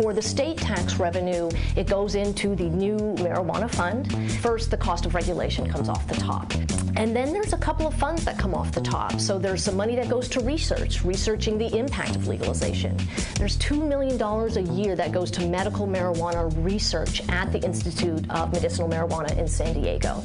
For 0.00 0.14
the 0.14 0.22
state 0.22 0.56
tax 0.56 0.96
revenue, 0.98 1.50
it 1.76 1.86
goes 1.86 2.14
into 2.14 2.56
the 2.56 2.70
new 2.70 2.96
marijuana 3.18 3.70
fund. 3.70 4.10
First, 4.40 4.70
the 4.70 4.76
cost 4.78 5.04
of 5.04 5.14
regulation 5.14 5.70
comes 5.70 5.90
off 5.90 6.06
the 6.08 6.14
top. 6.14 6.54
And 6.96 7.14
then 7.14 7.32
there's 7.32 7.52
a 7.52 7.58
couple 7.58 7.86
of 7.86 7.94
funds 7.94 8.24
that 8.24 8.38
come 8.38 8.54
off 8.54 8.72
the 8.72 8.80
top. 8.80 9.20
So 9.20 9.38
there's 9.38 9.62
some 9.62 9.76
money 9.76 9.96
that 9.96 10.08
goes 10.08 10.28
to 10.30 10.40
research, 10.40 11.04
researching 11.04 11.58
the 11.58 11.74
impact 11.76 12.16
of 12.16 12.28
legalization. 12.28 12.96
There's 13.36 13.56
$2 13.58 13.86
million 13.86 14.20
a 14.20 14.74
year 14.74 14.96
that 14.96 15.12
goes 15.12 15.30
to 15.32 15.46
medical 15.46 15.86
marijuana 15.86 16.52
research 16.64 17.26
at 17.28 17.52
the 17.52 17.58
Institute 17.58 18.28
of 18.30 18.52
Medicinal 18.52 18.88
Marijuana 18.88 19.36
in 19.38 19.48
San 19.48 19.80
Diego. 19.80 20.22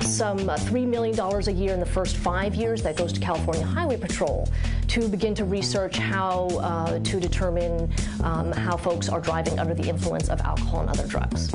Some 0.00 0.48
uh, 0.48 0.56
$3 0.56 0.86
million 0.86 1.18
a 1.18 1.50
year 1.50 1.74
in 1.74 1.80
the 1.80 1.86
first 1.86 2.16
five 2.16 2.54
years 2.54 2.82
that 2.82 2.96
goes 2.96 3.12
to 3.12 3.20
California 3.20 3.64
Highway 3.64 3.96
Patrol 3.96 4.48
to 4.88 5.08
begin 5.08 5.34
to 5.34 5.44
research 5.44 5.98
how 5.98 6.46
uh, 6.60 6.98
to 7.00 7.18
determine 7.18 7.92
um, 8.22 8.52
how 8.52 8.76
folks 8.76 8.95
are 9.04 9.20
driving 9.20 9.58
under 9.58 9.74
the 9.74 9.88
influence 9.88 10.28
of 10.30 10.40
alcohol 10.40 10.80
and 10.80 10.90
other 10.90 11.06
drugs. 11.06 11.52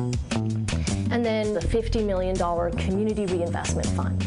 And 1.09 1.25
then 1.25 1.53
the 1.53 1.59
$50 1.59 2.05
million 2.05 2.37
Community 2.77 3.25
Reinvestment 3.25 3.87
Fund. 3.87 4.21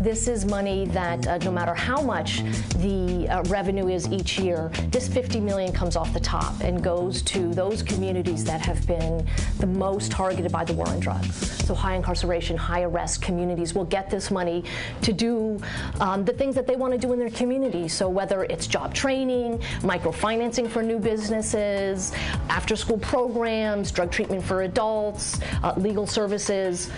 This 0.00 0.28
is 0.28 0.44
money 0.44 0.86
that 0.86 1.26
uh, 1.26 1.38
no 1.38 1.50
matter 1.50 1.74
how 1.74 2.00
much 2.00 2.42
the 2.76 3.26
uh, 3.28 3.42
revenue 3.48 3.88
is 3.88 4.06
each 4.12 4.38
year, 4.38 4.70
this 4.90 5.08
50 5.08 5.40
million 5.40 5.72
comes 5.72 5.96
off 5.96 6.12
the 6.12 6.20
top 6.20 6.60
and 6.60 6.84
goes 6.84 7.20
to 7.22 7.52
those 7.52 7.82
communities 7.82 8.44
that 8.44 8.60
have 8.60 8.86
been 8.86 9.26
the 9.58 9.66
most 9.66 10.12
targeted 10.12 10.52
by 10.52 10.64
the 10.64 10.72
war 10.72 10.88
on 10.88 11.00
drugs. 11.00 11.34
So 11.66 11.74
high 11.74 11.96
incarceration, 11.96 12.56
high 12.56 12.82
arrest 12.82 13.22
communities 13.22 13.74
will 13.74 13.86
get 13.86 14.08
this 14.08 14.30
money 14.30 14.62
to 15.02 15.12
do 15.12 15.58
um, 15.98 16.24
the 16.24 16.32
things 16.32 16.54
that 16.54 16.68
they 16.68 16.76
want 16.76 16.92
to 16.92 16.98
do 16.98 17.12
in 17.12 17.18
their 17.18 17.30
community. 17.30 17.88
So 17.88 18.08
whether 18.08 18.44
it's 18.44 18.68
job 18.68 18.94
training, 18.94 19.58
microfinancing 19.80 20.68
for 20.68 20.80
new 20.80 21.00
businesses, 21.00 22.12
after 22.50 22.76
school 22.76 22.98
programs, 22.98 23.90
drug 23.90 24.12
treatment 24.12 24.44
for 24.44 24.62
adults, 24.62 25.40
uh, 25.64 25.74
legal 25.76 26.06
services, 26.06 26.88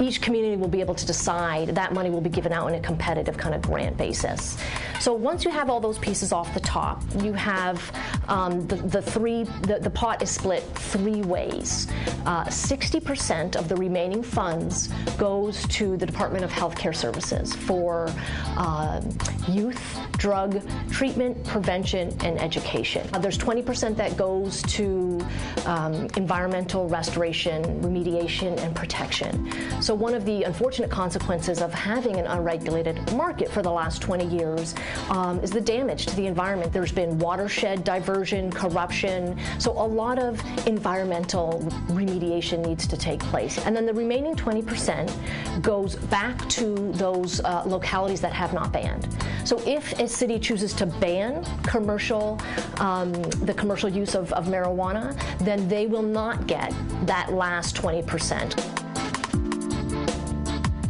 each 0.00 0.20
community 0.20 0.56
will 0.56 0.68
be 0.68 0.80
able 0.80 0.94
to 0.94 1.06
decide 1.06 1.68
that 1.68 1.92
money 1.92 2.10
will 2.10 2.20
be 2.20 2.30
given 2.30 2.52
out 2.52 2.66
on 2.66 2.74
a 2.74 2.80
competitive 2.80 3.36
kind 3.36 3.54
of 3.54 3.62
grant 3.62 3.96
basis. 3.96 4.56
So 5.00 5.12
once 5.12 5.44
you 5.44 5.50
have 5.50 5.70
all 5.70 5.80
those 5.80 5.98
pieces 5.98 6.32
off 6.32 6.52
the 6.54 6.60
top, 6.60 7.02
you 7.22 7.32
have 7.32 7.92
um, 8.28 8.66
the, 8.66 8.76
the 8.76 9.02
three, 9.02 9.44
the, 9.62 9.78
the 9.80 9.90
pot 9.90 10.22
is 10.22 10.30
split 10.30 10.62
three 10.74 11.22
ways. 11.22 11.86
Uh, 12.26 12.44
60% 12.44 13.56
of 13.56 13.68
the 13.68 13.76
remaining 13.76 14.22
funds 14.22 14.88
goes 15.16 15.66
to 15.68 15.96
the 15.96 16.06
Department 16.06 16.44
of 16.44 16.50
Healthcare 16.50 16.94
Services 16.94 17.54
for 17.54 18.12
uh, 18.56 19.00
youth 19.48 19.98
drug 20.18 20.60
treatment, 20.90 21.42
prevention, 21.44 22.14
and 22.20 22.40
education. 22.40 23.08
Uh, 23.12 23.18
there's 23.18 23.38
20% 23.38 23.96
that 23.96 24.16
goes 24.16 24.62
to 24.62 25.24
um, 25.64 26.08
environmental 26.16 26.88
restoration, 26.88 27.62
remediation, 27.80 28.58
and 28.58 28.74
protection. 28.74 29.48
So 29.80 29.87
one 29.94 30.14
of 30.14 30.24
the 30.24 30.42
unfortunate 30.42 30.90
consequences 30.90 31.60
of 31.60 31.72
having 31.72 32.16
an 32.16 32.26
unregulated 32.26 33.12
market 33.14 33.50
for 33.50 33.62
the 33.62 33.70
last 33.70 34.02
20 34.02 34.26
years 34.26 34.74
um, 35.10 35.40
is 35.40 35.50
the 35.50 35.60
damage 35.60 36.06
to 36.06 36.16
the 36.16 36.26
environment. 36.26 36.72
There's 36.72 36.92
been 36.92 37.18
watershed 37.18 37.84
diversion, 37.84 38.50
corruption, 38.50 39.38
so 39.58 39.72
a 39.72 39.86
lot 39.86 40.18
of 40.18 40.42
environmental 40.66 41.60
remediation 41.88 42.66
needs 42.66 42.86
to 42.86 42.96
take 42.96 43.20
place. 43.20 43.58
And 43.64 43.74
then 43.74 43.86
the 43.86 43.94
remaining 43.94 44.34
20% 44.34 45.62
goes 45.62 45.96
back 45.96 46.48
to 46.50 46.92
those 46.92 47.40
uh, 47.40 47.62
localities 47.66 48.20
that 48.20 48.32
have 48.32 48.52
not 48.52 48.72
banned. 48.72 49.08
So 49.44 49.62
if 49.66 49.98
a 49.98 50.08
city 50.08 50.38
chooses 50.38 50.72
to 50.74 50.86
ban 50.86 51.44
commercial, 51.62 52.40
um, 52.78 53.12
the 53.12 53.54
commercial 53.54 53.88
use 53.88 54.14
of, 54.14 54.32
of 54.34 54.46
marijuana, 54.46 55.18
then 55.38 55.68
they 55.68 55.86
will 55.86 56.02
not 56.02 56.46
get 56.46 56.74
that 57.06 57.32
last 57.32 57.74
20 57.76 58.02
percent 58.02 58.56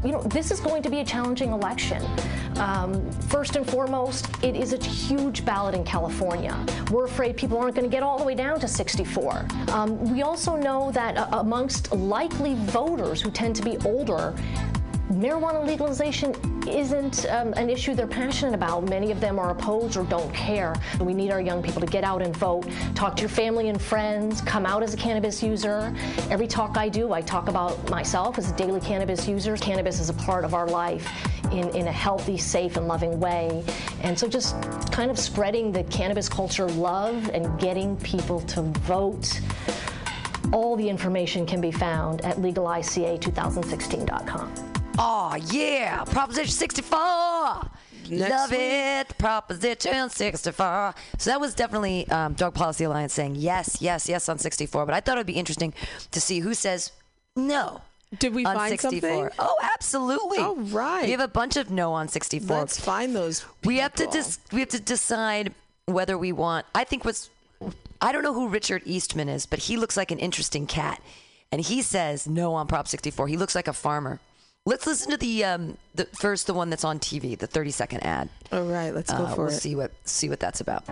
you 0.04 0.12
know, 0.12 0.22
this 0.22 0.50
is 0.50 0.60
going 0.60 0.82
to 0.82 0.90
be 0.90 1.00
a 1.00 1.04
challenging 1.04 1.52
election. 1.52 2.04
Um, 2.56 3.10
first 3.28 3.56
and 3.56 3.68
foremost, 3.68 4.28
it 4.42 4.54
is 4.54 4.72
a 4.72 4.82
huge 4.82 5.44
ballot 5.44 5.74
in 5.74 5.84
California. 5.84 6.56
We're 6.90 7.06
afraid 7.06 7.36
people 7.36 7.58
aren't 7.58 7.74
going 7.74 7.88
to 7.88 7.94
get 7.94 8.02
all 8.02 8.18
the 8.18 8.24
way 8.24 8.34
down 8.34 8.60
to 8.60 8.68
64. 8.68 9.46
Um, 9.68 10.12
we 10.12 10.22
also 10.22 10.56
know 10.56 10.90
that 10.92 11.16
uh, 11.16 11.28
amongst 11.32 11.92
likely 11.92 12.54
voters 12.54 13.20
who 13.20 13.30
tend 13.30 13.56
to 13.56 13.62
be 13.62 13.76
older, 13.84 14.34
marijuana 15.10 15.66
legalization 15.66 16.34
isn't 16.68 17.26
um, 17.30 17.54
an 17.54 17.70
issue 17.70 17.94
they're 17.94 18.06
passionate 18.06 18.54
about. 18.54 18.86
Many 18.88 19.10
of 19.10 19.20
them 19.20 19.38
are 19.38 19.50
opposed 19.50 19.96
or 19.96 20.04
don't 20.04 20.32
care. 20.34 20.74
We 21.00 21.14
need 21.14 21.30
our 21.30 21.40
young 21.40 21.62
people 21.62 21.80
to 21.80 21.86
get 21.86 22.04
out 22.04 22.20
and 22.22 22.36
vote, 22.36 22.66
talk 22.94 23.16
to 23.16 23.22
your 23.22 23.30
family 23.30 23.70
and 23.70 23.80
friends, 23.80 24.42
come 24.42 24.66
out 24.66 24.82
as 24.82 24.92
a 24.92 24.96
cannabis 24.96 25.42
user. 25.42 25.94
Every 26.30 26.46
talk 26.46 26.76
I 26.76 26.90
do, 26.90 27.12
I 27.12 27.22
talk 27.22 27.48
about 27.48 27.90
myself 27.90 28.38
as 28.38 28.50
a 28.50 28.56
daily 28.56 28.80
cannabis 28.80 29.26
user. 29.26 29.56
Cannabis 29.56 29.98
is 29.98 30.10
a 30.10 30.14
part 30.14 30.44
of 30.44 30.54
our 30.54 30.66
life 30.66 31.10
in, 31.52 31.74
in 31.74 31.86
a 31.86 31.92
healthy, 31.92 32.36
safe, 32.36 32.76
and 32.76 32.86
loving 32.86 33.18
way. 33.18 33.64
And 34.02 34.18
so 34.18 34.28
just 34.28 34.60
kind 34.92 35.10
of 35.10 35.18
spreading 35.18 35.72
the 35.72 35.84
cannabis 35.84 36.28
culture 36.28 36.68
love 36.68 37.30
and 37.32 37.58
getting 37.58 37.96
people 37.98 38.40
to 38.40 38.60
vote. 38.62 39.40
All 40.52 40.76
the 40.76 40.88
information 40.88 41.46
can 41.46 41.60
be 41.60 41.70
found 41.70 42.22
at 42.22 42.36
legalizeca2016.com. 42.36 44.67
Oh, 44.98 45.36
yeah. 45.50 46.04
Proposition 46.04 46.50
64. 46.50 47.70
Next 48.10 48.30
Love 48.30 48.50
week. 48.50 48.60
it. 48.60 49.18
Proposition 49.18 50.10
64. 50.10 50.94
So 51.18 51.30
that 51.30 51.40
was 51.40 51.54
definitely 51.54 52.08
um, 52.08 52.32
Drug 52.34 52.54
Policy 52.54 52.84
Alliance 52.84 53.12
saying 53.12 53.36
yes, 53.36 53.80
yes, 53.80 54.08
yes 54.08 54.28
on 54.28 54.38
64. 54.38 54.86
But 54.86 54.94
I 54.94 55.00
thought 55.00 55.16
it 55.16 55.20
would 55.20 55.26
be 55.26 55.34
interesting 55.34 55.74
to 56.10 56.20
see 56.20 56.40
who 56.40 56.54
says 56.54 56.92
no. 57.36 57.82
Did 58.18 58.34
we 58.34 58.44
on 58.46 58.56
find 58.56 58.70
64. 58.70 59.10
something? 59.10 59.36
Oh, 59.38 59.56
absolutely. 59.74 60.38
All 60.38 60.56
right. 60.56 61.04
We 61.04 61.10
have 61.10 61.20
a 61.20 61.28
bunch 61.28 61.56
of 61.56 61.70
no 61.70 61.92
on 61.92 62.08
64. 62.08 62.56
Let's 62.56 62.80
find 62.80 63.14
those. 63.14 63.40
People. 63.40 63.54
we 63.66 63.76
have 63.78 63.94
to 63.94 64.06
dis- 64.06 64.38
we 64.50 64.60
have 64.60 64.70
to 64.70 64.80
decide 64.80 65.52
whether 65.84 66.16
we 66.16 66.32
want. 66.32 66.64
I 66.74 66.84
think 66.84 67.04
what's 67.04 67.28
I 68.00 68.12
don't 68.12 68.22
know 68.22 68.32
who 68.32 68.48
Richard 68.48 68.82
Eastman 68.86 69.28
is, 69.28 69.44
but 69.44 69.58
he 69.58 69.76
looks 69.76 69.96
like 69.96 70.10
an 70.10 70.18
interesting 70.18 70.66
cat, 70.66 71.02
and 71.52 71.60
he 71.60 71.82
says 71.82 72.26
no 72.26 72.54
on 72.54 72.66
Prop 72.66 72.88
64. 72.88 73.28
He 73.28 73.36
looks 73.36 73.54
like 73.54 73.68
a 73.68 73.72
farmer. 73.74 74.20
Let's 74.68 74.86
listen 74.86 75.10
to 75.12 75.16
the 75.16 75.44
um 75.44 75.78
the 75.98 76.06
first 76.16 76.46
the 76.46 76.54
one 76.54 76.70
that's 76.70 76.84
on 76.84 76.98
TV, 76.98 77.36
the 77.38 77.46
30 77.46 77.70
second 77.70 78.00
ad. 78.04 78.28
All 78.50 78.62
right, 78.62 78.94
let's 78.94 79.12
go 79.12 79.24
Uh, 79.24 79.34
for 79.34 79.44
we'll 79.44 79.52
it. 79.52 79.60
see 79.60 79.74
what 79.74 79.92
see 80.04 80.28
what 80.30 80.40
that's 80.40 80.60
about. 80.62 80.84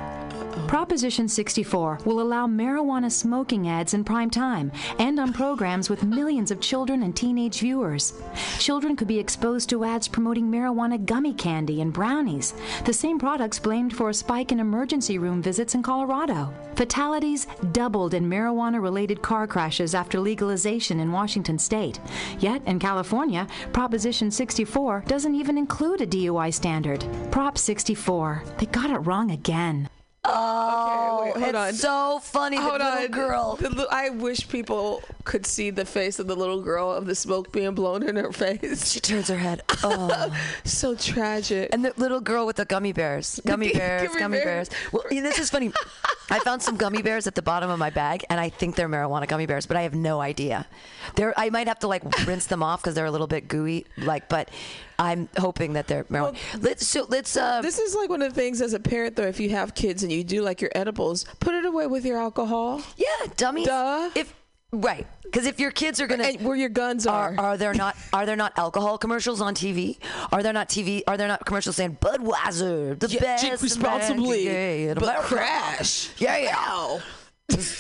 Proposition 0.69 1.29
64 1.29 2.01
will 2.05 2.21
allow 2.21 2.47
marijuana 2.47 3.11
smoking 3.11 3.69
ads 3.69 3.95
in 3.95 4.05
prime 4.05 4.31
time 4.31 4.73
and 4.99 5.19
on 5.21 5.33
programs 5.33 5.89
with 5.89 6.03
millions 6.05 6.51
of 6.51 6.61
children 6.61 7.03
and 7.03 7.15
teenage 7.17 7.61
viewers. 7.61 8.15
Children 8.59 8.97
could 8.97 9.09
be 9.09 9.19
exposed 9.19 9.69
to 9.71 9.85
ads 9.85 10.09
promoting 10.09 10.51
marijuana 10.51 11.03
gummy 11.05 11.33
candy 11.35 11.81
and 11.81 11.93
brownies, 11.93 12.53
the 12.85 12.93
same 12.93 13.19
products 13.19 13.59
blamed 13.59 13.95
for 13.97 14.11
a 14.11 14.15
spike 14.15 14.51
in 14.53 14.61
emergency 14.61 15.19
room 15.19 15.41
visits 15.41 15.75
in 15.75 15.83
Colorado. 15.83 16.53
Fatalities 16.75 17.47
doubled 17.73 18.13
in 18.13 18.29
marijuana 18.29 18.83
related 18.83 19.23
car 19.23 19.47
crashes 19.47 19.95
after 19.95 20.21
legalization 20.21 21.01
in 21.01 21.11
Washington 21.13 21.59
state. 21.59 22.01
Yet, 22.39 22.61
in 22.67 22.79
California, 22.79 23.47
Proposition 23.73 24.31
64 24.31 24.96
doesn't 25.07 25.35
even 25.35 25.59
include 25.59 26.01
a 26.01 26.07
DUI 26.07 26.53
standard. 26.53 27.05
Prop 27.31 27.59
64. 27.59 28.43
They 28.59 28.67
got 28.67 28.91
it 28.91 28.99
wrong 28.99 29.31
again. 29.31 29.89
Oh, 30.29 31.23
wait, 31.25 31.35
hold 31.35 31.55
it's 31.55 31.57
on. 31.57 31.75
so 31.75 32.19
funny. 32.21 32.57
The 32.57 32.63
Hold 32.63 32.81
little 32.81 32.89
on, 33.05 33.07
girl. 33.13 33.55
The 33.61 33.71
li- 33.71 33.87
I 33.93 34.11
wish 34.11 34.49
people 34.49 35.01
could 35.23 35.47
see 35.47 35.71
the 35.71 35.85
face 35.85 36.19
of 36.19 36.27
the 36.27 36.35
little 36.35 36.61
girl 36.63 36.91
of 36.91 37.07
the 37.07 37.15
smoke 37.15 37.53
being 37.53 37.75
blown 37.77 38.03
in 38.03 38.17
her 38.17 38.33
face. 38.33 38.91
She 38.91 38.99
turns 38.99 39.29
her 39.29 39.39
head. 39.39 39.63
Oh. 39.85 40.35
So 40.65 40.97
tragic. 40.97 41.69
And 41.73 41.85
the 41.85 41.93
little 41.97 42.21
girl 42.21 42.45
with 42.45 42.57
the 42.57 42.65
gummy 42.65 42.93
bears. 42.93 43.41
Gummy 43.47 43.73
bears, 43.73 44.09
Gummy 44.09 44.19
gummy 44.21 44.39
bears. 44.39 44.69
bears. 44.69 44.93
Well, 44.93 45.05
you 45.13 45.23
know, 45.23 45.29
this 45.29 45.39
is 45.39 45.51
funny. 45.51 45.71
I 46.29 46.41
found 46.41 46.61
some 46.63 46.77
gummy 46.77 47.03
bears 47.03 47.27
at 47.27 47.35
the 47.35 47.43
bottom 47.43 47.71
of 47.71 47.79
my 47.79 47.91
bag, 47.91 48.25
and 48.29 48.41
I 48.41 48.49
think 48.49 48.75
they're 48.75 48.89
marijuana 48.89 49.29
gummy 49.29 49.47
bears, 49.47 49.67
but 49.67 49.77
I 49.77 49.83
have 49.83 49.95
no 49.95 50.21
idea. 50.21 50.67
They're, 51.15 51.33
I 51.39 51.51
might 51.51 51.69
have 51.69 51.79
to 51.81 51.87
like 51.89 52.03
rinse 52.27 52.47
them 52.47 52.63
off 52.63 52.83
because 52.83 52.95
they're 52.95 53.07
a 53.07 53.11
little 53.11 53.27
bit 53.29 53.47
gooey. 53.49 53.87
Like, 53.97 54.29
but 54.29 54.51
I'm 54.99 55.29
hoping 55.39 55.75
that 55.75 55.87
they're 55.87 56.05
marijuana. 56.05 56.37
let's 56.61 56.87
so 56.87 57.07
let's. 57.09 57.37
Uh, 57.37 57.63
This 57.63 57.79
is 57.79 57.95
like 57.95 58.11
one 58.11 58.23
of 58.23 58.35
the 58.35 58.41
things 58.41 58.61
as 58.61 58.73
a 58.73 58.81
parent, 58.81 59.15
though, 59.17 59.27
if 59.27 59.39
you 59.39 59.51
have 59.51 59.75
kids 59.75 60.03
and 60.03 60.11
you 60.11 60.25
do 60.25 60.43
like 60.43 60.61
your 60.61 60.73
edibles, 60.75 61.25
put 61.39 61.55
it 61.55 61.65
away 61.65 61.87
with 61.87 62.05
your 62.05 62.19
alcohol. 62.19 62.83
yeah, 62.97 63.07
dummies. 63.37 63.67
Duh. 63.67 64.11
If 64.15 64.35
Right. 64.73 65.07
Because 65.23 65.47
if 65.47 65.59
your 65.61 65.71
kids 65.71 66.01
are 66.01 66.07
gonna 66.07 66.25
And 66.25 66.41
where 66.43 66.57
your 66.57 66.69
guns 66.69 67.07
are. 67.07 67.35
are 67.39 67.41
are 67.41 67.57
there 67.57 67.75
not 67.85 67.97
are 68.13 68.27
there 68.27 68.37
not 68.37 68.53
alcohol 68.59 68.99
commercials 68.99 69.41
on 69.41 69.55
TV? 69.55 69.99
Are 70.33 70.43
there 70.43 70.53
not 70.53 70.69
TV? 70.69 71.03
Are 71.07 71.17
there 71.17 71.29
not 71.29 71.45
commercials 71.47 71.77
saying 71.77 71.99
Budweiser, 72.01 72.99
the 72.99 73.09
Yeah, 73.09 73.21
best 73.21 73.45
drink 73.45 73.63
responsibly, 73.63 74.49
American 74.49 74.95
but 74.95 75.03
America." 75.05 75.27
crash. 75.35 76.11
Yeah, 76.19 76.37
yeah. 76.39 76.57
Wow. 76.57 77.01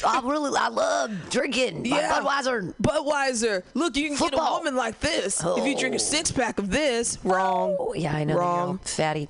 I 0.07 0.21
really 0.25 0.57
I 0.57 0.69
love 0.69 1.11
drinking 1.29 1.87
Yeah. 1.87 2.13
Budweiser. 2.21 2.73
Budweiser. 2.81 3.63
Look, 3.75 3.97
you 3.97 4.09
can 4.09 4.17
get 4.17 4.35
a 4.35 4.37
woman 4.37 4.77
like 4.77 5.01
this 5.01 5.43
if 5.45 5.67
you 5.67 5.77
drink 5.77 5.95
Oh. 5.95 5.97
a 5.97 5.99
six 6.01 6.31
pack 6.31 6.59
of 6.61 6.71
this. 6.71 7.19
Wrong. 7.25 7.77
Oh, 7.79 7.93
yeah, 7.95 8.15
I 8.15 8.23
know. 8.25 8.37
Wrong. 8.37 8.67
Wrong. 8.67 8.79
Fatty. 8.79 9.29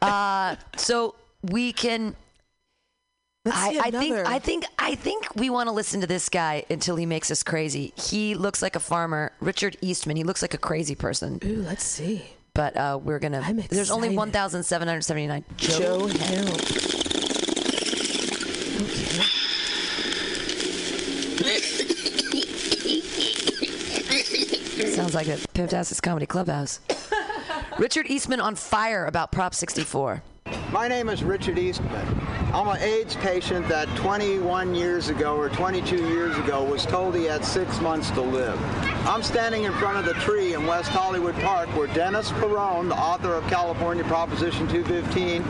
Uh, 0.00 0.56
so 0.76 1.16
we 1.42 1.72
can. 1.72 2.14
I, 3.46 3.80
I 3.84 3.90
think. 3.90 4.16
I 4.26 4.38
think 4.38 4.64
I 4.78 4.94
think 4.94 5.34
we 5.34 5.50
want 5.50 5.68
to 5.68 5.72
listen 5.72 6.00
to 6.00 6.06
this 6.06 6.28
guy 6.30 6.64
until 6.70 6.96
he 6.96 7.04
makes 7.04 7.30
us 7.30 7.42
crazy. 7.42 7.92
He 7.96 8.34
looks 8.34 8.62
like 8.62 8.74
a 8.74 8.80
farmer, 8.80 9.32
Richard 9.40 9.76
Eastman. 9.82 10.16
He 10.16 10.24
looks 10.24 10.40
like 10.40 10.54
a 10.54 10.58
crazy 10.58 10.94
person. 10.94 11.40
Ooh, 11.44 11.62
let's 11.62 11.84
see. 11.84 12.24
But 12.54 12.76
uh, 12.76 12.98
we're 13.02 13.18
gonna. 13.18 13.42
I'm 13.44 13.56
There's 13.68 13.90
only 13.90 14.16
1,779. 14.16 15.44
Joe 15.56 16.06
Hill. 16.06 16.54
Okay. 18.84 19.34
Sounds 24.94 25.14
like 25.14 25.26
a 25.26 25.36
Pimptastic 25.54 26.00
Comedy 26.02 26.26
Clubhouse. 26.26 26.80
Richard 27.78 28.06
Eastman 28.06 28.40
on 28.40 28.54
fire 28.54 29.06
about 29.06 29.32
Prop 29.32 29.54
64. 29.54 30.22
My 30.74 30.88
name 30.88 31.08
is 31.08 31.22
Richard 31.22 31.56
Eastman. 31.56 32.04
I'm 32.52 32.66
an 32.66 32.78
AIDS 32.78 33.14
patient 33.14 33.68
that 33.68 33.86
21 33.96 34.74
years 34.74 35.08
ago 35.08 35.36
or 35.36 35.48
22 35.48 35.96
years 36.08 36.36
ago 36.36 36.64
was 36.64 36.84
told 36.84 37.14
he 37.14 37.26
had 37.26 37.44
six 37.44 37.80
months 37.80 38.10
to 38.10 38.20
live. 38.20 38.58
I'm 39.06 39.22
standing 39.22 39.62
in 39.62 39.72
front 39.74 39.98
of 39.98 40.04
the 40.04 40.20
tree 40.20 40.54
in 40.54 40.66
West 40.66 40.90
Hollywood 40.90 41.36
Park 41.36 41.68
where 41.76 41.86
Dennis 41.94 42.32
Peron, 42.32 42.88
the 42.88 42.96
author 42.96 43.34
of 43.34 43.46
California 43.46 44.02
Proposition 44.02 44.66
215, 44.66 45.44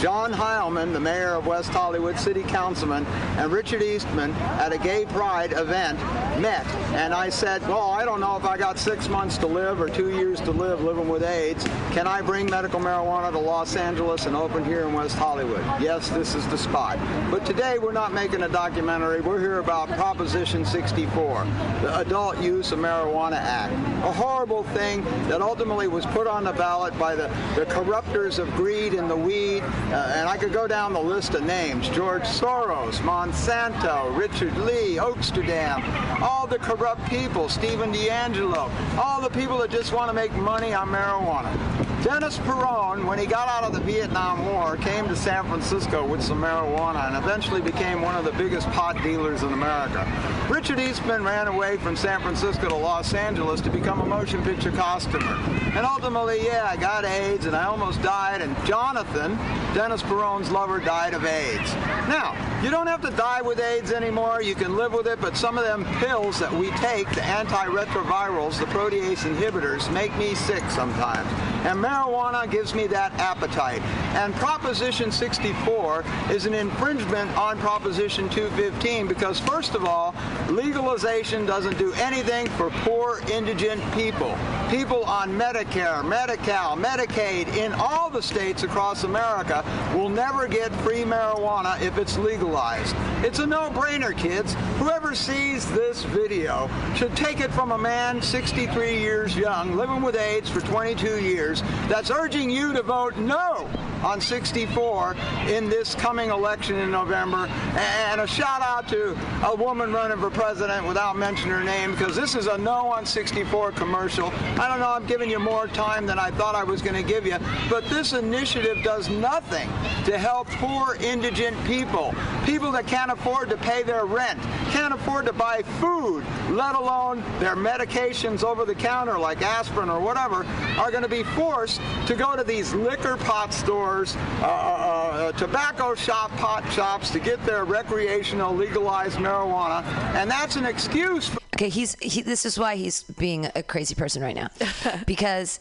John 0.00 0.32
Heilman, 0.32 0.94
the 0.94 1.00
mayor 1.00 1.34
of 1.34 1.46
West 1.46 1.68
Hollywood, 1.68 2.18
city 2.18 2.42
councilman, 2.42 3.04
and 3.36 3.52
Richard 3.52 3.82
Eastman 3.82 4.32
at 4.32 4.72
a 4.72 4.78
gay 4.78 5.04
pride 5.04 5.52
event 5.52 5.98
met. 6.40 6.66
And 6.94 7.12
I 7.12 7.28
said, 7.28 7.60
well, 7.68 7.90
I 7.90 8.06
don't 8.06 8.18
know 8.18 8.34
if 8.38 8.46
I 8.46 8.56
got 8.56 8.78
six 8.78 9.10
months 9.10 9.36
to 9.38 9.46
live 9.46 9.78
or 9.78 9.90
two 9.90 10.08
years 10.16 10.40
to 10.40 10.52
live 10.52 10.80
living 10.80 11.06
with 11.06 11.22
AIDS. 11.22 11.64
Can 11.90 12.06
I 12.06 12.22
bring 12.22 12.48
medical 12.48 12.80
marijuana 12.80 13.30
to 13.32 13.38
Los 13.38 13.76
Angeles 13.76 14.24
and 14.24 14.34
open 14.34 14.64
here 14.64 14.88
in 14.88 14.94
West 14.94 15.16
Hollywood? 15.16 15.62
Yes, 15.82 16.08
this 16.08 16.34
is 16.34 16.46
the 16.46 16.56
spot. 16.56 16.98
But 17.30 17.44
today 17.44 17.78
we're 17.78 17.92
not 17.92 18.14
making 18.14 18.42
a 18.42 18.48
documentary. 18.48 19.20
We're 19.20 19.38
here 19.38 19.58
about 19.58 19.90
Proposition 19.90 20.64
64, 20.64 21.44
the 21.82 21.98
Adult 21.98 22.40
Use 22.40 22.72
of 22.72 22.78
Marijuana 22.78 23.36
Act. 23.36 23.74
A 24.06 24.12
horrible 24.12 24.62
thing 24.62 25.04
that 25.28 25.42
ultimately 25.42 25.88
was 25.88 26.06
put 26.06 26.26
on 26.26 26.44
the 26.44 26.52
ballot 26.52 26.98
by 26.98 27.14
the, 27.14 27.28
the 27.54 27.66
corruptors 27.66 28.38
of 28.38 28.50
greed 28.54 28.94
and 28.94 29.10
the 29.10 29.16
weed. 29.16 29.62
Uh, 29.90 30.12
and 30.14 30.28
I 30.28 30.36
could 30.36 30.52
go 30.52 30.68
down 30.68 30.92
the 30.92 31.00
list 31.00 31.34
of 31.34 31.42
names. 31.42 31.88
George 31.88 32.22
Soros, 32.22 32.98
Monsanto, 33.00 34.16
Richard 34.16 34.56
Lee, 34.58 34.96
Oaksterdam, 34.96 35.82
all 36.20 36.46
the 36.46 36.58
corrupt 36.58 37.04
people, 37.08 37.48
Stephen 37.48 37.92
DeAngelo, 37.92 38.70
all 38.96 39.20
the 39.20 39.30
people 39.30 39.58
that 39.58 39.70
just 39.70 39.92
want 39.92 40.08
to 40.08 40.14
make 40.14 40.32
money 40.34 40.72
on 40.72 40.88
marijuana. 40.88 41.89
Dennis 42.02 42.38
Peron, 42.38 43.06
when 43.06 43.18
he 43.18 43.26
got 43.26 43.46
out 43.48 43.62
of 43.62 43.74
the 43.74 43.80
Vietnam 43.80 44.46
War, 44.46 44.78
came 44.78 45.06
to 45.08 45.14
San 45.14 45.44
Francisco 45.44 46.06
with 46.06 46.22
some 46.22 46.40
marijuana 46.40 47.06
and 47.06 47.16
eventually 47.22 47.60
became 47.60 48.00
one 48.00 48.14
of 48.14 48.24
the 48.24 48.32
biggest 48.32 48.66
pot 48.70 48.96
dealers 49.02 49.42
in 49.42 49.52
America. 49.52 50.06
Richard 50.48 50.80
Eastman 50.80 51.22
ran 51.22 51.46
away 51.46 51.76
from 51.76 51.96
San 51.96 52.22
Francisco 52.22 52.70
to 52.70 52.74
Los 52.74 53.12
Angeles 53.12 53.60
to 53.60 53.70
become 53.70 54.00
a 54.00 54.06
motion 54.06 54.42
picture 54.42 54.72
costumer. 54.72 55.36
And 55.76 55.84
ultimately, 55.84 56.42
yeah, 56.42 56.66
I 56.70 56.76
got 56.78 57.04
AIDS 57.04 57.44
and 57.44 57.54
I 57.54 57.64
almost 57.64 58.02
died, 58.02 58.40
and 58.40 58.56
Jonathan, 58.64 59.36
Dennis 59.74 60.02
Peron's 60.02 60.50
lover, 60.50 60.80
died 60.80 61.12
of 61.12 61.26
AIDS. 61.26 61.74
Now, 62.08 62.34
you 62.62 62.70
don't 62.70 62.86
have 62.86 63.02
to 63.02 63.10
die 63.10 63.42
with 63.42 63.60
AIDS 63.60 63.92
anymore. 63.92 64.42
You 64.42 64.54
can 64.54 64.76
live 64.76 64.92
with 64.92 65.06
it, 65.06 65.20
but 65.20 65.36
some 65.36 65.58
of 65.58 65.64
them 65.64 65.84
pills 65.98 66.40
that 66.40 66.52
we 66.52 66.70
take, 66.72 67.08
the 67.10 67.20
antiretrovirals, 67.20 68.58
the 68.58 68.66
protease 68.66 69.22
inhibitors, 69.22 69.92
make 69.92 70.16
me 70.16 70.34
sick 70.34 70.64
sometimes. 70.70 71.28
And 71.64 71.80
marijuana 71.90 72.48
gives 72.48 72.74
me 72.74 72.86
that 72.86 73.12
appetite. 73.14 73.82
And 74.14 74.32
Proposition 74.34 75.10
64 75.10 76.04
is 76.30 76.46
an 76.46 76.54
infringement 76.54 77.36
on 77.36 77.58
Proposition 77.58 78.28
215 78.28 79.08
because, 79.08 79.40
first 79.40 79.74
of 79.74 79.84
all, 79.84 80.14
legalization 80.48 81.46
doesn't 81.46 81.78
do 81.78 81.92
anything 81.94 82.46
for 82.50 82.70
poor 82.84 83.20
indigent 83.30 83.82
people. 83.92 84.36
People 84.70 85.04
on 85.04 85.30
Medicare, 85.30 86.04
Medi-Cal, 86.04 86.76
Medicaid 86.76 87.48
in 87.56 87.72
all 87.72 88.08
the 88.08 88.22
states 88.22 88.62
across 88.62 89.02
America 89.02 89.64
will 89.94 90.08
never 90.08 90.46
get 90.46 90.72
free 90.82 91.02
marijuana 91.02 91.80
if 91.82 91.98
it's 91.98 92.16
legalized. 92.18 92.94
It's 93.24 93.40
a 93.40 93.46
no-brainer, 93.46 94.16
kids. 94.16 94.54
Whoever 94.78 95.14
sees 95.14 95.68
this 95.72 96.04
video 96.04 96.70
should 96.94 97.16
take 97.16 97.40
it 97.40 97.50
from 97.52 97.72
a 97.72 97.78
man 97.78 98.22
63 98.22 98.98
years 98.98 99.36
young, 99.36 99.76
living 99.76 100.02
with 100.02 100.14
AIDS 100.14 100.48
for 100.48 100.60
22 100.60 101.20
years, 101.20 101.62
that's 101.88 102.10
urging 102.10 102.50
you 102.50 102.72
to 102.72 102.82
vote 102.82 103.16
no 103.16 103.68
on 104.02 104.20
64 104.20 105.14
in 105.48 105.68
this 105.68 105.94
coming 105.94 106.30
election 106.30 106.76
in 106.76 106.90
November. 106.90 107.46
And 107.76 108.20
a 108.20 108.26
shout 108.26 108.62
out 108.62 108.88
to 108.88 109.16
a 109.44 109.54
woman 109.54 109.92
running 109.92 110.18
for 110.18 110.30
president 110.30 110.86
without 110.86 111.16
mentioning 111.16 111.50
her 111.50 111.64
name 111.64 111.92
because 111.92 112.16
this 112.16 112.34
is 112.34 112.46
a 112.46 112.56
no 112.58 112.88
on 112.88 113.04
64 113.04 113.72
commercial. 113.72 114.28
I 114.58 114.68
don't 114.68 114.80
know, 114.80 114.90
I'm 114.90 115.06
giving 115.06 115.30
you 115.30 115.38
more 115.38 115.66
time 115.68 116.06
than 116.06 116.18
I 116.18 116.30
thought 116.30 116.54
I 116.54 116.64
was 116.64 116.80
going 116.82 116.96
to 116.96 117.02
give 117.02 117.26
you, 117.26 117.36
but 117.68 117.84
this 117.86 118.12
initiative 118.12 118.78
does 118.82 119.08
nothing 119.08 119.68
to 120.04 120.18
help 120.18 120.48
poor 120.48 120.94
indigent 120.96 121.56
people, 121.64 122.14
people 122.44 122.72
that 122.72 122.86
can't 122.86 123.10
afford 123.10 123.50
to 123.50 123.56
pay 123.58 123.82
their 123.82 124.06
rent, 124.06 124.40
can't 124.70 124.94
afford 124.94 125.26
to 125.26 125.32
buy 125.32 125.62
food, 125.80 126.24
let 126.50 126.74
alone 126.74 127.22
their 127.38 127.56
medications 127.56 128.42
over 128.44 128.64
the 128.64 128.74
counter 128.74 129.18
like 129.18 129.42
aspirin 129.42 129.90
or 129.90 130.00
whatever, 130.00 130.44
are 130.78 130.90
going 130.90 131.02
to 131.02 131.08
be 131.08 131.22
forced 131.22 131.80
to 132.06 132.14
go 132.14 132.36
to 132.36 132.44
these 132.44 132.72
liquor 132.74 133.16
pot 133.18 133.52
stores, 133.52 134.16
uh, 134.40 134.44
uh, 134.44 135.32
tobacco 135.32 135.94
shop 135.94 136.30
pot 136.32 136.68
shops 136.72 137.10
to 137.10 137.18
get 137.18 137.44
their 137.44 137.64
recreational 137.64 138.54
legalized 138.54 139.18
marijuana, 139.18 139.82
and 140.14 140.30
that's 140.30 140.56
an 140.56 140.64
excuse. 140.64 141.28
For- 141.28 141.40
Okay, 141.54 141.68
he's 141.68 141.94
he, 142.00 142.22
this 142.22 142.46
is 142.46 142.58
why 142.58 142.76
he's 142.76 143.02
being 143.02 143.46
a 143.54 143.62
crazy 143.62 143.94
person 143.94 144.22
right 144.22 144.34
now, 144.36 144.48
because 145.06 145.60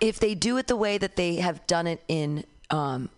if 0.00 0.20
they 0.20 0.34
do 0.36 0.58
it 0.58 0.68
the 0.68 0.76
way 0.76 0.96
that 0.98 1.16
they 1.16 1.36
have 1.36 1.66
done 1.66 1.86
it 1.88 2.02
in 2.06 2.44
um, 2.70 3.08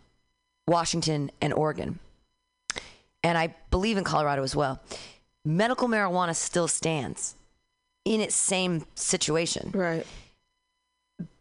Washington 0.67 1.31
and 1.43 1.53
Oregon, 1.53 1.99
and 3.23 3.37
I 3.39 3.55
believe 3.71 3.97
in 3.97 4.05
Colorado 4.05 4.43
as 4.43 4.55
well, 4.57 4.81
medical 5.45 5.89
marijuana 5.89 6.35
still 6.35 6.69
stands 6.69 7.35
in 8.05 8.21
its 8.21 8.35
same 8.35 8.85
situation. 8.95 9.71
Right. 9.75 10.07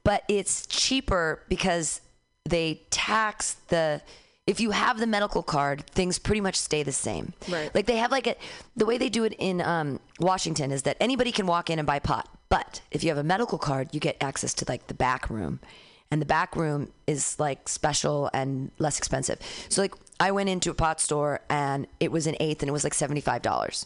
but 0.04 0.24
it's 0.28 0.66
cheaper 0.68 1.44
because 1.50 2.02
they 2.48 2.82
tax 2.90 3.56
the 3.68 4.02
if 4.46 4.62
you 4.62 4.72
have 4.72 4.98
the 5.00 5.08
medical 5.08 5.44
card 5.44 5.86
things 5.88 6.18
pretty 6.18 6.40
much 6.42 6.56
stay 6.56 6.82
the 6.84 6.92
same 6.94 7.34
Right. 7.50 7.74
like 7.76 7.86
they 7.86 7.98
have 7.98 8.12
like 8.12 8.28
a 8.28 8.36
the 8.76 8.86
way 8.86 8.98
they 8.98 9.10
do 9.10 9.26
it 9.26 9.34
in 9.38 9.60
um, 9.62 10.00
washington 10.20 10.72
is 10.72 10.84
that 10.84 10.96
anybody 11.02 11.32
can 11.34 11.46
walk 11.46 11.70
in 11.70 11.78
and 11.80 11.86
buy 11.86 12.00
pot 12.00 12.28
but 12.50 12.80
if 12.92 13.04
you 13.04 13.10
have 13.10 13.18
a 13.18 13.24
medical 13.24 13.58
card 13.58 13.90
you 13.92 14.00
get 14.00 14.16
access 14.22 14.54
to 14.56 14.66
like 14.70 14.88
the 14.88 14.94
back 14.94 15.30
room 15.30 15.60
and 16.10 16.22
the 16.22 16.26
back 16.26 16.56
room 16.56 16.90
is 17.06 17.38
like 17.38 17.68
special 17.68 18.30
and 18.34 18.72
less 18.80 18.98
expensive 18.98 19.40
so 19.68 19.82
like 19.82 19.94
i 20.20 20.32
went 20.32 20.50
into 20.50 20.70
a 20.70 20.74
pot 20.74 21.00
store 21.00 21.42
and 21.50 21.88
it 22.00 22.12
was 22.12 22.28
an 22.28 22.36
eighth 22.40 22.62
and 22.62 22.70
it 22.70 22.74
was 22.74 22.84
like 22.84 22.94
$75 22.94 23.86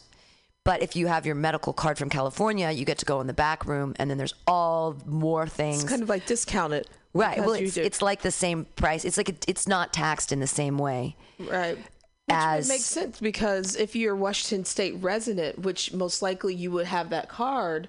but 0.64 0.80
if 0.80 0.94
you 0.94 1.08
have 1.08 1.26
your 1.26 1.34
medical 1.34 1.72
card 1.72 1.98
from 1.98 2.08
California, 2.08 2.70
you 2.70 2.84
get 2.84 2.98
to 2.98 3.04
go 3.04 3.20
in 3.20 3.26
the 3.26 3.32
back 3.32 3.66
room, 3.66 3.94
and 3.98 4.08
then 4.08 4.16
there's 4.16 4.34
all 4.46 4.96
more 5.06 5.48
things. 5.48 5.82
It's 5.82 5.90
kind 5.90 6.02
of 6.02 6.08
like 6.08 6.26
discounted. 6.26 6.86
Right. 7.14 7.38
Well, 7.38 7.52
it's, 7.52 7.76
it's 7.76 8.00
like 8.00 8.22
the 8.22 8.30
same 8.30 8.64
price. 8.76 9.04
It's 9.04 9.16
like 9.16 9.28
it, 9.28 9.44
it's 9.48 9.66
not 9.66 9.92
taxed 9.92 10.32
in 10.32 10.40
the 10.40 10.46
same 10.46 10.78
way. 10.78 11.16
Right. 11.38 11.76
Which 11.76 11.84
As- 12.30 12.68
would 12.68 12.74
make 12.74 12.80
sense 12.80 13.20
because 13.20 13.76
if 13.76 13.96
you're 13.96 14.14
a 14.14 14.16
Washington 14.16 14.64
State 14.64 14.94
resident, 15.00 15.58
which 15.58 15.92
most 15.92 16.22
likely 16.22 16.54
you 16.54 16.70
would 16.70 16.86
have 16.86 17.10
that 17.10 17.28
card, 17.28 17.88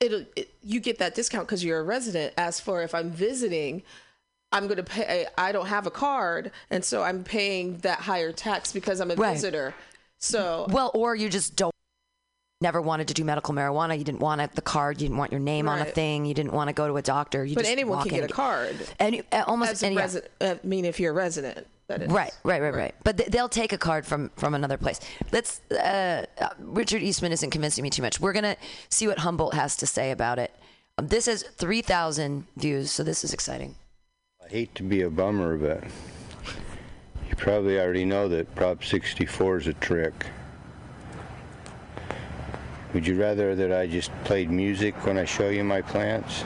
it'll 0.00 0.24
it, 0.34 0.52
you 0.62 0.80
get 0.80 0.98
that 0.98 1.14
discount 1.14 1.46
because 1.46 1.62
you're 1.62 1.78
a 1.78 1.84
resident. 1.84 2.32
As 2.38 2.58
for 2.58 2.82
if 2.82 2.94
I'm 2.94 3.10
visiting, 3.10 3.82
I'm 4.56 4.64
going 4.66 4.76
to 4.78 4.82
pay. 4.82 5.26
I 5.36 5.52
don't 5.52 5.66
have 5.66 5.86
a 5.86 5.90
card, 5.90 6.50
and 6.70 6.84
so 6.84 7.02
I'm 7.02 7.22
paying 7.24 7.76
that 7.78 8.00
higher 8.00 8.32
tax 8.32 8.72
because 8.72 9.00
I'm 9.00 9.10
a 9.10 9.14
Right. 9.14 9.34
visitor. 9.34 9.74
So 10.18 10.66
Well, 10.70 10.90
or 10.94 11.14
you 11.14 11.28
just 11.28 11.56
don't 11.56 11.72
never 12.62 12.80
wanted 12.80 13.06
to 13.08 13.14
do 13.14 13.22
medical 13.22 13.52
marijuana. 13.52 13.98
You 13.98 14.04
didn't 14.04 14.20
want 14.20 14.54
the 14.54 14.62
card. 14.62 14.98
You 15.00 15.08
didn't 15.08 15.18
want 15.18 15.30
your 15.30 15.40
name 15.40 15.68
on 15.68 15.78
a 15.80 15.84
thing. 15.84 16.24
You 16.24 16.32
didn't 16.32 16.52
want 16.54 16.68
to 16.68 16.72
go 16.72 16.88
to 16.88 16.96
a 16.96 17.02
doctor. 17.02 17.44
You 17.44 17.54
But 17.54 17.62
just 17.62 17.72
anyone 17.72 18.02
can 18.02 18.18
get 18.18 18.30
a 18.30 18.32
card. 18.32 18.76
Any, 18.98 19.22
uh, 19.30 19.44
almost 19.46 19.72
As 19.72 19.82
any. 19.82 19.96
resident, 19.96 20.32
uh, 20.40 20.54
I 20.62 20.66
mean, 20.66 20.86
if 20.86 20.98
you're 20.98 21.10
a 21.12 21.14
resident, 21.14 21.66
that 21.88 22.00
is. 22.00 22.08
Right, 22.10 22.32
right, 22.44 22.62
right, 22.62 22.74
right. 22.74 22.94
But 23.04 23.18
th- 23.18 23.28
they'll 23.28 23.50
take 23.50 23.74
a 23.74 23.78
card 23.78 24.06
from 24.06 24.30
from 24.36 24.54
another 24.54 24.78
place. 24.78 25.00
Let's. 25.32 25.60
Uh, 25.70 26.24
uh, 26.40 26.48
Richard 26.58 27.02
Eastman 27.02 27.30
isn't 27.32 27.50
convincing 27.50 27.82
me 27.82 27.90
too 27.90 28.02
much. 28.02 28.20
We're 28.20 28.32
gonna 28.32 28.56
see 28.88 29.06
what 29.06 29.18
Humboldt 29.18 29.52
has 29.52 29.76
to 29.76 29.86
say 29.86 30.10
about 30.10 30.38
it. 30.38 30.50
Um, 30.96 31.08
this 31.08 31.26
has 31.26 31.42
three 31.42 31.82
thousand 31.82 32.46
views, 32.56 32.90
so 32.90 33.04
this 33.04 33.22
is 33.22 33.34
exciting. 33.34 33.74
I 34.46 34.48
hate 34.48 34.74
to 34.76 34.84
be 34.84 35.02
a 35.02 35.10
bummer, 35.10 35.56
but 35.56 35.82
you 37.28 37.34
probably 37.34 37.80
already 37.80 38.04
know 38.04 38.28
that 38.28 38.54
Prop 38.54 38.84
64 38.84 39.56
is 39.56 39.66
a 39.66 39.72
trick. 39.72 40.26
Would 42.94 43.08
you 43.08 43.18
rather 43.18 43.56
that 43.56 43.72
I 43.72 43.88
just 43.88 44.12
played 44.22 44.48
music 44.48 45.04
when 45.04 45.18
I 45.18 45.24
show 45.24 45.48
you 45.48 45.64
my 45.64 45.82
plants 45.82 46.44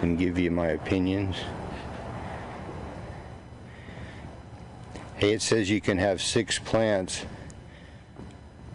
and 0.00 0.18
give 0.18 0.38
you 0.38 0.50
my 0.50 0.68
opinions? 0.68 1.36
Hey, 5.16 5.34
it 5.34 5.42
says 5.42 5.68
you 5.68 5.82
can 5.82 5.98
have 5.98 6.22
six 6.22 6.58
plants, 6.58 7.26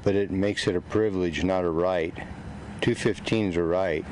but 0.04 0.14
it 0.14 0.30
makes 0.30 0.68
it 0.68 0.76
a 0.76 0.82
privilege, 0.82 1.44
not 1.44 1.64
a 1.64 1.70
right. 1.72 2.14
215 2.82 3.50
is 3.50 3.56
a 3.58 3.64
right. 3.64 4.06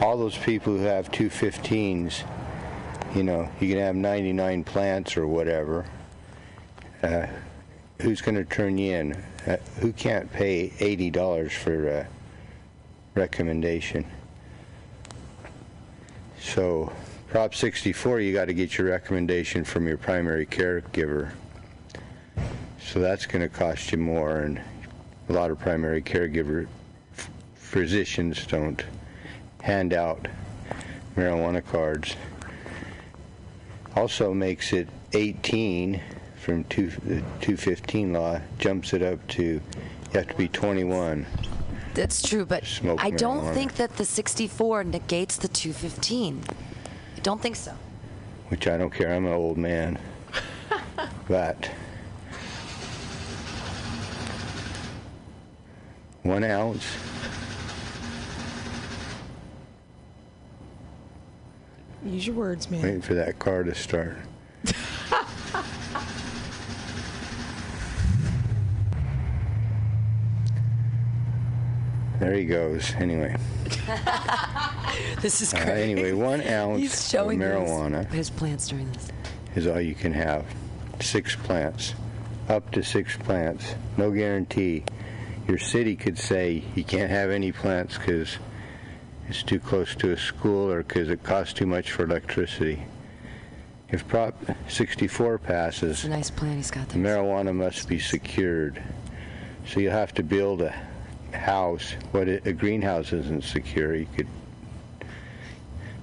All 0.00 0.16
those 0.16 0.36
people 0.36 0.76
who 0.76 0.84
have 0.84 1.10
215s, 1.10 2.24
you 3.14 3.22
know, 3.22 3.48
you 3.60 3.68
can 3.68 3.78
have 3.78 3.94
99 3.94 4.64
plants 4.64 5.16
or 5.16 5.26
whatever. 5.26 5.84
Uh, 7.02 7.26
who's 8.00 8.22
going 8.22 8.34
to 8.34 8.44
turn 8.44 8.78
you 8.78 8.94
in? 8.94 9.24
Uh, 9.46 9.56
who 9.80 9.92
can't 9.92 10.30
pay 10.32 10.70
$80 10.78 11.50
for 11.50 11.88
a 11.88 12.08
recommendation? 13.14 14.06
So, 16.40 16.90
Prop 17.28 17.54
64, 17.54 18.20
you 18.20 18.32
got 18.32 18.46
to 18.46 18.54
get 18.54 18.78
your 18.78 18.88
recommendation 18.88 19.64
from 19.64 19.86
your 19.86 19.98
primary 19.98 20.46
caregiver. 20.46 21.32
So 22.80 22.98
that's 22.98 23.26
going 23.26 23.42
to 23.42 23.48
cost 23.48 23.92
you 23.92 23.98
more, 23.98 24.40
and 24.40 24.60
a 25.28 25.32
lot 25.32 25.50
of 25.50 25.58
primary 25.58 26.02
caregiver 26.02 26.66
physicians 27.54 28.46
don't 28.46 28.82
hand 29.62 29.92
out 29.92 30.28
marijuana 31.16 31.64
cards. 31.64 32.16
Also 33.96 34.32
makes 34.32 34.72
it 34.72 34.88
18 35.12 36.00
from 36.36 36.64
two, 36.64 36.88
the 36.90 37.20
215 37.40 38.12
law, 38.12 38.40
jumps 38.58 38.92
it 38.94 39.02
up 39.02 39.26
to 39.28 39.60
you 40.12 40.18
have 40.18 40.28
to 40.28 40.34
be 40.34 40.48
21. 40.48 41.26
That's 41.94 42.22
true, 42.26 42.44
but 42.44 42.64
Smoke 42.64 43.04
I 43.04 43.10
don't 43.10 43.54
think 43.54 43.74
that 43.76 43.96
the 43.96 44.04
64 44.04 44.84
negates 44.84 45.36
the 45.36 45.48
215. 45.48 46.42
I 47.16 47.20
don't 47.20 47.40
think 47.40 47.56
so. 47.56 47.72
which 48.48 48.66
I 48.66 48.76
don't 48.76 48.90
care. 48.90 49.12
I'm 49.12 49.26
an 49.26 49.32
old 49.32 49.58
man. 49.58 49.98
but 51.28 51.70
one 56.22 56.42
ounce. 56.44 56.84
Use 62.04 62.26
your 62.26 62.36
words, 62.36 62.70
man. 62.70 62.82
Waiting 62.82 63.02
for 63.02 63.14
that 63.14 63.38
car 63.38 63.62
to 63.62 63.74
start. 63.74 64.16
there 72.18 72.34
he 72.34 72.44
goes. 72.44 72.92
Anyway, 72.96 73.34
This 75.22 75.40
is 75.40 75.54
uh, 75.54 75.58
anyway, 75.58 76.12
one 76.12 76.42
ounce 76.46 76.80
He's 76.80 76.94
of 76.94 77.00
showing 77.10 77.40
his- 77.40 77.50
marijuana. 77.50 78.10
his 78.10 78.30
plants 78.30 78.68
during 78.68 78.90
this. 78.92 79.08
is 79.54 79.66
all 79.66 79.80
you 79.80 79.94
can 79.94 80.12
have. 80.12 80.44
Six 81.00 81.34
plants, 81.34 81.94
up 82.48 82.70
to 82.72 82.82
six 82.82 83.16
plants. 83.16 83.74
No 83.96 84.10
guarantee. 84.10 84.84
Your 85.48 85.58
city 85.58 85.96
could 85.96 86.18
say 86.18 86.62
you 86.74 86.84
can't 86.84 87.10
have 87.10 87.30
any 87.30 87.52
plants 87.52 87.96
because 87.96 88.36
it's 89.30 89.44
too 89.44 89.60
close 89.60 89.94
to 89.94 90.10
a 90.10 90.16
school 90.16 90.70
or 90.70 90.82
because 90.82 91.08
it 91.08 91.22
costs 91.22 91.52
too 91.52 91.66
much 91.66 91.92
for 91.92 92.02
electricity. 92.02 92.82
If 93.88 94.06
Prop 94.08 94.34
64 94.68 95.38
passes, 95.38 96.04
a 96.04 96.08
nice 96.08 96.30
plan 96.30 96.56
he's 96.56 96.70
got 96.70 96.88
the 96.88 96.98
there. 96.98 97.18
marijuana 97.18 97.54
must 97.54 97.88
be 97.88 98.00
secured. 98.00 98.82
So 99.66 99.78
you'll 99.78 99.92
have 99.92 100.12
to 100.14 100.24
build 100.24 100.62
a 100.62 100.74
house. 101.32 101.92
What 102.10 102.28
a 102.28 102.52
greenhouse 102.52 103.12
isn't 103.12 103.44
secure. 103.44 103.94
You 103.94 104.06
could. 104.16 104.26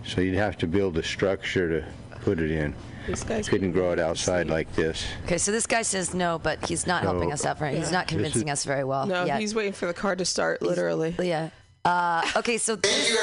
So 0.06 0.22
you'd 0.22 0.36
have 0.36 0.58
to 0.60 0.68
build 0.68 0.98
a 0.98 1.04
structure 1.04 1.82
to 1.82 1.88
put 2.22 2.40
it 2.40 2.52
in. 2.52 2.74
This 3.08 3.24
guy's 3.24 3.48
Couldn't 3.48 3.72
grow 3.72 3.91
it 3.91 3.99
outside 3.99 4.48
like 4.48 4.74
this. 4.74 5.06
Okay, 5.26 5.38
so 5.38 5.52
this 5.52 5.66
guy 5.66 5.82
says 5.82 6.14
no, 6.14 6.40
but 6.40 6.66
he's 6.66 6.88
not 6.88 7.04
helping 7.04 7.34
us 7.34 7.45
out 7.45 7.60
very. 7.60 7.76
He's 7.76 7.91
not 7.91 8.08
convincing 8.08 8.49
us 8.49 8.64
very 8.64 8.86
well. 8.86 9.06
No, 9.06 9.26
yet. 9.26 9.40
he's 9.40 9.54
waiting 9.56 9.74
for 9.74 9.86
the 9.86 9.94
car 9.94 10.16
to 10.16 10.26
start, 10.26 10.62
literally. 10.62 11.16
Yeah. 11.20 11.49
Uh, 11.88 12.22
okay, 12.35 12.57
so 12.57 12.76
this, 12.76 13.15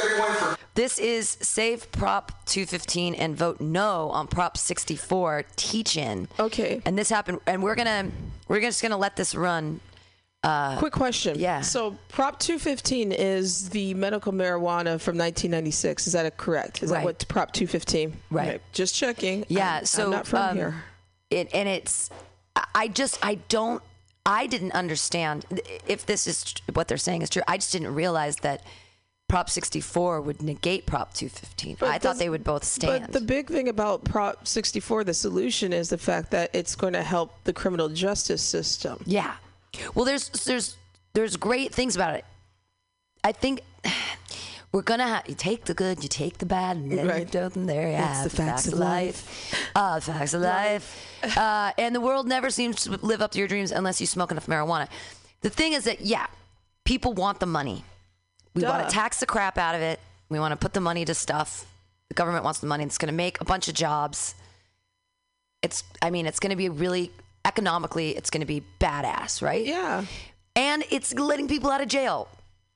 this 0.75 0.99
is 0.99 1.37
save 1.43 1.93
Prop 1.93 2.33
215 2.47 3.15
and 3.15 3.37
vote 3.37 3.61
no 3.61 4.09
on 4.11 4.27
Prop 4.27 4.57
64 4.57 5.45
teach-in. 5.57 6.29
Okay. 6.41 6.81
And 6.87 6.97
this 6.99 7.11
happened, 7.11 7.41
and 7.47 7.63
we're 7.63 7.75
gonna 7.75 8.11
we're 8.49 8.61
just 8.63 8.81
gonna 8.81 8.97
let 8.97 9.17
this 9.17 9.35
run. 9.35 9.81
uh, 10.43 10.79
Quick 10.79 10.95
question. 10.95 11.39
yeah. 11.39 11.61
So 11.61 11.99
Prop 12.09 12.39
215 12.39 13.13
is 13.13 13.69
the 13.69 13.93
medical 13.95 14.33
marijuana 14.33 14.99
from 15.01 15.19
1996. 15.19 16.07
Is 16.07 16.13
that 16.15 16.25
a, 16.25 16.31
correct? 16.31 16.83
Is 16.83 16.91
Right. 16.91 16.99
that 17.01 17.05
what 17.05 17.29
Prop 17.29 17.53
215? 17.53 18.17
Right. 18.31 18.49
Okay, 18.49 18.61
Just 18.73 18.95
checking. 18.95 19.45
Yeah. 19.49 19.79
I'm, 19.81 19.85
so 19.85 20.05
I'm 20.05 20.11
not 20.11 20.27
from 20.27 20.43
um, 20.51 20.57
here. 20.57 20.75
It, 21.31 21.51
and 21.53 21.69
it's 21.69 22.09
I- 22.57 22.67
I 22.75 22.89
just 22.89 23.19
I 23.23 23.35
don't 23.49 23.83
I 24.27 24.47
didn't 24.47 24.73
understand 24.73 25.45
if 25.87 26.07
this 26.07 26.27
is 26.27 26.55
what 26.73 26.89
they're 26.89 26.97
saying 26.97 27.23
is 27.23 27.31
true. 27.31 27.43
I 27.47 27.59
just 27.59 27.73
didn't 27.73 27.95
realize 27.95 28.37
that 28.37 28.65
Prop 29.29 29.51
64 29.51 30.21
would 30.21 30.43
negate 30.43 30.87
Prop 30.87 31.13
215. 31.15 31.77
But 31.81 31.89
I 31.89 31.99
thought 31.99 32.19
they 32.19 32.29
would 32.29 32.45
both 32.45 32.65
stand. 32.65 33.05
But 33.05 33.13
the 33.13 33.21
big 33.21 33.49
thing 33.49 33.69
about 33.69 34.05
Prop 34.05 34.47
64, 34.47 35.05
the 35.05 35.15
solution 35.15 35.73
is 35.73 35.89
the 35.89 35.99
fact 35.99 36.31
that 36.31 36.51
it's 36.53 36.75
going 36.75 36.93
to 36.93 37.03
help 37.03 37.33
the 37.45 37.53
criminal 37.53 37.89
justice 37.89 38.43
system. 38.43 39.03
Yeah. 39.07 39.35
Well, 39.95 40.05
there's 40.05 40.29
there's 40.29 40.77
there's 41.15 41.37
great 41.37 41.75
things 41.75 41.97
about 41.97 42.15
it. 42.15 42.25
I 43.25 43.33
think 43.33 43.63
we're 44.75 44.83
gonna 44.83 45.07
have 45.07 45.29
you 45.29 45.37
take 45.37 45.67
the 45.67 45.73
good, 45.73 46.03
you 46.03 46.09
take 46.09 46.39
the 46.39 46.47
bad, 46.47 46.77
and 46.77 46.91
then 46.91 47.07
you 47.07 47.11
Right. 47.13 47.31
throw 47.31 47.49
them 47.49 47.67
there. 47.67 47.93
That's 47.93 48.19
Yeah, 48.19 48.25
the 48.25 48.31
facts 48.31 48.67
of 48.67 48.75
life. 48.75 49.55
Uh, 49.77 50.01
facts 50.01 50.35
of 50.35 50.43
life. 50.43 50.87
Uh, 51.39 51.71
and 51.79 51.95
the 51.95 52.01
world 52.01 52.27
never 52.27 52.51
seems 52.51 52.83
to 52.83 52.91
live 52.97 53.23
up 53.23 53.31
to 53.31 53.39
your 53.39 53.47
dreams 53.47 53.71
unless 53.71 54.01
you 54.01 54.09
smoke 54.09 54.33
enough 54.33 54.47
marijuana. 54.49 54.89
The 55.43 55.51
thing 55.51 55.75
is 55.75 55.85
that 55.85 56.01
yeah, 56.01 56.27
people 56.85 57.13
want 57.13 57.39
the 57.39 57.47
money. 57.47 57.85
We 58.55 58.65
want 58.65 58.89
to 58.89 58.93
tax 58.93 59.21
the 59.21 59.27
crap 59.27 59.59
out 59.59 59.77
of 59.77 59.81
it. 59.81 60.01
We 60.29 60.41
want 60.41 60.51
to 60.51 60.57
put 60.57 60.73
the 60.73 60.81
money 60.81 61.05
to 61.05 61.15
stuff. 61.15 61.67
The 62.09 62.15
government 62.15 62.43
wants 62.45 62.59
the 62.59 62.67
money. 62.67 62.83
It's 62.83 62.99
going 62.99 63.13
to 63.13 63.15
make 63.15 63.41
a 63.41 63.45
bunch 63.45 63.69
of 63.69 63.75
jobs. 63.75 64.35
It's, 65.63 65.85
I 66.03 66.11
mean, 66.11 66.27
it's 66.27 66.41
going 66.41 66.51
to 66.51 66.57
be 66.57 66.69
really 66.69 67.13
economically, 67.45 68.17
it's 68.17 68.31
going 68.31 68.41
to 68.41 68.47
be 68.47 68.63
badass, 68.81 69.41
right? 69.41 69.65
Yeah. 69.65 70.05
And 70.57 70.83
it's 70.91 71.15
letting 71.15 71.47
people 71.47 71.71
out 71.71 71.81
of 71.81 71.89
jail, 71.89 72.29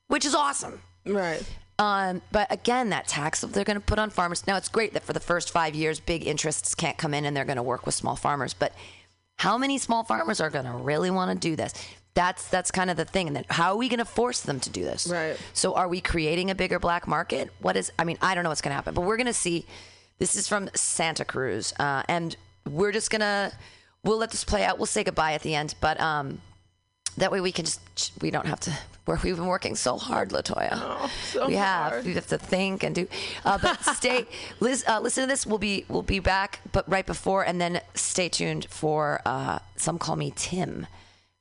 which 0.06 0.24
is 0.24 0.34
awesome. 0.34 0.80
Right. 1.04 1.42
Um, 1.78 2.22
but 2.32 2.50
again, 2.52 2.90
that 2.90 3.06
tax 3.06 3.40
they're 3.42 3.64
going 3.64 3.76
to 3.78 3.84
put 3.84 3.98
on 3.98 4.10
farmers. 4.10 4.46
Now, 4.46 4.56
it's 4.56 4.68
great 4.68 4.94
that 4.94 5.04
for 5.04 5.12
the 5.12 5.20
first 5.20 5.50
five 5.50 5.74
years, 5.74 6.00
big 6.00 6.26
interests 6.26 6.74
can't 6.74 6.98
come 6.98 7.14
in 7.14 7.24
and 7.24 7.36
they're 7.36 7.44
going 7.44 7.56
to 7.56 7.62
work 7.62 7.86
with 7.86 7.94
small 7.94 8.16
farmers. 8.16 8.52
But 8.52 8.72
how 9.36 9.56
many 9.56 9.78
small 9.78 10.02
farmers 10.02 10.40
are 10.40 10.50
going 10.50 10.64
to 10.64 10.72
really 10.72 11.10
want 11.10 11.30
to 11.30 11.48
do 11.48 11.54
this? 11.54 11.72
That's 12.14 12.48
that's 12.48 12.72
kind 12.72 12.90
of 12.90 12.96
the 12.96 13.04
thing. 13.04 13.28
And 13.28 13.36
then 13.36 13.44
how 13.48 13.72
are 13.72 13.76
we 13.76 13.88
going 13.88 13.98
to 13.98 14.04
force 14.04 14.40
them 14.40 14.58
to 14.60 14.70
do 14.70 14.82
this? 14.82 15.06
Right. 15.06 15.36
So 15.52 15.74
are 15.74 15.86
we 15.86 16.00
creating 16.00 16.50
a 16.50 16.54
bigger 16.54 16.80
black 16.80 17.06
market? 17.06 17.50
What 17.60 17.76
is? 17.76 17.92
I 17.96 18.04
mean, 18.04 18.18
I 18.20 18.34
don't 18.34 18.42
know 18.42 18.50
what's 18.50 18.60
going 18.60 18.70
to 18.70 18.76
happen, 18.76 18.94
but 18.94 19.02
we're 19.02 19.16
going 19.16 19.26
to 19.26 19.32
see. 19.32 19.66
This 20.18 20.34
is 20.34 20.48
from 20.48 20.68
Santa 20.74 21.24
Cruz, 21.24 21.72
uh, 21.78 22.02
and 22.08 22.36
we're 22.68 22.90
just 22.90 23.08
gonna 23.10 23.52
we'll 24.02 24.18
let 24.18 24.32
this 24.32 24.42
play 24.42 24.64
out. 24.64 24.78
We'll 24.78 24.86
say 24.86 25.04
goodbye 25.04 25.34
at 25.34 25.42
the 25.42 25.54
end, 25.54 25.74
but 25.80 26.00
um, 26.00 26.40
that 27.16 27.32
way 27.32 27.40
we 27.40 27.52
can 27.52 27.64
just 27.64 27.80
we 28.22 28.30
don't 28.30 28.46
have 28.46 28.60
to. 28.60 28.72
Where 29.04 29.18
we've 29.24 29.36
been 29.36 29.46
working 29.46 29.74
so 29.74 29.96
hard, 29.96 30.30
Latoya. 30.30 30.68
Oh, 30.74 31.10
so 31.32 31.46
we 31.46 31.54
have. 31.54 31.92
hard. 31.92 32.04
We 32.04 32.12
have 32.12 32.26
to 32.26 32.36
think 32.36 32.82
and 32.82 32.94
do. 32.94 33.08
Uh, 33.42 33.56
but 33.56 33.82
stay. 33.82 34.26
Liz, 34.60 34.84
uh, 34.86 35.00
listen 35.00 35.22
to 35.22 35.26
this. 35.26 35.46
We'll 35.46 35.58
be 35.58 35.86
we'll 35.88 36.02
be 36.02 36.18
back, 36.20 36.60
but 36.72 36.86
right 36.90 37.06
before, 37.06 37.42
and 37.42 37.58
then 37.58 37.80
stay 37.94 38.28
tuned 38.28 38.66
for 38.66 39.22
uh, 39.24 39.60
some 39.76 39.98
call 39.98 40.16
me 40.16 40.32
Tim 40.36 40.86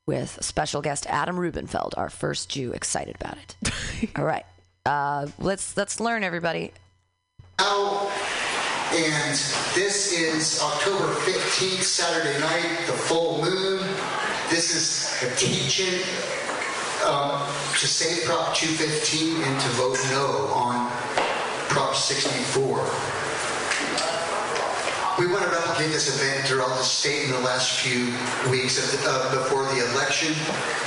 with 0.05 0.37
special 0.41 0.81
guest 0.81 1.05
Adam 1.07 1.37
Rubenfeld, 1.37 1.93
our 1.97 2.09
first 2.09 2.49
Jew. 2.49 2.71
Excited 2.71 3.15
about 3.19 3.37
it. 3.37 4.09
All 4.15 4.23
right. 4.23 4.45
Uh, 4.85 5.27
let's 5.37 5.75
let's 5.75 5.99
learn, 5.99 6.23
everybody. 6.23 6.71
Now, 7.59 8.09
and 8.93 9.33
this 9.75 10.13
is 10.13 10.61
October 10.61 11.13
15th, 11.13 11.81
Saturday 11.81 12.39
night, 12.39 12.85
the 12.87 12.93
full 12.93 13.41
moon. 13.41 13.83
This 14.49 14.73
is 14.73 15.37
teach-in 15.37 16.01
um, 17.05 17.45
to 17.73 17.85
save 17.85 18.23
Prop 18.23 18.55
215 18.55 19.43
and 19.43 19.61
to 19.61 19.67
vote 19.75 19.99
no 20.09 20.47
on 20.53 20.89
Prop 21.67 21.93
64. 21.93 22.79
We 25.19 25.27
want 25.27 25.43
to 25.43 25.49
replicate 25.49 25.91
this 25.91 26.15
event 26.15 26.47
throughout 26.47 26.69
the 26.69 26.83
state 26.83 27.25
in 27.25 27.31
the 27.31 27.39
last 27.39 27.81
few 27.81 28.13
weeks 28.49 28.77
of 28.77 29.03
the, 29.03 29.09
uh, 29.09 29.43
before 29.43 29.63
the 29.63 29.91
election. 29.91 30.33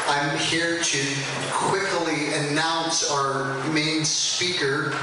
I'm 0.08 0.38
here 0.38 0.80
to 0.82 1.16
quickly 1.52 2.32
announce 2.32 3.10
our 3.10 3.62
main 3.68 4.06
speaker, 4.06 4.96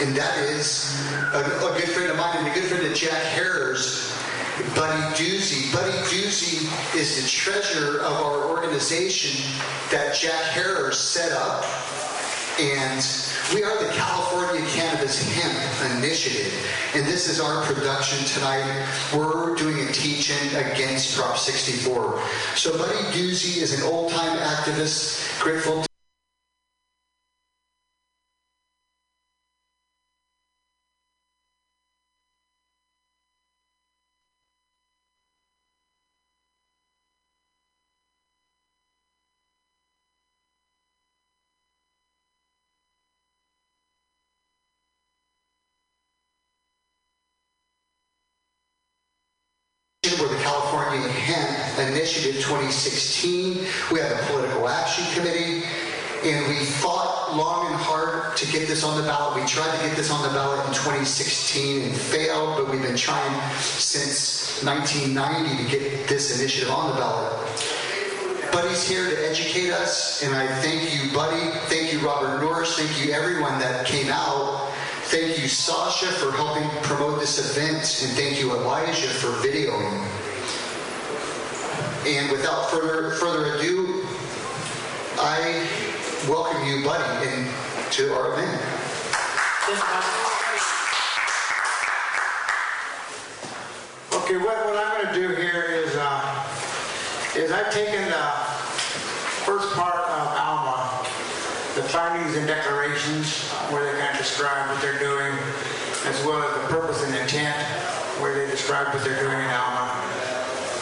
and 0.00 0.16
that 0.16 0.38
is 0.38 1.00
a, 1.34 1.38
a 1.38 1.78
good 1.78 1.90
friend 1.90 2.10
of 2.10 2.16
mine 2.16 2.38
and 2.38 2.48
a 2.48 2.54
good 2.54 2.64
friend 2.64 2.84
of 2.84 2.94
Jack 2.94 3.22
Herer's, 3.22 4.11
Buddy 4.52 5.02
Doozy. 5.16 5.72
Buddy 5.72 5.96
Doozy 6.08 6.68
is 6.94 7.22
the 7.22 7.26
treasurer 7.26 8.00
of 8.00 8.12
our 8.12 8.44
organization 8.50 9.50
that 9.90 10.14
Jack 10.14 10.52
Herer 10.52 10.92
set 10.92 11.32
up, 11.32 11.64
and 12.60 13.02
we 13.54 13.64
are 13.64 13.82
the 13.82 13.90
California 13.94 14.60
Cannabis 14.68 15.26
Hemp 15.32 15.96
Initiative, 15.96 16.52
and 16.94 17.06
this 17.06 17.30
is 17.30 17.40
our 17.40 17.62
production 17.62 18.26
tonight. 18.26 18.86
We're 19.14 19.54
doing 19.56 19.88
a 19.88 19.90
teach-in 19.90 20.54
against 20.54 21.16
Prop 21.16 21.38
64. 21.38 22.22
So 22.54 22.76
Buddy 22.76 22.98
Doozy 23.16 23.62
is 23.62 23.80
an 23.80 23.90
old-time 23.90 24.36
activist, 24.36 25.40
grateful. 25.42 25.86
We're 50.22 50.28
the 50.28 50.44
California 50.44 51.08
Hemp 51.08 51.90
Initiative 51.90 52.36
2016. 52.36 53.66
We 53.90 53.98
have 53.98 54.12
a 54.12 54.22
political 54.26 54.68
action 54.68 55.04
committee, 55.14 55.64
and 56.22 56.46
we 56.46 56.64
fought 56.64 57.34
long 57.34 57.66
and 57.66 57.74
hard 57.74 58.36
to 58.36 58.46
get 58.52 58.68
this 58.68 58.84
on 58.84 58.96
the 59.00 59.02
ballot. 59.02 59.42
We 59.42 59.44
tried 59.48 59.76
to 59.76 59.84
get 59.84 59.96
this 59.96 60.12
on 60.12 60.22
the 60.22 60.28
ballot 60.28 60.64
in 60.68 60.74
2016 60.74 61.82
and 61.82 61.96
failed, 61.96 62.56
but 62.56 62.70
we've 62.70 62.80
been 62.80 62.96
trying 62.96 63.50
since 63.58 64.62
1990 64.62 65.64
to 65.64 65.70
get 65.76 66.06
this 66.06 66.38
initiative 66.38 66.70
on 66.70 66.90
the 66.90 67.00
ballot. 67.00 67.32
Buddy's 68.52 68.88
here 68.88 69.10
to 69.10 69.28
educate 69.28 69.72
us, 69.72 70.22
and 70.22 70.36
I 70.36 70.46
thank 70.60 70.94
you, 70.94 71.12
Buddy. 71.12 71.50
Thank 71.66 71.92
you, 71.92 71.98
Robert 71.98 72.40
Norris. 72.40 72.78
Thank 72.78 73.04
you, 73.04 73.12
everyone 73.12 73.58
that 73.58 73.86
came 73.86 74.08
out. 74.08 74.71
Thank 75.12 75.38
you, 75.38 75.46
Sasha, 75.46 76.06
for 76.06 76.32
helping 76.32 76.66
promote 76.84 77.20
this 77.20 77.38
event, 77.38 77.80
and 78.02 78.16
thank 78.16 78.40
you, 78.40 78.50
Elijah, 78.52 79.08
for 79.08 79.28
videoing. 79.46 79.92
And 82.06 82.32
without 82.32 82.70
further 82.70 83.10
further 83.16 83.56
ado, 83.56 84.06
I 85.18 85.68
welcome 86.26 86.64
you, 86.64 86.82
Buddy, 86.82 87.28
in, 87.28 87.46
to 87.90 88.14
our 88.14 88.32
event. 88.32 88.56
Okay, 94.14 94.38
what, 94.38 94.64
what 94.64 94.78
I'm 94.78 95.02
going 95.02 95.14
to 95.14 95.20
do 95.20 95.34
here 95.34 95.64
is, 95.64 95.94
uh, 95.94 96.48
is 97.36 97.52
I've 97.52 97.70
taken 97.70 98.02
the 98.08 98.30
first 99.44 99.74
part 99.74 100.08
of 100.08 100.28
AUMA, 100.38 101.04
the 101.74 101.82
findings 101.82 102.34
and 102.34 102.46
declarations, 102.46 103.50
where 103.68 103.84
they 103.92 104.00
kind 104.00 104.08
of 104.08 104.11
describe 104.22 104.70
what 104.70 104.80
they're 104.80 105.02
doing, 105.02 105.34
as 106.06 106.14
well 106.22 106.38
as 106.38 106.54
the 106.54 106.66
purpose 106.70 107.02
and 107.02 107.10
intent, 107.18 107.58
where 108.22 108.30
they 108.38 108.46
describe 108.46 108.86
what 108.94 109.02
they're 109.02 109.18
doing 109.18 109.34
in 109.34 109.50
AUMA. 109.50 109.90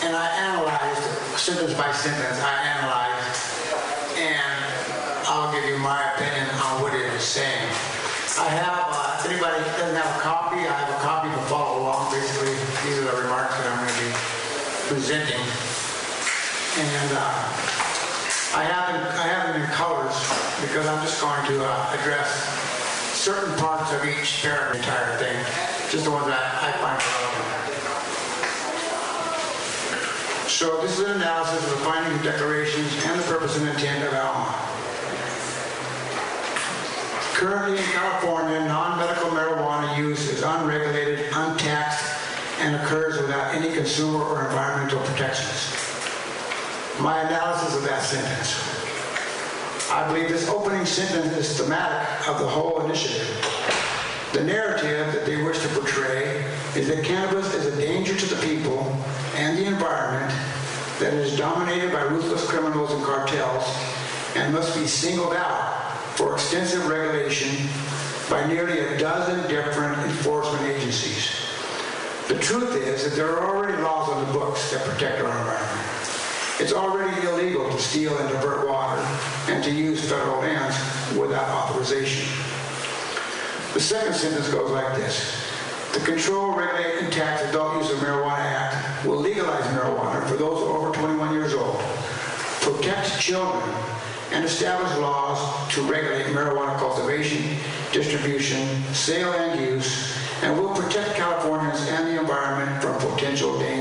And 0.04 0.12
I 0.12 0.28
analyzed, 0.44 1.00
sentence 1.40 1.72
by 1.72 1.88
sentence, 1.96 2.36
I 2.36 2.52
analyzed, 2.68 3.40
and 4.20 4.60
I'll 5.24 5.48
give 5.56 5.64
you 5.64 5.80
my 5.80 6.04
opinion 6.12 6.52
on 6.68 6.84
what 6.84 6.92
it 6.92 7.08
is 7.16 7.24
saying. 7.24 7.64
I 8.36 8.52
have, 8.60 8.76
uh, 8.92 9.16
if 9.16 9.32
anybody 9.32 9.64
doesn't 9.80 9.96
have 9.96 10.12
a 10.12 10.20
copy, 10.20 10.60
I 10.60 10.76
have 10.76 10.92
a 10.92 11.00
copy 11.00 11.32
to 11.32 11.40
follow 11.48 11.80
along. 11.80 12.12
Basically, 12.12 12.52
these 12.84 13.00
are 13.00 13.08
the 13.08 13.24
remarks 13.24 13.56
that 13.56 13.72
I'm 13.72 13.80
going 13.80 13.88
to 13.88 14.00
be 14.04 14.12
presenting. 14.92 15.40
And 16.76 17.08
uh, 17.16 17.24
I 18.52 18.68
have 18.68 18.84
them, 18.92 19.00
I 19.16 19.24
have 19.32 19.48
them 19.48 19.64
in 19.64 19.68
colors 19.72 20.12
because 20.60 20.84
I'm 20.84 21.00
just 21.00 21.16
going 21.24 21.40
to 21.56 21.64
uh, 21.64 21.96
address 21.96 22.59
certain 23.20 23.54
parts 23.58 23.92
of 23.92 24.02
each 24.06 24.46
entire 24.46 25.18
thing, 25.18 25.36
just 25.90 26.04
the 26.04 26.10
ones 26.10 26.24
that 26.24 26.40
I 26.40 26.72
find 26.80 26.96
relevant. 26.96 27.68
So 30.48 30.80
this 30.80 30.98
is 30.98 31.04
an 31.04 31.16
analysis 31.16 31.62
of 31.64 31.70
the 31.78 31.84
findings, 31.84 32.22
declarations, 32.22 32.90
and 33.04 33.20
the 33.20 33.24
purpose 33.24 33.58
and 33.58 33.68
intent 33.68 34.06
of 34.06 34.14
AUMA. 34.14 34.54
Currently 37.34 37.76
in 37.76 37.84
California, 37.92 38.64
non-medical 38.64 39.28
marijuana 39.32 39.98
use 39.98 40.26
is 40.30 40.42
unregulated, 40.42 41.26
untaxed, 41.34 42.02
and 42.60 42.74
occurs 42.76 43.20
without 43.20 43.54
any 43.54 43.74
consumer 43.74 44.24
or 44.24 44.46
environmental 44.46 45.00
protections. 45.02 45.76
My 46.98 47.20
analysis 47.20 47.76
of 47.76 47.82
that 47.82 48.02
sentence. 48.02 48.79
I 49.90 50.06
believe 50.06 50.28
this 50.28 50.48
opening 50.48 50.86
sentence 50.86 51.36
is 51.36 51.58
thematic 51.58 52.28
of 52.28 52.38
the 52.38 52.46
whole 52.46 52.80
initiative. 52.84 53.26
The 54.32 54.44
narrative 54.44 55.12
that 55.12 55.26
they 55.26 55.42
wish 55.42 55.58
to 55.62 55.68
portray 55.68 56.44
is 56.76 56.86
that 56.88 57.04
cannabis 57.04 57.52
is 57.54 57.66
a 57.66 57.76
danger 57.76 58.14
to 58.14 58.34
the 58.34 58.40
people 58.46 58.80
and 59.34 59.58
the 59.58 59.64
environment, 59.66 60.32
that 61.00 61.14
is 61.14 61.36
dominated 61.36 61.90
by 61.92 62.02
ruthless 62.02 62.46
criminals 62.46 62.92
and 62.92 63.02
cartels, 63.02 63.64
and 64.36 64.52
must 64.52 64.78
be 64.78 64.86
singled 64.86 65.32
out 65.32 65.96
for 66.14 66.34
extensive 66.34 66.86
regulation 66.86 67.66
by 68.28 68.46
nearly 68.46 68.78
a 68.80 68.98
dozen 68.98 69.40
different 69.48 69.98
enforcement 70.02 70.62
agencies. 70.66 71.40
The 72.28 72.38
truth 72.38 72.76
is 72.76 73.02
that 73.04 73.16
there 73.16 73.30
are 73.30 73.56
already 73.56 73.82
laws 73.82 74.10
on 74.10 74.26
the 74.26 74.32
books 74.32 74.70
that 74.70 74.84
protect 74.84 75.22
our 75.22 75.36
environment. 75.38 75.79
It's 76.60 76.74
already 76.74 77.26
illegal 77.26 77.70
to 77.70 77.78
steal 77.78 78.14
and 78.18 78.28
divert 78.28 78.68
water 78.68 79.00
and 79.48 79.64
to 79.64 79.70
use 79.70 80.06
federal 80.06 80.40
lands 80.40 80.76
without 81.16 81.48
authorization. 81.48 82.28
The 83.72 83.80
second 83.80 84.12
sentence 84.12 84.46
goes 84.50 84.70
like 84.70 84.94
this. 84.94 85.42
The 85.94 86.00
Control, 86.00 86.54
Regulate, 86.54 87.02
and 87.02 87.10
Tax 87.10 87.42
Adult 87.44 87.76
Use 87.76 87.90
of 87.90 87.98
Marijuana 88.00 88.44
Act 88.44 89.06
will 89.06 89.16
legalize 89.16 89.64
marijuana 89.68 90.22
for 90.28 90.36
those 90.36 90.58
over 90.58 90.92
21 90.92 91.32
years 91.32 91.54
old, 91.54 91.80
protect 92.60 93.18
children, 93.18 93.74
and 94.32 94.44
establish 94.44 94.94
laws 94.98 95.72
to 95.72 95.80
regulate 95.90 96.26
marijuana 96.26 96.78
cultivation, 96.78 97.56
distribution, 97.90 98.68
sale, 98.92 99.32
and 99.32 99.58
use, 99.58 100.14
and 100.42 100.60
will 100.60 100.74
protect 100.74 101.14
Californians 101.14 101.80
and 101.88 102.06
the 102.06 102.20
environment 102.20 102.82
from 102.82 102.98
potential 103.12 103.58
dangers. 103.58 103.79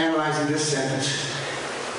Analyzing 0.00 0.50
this 0.50 0.66
sentence, 0.66 1.30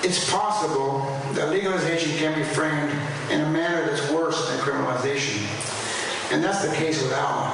it's 0.04 0.28
possible 0.32 1.02
that 1.34 1.50
legalization 1.50 2.18
can 2.18 2.36
be 2.36 2.44
framed 2.44 2.92
in 3.30 3.42
a 3.42 3.50
manner 3.52 3.86
that's 3.86 4.10
worse 4.10 4.50
than 4.50 4.58
criminalization. 4.58 5.46
And 6.32 6.44
that's 6.44 6.68
the 6.68 6.74
case 6.74 7.00
with 7.00 7.12
AUMA. 7.12 7.54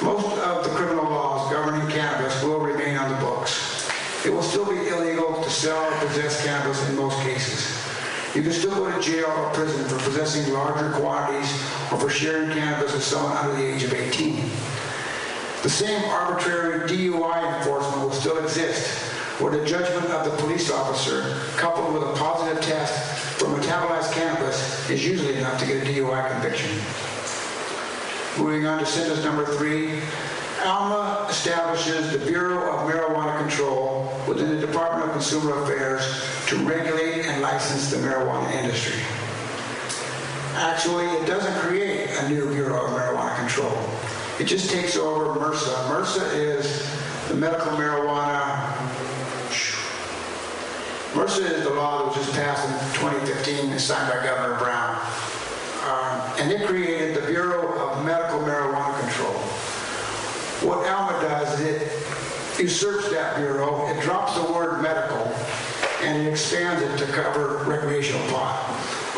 Most 0.00 0.38
of 0.38 0.64
the 0.64 0.70
criminal 0.70 1.04
laws 1.04 1.52
governing 1.52 1.86
cannabis 1.90 2.42
will 2.42 2.60
remain 2.60 2.96
on 2.96 3.10
the 3.10 3.16
books. 3.16 3.86
It 4.24 4.32
will 4.32 4.42
still 4.42 4.64
be 4.64 4.88
illegal 4.88 5.42
to 5.42 5.50
sell 5.50 5.84
or 5.84 6.06
possess 6.06 6.42
cannabis 6.46 6.88
in 6.88 6.96
most 6.96 7.20
cases. 7.20 7.78
You 8.34 8.42
can 8.42 8.52
still 8.52 8.74
go 8.74 8.90
to 8.90 9.02
jail 9.02 9.26
or 9.26 9.50
prison 9.52 9.84
for 9.84 10.02
possessing 10.02 10.50
larger 10.54 10.92
quantities 10.92 11.52
or 11.92 12.00
for 12.00 12.08
sharing 12.08 12.52
cannabis 12.52 12.94
with 12.94 13.04
someone 13.04 13.36
under 13.36 13.54
the 13.54 13.74
age 13.74 13.82
of 13.84 13.92
18. 13.92 14.36
The 15.62 15.68
same 15.68 16.02
arbitrary 16.08 16.88
DUI 16.88 17.58
enforcement 17.58 18.02
will 18.02 18.12
still 18.12 18.42
exist, 18.42 19.11
where 19.38 19.56
the 19.56 19.64
judgment 19.64 20.06
of 20.12 20.24
the 20.24 20.36
police 20.42 20.70
officer, 20.70 21.38
coupled 21.56 21.94
with 21.94 22.02
a 22.02 22.12
positive 22.14 22.62
test 22.62 23.38
for 23.38 23.46
metabolized 23.46 24.12
cannabis, 24.12 24.88
is 24.90 25.04
usually 25.04 25.36
enough 25.36 25.58
to 25.58 25.66
get 25.66 25.82
a 25.82 25.86
DUI 25.86 26.30
conviction. 26.32 26.70
Moving 28.38 28.66
on 28.66 28.78
to 28.78 28.86
sentence 28.86 29.24
number 29.24 29.44
three, 29.44 30.00
AUMA 30.64 31.26
establishes 31.28 32.12
the 32.12 32.18
Bureau 32.18 32.72
of 32.72 32.88
Marijuana 32.88 33.36
Control 33.38 34.08
within 34.28 34.48
the 34.48 34.64
Department 34.64 35.06
of 35.06 35.12
Consumer 35.12 35.62
Affairs 35.64 36.24
to 36.46 36.56
regulate 36.58 37.26
and 37.26 37.42
license 37.42 37.90
the 37.90 37.96
marijuana 37.96 38.52
industry. 38.52 39.00
Actually, 40.54 41.06
it 41.06 41.26
doesn't 41.26 41.54
create 41.60 42.08
a 42.20 42.28
new 42.28 42.48
Bureau 42.52 42.84
of 42.84 42.90
Marijuana 42.92 43.34
Control. 43.36 43.76
It 44.38 44.44
just 44.44 44.70
takes 44.70 44.96
over 44.96 45.38
MRSA. 45.38 45.74
MRSA 45.88 46.34
is 46.34 46.88
the 47.28 47.34
medical 47.34 47.72
marijuana 47.72 48.51
Is 51.14 51.64
the 51.64 51.74
law 51.74 51.98
that 51.98 52.06
was 52.06 52.16
just 52.16 52.32
passed 52.32 52.66
in 52.66 53.00
2015 53.00 53.70
and 53.70 53.80
signed 53.80 54.10
by 54.10 54.24
Governor 54.24 54.56
Brown. 54.58 54.96
Um, 55.84 56.40
and 56.40 56.50
it 56.50 56.66
created 56.66 57.14
the 57.14 57.26
Bureau 57.26 57.78
of 57.78 58.02
Medical 58.04 58.40
Marijuana 58.40 58.98
Control. 58.98 59.34
What 60.64 60.86
AUMA 60.86 61.20
does 61.20 61.60
is 61.60 61.82
it 62.56 62.62
usurps 62.62 63.10
that 63.10 63.36
bureau, 63.36 63.86
it 63.88 64.00
drops 64.00 64.34
the 64.36 64.52
word 64.52 64.80
medical, 64.80 65.22
and 66.02 66.26
it 66.26 66.30
expands 66.30 66.82
it 66.82 67.06
to 67.06 67.12
cover 67.12 67.62
recreational 67.64 68.26
pot. 68.28 68.66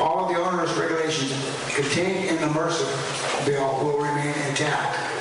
All 0.00 0.24
of 0.24 0.34
the 0.34 0.42
onerous 0.42 0.72
regulations 0.74 1.30
contained 1.74 2.28
in 2.28 2.36
the 2.36 2.48
MRSA 2.48 3.46
bill 3.46 3.78
will 3.84 3.98
remain 3.98 4.34
intact. 4.48 5.13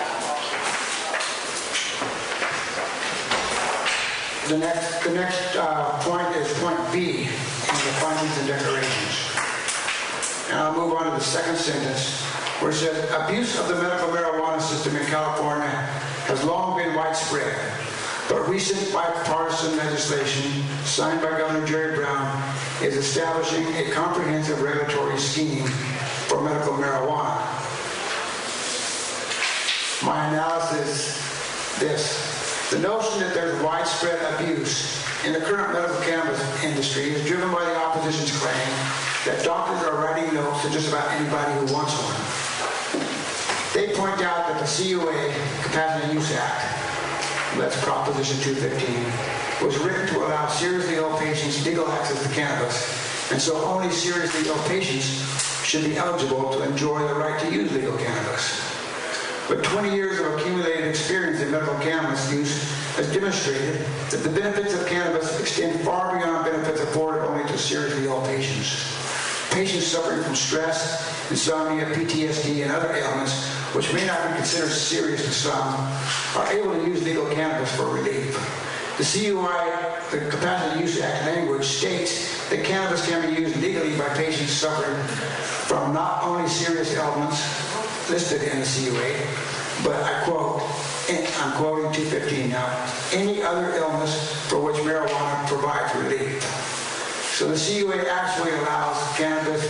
The 4.47 4.57
next, 4.57 5.03
the 5.05 5.11
next 5.11 5.55
uh, 5.55 5.97
point 6.01 6.27
is 6.35 6.51
point 6.59 6.77
B 6.91 7.21
in 7.21 7.25
the 7.25 7.93
findings 8.03 8.37
and 8.39 8.47
declarations. 8.47 9.31
And 10.49 10.59
I'll 10.59 10.73
move 10.73 10.93
on 10.93 11.05
to 11.05 11.11
the 11.11 11.21
second 11.21 11.55
sentence, 11.55 12.21
where 12.59 12.71
it 12.71 12.75
says, 12.75 13.09
abuse 13.11 13.57
of 13.57 13.69
the 13.69 13.75
medical 13.75 14.09
marijuana 14.09 14.59
system 14.59 14.97
in 14.97 15.05
California 15.05 15.69
has 16.27 16.43
long 16.43 16.77
been 16.77 16.93
widespread, 16.93 17.57
but 18.27 18.47
recent 18.49 18.91
bipartisan 18.91 19.77
legislation 19.77 20.63
signed 20.83 21.21
by 21.21 21.29
Governor 21.37 21.65
Jerry 21.65 21.95
Brown 21.95 22.53
is 22.83 22.97
establishing 22.97 23.65
a 23.75 23.91
comprehensive 23.91 24.61
regulatory 24.61 25.17
scheme 25.17 25.67
for 26.27 26.41
medical 26.41 26.73
marijuana. 26.73 27.39
My 30.03 30.27
analysis 30.27 31.23
this. 31.79 32.32
The 32.73 32.79
notion 32.79 33.19
that 33.19 33.35
there's 33.35 33.61
widespread 33.61 34.17
abuse 34.33 34.97
in 35.27 35.31
the 35.31 35.39
current 35.41 35.73
medical 35.73 36.01
cannabis 36.01 36.41
industry 36.63 37.11
is 37.13 37.23
driven 37.27 37.51
by 37.51 37.63
the 37.63 37.75
opposition's 37.75 38.35
claim 38.41 38.67
that 39.27 39.45
doctors 39.45 39.87
are 39.87 40.01
writing 40.01 40.33
notes 40.33 40.63
to 40.63 40.71
just 40.71 40.87
about 40.87 41.07
anybody 41.11 41.53
who 41.53 41.71
wants 41.71 41.93
one. 42.01 42.17
They 43.77 43.93
point 43.93 44.25
out 44.25 44.47
that 44.49 44.59
the 44.59 44.65
CUA, 44.65 45.05
Compassionate 45.61 46.15
Use 46.15 46.31
Act, 46.33 47.59
that's 47.59 47.79
Proposition 47.83 48.41
215, 48.41 49.67
was 49.67 49.77
written 49.77 50.07
to 50.07 50.25
allow 50.25 50.47
seriously 50.47 50.95
ill 50.95 51.15
patients 51.19 51.63
legal 51.63 51.87
access 51.87 52.23
to 52.23 52.29
cannabis, 52.33 53.31
and 53.31 53.39
so 53.39 53.55
only 53.65 53.91
seriously 53.91 54.49
ill 54.49 54.57
patients 54.63 55.05
should 55.63 55.85
be 55.85 55.95
eligible 55.95 56.51
to 56.51 56.63
enjoy 56.63 57.07
the 57.07 57.13
right 57.13 57.39
to 57.39 57.53
use 57.53 57.71
legal 57.71 57.95
cannabis. 57.97 58.72
But 59.49 59.61
20 59.61 59.93
years 59.93 60.19
of 60.19 60.33
accumulated 60.33 60.85
experience 60.85 61.41
in 61.41 61.51
medical 61.51 61.77
cannabis 61.79 62.31
use 62.31 62.63
has 62.95 63.11
demonstrated 63.11 63.81
that 64.09 64.23
the 64.23 64.29
benefits 64.29 64.73
of 64.73 64.87
cannabis 64.87 65.39
extend 65.39 65.81
far 65.81 66.17
beyond 66.17 66.45
benefits 66.45 66.79
afforded 66.79 67.23
only 67.27 67.43
to 67.51 67.57
seriously 67.57 68.05
ill 68.05 68.21
patients. 68.25 68.95
Patients 69.51 69.85
suffering 69.85 70.23
from 70.23 70.35
stress, 70.35 71.29
insomnia, 71.29 71.85
PTSD, 71.87 72.63
and 72.63 72.71
other 72.71 72.93
ailments, 72.93 73.47
which 73.75 73.93
may 73.93 74.05
not 74.07 74.29
be 74.29 74.35
considered 74.37 74.71
serious 74.71 75.25
to 75.25 75.31
some, 75.31 75.75
are 76.37 76.51
able 76.53 76.71
to 76.73 76.87
use 76.87 77.03
legal 77.03 77.27
cannabis 77.33 77.75
for 77.75 77.87
relief. 77.89 78.33
The 78.97 79.03
CUI, 79.03 80.17
the 80.17 80.29
Compassionate 80.29 80.79
Use 80.79 81.01
Act 81.01 81.25
language, 81.25 81.65
states 81.65 82.47
that 82.49 82.63
cannabis 82.63 83.05
can 83.07 83.27
be 83.27 83.41
used 83.41 83.57
legally 83.57 83.97
by 83.97 84.07
patients 84.09 84.53
suffering 84.53 85.03
from 85.67 85.93
not 85.93 86.23
only 86.23 86.47
serious 86.47 86.95
ailments 86.95 87.72
listed 88.09 88.43
in 88.43 88.59
the 88.59 88.65
CUA, 88.65 89.83
but 89.83 90.01
I 90.03 90.23
quote, 90.23 90.61
and 91.09 91.27
I'm 91.39 91.53
quoting 91.57 91.91
215 91.91 92.49
now, 92.49 92.89
any 93.11 93.41
other 93.41 93.73
illness 93.75 94.33
for 94.47 94.59
which 94.59 94.75
marijuana 94.77 95.47
provides 95.47 95.93
relief. 95.95 96.41
So 97.33 97.47
the 97.47 97.55
CUA 97.57 98.07
actually 98.09 98.51
allows 98.51 99.17
cannabis, 99.17 99.63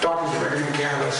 doctors 0.00 0.30
to 0.32 0.44
recommend 0.44 0.74
cannabis 0.74 1.18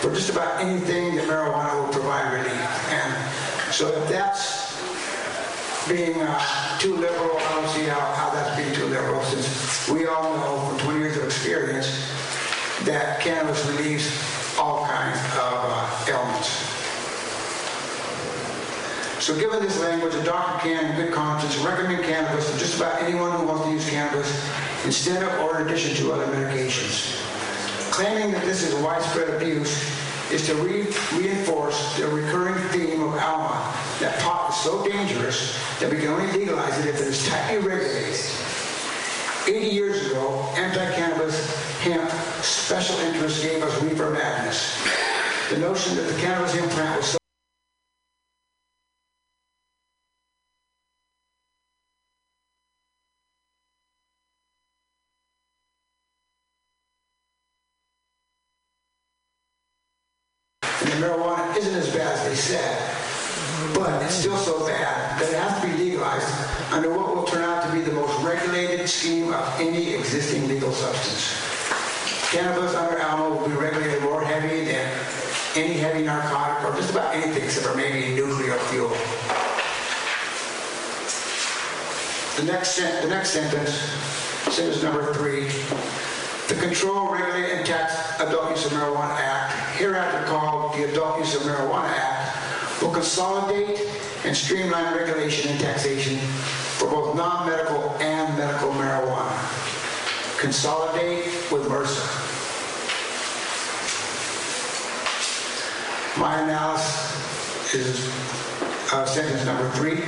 for 0.00 0.10
just 0.10 0.30
about 0.30 0.60
anything 0.60 1.14
that 1.16 1.26
marijuana 1.28 1.74
will 1.80 1.92
provide 1.92 2.32
relief. 2.32 2.90
And 2.92 3.72
so 3.72 3.88
if 3.88 4.08
that's 4.08 4.80
being 5.88 6.20
uh, 6.20 6.78
too 6.78 6.96
liberal, 6.96 7.36
I 7.36 7.54
don't 7.54 7.68
see 7.68 7.84
how, 7.84 8.00
how 8.00 8.30
that's 8.30 8.56
being 8.56 8.74
too 8.74 8.86
liberal 8.86 9.22
since 9.24 9.88
we 9.88 10.06
all 10.06 10.36
know 10.36 10.68
from 10.68 10.78
20 10.80 11.00
years 11.00 11.16
of 11.16 11.24
experience 11.24 12.10
that 12.84 13.20
cannabis 13.20 13.64
relieves 13.66 14.08
all 14.58 14.86
kinds 14.86 15.18
of 15.36 15.56
uh, 15.66 16.04
ailments. 16.08 16.70
So 19.20 19.38
given 19.38 19.60
this 19.60 19.78
language, 19.80 20.14
a 20.14 20.24
doctor 20.24 20.66
can, 20.66 20.82
in 20.82 20.96
good 20.96 21.12
conscience, 21.12 21.58
recommend 21.58 22.02
cannabis 22.04 22.50
to 22.50 22.58
just 22.58 22.80
about 22.80 23.02
anyone 23.02 23.30
who 23.32 23.44
wants 23.44 23.66
to 23.66 23.70
use 23.70 23.90
cannabis 23.90 24.50
instead 24.86 25.22
of 25.22 25.40
or 25.40 25.60
in 25.60 25.66
addition 25.66 25.94
to 25.96 26.12
other 26.12 26.24
medications. 26.32 27.20
Claiming 27.90 28.32
that 28.32 28.42
this 28.46 28.62
is 28.62 28.74
widespread 28.82 29.28
abuse 29.28 29.84
is 30.32 30.46
to 30.46 30.54
re- 30.54 30.86
reinforce 31.12 31.98
the 31.98 32.06
recurring 32.08 32.54
theme 32.70 33.02
of 33.02 33.12
AUMA 33.12 33.74
that 34.00 34.18
pot 34.20 34.48
is 34.48 34.56
so 34.56 34.82
dangerous 34.88 35.54
that 35.80 35.90
we 35.90 35.98
can 35.98 36.08
only 36.08 36.32
legalize 36.32 36.78
it 36.78 36.86
if 36.86 36.94
it 36.94 37.06
is 37.06 37.28
tightly 37.28 37.58
regulated. 37.58 38.18
80 39.46 39.66
years 39.66 40.06
ago, 40.06 40.50
anti-cannabis 40.56 41.62
hemp 41.80 42.10
special 42.42 42.98
interests 43.00 43.42
gave 43.42 43.62
us 43.62 43.82
reefer 43.82 44.08
madness. 44.12 44.82
The 45.50 45.58
notion 45.58 45.94
that 45.96 46.10
the 46.10 46.18
cannabis 46.22 46.54
implant 46.54 46.96
was 46.96 47.06
so 47.08 47.20
and 60.80 60.90
the 60.90 61.06
marijuana 61.06 61.56
isn't 61.56 61.74
as 61.74 61.94
bad 61.94 62.12
as 62.12 62.24
they 62.24 62.34
said, 62.34 63.74
but 63.74 64.02
it's 64.02 64.14
still 64.14 64.36
so 64.36 64.66
bad 64.66 65.20
that 65.20 65.28
it 65.28 65.38
has 65.38 65.60
to 65.60 65.66
be 65.66 65.84
legalized 65.84 66.72
under 66.72 66.90
what 66.90 67.14
will 67.14 67.24
turn 67.24 67.42
out 67.42 67.62
to 67.62 67.72
be 67.72 67.80
the 67.80 67.92
most 67.92 68.22
regulated 68.24 68.88
scheme 68.88 69.32
of 69.32 69.60
any 69.60 69.94
existing 69.94 70.48
legal 70.48 70.72
substance. 70.72 71.36
Cannabis 72.32 72.74
under 72.74 72.98
AUMA 72.98 73.28
will 73.28 73.48
be 73.48 73.54
regulated 73.54 74.02
more 74.02 74.22
heavy 74.22 74.64
than 74.64 74.88
any 75.56 75.74
heavy 75.74 76.02
narcotic 76.02 76.64
or 76.64 76.74
just 76.76 76.90
about 76.92 77.08
anything 77.22 77.44
except 77.44 77.66
for 77.66 77.76
maybe 77.76 78.14
nuclear 78.14 78.56
fuel. 78.70 78.88
The 82.36 82.50
next, 82.50 82.76
the 82.76 83.08
next 83.08 83.30
sentence, 83.30 83.74
sentence 84.54 84.82
number 84.82 85.12
three, 85.12 85.48
the 86.48 86.60
Control, 86.60 87.12
Regulate, 87.12 87.52
and 87.52 87.66
Tax 87.66 88.18
Adult 88.20 88.50
Use 88.50 88.66
of 88.66 88.72
Marijuana 88.72 89.16
Act, 89.18 89.76
hereafter 89.76 90.24
called 90.26 90.74
the 90.74 90.90
Adult 90.90 91.18
Use 91.18 91.34
of 91.34 91.42
Marijuana 91.42 91.88
Act, 91.88 92.82
will 92.82 92.90
consolidate 92.90 93.86
and 94.24 94.34
streamline 94.34 94.94
regulation 94.94 95.50
and 95.50 95.60
taxation 95.60 96.16
for 96.78 96.88
both 96.88 97.14
non-medical 97.16 97.90
and 98.00 98.36
medical 98.38 98.70
marijuana. 98.72 100.40
Consolidate 100.40 101.26
with 101.52 101.66
MRSA. 101.68 102.28
My 106.18 106.40
analysis 106.40 107.09
is 107.74 108.08
uh, 108.92 109.04
sentence 109.04 109.44
number 109.44 109.68
three. 109.70 110.00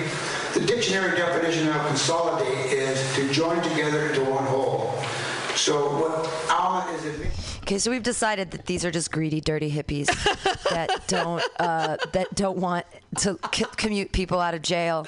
The 0.55 0.67
dictionary 0.67 1.17
definition 1.17 1.69
of 1.69 1.87
consolidate 1.87 2.73
is 2.73 3.15
to 3.17 3.33
join 3.33 3.63
together 3.63 4.09
into 4.09 4.25
one 4.25 4.45
whole. 4.45 4.93
So 5.55 5.99
what 6.01 6.27
AUMA 6.51 6.93
is 6.95 7.05
admitting. 7.05 7.33
Okay, 7.63 7.79
so 7.79 7.91
we've 7.91 8.03
decided 8.03 8.51
that 8.51 8.67
these 8.67 8.85
are 8.85 8.91
just 8.91 9.13
greedy, 9.13 9.41
dirty 9.41 9.71
hippies 9.71 10.07
that 10.71 11.05
don't 11.07 11.43
uh, 11.61 11.97
that 12.13 12.35
don't 12.35 12.59
want 12.59 12.85
to 13.19 13.39
c- 13.55 13.65
commute 13.77 14.13
people 14.13 14.41
out 14.41 14.55
of 14.55 14.63
jail 14.63 15.07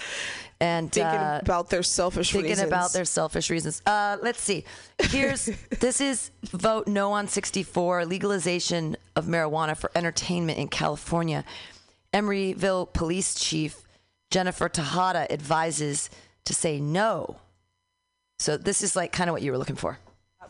and 0.60 0.92
Thinking 0.92 1.18
uh, 1.18 1.40
about 1.42 1.68
their 1.70 1.82
selfish 1.82 2.30
thinking 2.30 2.50
reasons. 2.52 2.68
about 2.68 2.92
their 2.92 3.04
selfish 3.04 3.50
reasons. 3.50 3.82
Uh, 3.86 4.18
let's 4.22 4.40
see. 4.40 4.64
Here's 4.98 5.46
this 5.80 6.00
is 6.00 6.30
vote 6.44 6.86
no 6.86 7.12
on 7.12 7.26
64 7.26 8.06
legalization 8.06 8.96
of 9.16 9.26
marijuana 9.26 9.76
for 9.76 9.90
entertainment 9.94 10.58
in 10.58 10.68
California. 10.68 11.44
Emeryville 12.14 12.92
Police 12.92 13.34
Chief 13.34 13.82
Jennifer 14.30 14.68
Tejada 14.68 15.30
advises 15.32 16.08
to 16.44 16.54
say 16.54 16.80
no. 16.80 17.36
So 18.38 18.56
this 18.56 18.82
is 18.82 18.94
like 18.94 19.10
kind 19.12 19.28
of 19.28 19.34
what 19.34 19.42
you 19.42 19.50
were 19.50 19.58
looking 19.58 19.76
for. 19.76 19.98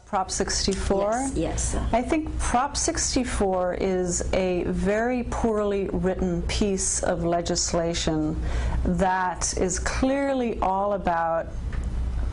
Prop 0.05 0.31
64? 0.31 1.31
Yes. 1.35 1.75
I 1.93 2.03
think 2.03 2.39
Prop 2.39 2.77
64 2.77 3.75
is 3.81 4.33
a 4.35 4.65
very 4.65 5.25
poorly 5.25 5.89
written 5.93 6.43
piece 6.43 7.03
of 7.03 7.25
legislation 7.25 8.41
that 8.85 9.57
is 9.57 9.79
clearly 9.79 10.59
all 10.61 10.93
about 10.93 11.47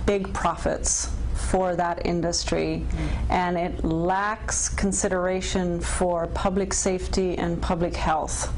big 0.06 0.32
profits 0.34 1.10
for 1.50 1.76
that 1.76 2.06
industry, 2.06 2.86
and 3.30 3.58
it 3.58 3.84
lacks 3.84 4.70
consideration 4.70 5.80
for 5.80 6.28
public 6.28 6.74
safety 6.74 7.38
and 7.38 7.62
public 7.62 7.96
health. 7.96 8.54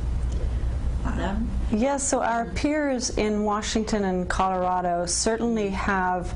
Them? 1.12 1.50
Yes, 1.72 2.08
so 2.08 2.22
our 2.22 2.46
peers 2.46 3.18
in 3.18 3.44
Washington 3.44 4.06
and 4.06 4.30
Colorado 4.30 5.06
certainly 5.06 5.70
have 5.70 6.34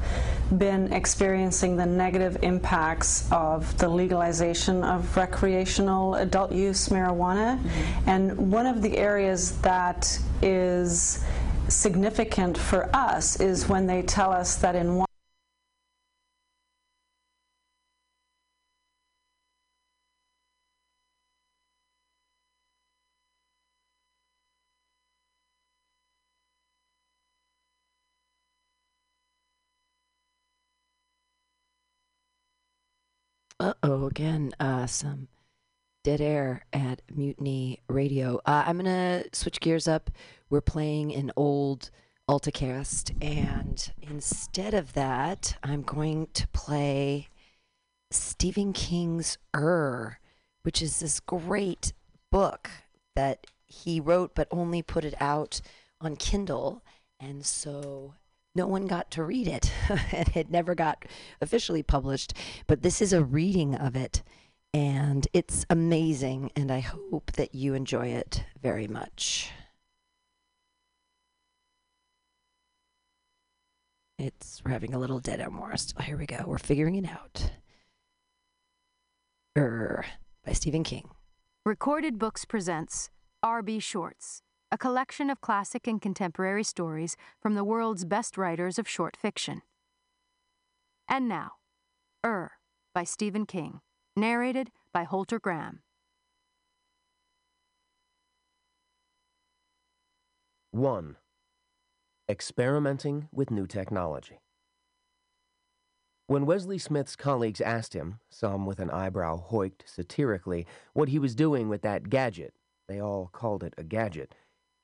been 0.57 0.94
experiencing 0.94 1.76
the 1.76 1.85
negative 1.85 2.38
impacts 2.41 3.30
of 3.31 3.77
the 3.77 3.88
legalization 3.88 4.84
of 4.84 5.15
recreational 5.18 6.15
adult 6.15 6.52
use 6.52 6.89
marijuana. 6.89 7.57
Mm-hmm. 7.57 8.10
And 8.10 8.52
one 8.52 8.65
of 8.65 8.81
the 8.81 8.98
areas 8.98 9.57
that 9.60 10.19
is 10.41 11.23
significant 11.68 12.57
for 12.57 12.89
us 12.95 13.39
is 13.39 13.68
when 13.68 13.88
they 13.88 14.02
tell 14.02 14.31
us 14.31 14.56
that 14.57 14.76
in 14.76 15.06
Uh 33.59 33.73
oh, 33.81 34.05
again, 34.05 34.51
uh, 34.59 34.85
some 34.85 35.27
dead 36.03 36.21
air 36.21 36.63
at 36.71 37.01
Mutiny 37.11 37.81
Radio. 37.89 38.39
Uh, 38.45 38.65
I'm 38.67 38.79
going 38.79 38.85
to 38.85 39.27
switch 39.34 39.59
gears 39.59 39.88
up. 39.88 40.11
We're 40.47 40.61
playing 40.61 41.15
an 41.15 41.31
old 41.35 41.89
AltaCast, 42.29 43.15
and 43.19 43.91
instead 43.99 44.75
of 44.75 44.93
that, 44.93 45.57
I'm 45.63 45.81
going 45.81 46.27
to 46.35 46.47
play 46.49 47.29
Stephen 48.11 48.73
King's 48.73 49.39
Ur, 49.55 50.19
which 50.61 50.79
is 50.79 50.99
this 50.99 51.19
great 51.19 51.93
book 52.31 52.69
that 53.15 53.47
he 53.65 53.99
wrote 53.99 54.35
but 54.35 54.47
only 54.51 54.84
put 54.84 55.03
it 55.03 55.15
out 55.19 55.61
on 55.99 56.15
Kindle. 56.15 56.84
And 57.19 57.43
so 57.43 58.13
no 58.57 58.67
one 58.67 58.88
got 58.88 59.09
to 59.11 59.23
read 59.23 59.47
it 59.47 59.71
and 60.11 60.35
it 60.35 60.49
never 60.49 60.75
got 60.75 61.05
officially 61.39 61.84
published. 61.84 62.34
But 62.65 62.81
this 62.81 63.01
is 63.01 63.13
a 63.13 63.23
reading 63.23 63.75
of 63.75 63.95
it 63.95 64.23
and 64.73 65.27
it's 65.31 65.65
amazing. 65.69 66.51
And 66.55 66.71
I 66.71 66.79
hope 66.79 67.31
that 67.34 67.55
you 67.55 67.75
enjoy 67.75 68.07
it 68.07 68.43
very 68.61 68.88
much. 68.88 69.51
It's 74.19 74.63
we're 74.65 74.71
having 74.71 74.95
a 74.95 74.99
little 74.99 75.19
dead 75.19 75.39
air 75.39 75.51
more. 75.51 75.77
Still, 75.77 76.01
here 76.01 76.17
we 76.17 76.25
go. 76.25 76.43
We're 76.47 76.57
figuring 76.57 76.95
it 76.95 77.05
out. 77.07 77.51
Er, 79.55 80.03
by 80.43 80.53
Stephen 80.53 80.84
King. 80.84 81.09
Recorded 81.65 82.17
Books 82.17 82.43
presents 82.43 83.11
R.B. 83.43 83.79
Shorts 83.79 84.41
a 84.72 84.77
collection 84.77 85.30
of 85.30 85.39
classic 85.39 85.88
and 85.88 86.02
contemporary 86.02 86.64
stories 86.64 87.15
from 87.39 87.56
the 87.56 87.64
world's 87.64 88.03
best 88.03 88.38
writers 88.38 88.77
of 88.77 88.88
short 88.88 89.15
fiction. 89.15 89.61
And 91.07 91.27
now, 91.30 91.53
Ur 92.26 92.52
by 92.94 93.06
Stephen 93.06 93.45
King, 93.45 93.80
narrated 94.15 94.72
by 94.91 95.03
Holter 95.03 95.39
Graham. 95.39 95.80
1. 100.72 101.15
Experimenting 102.27 103.30
with 103.31 103.49
new 103.49 103.65
technology. 103.65 104.41
When 106.27 106.45
Wesley 106.45 106.77
Smith's 106.77 107.15
colleagues 107.15 107.61
asked 107.61 107.94
him, 107.94 108.19
some 108.30 108.65
with 108.65 108.80
an 108.81 108.91
eyebrow 108.91 109.41
hoiked 109.49 109.84
satirically, 109.85 110.68
what 110.91 111.07
he 111.07 111.19
was 111.19 111.35
doing 111.35 111.69
with 111.69 111.84
that 111.84 112.10
gadget, 112.10 112.53
they 112.89 112.99
all 112.99 113.30
called 113.31 113.64
it 113.64 113.73
a 113.77 113.84
gadget, 113.84 114.35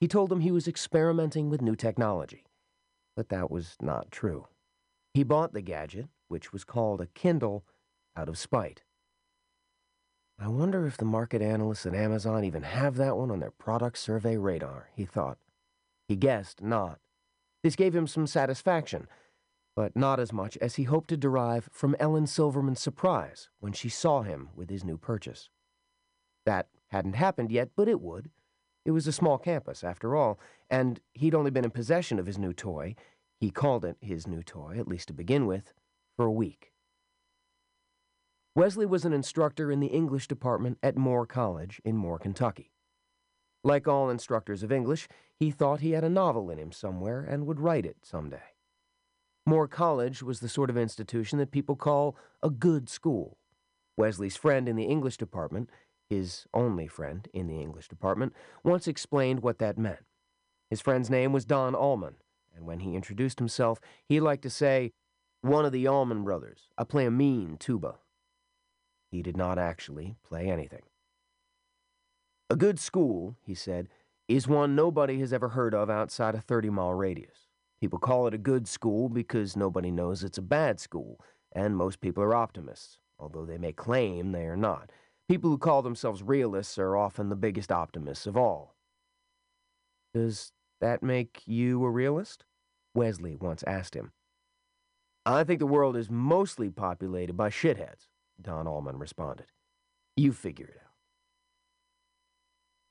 he 0.03 0.07
told 0.09 0.27
them 0.27 0.41
he 0.41 0.51
was 0.51 0.67
experimenting 0.67 1.49
with 1.49 1.61
new 1.61 1.77
technology. 1.77 2.43
But 3.15 3.29
that 3.29 3.49
was 3.49 3.77
not 3.81 4.11
true. 4.11 4.47
He 5.13 5.23
bought 5.23 5.53
the 5.53 5.61
gadget, 5.61 6.09
which 6.27 6.51
was 6.51 6.65
called 6.65 6.99
a 6.99 7.05
Kindle, 7.05 7.63
out 8.13 8.27
of 8.27 8.37
spite. 8.37 8.83
I 10.37 10.49
wonder 10.49 10.85
if 10.85 10.97
the 10.97 11.05
market 11.05 11.41
analysts 11.41 11.85
at 11.85 11.95
Amazon 11.95 12.43
even 12.43 12.63
have 12.63 12.97
that 12.97 13.15
one 13.15 13.31
on 13.31 13.39
their 13.39 13.51
product 13.51 13.97
survey 13.97 14.35
radar, 14.35 14.89
he 14.93 15.05
thought. 15.05 15.37
He 16.09 16.17
guessed 16.17 16.61
not. 16.61 16.99
This 17.63 17.77
gave 17.77 17.95
him 17.95 18.05
some 18.05 18.27
satisfaction, 18.27 19.07
but 19.73 19.95
not 19.95 20.19
as 20.19 20.33
much 20.33 20.57
as 20.57 20.75
he 20.75 20.83
hoped 20.83 21.11
to 21.11 21.15
derive 21.15 21.69
from 21.71 21.95
Ellen 21.97 22.27
Silverman's 22.27 22.81
surprise 22.81 23.47
when 23.61 23.71
she 23.71 23.87
saw 23.87 24.23
him 24.23 24.49
with 24.53 24.69
his 24.69 24.83
new 24.83 24.97
purchase. 24.97 25.47
That 26.45 26.67
hadn't 26.89 27.15
happened 27.15 27.53
yet, 27.53 27.69
but 27.77 27.87
it 27.87 28.01
would. 28.01 28.31
It 28.85 28.91
was 28.91 29.07
a 29.07 29.13
small 29.13 29.37
campus, 29.37 29.83
after 29.83 30.15
all, 30.15 30.39
and 30.69 30.99
he'd 31.13 31.35
only 31.35 31.51
been 31.51 31.65
in 31.65 31.71
possession 31.71 32.19
of 32.19 32.25
his 32.25 32.37
new 32.37 32.53
toy, 32.53 32.95
he 33.39 33.49
called 33.49 33.85
it 33.85 33.97
his 34.01 34.27
new 34.27 34.43
toy, 34.43 34.75
at 34.77 34.87
least 34.87 35.07
to 35.07 35.13
begin 35.13 35.45
with, 35.45 35.73
for 36.15 36.25
a 36.25 36.31
week. 36.31 36.71
Wesley 38.55 38.85
was 38.85 39.03
an 39.03 39.13
instructor 39.13 39.71
in 39.71 39.79
the 39.79 39.87
English 39.87 40.27
department 40.27 40.77
at 40.83 40.97
Moore 40.97 41.25
College 41.25 41.81
in 41.83 41.97
Moore, 41.97 42.19
Kentucky. 42.19 42.71
Like 43.63 43.87
all 43.87 44.09
instructors 44.09 44.61
of 44.61 44.71
English, 44.71 45.07
he 45.39 45.49
thought 45.49 45.79
he 45.79 45.91
had 45.91 46.03
a 46.03 46.09
novel 46.09 46.49
in 46.49 46.59
him 46.59 46.71
somewhere 46.71 47.21
and 47.21 47.47
would 47.47 47.59
write 47.59 47.85
it 47.85 47.97
someday. 48.03 48.53
Moore 49.45 49.67
College 49.67 50.21
was 50.21 50.39
the 50.39 50.49
sort 50.49 50.69
of 50.69 50.77
institution 50.77 51.39
that 51.39 51.51
people 51.51 51.75
call 51.75 52.15
a 52.41 52.49
good 52.49 52.89
school. 52.89 53.37
Wesley's 53.97 54.37
friend 54.37 54.69
in 54.69 54.75
the 54.75 54.85
English 54.85 55.17
department 55.17 55.69
his 56.09 56.45
only 56.53 56.87
friend 56.87 57.27
in 57.33 57.47
the 57.47 57.59
English 57.59 57.87
department, 57.87 58.33
once 58.63 58.87
explained 58.87 59.41
what 59.41 59.59
that 59.59 59.77
meant. 59.77 60.05
His 60.69 60.81
friend's 60.81 61.09
name 61.09 61.33
was 61.33 61.45
Don 61.45 61.75
Allman, 61.75 62.15
and 62.55 62.65
when 62.65 62.79
he 62.79 62.95
introduced 62.95 63.39
himself, 63.39 63.79
he 64.07 64.19
liked 64.19 64.43
to 64.43 64.49
say, 64.49 64.91
One 65.41 65.65
of 65.65 65.71
the 65.71 65.87
Allman 65.87 66.23
brothers. 66.23 66.69
I 66.77 66.83
play 66.83 67.05
a 67.05 67.11
mean 67.11 67.57
tuba. 67.59 67.95
He 69.11 69.21
did 69.21 69.37
not 69.37 69.59
actually 69.59 70.15
play 70.23 70.49
anything. 70.49 70.83
A 72.49 72.55
good 72.55 72.79
school, 72.79 73.37
he 73.45 73.53
said, 73.53 73.87
is 74.27 74.47
one 74.47 74.75
nobody 74.75 75.19
has 75.19 75.33
ever 75.33 75.49
heard 75.49 75.73
of 75.73 75.89
outside 75.89 76.35
a 76.35 76.41
30 76.41 76.69
mile 76.69 76.93
radius. 76.93 77.47
People 77.79 77.99
call 77.99 78.27
it 78.27 78.33
a 78.33 78.37
good 78.37 78.67
school 78.67 79.09
because 79.09 79.57
nobody 79.57 79.91
knows 79.91 80.23
it's 80.23 80.37
a 80.37 80.41
bad 80.41 80.79
school, 80.79 81.19
and 81.51 81.75
most 81.75 81.99
people 81.99 82.23
are 82.23 82.33
optimists, 82.33 82.97
although 83.19 83.45
they 83.45 83.57
may 83.57 83.73
claim 83.73 84.31
they 84.31 84.45
are 84.45 84.57
not. 84.57 84.91
People 85.33 85.49
who 85.49 85.57
call 85.57 85.81
themselves 85.81 86.21
realists 86.21 86.77
are 86.77 86.95
often 86.95 87.29
the 87.29 87.35
biggest 87.35 87.71
optimists 87.71 88.27
of 88.27 88.37
all. 88.37 88.75
Does 90.13 90.51
that 90.79 91.01
make 91.01 91.41
you 91.47 91.83
a 91.83 91.89
realist? 91.89 92.45
Wesley 92.93 93.35
once 93.35 93.63
asked 93.65 93.95
him. 93.95 94.11
I 95.25 95.43
think 95.43 95.57
the 95.57 95.65
world 95.65 95.97
is 95.97 96.07
mostly 96.07 96.69
populated 96.69 97.33
by 97.33 97.49
shitheads, 97.49 98.09
Don 98.39 98.67
Allman 98.67 98.99
responded. 98.99 99.47
You 100.15 100.33
figure 100.33 100.67
it 100.67 100.77
out. 100.83 100.91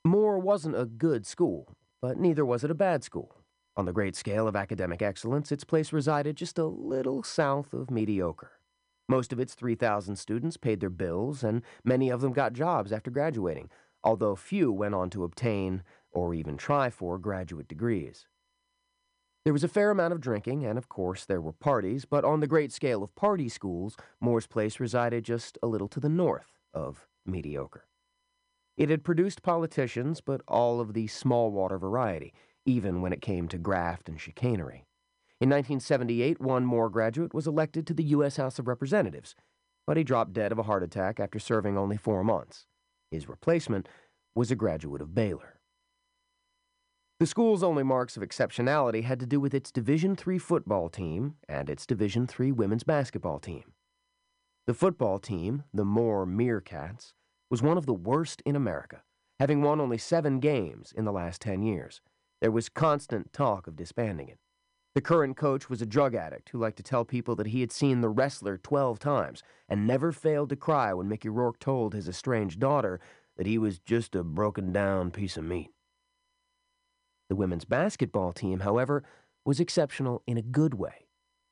Moore 0.03 0.37
wasn't 0.37 0.77
a 0.77 0.83
good 0.83 1.25
school, 1.25 1.77
but 2.01 2.17
neither 2.17 2.45
was 2.45 2.65
it 2.65 2.71
a 2.71 2.75
bad 2.75 3.05
school. 3.05 3.37
On 3.77 3.85
the 3.85 3.93
great 3.93 4.17
scale 4.17 4.49
of 4.49 4.55
academic 4.57 5.01
excellence, 5.01 5.49
its 5.49 5.63
place 5.63 5.93
resided 5.93 6.35
just 6.35 6.59
a 6.59 6.65
little 6.65 7.23
south 7.23 7.71
of 7.71 7.89
mediocre. 7.89 8.51
Most 9.09 9.33
of 9.33 9.39
its 9.39 9.53
3,000 9.53 10.15
students 10.15 10.57
paid 10.57 10.79
their 10.79 10.89
bills, 10.89 11.43
and 11.43 11.61
many 11.83 12.09
of 12.09 12.21
them 12.21 12.33
got 12.33 12.53
jobs 12.53 12.91
after 12.91 13.11
graduating, 13.11 13.69
although 14.03 14.35
few 14.35 14.71
went 14.71 14.95
on 14.95 15.09
to 15.11 15.23
obtain 15.23 15.83
or 16.11 16.33
even 16.33 16.57
try 16.57 16.89
for 16.89 17.17
graduate 17.17 17.67
degrees. 17.67 18.27
There 19.43 19.53
was 19.53 19.63
a 19.63 19.67
fair 19.67 19.91
amount 19.91 20.13
of 20.13 20.21
drinking, 20.21 20.65
and 20.65 20.77
of 20.77 20.87
course 20.87 21.25
there 21.25 21.41
were 21.41 21.51
parties, 21.51 22.05
but 22.05 22.23
on 22.23 22.39
the 22.39 22.47
great 22.47 22.71
scale 22.71 23.03
of 23.03 23.13
party 23.15 23.49
schools, 23.49 23.97
Moore's 24.21 24.47
Place 24.47 24.79
resided 24.79 25.25
just 25.25 25.57
a 25.61 25.67
little 25.67 25.89
to 25.89 25.99
the 25.99 26.07
north 26.07 26.59
of 26.73 27.07
mediocre. 27.25 27.85
It 28.77 28.89
had 28.89 29.03
produced 29.03 29.43
politicians, 29.43 30.21
but 30.21 30.41
all 30.47 30.79
of 30.79 30.93
the 30.93 31.07
small 31.07 31.51
water 31.51 31.77
variety, 31.77 32.33
even 32.65 33.01
when 33.01 33.11
it 33.11 33.21
came 33.21 33.49
to 33.49 33.57
graft 33.57 34.07
and 34.07 34.19
chicanery. 34.19 34.85
In 35.43 35.49
1978, 35.49 36.39
one 36.39 36.65
Moore 36.65 36.89
graduate 36.89 37.33
was 37.33 37.47
elected 37.47 37.85
to 37.85 37.93
the 37.93 38.05
U.S. 38.15 38.37
House 38.37 38.59
of 38.59 38.67
Representatives, 38.69 39.35
but 39.85 39.97
he 39.97 40.03
dropped 40.05 40.31
dead 40.31 40.53
of 40.53 40.57
a 40.57 40.63
heart 40.63 40.83
attack 40.83 41.19
after 41.19 41.37
serving 41.37 41.77
only 41.77 41.97
four 41.97 42.23
months. 42.23 42.65
His 43.11 43.27
replacement 43.27 43.89
was 44.35 44.51
a 44.51 44.55
graduate 44.55 45.01
of 45.01 45.13
Baylor. 45.13 45.59
The 47.19 47.25
school's 47.25 47.61
only 47.61 47.83
marks 47.83 48.15
of 48.15 48.23
exceptionality 48.23 49.03
had 49.03 49.19
to 49.19 49.25
do 49.25 49.41
with 49.41 49.53
its 49.53 49.69
Division 49.69 50.15
III 50.15 50.37
football 50.37 50.87
team 50.87 51.35
and 51.49 51.69
its 51.69 51.85
Division 51.85 52.25
III 52.39 52.53
women's 52.53 52.85
basketball 52.85 53.39
team. 53.39 53.73
The 54.65 54.73
football 54.73 55.19
team, 55.19 55.65
the 55.73 55.83
Moore 55.83 56.25
Meerkats, 56.25 57.11
was 57.51 57.61
one 57.61 57.77
of 57.77 57.85
the 57.85 57.93
worst 57.93 58.41
in 58.45 58.55
America, 58.55 59.03
having 59.41 59.61
won 59.61 59.81
only 59.81 59.97
seven 59.97 60.39
games 60.39 60.93
in 60.95 61.03
the 61.03 61.11
last 61.11 61.41
ten 61.41 61.61
years. 61.63 61.99
There 62.39 62.49
was 62.49 62.69
constant 62.69 63.33
talk 63.33 63.67
of 63.67 63.75
disbanding 63.75 64.29
it. 64.29 64.39
The 64.95 65.01
current 65.01 65.37
coach 65.37 65.71
was 65.71 65.81
a 65.81 65.87
drug 65.87 66.13
addict 66.13 66.49
who 66.49 66.59
liked 66.59 66.77
to 66.77 66.83
tell 66.83 67.03
people 67.03 67.35
that 67.37 67.47
he 67.47 67.61
had 67.61 67.71
seen 67.71 68.01
the 68.01 68.09
wrestler 68.09 68.59
12 68.59 68.99
times 68.99 69.41
and 69.67 69.87
never 69.87 70.11
failed 70.11 70.49
to 70.49 70.55
cry 70.55 70.93
when 70.93 71.09
Mickey 71.09 71.29
Rourke 71.29 71.57
told 71.57 71.93
his 71.93 72.07
estranged 72.07 72.59
daughter 72.59 72.99
that 73.35 73.47
he 73.47 73.57
was 73.57 73.79
just 73.79 74.13
a 74.13 74.23
broken 74.23 74.71
down 74.71 75.09
piece 75.09 75.35
of 75.35 75.45
meat. 75.45 75.71
The 77.27 77.35
women's 77.35 77.65
basketball 77.65 78.33
team, 78.33 78.59
however, 78.59 79.03
was 79.43 79.59
exceptional 79.59 80.21
in 80.27 80.37
a 80.37 80.43
good 80.43 80.75
way, 80.75 81.07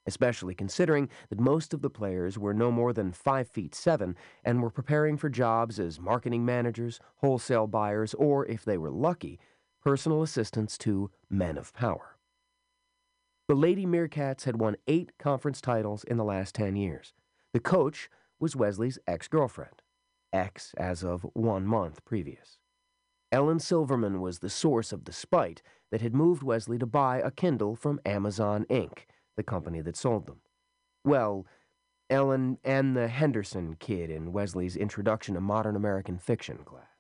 especially 0.06 0.54
considering 0.54 1.10
that 1.30 1.40
most 1.40 1.74
of 1.74 1.82
the 1.82 1.90
players 1.90 2.38
were 2.38 2.54
no 2.54 2.72
more 2.72 2.94
than 2.94 3.12
5 3.12 3.48
feet 3.48 3.74
7 3.74 4.16
and 4.44 4.62
were 4.62 4.70
preparing 4.70 5.18
for 5.18 5.30
jobs 5.30 5.80
as 5.80 6.00
marketing 6.00 6.46
managers, 6.46 7.00
wholesale 7.16 7.66
buyers, 7.66 8.14
or, 8.14 8.46
if 8.46 8.64
they 8.64 8.78
were 8.78 8.92
lucky, 8.92 9.40
personal 9.82 10.22
assistants 10.22 10.78
to 10.78 11.10
men 11.28 11.58
of 11.58 11.74
power. 11.74 12.18
The 13.52 13.58
Lady 13.58 13.86
Meerkats 13.86 14.46
had 14.46 14.62
won 14.62 14.78
eight 14.88 15.12
conference 15.20 15.60
titles 15.60 16.06
in 16.06 16.16
the 16.16 16.24
last 16.24 16.56
10 16.56 16.78
years. 16.78 17.12
The 17.52 17.60
coach 17.60 18.10
was 18.40 18.56
Wesley's 18.56 18.98
ex 19.08 19.28
girlfriend, 19.28 19.82
ex 20.32 20.74
as 20.78 21.04
of 21.04 21.26
one 21.34 21.66
month 21.66 22.06
previous. 22.06 22.60
Ellen 23.30 23.60
Silverman 23.60 24.22
was 24.22 24.40
the 24.40 24.50
source 24.50 24.94
of 24.94 25.04
the 25.04 25.12
spite 25.12 25.62
that 25.92 26.00
had 26.00 26.16
moved 26.16 26.44
Wesley 26.44 26.78
to 26.78 26.86
buy 26.86 27.18
a 27.18 27.30
Kindle 27.30 27.76
from 27.76 28.00
Amazon 28.06 28.66
Inc., 28.70 29.00
the 29.36 29.44
company 29.44 29.82
that 29.82 29.98
sold 29.98 30.28
them. 30.28 30.40
Well, 31.04 31.46
Ellen 32.10 32.58
and 32.64 32.96
the 32.96 33.10
Henderson 33.10 33.76
kid 33.82 34.10
in 34.10 34.32
Wesley's 34.32 34.78
Introduction 34.78 35.36
to 35.36 35.42
Modern 35.42 35.76
American 35.76 36.18
Fiction 36.18 36.60
class. 36.64 36.91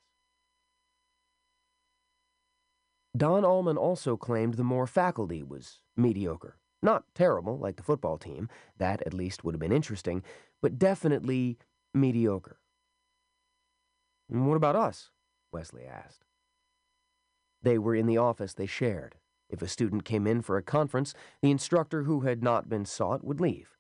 Don 3.16 3.44
Allman 3.44 3.78
also 3.78 4.16
claimed 4.16 4.54
the 4.54 4.64
Moore 4.64 4.88
faculty 4.88 5.44
was 5.44 5.82
mediocre. 5.98 6.58
Not 6.82 7.04
terrible, 7.14 7.58
like 7.58 7.76
the 7.76 7.84
football 7.84 8.18
team, 8.18 8.50
that 8.78 9.02
at 9.06 9.14
least 9.14 9.44
would 9.44 9.54
have 9.54 9.60
been 9.60 9.72
interesting, 9.72 10.24
but 10.62 10.80
definitely 10.80 11.58
mediocre. 11.94 12.60
And 14.30 14.48
what 14.48 14.56
about 14.56 14.76
us? 14.76 15.12
Wesley 15.52 15.86
asked. 15.86 16.24
They 17.62 17.78
were 17.78 17.96
in 17.96 18.08
the 18.08 18.18
office 18.18 18.54
they 18.54 18.66
shared. 18.66 19.16
If 19.50 19.62
a 19.62 19.68
student 19.68 20.06
came 20.06 20.26
in 20.26 20.42
for 20.42 20.58
a 20.58 20.64
conference, 20.64 21.14
the 21.42 21.52
instructor 21.52 22.04
who 22.04 22.22
had 22.22 22.42
not 22.42 22.70
been 22.70 22.86
sought 22.86 23.24
would 23.24 23.42
leave. 23.42 23.76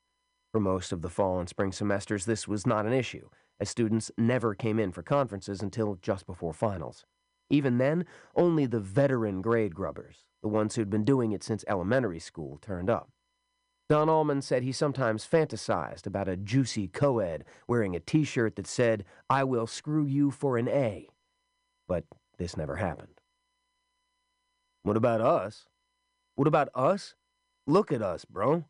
For 0.51 0.59
most 0.59 0.91
of 0.91 1.01
the 1.01 1.09
fall 1.09 1.39
and 1.39 1.47
spring 1.47 1.71
semesters, 1.71 2.25
this 2.25 2.47
was 2.47 2.67
not 2.67 2.85
an 2.85 2.91
issue, 2.91 3.29
as 3.59 3.69
students 3.69 4.11
never 4.17 4.53
came 4.53 4.77
in 4.77 4.91
for 4.91 5.01
conferences 5.01 5.61
until 5.61 5.97
just 6.01 6.27
before 6.27 6.53
finals. 6.53 7.05
Even 7.51 7.77
then, 7.77 8.05
only 8.35 8.65
the 8.65 8.79
veteran 8.79 9.41
grade 9.41 9.75
grubbers, 9.75 10.23
the 10.41 10.47
ones 10.47 10.75
who'd 10.75 10.89
been 10.89 11.03
doing 11.03 11.33
it 11.33 11.43
since 11.43 11.65
elementary 11.67 12.19
school, 12.19 12.57
turned 12.61 12.89
up. 12.89 13.09
Don 13.89 14.07
Allman 14.07 14.41
said 14.41 14.63
he 14.63 14.71
sometimes 14.71 15.27
fantasized 15.27 16.07
about 16.07 16.29
a 16.29 16.37
juicy 16.37 16.87
co-ed 16.87 17.43
wearing 17.67 17.93
a 17.93 17.99
t-shirt 17.99 18.55
that 18.55 18.65
said, 18.65 19.03
I 19.29 19.43
will 19.43 19.67
screw 19.67 20.05
you 20.05 20.31
for 20.31 20.57
an 20.57 20.69
A. 20.69 21.09
But 21.89 22.05
this 22.37 22.55
never 22.55 22.77
happened. 22.77 23.19
What 24.83 24.95
about 24.95 25.19
us? 25.19 25.65
What 26.35 26.47
about 26.47 26.69
us? 26.73 27.15
Look 27.67 27.91
at 27.91 28.01
us, 28.01 28.23
bro. 28.23 28.63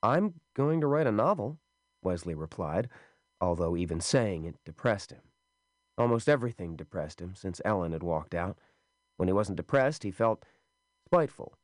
I'm 0.00 0.34
going 0.54 0.80
to 0.80 0.86
write 0.86 1.08
a 1.08 1.12
novel, 1.12 1.58
Wesley 2.04 2.36
replied, 2.36 2.88
although 3.40 3.76
even 3.76 4.00
saying 4.00 4.44
it 4.44 4.54
depressed 4.64 5.10
him. 5.10 5.22
Almost 5.98 6.28
everything 6.28 6.76
depressed 6.76 7.20
him 7.20 7.34
since 7.34 7.60
Ellen 7.64 7.92
had 7.92 8.04
walked 8.04 8.34
out. 8.34 8.56
When 9.16 9.28
he 9.28 9.32
wasn't 9.32 9.56
depressed, 9.56 10.04
he 10.04 10.12
felt 10.12 10.44
spiteful. 11.06 11.54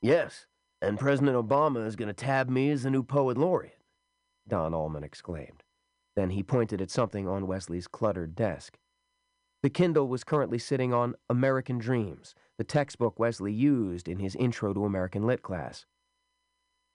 Yes, 0.00 0.46
and 0.80 0.98
President 0.98 1.36
Obama 1.36 1.86
is 1.86 1.96
going 1.96 2.08
to 2.08 2.14
tab 2.14 2.48
me 2.48 2.70
as 2.70 2.82
the 2.82 2.90
new 2.90 3.02
poet 3.02 3.36
laureate, 3.36 3.82
Don 4.48 4.72
Allman 4.72 5.04
exclaimed. 5.04 5.62
Then 6.16 6.30
he 6.30 6.42
pointed 6.42 6.80
at 6.80 6.90
something 6.90 7.28
on 7.28 7.46
Wesley's 7.46 7.88
cluttered 7.88 8.34
desk. 8.34 8.78
The 9.62 9.70
Kindle 9.70 10.08
was 10.08 10.24
currently 10.24 10.58
sitting 10.58 10.94
on 10.94 11.14
American 11.28 11.78
Dreams, 11.78 12.34
the 12.56 12.64
textbook 12.64 13.18
Wesley 13.18 13.52
used 13.52 14.08
in 14.08 14.18
his 14.18 14.36
Intro 14.36 14.72
to 14.72 14.84
American 14.84 15.26
Lit 15.26 15.42
class. 15.42 15.86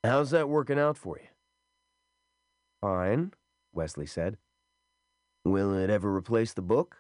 How's 0.04 0.32
that 0.32 0.50
working 0.50 0.80
out 0.80 0.98
for 0.98 1.18
you? 1.20 1.28
Fine, 2.82 3.34
Wesley 3.74 4.06
said. 4.06 4.38
Will 5.46 5.74
it 5.74 5.90
ever 5.90 6.14
replace 6.14 6.54
the 6.54 6.62
book? 6.62 6.98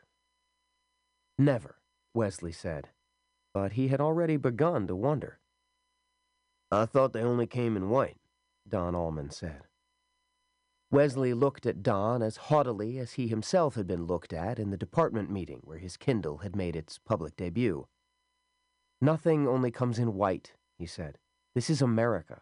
Never, 1.37 1.77
Wesley 2.13 2.51
said, 2.51 2.89
but 3.53 3.73
he 3.73 3.89
had 3.89 4.01
already 4.01 4.37
begun 4.37 4.87
to 4.87 4.95
wonder. 4.95 5.39
I 6.71 6.85
thought 6.85 7.13
they 7.13 7.21
only 7.21 7.47
came 7.47 7.75
in 7.75 7.89
white, 7.89 8.19
Don 8.67 8.95
Allman 8.95 9.31
said. 9.31 9.63
Wesley 10.91 11.33
looked 11.33 11.65
at 11.65 11.83
Don 11.83 12.23
as 12.23 12.37
haughtily 12.37 12.97
as 12.97 13.13
he 13.13 13.27
himself 13.27 13.75
had 13.75 13.85
been 13.85 14.05
looked 14.05 14.33
at 14.33 14.57
in 14.57 14.71
the 14.71 14.77
department 14.77 15.29
meeting 15.29 15.61
where 15.63 15.77
his 15.77 15.97
Kindle 15.97 16.39
had 16.39 16.55
made 16.55 16.75
its 16.75 16.97
public 16.97 17.35
debut. 17.35 17.87
Nothing 18.99 19.47
only 19.47 19.71
comes 19.71 19.99
in 19.99 20.15
white, 20.15 20.53
he 20.77 20.85
said. 20.85 21.19
This 21.53 21.69
is 21.69 21.81
America. 21.81 22.41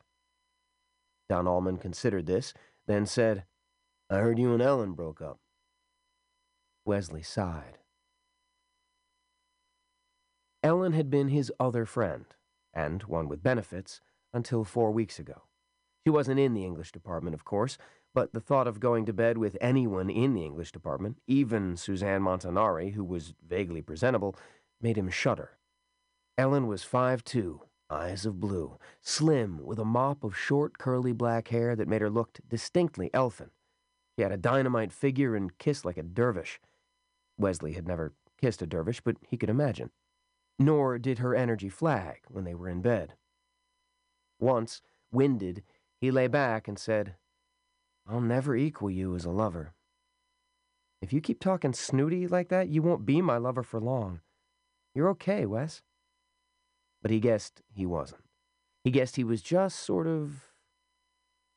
Don 1.29 1.45
Allman 1.45 1.77
considered 1.77 2.25
this, 2.25 2.53
then 2.87 3.05
said, 3.05 3.43
I 4.09 4.17
heard 4.17 4.39
you 4.39 4.53
and 4.53 4.61
Ellen 4.61 4.93
broke 4.93 5.21
up. 5.21 5.39
Wesley 6.87 7.21
sighed. 7.21 7.77
Ellen 10.63 10.93
had 10.93 11.09
been 11.09 11.27
his 11.27 11.51
other 11.59 11.85
friend, 11.85 12.25
and 12.73 13.03
one 13.03 13.27
with 13.27 13.43
benefits, 13.43 14.01
until 14.33 14.63
four 14.63 14.91
weeks 14.91 15.19
ago. 15.19 15.43
She 16.05 16.09
wasn't 16.09 16.39
in 16.39 16.53
the 16.53 16.63
English 16.63 16.91
department, 16.91 17.33
of 17.33 17.45
course, 17.45 17.77
but 18.13 18.33
the 18.33 18.39
thought 18.39 18.67
of 18.67 18.79
going 18.79 19.05
to 19.05 19.13
bed 19.13 19.37
with 19.37 19.57
anyone 19.61 20.09
in 20.09 20.33
the 20.33 20.43
English 20.43 20.71
department, 20.71 21.17
even 21.27 21.77
Suzanne 21.77 22.21
Montanari, 22.21 22.93
who 22.93 23.03
was 23.03 23.33
vaguely 23.45 23.81
presentable, 23.81 24.35
made 24.81 24.97
him 24.97 25.09
shudder. 25.09 25.51
Ellen 26.37 26.67
was 26.67 26.83
five-two, 26.83 27.61
eyes 27.89 28.25
of 28.25 28.39
blue, 28.39 28.77
slim, 29.01 29.63
with 29.63 29.79
a 29.79 29.85
mop 29.85 30.23
of 30.23 30.37
short, 30.37 30.77
curly 30.77 31.11
black 31.11 31.49
hair 31.49 31.75
that 31.75 31.87
made 31.87 32.01
her 32.01 32.09
look 32.09 32.39
distinctly 32.47 33.09
elfin. 33.13 33.51
She 34.15 34.23
had 34.23 34.31
a 34.31 34.37
dynamite 34.37 34.91
figure 34.91 35.35
and 35.35 35.57
kissed 35.57 35.85
like 35.85 35.97
a 35.97 36.03
dervish. 36.03 36.59
Wesley 37.37 37.73
had 37.73 37.87
never 37.87 38.13
kissed 38.41 38.61
a 38.61 38.67
dervish, 38.67 39.01
but 39.01 39.17
he 39.27 39.37
could 39.37 39.49
imagine. 39.49 39.91
Nor 40.59 40.97
did 40.97 41.19
her 41.19 41.35
energy 41.35 41.69
flag 41.69 42.21
when 42.29 42.43
they 42.43 42.55
were 42.55 42.69
in 42.69 42.81
bed. 42.81 43.13
Once, 44.39 44.81
winded, 45.11 45.63
he 45.99 46.11
lay 46.11 46.27
back 46.27 46.67
and 46.67 46.77
said, 46.77 47.15
I'll 48.07 48.21
never 48.21 48.55
equal 48.55 48.89
you 48.89 49.15
as 49.15 49.25
a 49.25 49.31
lover. 49.31 49.73
If 51.01 51.13
you 51.13 51.21
keep 51.21 51.39
talking 51.39 51.73
snooty 51.73 52.27
like 52.27 52.49
that, 52.49 52.69
you 52.69 52.81
won't 52.81 53.05
be 53.05 53.21
my 53.21 53.37
lover 53.37 53.63
for 53.63 53.79
long. 53.79 54.21
You're 54.95 55.09
okay, 55.09 55.45
Wes. 55.45 55.83
But 57.01 57.11
he 57.11 57.19
guessed 57.19 57.61
he 57.71 57.85
wasn't. 57.85 58.23
He 58.83 58.91
guessed 58.91 59.15
he 59.15 59.23
was 59.23 59.41
just 59.41 59.79
sort 59.79 60.07
of 60.07 60.45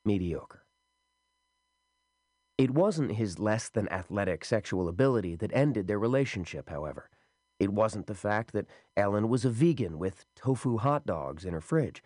mediocre. 0.05 0.60
It 2.61 2.73
wasn't 2.73 3.13
his 3.13 3.39
less 3.39 3.71
than 3.71 3.89
athletic 3.89 4.45
sexual 4.45 4.87
ability 4.87 5.35
that 5.37 5.51
ended 5.55 5.87
their 5.87 5.99
relationship, 5.99 6.69
however. 6.69 7.09
It 7.59 7.73
wasn't 7.73 8.07
the 8.07 8.15
fact 8.15 8.53
that 8.53 8.67
Ellen 8.99 9.31
was 9.31 9.47
a 9.47 9.51
vegan 9.51 9.99
with 9.99 10.27
tofu 10.37 10.77
hot 10.77 11.07
dogs 11.07 11.47
in 11.47 11.55
her 11.55 11.63
fridge. 11.63 12.03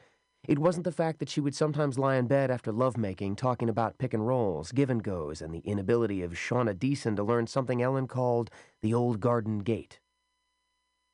It 0.46 0.60
wasn't 0.60 0.84
the 0.84 0.92
fact 0.92 1.18
that 1.18 1.28
she 1.28 1.40
would 1.40 1.56
sometimes 1.56 1.98
lie 1.98 2.14
in 2.14 2.28
bed 2.28 2.52
after 2.52 2.70
lovemaking 2.70 3.34
talking 3.34 3.68
about 3.68 3.98
pick 3.98 4.14
and 4.14 4.28
rolls, 4.28 4.70
give 4.70 4.90
and 4.90 5.02
goes, 5.02 5.42
and 5.42 5.52
the 5.52 5.58
inability 5.64 6.22
of 6.22 6.34
Shauna 6.34 6.72
Deason 6.76 7.16
to 7.16 7.24
learn 7.24 7.48
something 7.48 7.82
Ellen 7.82 8.06
called 8.06 8.48
the 8.80 8.94
old 8.94 9.18
garden 9.18 9.58
gate. 9.58 9.98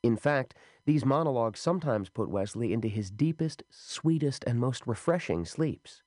In 0.02 0.18
fact, 0.18 0.52
these 0.84 1.06
monologues 1.06 1.60
sometimes 1.60 2.10
put 2.10 2.28
Wesley 2.28 2.74
into 2.74 2.88
his 2.88 3.10
deepest, 3.10 3.62
sweetest, 3.70 4.44
and 4.46 4.60
most 4.60 4.86
refreshing 4.86 5.46
sleeps. 5.46 6.02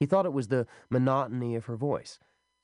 He 0.00 0.06
thought 0.06 0.26
it 0.26 0.32
was 0.32 0.48
the 0.48 0.66
monotony 0.90 1.54
of 1.54 1.66
her 1.66 1.76
voice, 1.76 2.18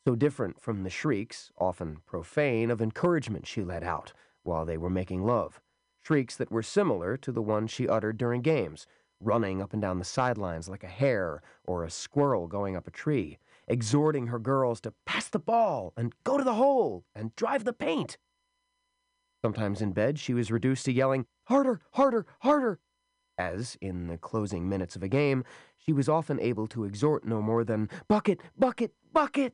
so 0.08 0.14
different 0.14 0.58
from 0.58 0.84
the 0.84 0.88
shrieks, 0.88 1.52
often 1.58 1.98
profane, 2.06 2.70
of 2.70 2.80
encouragement 2.80 3.46
she 3.46 3.62
let 3.62 3.82
out 3.82 4.14
while 4.42 4.64
they 4.64 4.78
were 4.78 4.88
making 4.88 5.22
love, 5.22 5.60
shrieks 6.00 6.34
that 6.34 6.50
were 6.50 6.62
similar 6.62 7.14
to 7.14 7.30
the 7.30 7.42
ones 7.42 7.70
she 7.70 7.86
uttered 7.86 8.16
during 8.16 8.40
games, 8.40 8.86
running 9.20 9.60
up 9.60 9.74
and 9.74 9.82
down 9.82 9.98
the 9.98 10.04
sidelines 10.06 10.66
like 10.66 10.82
a 10.82 10.86
hare 10.86 11.42
or 11.66 11.84
a 11.84 11.90
squirrel 11.90 12.46
going 12.46 12.74
up 12.74 12.88
a 12.88 12.90
tree, 12.90 13.36
exhorting 13.66 14.28
her 14.28 14.38
girls 14.38 14.80
to 14.80 14.94
pass 15.04 15.28
the 15.28 15.38
ball 15.38 15.92
and 15.94 16.14
go 16.24 16.38
to 16.38 16.44
the 16.44 16.54
hole 16.54 17.04
and 17.14 17.36
drive 17.36 17.64
the 17.64 17.74
paint. 17.74 18.16
Sometimes 19.44 19.82
in 19.82 19.92
bed, 19.92 20.18
she 20.18 20.32
was 20.32 20.50
reduced 20.50 20.86
to 20.86 20.92
yelling, 20.92 21.26
harder, 21.48 21.82
harder, 21.92 22.24
harder, 22.38 22.80
as, 23.36 23.76
in 23.82 24.06
the 24.06 24.16
closing 24.16 24.70
minutes 24.70 24.96
of 24.96 25.02
a 25.02 25.08
game, 25.08 25.44
she 25.76 25.92
was 25.92 26.08
often 26.08 26.40
able 26.40 26.66
to 26.68 26.84
exhort 26.84 27.26
no 27.26 27.42
more 27.42 27.62
than, 27.62 27.90
bucket, 28.08 28.40
bucket, 28.56 28.94
bucket. 29.12 29.52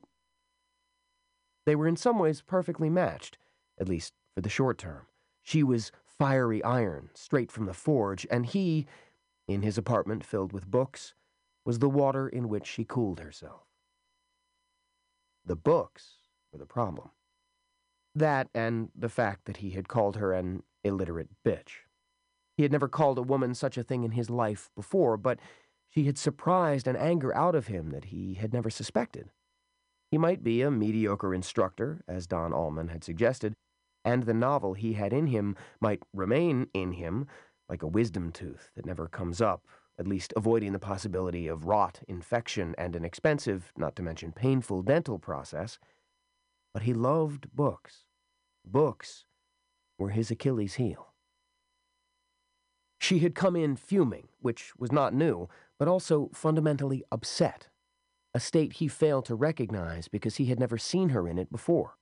They 1.65 1.75
were 1.75 1.87
in 1.87 1.95
some 1.95 2.19
ways 2.19 2.41
perfectly 2.41 2.89
matched, 2.89 3.37
at 3.79 3.89
least 3.89 4.13
for 4.33 4.41
the 4.41 4.49
short 4.49 4.77
term. 4.77 5.07
She 5.41 5.63
was 5.63 5.91
fiery 6.05 6.63
iron, 6.63 7.09
straight 7.13 7.51
from 7.51 7.65
the 7.65 7.73
forge, 7.73 8.25
and 8.29 8.45
he, 8.45 8.85
in 9.47 9.61
his 9.61 9.77
apartment 9.77 10.23
filled 10.23 10.53
with 10.53 10.69
books, 10.69 11.13
was 11.65 11.79
the 11.79 11.89
water 11.89 12.27
in 12.27 12.47
which 12.47 12.67
she 12.67 12.85
cooled 12.85 13.19
herself. 13.19 13.63
The 15.43 15.55
books 15.55 16.17
were 16.51 16.59
the 16.59 16.65
problem. 16.65 17.09
That 18.13 18.49
and 18.53 18.89
the 18.95 19.09
fact 19.09 19.45
that 19.45 19.57
he 19.57 19.71
had 19.71 19.87
called 19.87 20.15
her 20.15 20.33
an 20.33 20.63
illiterate 20.83 21.29
bitch. 21.43 21.83
He 22.55 22.63
had 22.63 22.71
never 22.71 22.87
called 22.87 23.17
a 23.17 23.23
woman 23.23 23.53
such 23.53 23.77
a 23.77 23.83
thing 23.83 24.03
in 24.03 24.11
his 24.11 24.29
life 24.29 24.69
before, 24.75 25.17
but 25.17 25.39
she 25.89 26.05
had 26.05 26.17
surprised 26.17 26.87
an 26.87 26.95
anger 26.95 27.35
out 27.35 27.55
of 27.55 27.67
him 27.67 27.89
that 27.89 28.05
he 28.05 28.35
had 28.35 28.53
never 28.53 28.69
suspected. 28.69 29.29
He 30.11 30.17
might 30.17 30.43
be 30.43 30.61
a 30.61 30.71
mediocre 30.71 31.33
instructor, 31.33 32.03
as 32.07 32.27
Don 32.27 32.53
Allman 32.53 32.89
had 32.89 33.03
suggested, 33.03 33.53
and 34.03 34.23
the 34.23 34.33
novel 34.33 34.73
he 34.73 34.93
had 34.93 35.11
in 35.11 35.27
him 35.27 35.55
might 35.81 36.03
remain 36.13 36.67
in 36.73 36.93
him 36.93 37.27
like 37.67 37.81
a 37.81 37.87
wisdom 37.87 38.31
tooth 38.31 38.71
that 38.75 38.85
never 38.85 39.07
comes 39.07 39.41
up, 39.41 39.65
at 39.97 40.07
least 40.07 40.33
avoiding 40.35 40.73
the 40.73 40.79
possibility 40.79 41.47
of 41.47 41.65
rot, 41.65 42.01
infection, 42.07 42.75
and 42.77 42.95
an 42.95 43.03
expensive, 43.03 43.73
not 43.75 43.95
to 43.95 44.03
mention 44.03 44.31
painful, 44.31 44.83
dental 44.83 45.17
process. 45.17 45.79
But 46.73 46.83
he 46.83 46.93
loved 46.93 47.55
books. 47.55 48.03
Books 48.63 49.25
were 49.97 50.09
his 50.09 50.29
Achilles' 50.29 50.75
heel. 50.75 51.13
She 52.99 53.19
had 53.19 53.35
come 53.35 53.55
in 53.55 53.75
fuming, 53.75 54.29
which 54.39 54.73
was 54.77 54.91
not 54.91 55.13
new, 55.13 55.47
but 55.77 55.87
also 55.87 56.29
fundamentally 56.33 57.03
upset, 57.11 57.69
a 58.35 58.39
state 58.39 58.73
he 58.73 58.89
failed 58.89 59.23
to 59.23 59.33
recognize 59.33 60.09
because 60.09 60.35
he 60.35 60.47
had 60.47 60.59
never 60.59 60.77
seen 60.77 61.09
her 61.09 61.25
in 61.25 61.37
it 61.37 61.49
before. 61.49 61.95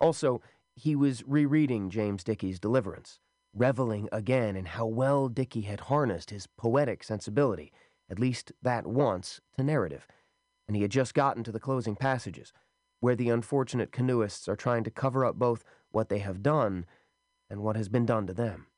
Also, 0.00 0.40
he 0.76 0.94
was 0.94 1.24
rereading 1.26 1.90
James 1.90 2.22
Dickey's 2.22 2.60
Deliverance, 2.60 3.18
reveling 3.52 4.08
again 4.12 4.54
in 4.54 4.66
how 4.66 4.86
well 4.86 5.28
Dickey 5.28 5.62
had 5.62 5.80
harnessed 5.80 6.30
his 6.30 6.46
poetic 6.46 7.02
sensibility, 7.02 7.72
at 8.08 8.20
least 8.20 8.52
that 8.62 8.86
once, 8.86 9.40
to 9.56 9.64
narrative, 9.64 10.06
and 10.68 10.76
he 10.76 10.82
had 10.82 10.92
just 10.92 11.12
gotten 11.12 11.42
to 11.42 11.50
the 11.50 11.58
closing 11.58 11.96
passages, 11.96 12.52
where 13.00 13.16
the 13.16 13.28
unfortunate 13.28 13.90
canoeists 13.90 14.48
are 14.48 14.54
trying 14.54 14.84
to 14.84 14.92
cover 14.92 15.24
up 15.24 15.40
both 15.40 15.64
what 15.90 16.08
they 16.08 16.20
have 16.20 16.40
done 16.40 16.86
and 17.50 17.62
what 17.62 17.74
has 17.74 17.88
been 17.88 18.06
done 18.06 18.28
to 18.28 18.32
them. 18.32 18.68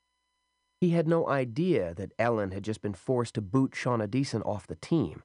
He 0.80 0.90
had 0.90 1.06
no 1.06 1.28
idea 1.28 1.92
that 1.96 2.12
Ellen 2.18 2.52
had 2.52 2.64
just 2.64 2.80
been 2.80 2.94
forced 2.94 3.34
to 3.34 3.42
boot 3.42 3.72
Shauna 3.72 4.08
Deason 4.08 4.40
off 4.46 4.66
the 4.66 4.76
team, 4.76 5.22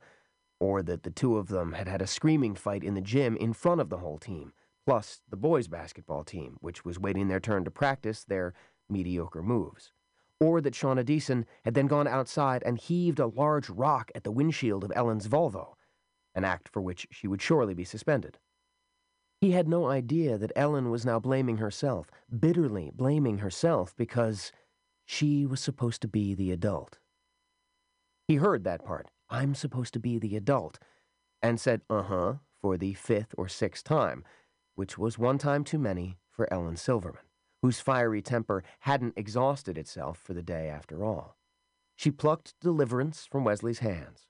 or 0.65 0.81
that 0.81 1.03
the 1.03 1.11
two 1.11 1.37
of 1.37 1.49
them 1.49 1.73
had 1.73 1.87
had 1.87 2.01
a 2.01 2.07
screaming 2.07 2.55
fight 2.55 2.83
in 2.83 2.95
the 2.95 3.01
gym 3.01 3.37
in 3.37 3.53
front 3.53 3.79
of 3.79 3.89
the 3.89 3.99
whole 3.99 4.17
team, 4.17 4.51
plus 4.87 5.21
the 5.29 5.37
boys' 5.37 5.67
basketball 5.67 6.23
team, 6.23 6.57
which 6.59 6.83
was 6.83 6.99
waiting 6.99 7.27
their 7.27 7.39
turn 7.39 7.63
to 7.63 7.69
practice 7.69 8.23
their 8.23 8.51
mediocre 8.89 9.43
moves. 9.43 9.91
Or 10.39 10.61
that 10.61 10.73
Shauna 10.73 11.05
Deason 11.05 11.45
had 11.63 11.75
then 11.75 11.85
gone 11.85 12.07
outside 12.07 12.63
and 12.65 12.79
heaved 12.79 13.19
a 13.19 13.27
large 13.27 13.69
rock 13.69 14.11
at 14.15 14.23
the 14.23 14.31
windshield 14.31 14.83
of 14.83 14.91
Ellen's 14.95 15.27
Volvo, 15.27 15.75
an 16.33 16.43
act 16.43 16.67
for 16.67 16.81
which 16.81 17.05
she 17.11 17.27
would 17.27 17.43
surely 17.43 17.75
be 17.75 17.85
suspended. 17.85 18.39
He 19.41 19.51
had 19.51 19.67
no 19.67 19.85
idea 19.85 20.35
that 20.39 20.51
Ellen 20.55 20.89
was 20.89 21.05
now 21.05 21.19
blaming 21.19 21.57
herself, 21.57 22.09
bitterly 22.39 22.89
blaming 22.91 23.37
herself, 23.37 23.95
because 23.95 24.51
she 25.05 25.45
was 25.45 25.59
supposed 25.59 26.01
to 26.01 26.07
be 26.07 26.33
the 26.33 26.51
adult. 26.51 26.97
He 28.27 28.37
heard 28.37 28.63
that 28.63 28.83
part, 28.83 29.11
I'm 29.29 29.55
supposed 29.55 29.93
to 29.93 29.99
be 29.99 30.19
the 30.19 30.35
adult, 30.35 30.79
and 31.41 31.59
said, 31.59 31.81
uh 31.89 32.03
huh, 32.03 32.33
for 32.61 32.77
the 32.77 32.93
fifth 32.93 33.33
or 33.37 33.47
sixth 33.47 33.83
time, 33.83 34.23
which 34.75 34.97
was 34.97 35.17
one 35.17 35.37
time 35.37 35.63
too 35.63 35.79
many 35.79 36.17
for 36.29 36.51
Ellen 36.51 36.77
Silverman, 36.77 37.21
whose 37.61 37.79
fiery 37.79 38.21
temper 38.21 38.63
hadn't 38.79 39.17
exhausted 39.17 39.77
itself 39.77 40.17
for 40.17 40.33
the 40.33 40.43
day 40.43 40.67
after 40.67 41.03
all. 41.03 41.37
She 41.95 42.11
plucked 42.11 42.55
deliverance 42.59 43.25
from 43.29 43.43
Wesley's 43.43 43.79
hands, 43.79 44.27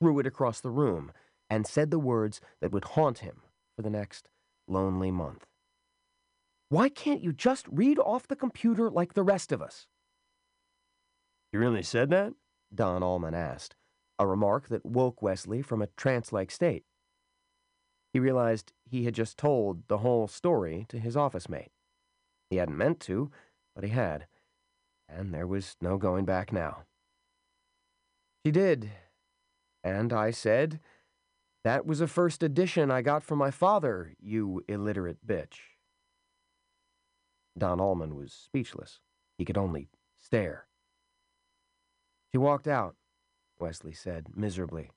threw 0.00 0.18
it 0.18 0.26
across 0.26 0.60
the 0.60 0.70
room, 0.70 1.12
and 1.50 1.66
said 1.66 1.90
the 1.90 1.98
words 1.98 2.40
that 2.60 2.72
would 2.72 2.84
haunt 2.84 3.18
him 3.18 3.42
for 3.74 3.82
the 3.82 3.90
next 3.90 4.30
lonely 4.66 5.10
month. 5.10 5.46
Why 6.68 6.88
can't 6.88 7.22
you 7.22 7.32
just 7.32 7.66
read 7.70 7.98
off 7.98 8.28
the 8.28 8.36
computer 8.36 8.90
like 8.90 9.14
the 9.14 9.22
rest 9.22 9.52
of 9.52 9.62
us? 9.62 9.86
You 11.52 11.58
really 11.58 11.82
said 11.82 12.10
that? 12.10 12.34
Don 12.74 13.02
Allman 13.02 13.34
asked, 13.34 13.74
a 14.18 14.26
remark 14.26 14.68
that 14.68 14.84
woke 14.84 15.22
Wesley 15.22 15.62
from 15.62 15.80
a 15.80 15.88
trance 15.96 16.32
like 16.32 16.50
state. 16.50 16.84
He 18.12 18.20
realized 18.20 18.72
he 18.84 19.04
had 19.04 19.14
just 19.14 19.36
told 19.36 19.86
the 19.88 19.98
whole 19.98 20.28
story 20.28 20.86
to 20.88 20.98
his 20.98 21.16
office 21.16 21.48
mate. 21.48 21.70
He 22.50 22.56
hadn't 22.56 22.78
meant 22.78 23.00
to, 23.00 23.30
but 23.74 23.84
he 23.84 23.90
had, 23.90 24.26
and 25.08 25.32
there 25.32 25.46
was 25.46 25.76
no 25.80 25.98
going 25.98 26.24
back 26.24 26.52
now. 26.52 26.84
She 28.44 28.50
did, 28.50 28.90
and 29.84 30.12
I 30.12 30.30
said, 30.30 30.80
That 31.64 31.86
was 31.86 32.00
a 32.00 32.06
first 32.06 32.42
edition 32.42 32.90
I 32.90 33.02
got 33.02 33.22
from 33.22 33.38
my 33.38 33.50
father, 33.50 34.14
you 34.18 34.64
illiterate 34.68 35.26
bitch. 35.26 35.58
Don 37.58 37.80
Allman 37.80 38.14
was 38.14 38.32
speechless. 38.32 39.00
He 39.36 39.44
could 39.44 39.58
only 39.58 39.90
stare. 40.18 40.66
She 42.32 42.38
walked 42.38 42.68
out, 42.68 42.94
Wesley 43.58 43.92
said 43.92 44.28
miserably. 44.34 44.90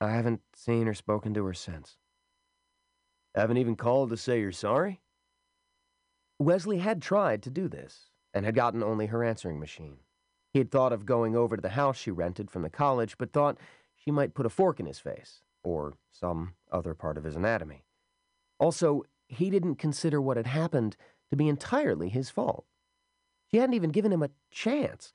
I 0.00 0.12
haven't 0.12 0.40
seen 0.54 0.88
or 0.88 0.94
spoken 0.94 1.34
to 1.34 1.44
her 1.44 1.54
since. 1.54 1.96
Haven't 3.34 3.58
even 3.58 3.76
called 3.76 4.10
to 4.10 4.16
say 4.16 4.40
you're 4.40 4.52
sorry? 4.52 5.00
Wesley 6.38 6.78
had 6.78 7.02
tried 7.02 7.42
to 7.42 7.50
do 7.50 7.68
this, 7.68 8.06
and 8.32 8.44
had 8.44 8.54
gotten 8.54 8.82
only 8.82 9.06
her 9.06 9.22
answering 9.22 9.60
machine. 9.60 9.98
He 10.52 10.58
had 10.58 10.70
thought 10.70 10.92
of 10.92 11.06
going 11.06 11.36
over 11.36 11.54
to 11.56 11.62
the 11.62 11.70
house 11.70 11.96
she 11.96 12.10
rented 12.10 12.50
from 12.50 12.62
the 12.62 12.70
college, 12.70 13.18
but 13.18 13.32
thought 13.32 13.58
she 13.94 14.10
might 14.10 14.34
put 14.34 14.46
a 14.46 14.50
fork 14.50 14.80
in 14.80 14.86
his 14.86 14.98
face, 14.98 15.42
or 15.62 15.94
some 16.10 16.54
other 16.72 16.94
part 16.94 17.18
of 17.18 17.24
his 17.24 17.36
anatomy. 17.36 17.84
Also, 18.58 19.04
he 19.28 19.50
didn't 19.50 19.76
consider 19.76 20.20
what 20.20 20.36
had 20.36 20.46
happened 20.46 20.96
to 21.30 21.36
be 21.36 21.48
entirely 21.48 22.08
his 22.08 22.30
fault. 22.30 22.64
She 23.50 23.58
hadn't 23.58 23.74
even 23.74 23.90
given 23.90 24.12
him 24.12 24.22
a 24.22 24.30
chance. 24.50 25.12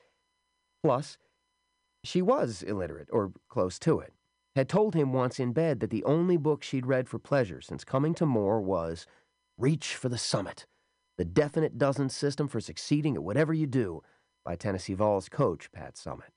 Plus, 0.84 1.18
she 2.08 2.22
was 2.22 2.64
illiterate, 2.64 3.10
or 3.12 3.32
close 3.50 3.80
to 3.80 4.00
it. 4.00 4.14
Had 4.56 4.70
told 4.70 4.96
him 4.96 5.12
once 5.12 5.40
in 5.40 5.52
bed 5.52 5.80
that 5.82 5.90
the 5.90 6.04
only 6.06 6.38
book 6.38 6.64
she'd 6.64 6.86
read 6.86 7.10
for 7.10 7.20
pleasure 7.20 7.62
since 7.62 7.84
coming 7.84 8.14
to 8.16 8.26
Moore 8.26 8.62
was 8.62 9.06
Reach 9.58 9.96
for 9.96 10.10
the 10.10 10.18
Summit, 10.18 10.66
the 11.18 11.26
definite 11.26 11.78
dozen 11.78 12.10
system 12.10 12.48
for 12.48 12.62
succeeding 12.62 13.16
at 13.16 13.24
whatever 13.24 13.54
you 13.54 13.68
do 13.68 14.02
by 14.44 14.56
Tennessee 14.56 14.94
Vols 14.94 15.28
coach 15.28 15.72
Pat 15.72 15.96
Summitt. 15.96 16.32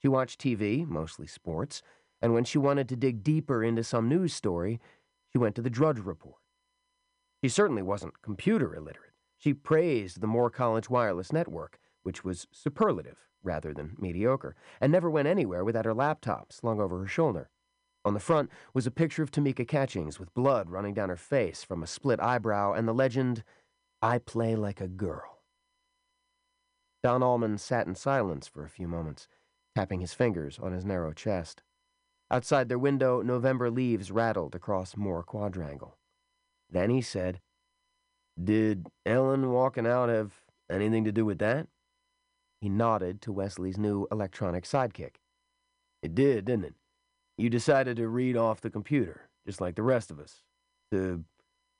She 0.00 0.08
watched 0.08 0.40
TV, 0.40 0.86
mostly 0.86 1.26
sports, 1.26 1.82
and 2.20 2.34
when 2.34 2.44
she 2.44 2.58
wanted 2.58 2.88
to 2.88 2.96
dig 2.96 3.22
deeper 3.22 3.64
into 3.64 3.82
some 3.82 4.08
news 4.08 4.32
story, 4.32 4.80
she 5.30 5.38
went 5.38 5.54
to 5.56 5.62
the 5.62 5.70
Drudge 5.70 5.98
Report. 5.98 6.36
She 7.42 7.48
certainly 7.48 7.82
wasn't 7.82 8.22
computer 8.22 8.74
illiterate. 8.74 9.12
She 9.38 9.54
praised 9.54 10.20
the 10.20 10.28
Moore 10.28 10.50
College 10.50 10.88
Wireless 10.88 11.32
Network, 11.32 11.78
which 12.02 12.24
was 12.24 12.46
superlative 12.52 13.28
rather 13.42 13.74
than 13.74 13.96
mediocre, 13.98 14.54
and 14.80 14.92
never 14.92 15.10
went 15.10 15.28
anywhere 15.28 15.64
without 15.64 15.84
her 15.84 15.94
laptop 15.94 16.52
slung 16.52 16.80
over 16.80 16.98
her 17.00 17.06
shoulder. 17.06 17.50
On 18.04 18.14
the 18.14 18.20
front 18.20 18.50
was 18.74 18.86
a 18.86 18.90
picture 18.90 19.22
of 19.22 19.30
Tamika 19.30 19.66
Catchings 19.66 20.18
with 20.18 20.34
blood 20.34 20.70
running 20.70 20.94
down 20.94 21.08
her 21.08 21.16
face 21.16 21.62
from 21.62 21.82
a 21.82 21.86
split 21.86 22.20
eyebrow 22.20 22.72
and 22.72 22.86
the 22.86 22.92
legend, 22.92 23.44
I 24.00 24.18
play 24.18 24.56
like 24.56 24.80
a 24.80 24.88
girl. 24.88 25.42
Don 27.02 27.22
Allman 27.22 27.58
sat 27.58 27.86
in 27.86 27.94
silence 27.94 28.46
for 28.46 28.64
a 28.64 28.68
few 28.68 28.88
moments, 28.88 29.28
tapping 29.74 30.00
his 30.00 30.14
fingers 30.14 30.58
on 30.60 30.72
his 30.72 30.84
narrow 30.84 31.12
chest. 31.12 31.62
Outside 32.30 32.68
their 32.68 32.78
window, 32.78 33.22
November 33.22 33.70
leaves 33.70 34.10
rattled 34.10 34.54
across 34.54 34.96
Moore 34.96 35.22
Quadrangle. 35.22 35.98
Then 36.70 36.90
he 36.90 37.02
said, 37.02 37.40
Did 38.42 38.86
Ellen 39.04 39.50
walking 39.50 39.86
out 39.86 40.08
have 40.08 40.32
anything 40.70 41.04
to 41.04 41.12
do 41.12 41.24
with 41.24 41.38
that? 41.38 41.68
He 42.62 42.68
nodded 42.68 43.20
to 43.22 43.32
Wesley's 43.32 43.76
new 43.76 44.06
electronic 44.12 44.62
sidekick. 44.62 45.16
It 46.00 46.14
did, 46.14 46.44
didn't 46.44 46.66
it? 46.66 46.74
You 47.36 47.50
decided 47.50 47.96
to 47.96 48.06
read 48.06 48.36
off 48.36 48.60
the 48.60 48.70
computer, 48.70 49.28
just 49.44 49.60
like 49.60 49.74
the 49.74 49.82
rest 49.82 50.12
of 50.12 50.20
us. 50.20 50.44
To 50.92 51.24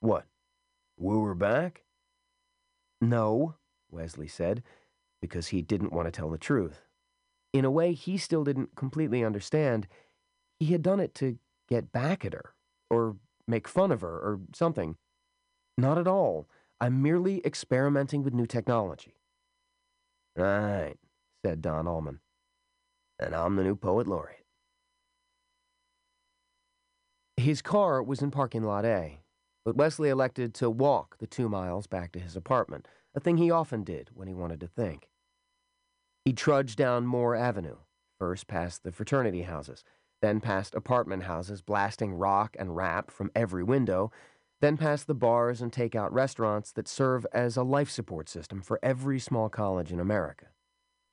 what? 0.00 0.26
Woo 0.98 1.22
her 1.22 1.36
back? 1.36 1.84
No, 3.00 3.54
Wesley 3.92 4.26
said, 4.26 4.64
because 5.20 5.48
he 5.48 5.62
didn't 5.62 5.92
want 5.92 6.08
to 6.08 6.10
tell 6.10 6.30
the 6.30 6.36
truth. 6.36 6.80
In 7.52 7.64
a 7.64 7.70
way 7.70 7.92
he 7.92 8.16
still 8.16 8.42
didn't 8.42 8.74
completely 8.74 9.22
understand. 9.22 9.86
He 10.58 10.72
had 10.72 10.82
done 10.82 10.98
it 10.98 11.14
to 11.16 11.38
get 11.68 11.92
back 11.92 12.24
at 12.24 12.32
her, 12.32 12.54
or 12.90 13.18
make 13.46 13.68
fun 13.68 13.92
of 13.92 14.00
her, 14.00 14.16
or 14.16 14.40
something. 14.52 14.96
Not 15.78 15.96
at 15.96 16.08
all. 16.08 16.48
I'm 16.80 17.00
merely 17.00 17.40
experimenting 17.46 18.24
with 18.24 18.34
new 18.34 18.46
technology. 18.46 19.14
Right, 20.36 20.96
said 21.44 21.60
Don 21.60 21.86
Allman. 21.86 22.20
And 23.18 23.34
I'm 23.34 23.56
the 23.56 23.64
new 23.64 23.76
poet 23.76 24.06
laureate. 24.06 24.44
His 27.36 27.62
car 27.62 28.02
was 28.02 28.22
in 28.22 28.30
parking 28.30 28.62
lot 28.62 28.84
A, 28.84 29.20
but 29.64 29.76
Wesley 29.76 30.08
elected 30.08 30.54
to 30.54 30.70
walk 30.70 31.18
the 31.18 31.26
two 31.26 31.48
miles 31.48 31.86
back 31.86 32.12
to 32.12 32.20
his 32.20 32.36
apartment, 32.36 32.86
a 33.14 33.20
thing 33.20 33.36
he 33.36 33.50
often 33.50 33.84
did 33.84 34.10
when 34.14 34.28
he 34.28 34.34
wanted 34.34 34.60
to 34.60 34.66
think. 34.66 35.08
He 36.24 36.32
trudged 36.32 36.78
down 36.78 37.06
Moore 37.06 37.34
Avenue, 37.34 37.78
first 38.18 38.46
past 38.46 38.84
the 38.84 38.92
fraternity 38.92 39.42
houses, 39.42 39.84
then 40.20 40.40
past 40.40 40.74
apartment 40.74 41.24
houses 41.24 41.62
blasting 41.62 42.14
rock 42.14 42.54
and 42.58 42.76
rap 42.76 43.10
from 43.10 43.30
every 43.34 43.64
window, 43.64 44.12
then 44.62 44.76
past 44.76 45.08
the 45.08 45.14
bars 45.14 45.60
and 45.60 45.72
takeout 45.72 46.12
restaurants 46.12 46.70
that 46.70 46.86
serve 46.86 47.26
as 47.32 47.56
a 47.56 47.64
life 47.64 47.90
support 47.90 48.28
system 48.28 48.62
for 48.62 48.78
every 48.80 49.18
small 49.18 49.48
college 49.48 49.90
in 49.90 49.98
America. 49.98 50.46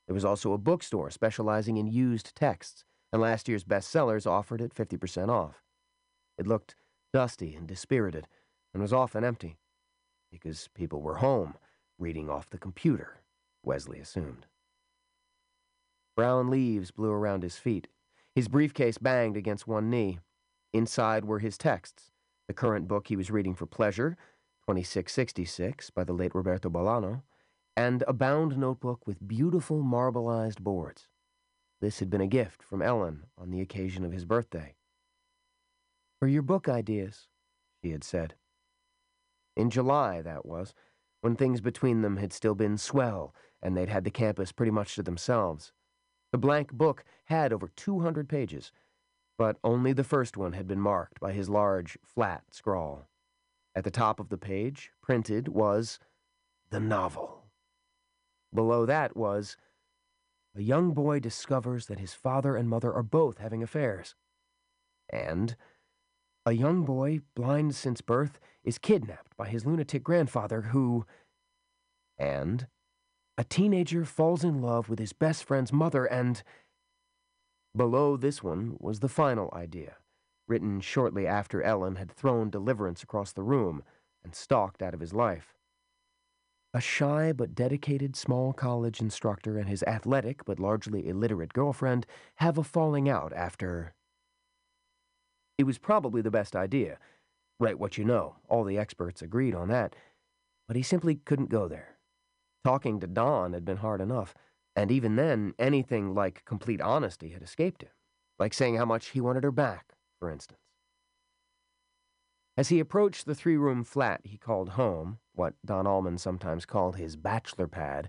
There 0.07 0.13
was 0.13 0.23
also 0.23 0.53
a 0.53 0.59
bookstore 0.59 1.09
specializing 1.09 1.77
in 1.77 1.87
used 1.87 2.35
texts, 2.35 2.85
and 3.11 3.19
last 3.19 3.47
year's 3.49 3.63
bestsellers 3.63 4.27
offered 4.27 4.61
it 4.61 4.75
50% 4.75 5.29
off. 5.29 5.63
It 6.37 6.45
looked 6.45 6.75
dusty 7.11 7.55
and 7.55 7.67
dispirited, 7.67 8.27
and 8.71 8.83
was 8.83 8.93
often 8.93 9.23
empty, 9.23 9.57
because 10.31 10.69
people 10.75 11.01
were 11.01 11.15
home, 11.15 11.55
reading 11.97 12.29
off 12.29 12.51
the 12.51 12.59
computer, 12.59 13.17
Wesley 13.63 13.99
assumed. 13.99 14.45
Brown 16.15 16.51
leaves 16.51 16.91
blew 16.91 17.11
around 17.11 17.41
his 17.41 17.57
feet. 17.57 17.87
His 18.35 18.47
briefcase 18.47 18.99
banged 18.99 19.37
against 19.37 19.67
one 19.67 19.89
knee. 19.89 20.19
Inside 20.71 21.25
were 21.25 21.39
his 21.39 21.57
texts, 21.57 22.11
the 22.49 22.53
current 22.53 22.87
book 22.87 23.07
he 23.07 23.15
was 23.15 23.29
reading 23.29 23.53
for 23.53 23.67
pleasure, 23.67 24.17
2666 24.63 25.91
by 25.91 26.03
the 26.03 26.13
late 26.13 26.33
Roberto 26.33 26.67
Bolano, 26.67 27.21
and 27.77 28.03
a 28.07 28.11
bound 28.11 28.57
notebook 28.57 29.05
with 29.05 29.27
beautiful 29.27 29.83
marbleized 29.83 30.59
boards. 30.59 31.07
This 31.79 31.99
had 31.99 32.09
been 32.09 32.21
a 32.21 32.27
gift 32.27 32.63
from 32.63 32.81
Ellen 32.81 33.27
on 33.37 33.51
the 33.51 33.61
occasion 33.61 34.03
of 34.03 34.11
his 34.11 34.25
birthday. 34.25 34.73
For 36.17 36.27
your 36.27 36.41
book 36.41 36.67
ideas, 36.67 37.27
she 37.83 37.91
had 37.91 38.03
said. 38.03 38.33
In 39.55 39.69
July, 39.69 40.23
that 40.23 40.43
was, 40.43 40.73
when 41.21 41.35
things 41.35 41.61
between 41.61 42.01
them 42.01 42.17
had 42.17 42.33
still 42.33 42.55
been 42.55 42.79
swell 42.79 43.31
and 43.61 43.77
they'd 43.77 43.89
had 43.89 44.05
the 44.05 44.09
campus 44.09 44.51
pretty 44.51 44.71
much 44.71 44.95
to 44.95 45.03
themselves. 45.03 45.71
The 46.31 46.39
blank 46.39 46.73
book 46.73 47.03
had 47.25 47.53
over 47.53 47.67
200 47.75 48.27
pages, 48.27 48.71
but 49.39 49.57
only 49.63 49.93
the 49.93 50.03
first 50.03 50.35
one 50.35 50.51
had 50.51 50.67
been 50.67 50.81
marked 50.81 51.17
by 51.21 51.31
his 51.31 51.47
large, 51.47 51.97
flat 52.03 52.43
scrawl. 52.51 53.07
At 53.73 53.85
the 53.85 53.89
top 53.89 54.19
of 54.19 54.27
the 54.27 54.37
page, 54.37 54.91
printed, 55.01 55.47
was 55.47 55.97
the 56.71 56.81
novel. 56.81 57.45
Below 58.53 58.85
that 58.85 59.15
was 59.15 59.55
A 60.57 60.61
young 60.61 60.91
boy 60.91 61.21
discovers 61.21 61.85
that 61.85 61.99
his 61.99 62.13
father 62.13 62.57
and 62.57 62.67
mother 62.67 62.93
are 62.93 63.01
both 63.01 63.37
having 63.37 63.63
affairs. 63.63 64.13
And 65.09 65.55
A 66.45 66.51
young 66.51 66.83
boy, 66.83 67.21
blind 67.33 67.75
since 67.75 68.01
birth, 68.01 68.41
is 68.65 68.77
kidnapped 68.77 69.37
by 69.37 69.47
his 69.47 69.65
lunatic 69.65 70.03
grandfather 70.03 70.63
who. 70.63 71.05
And 72.17 72.67
A 73.37 73.45
teenager 73.45 74.03
falls 74.03 74.43
in 74.43 74.61
love 74.61 74.89
with 74.89 74.99
his 74.99 75.13
best 75.13 75.45
friend's 75.45 75.71
mother 75.71 76.03
and. 76.05 76.43
Below 77.75 78.17
this 78.17 78.43
one 78.43 78.77
was 78.79 78.99
the 78.99 79.09
final 79.09 79.49
idea, 79.53 79.97
written 80.47 80.81
shortly 80.81 81.27
after 81.27 81.61
Ellen 81.61 81.95
had 81.95 82.11
thrown 82.11 82.49
deliverance 82.49 83.03
across 83.03 83.31
the 83.31 83.43
room 83.43 83.83
and 84.23 84.33
stalked 84.33 84.81
out 84.81 84.93
of 84.93 84.99
his 84.99 85.13
life. 85.13 85.53
A 86.73 86.81
shy 86.81 87.31
but 87.31 87.55
dedicated 87.55 88.15
small 88.15 88.53
college 88.53 88.99
instructor 88.99 89.57
and 89.57 89.67
his 89.67 89.83
athletic 89.83 90.45
but 90.45 90.59
largely 90.59 91.07
illiterate 91.07 91.53
girlfriend 91.53 92.05
have 92.35 92.57
a 92.57 92.63
falling 92.63 93.09
out 93.09 93.33
after. 93.33 93.93
It 95.57 95.63
was 95.63 95.77
probably 95.77 96.21
the 96.21 96.31
best 96.31 96.55
idea. 96.55 96.99
Write 97.59 97.79
what 97.79 97.97
you 97.97 98.05
know. 98.05 98.35
All 98.47 98.63
the 98.63 98.77
experts 98.77 99.21
agreed 99.21 99.55
on 99.55 99.67
that. 99.69 99.95
But 100.67 100.77
he 100.77 100.83
simply 100.83 101.15
couldn't 101.15 101.49
go 101.49 101.67
there. 101.67 101.97
Talking 102.63 102.99
to 102.99 103.07
Don 103.07 103.53
had 103.53 103.65
been 103.65 103.77
hard 103.77 103.99
enough, 103.99 104.35
and 104.79 104.91
even 104.91 105.17
then, 105.17 105.53
anything 105.59 106.15
like 106.15 106.45
complete 106.45 106.79
honesty 106.79 107.31
had 107.31 107.43
escaped 107.43 107.81
him, 107.81 107.89
like 108.39 108.53
saying 108.53 108.77
how 108.77 108.85
much 108.85 109.07
he 109.07 109.19
wanted 109.19 109.43
her 109.43 109.51
back, 109.51 109.87
for 110.17 110.31
instance. 110.31 110.61
As 112.55 112.69
he 112.69 112.79
approached 112.79 113.25
the 113.25 113.35
three 113.35 113.57
room 113.57 113.83
flat 113.83 114.21
he 114.23 114.37
called 114.37 114.69
home, 114.69 115.19
what 115.33 115.55
Don 115.65 115.85
Allman 115.85 116.17
sometimes 116.17 116.65
called 116.65 116.95
his 116.95 117.17
bachelor 117.17 117.67
pad, 117.67 118.07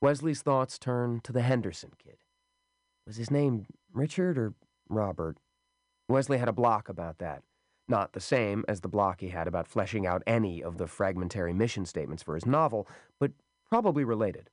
Wesley's 0.00 0.42
thoughts 0.42 0.76
turned 0.76 1.22
to 1.22 1.32
the 1.32 1.42
Henderson 1.42 1.92
kid. 2.02 2.16
Was 3.06 3.14
his 3.14 3.30
name 3.30 3.66
Richard 3.92 4.38
or 4.38 4.54
Robert? 4.88 5.36
Wesley 6.08 6.38
had 6.38 6.48
a 6.48 6.52
block 6.52 6.88
about 6.88 7.18
that. 7.18 7.44
Not 7.86 8.12
the 8.12 8.20
same 8.20 8.64
as 8.66 8.80
the 8.80 8.88
block 8.88 9.20
he 9.20 9.28
had 9.28 9.46
about 9.46 9.68
fleshing 9.68 10.04
out 10.04 10.24
any 10.26 10.64
of 10.64 10.78
the 10.78 10.88
fragmentary 10.88 11.52
mission 11.52 11.86
statements 11.86 12.24
for 12.24 12.34
his 12.34 12.44
novel, 12.44 12.88
but 13.20 13.30
probably 13.70 14.02
related. 14.02 14.50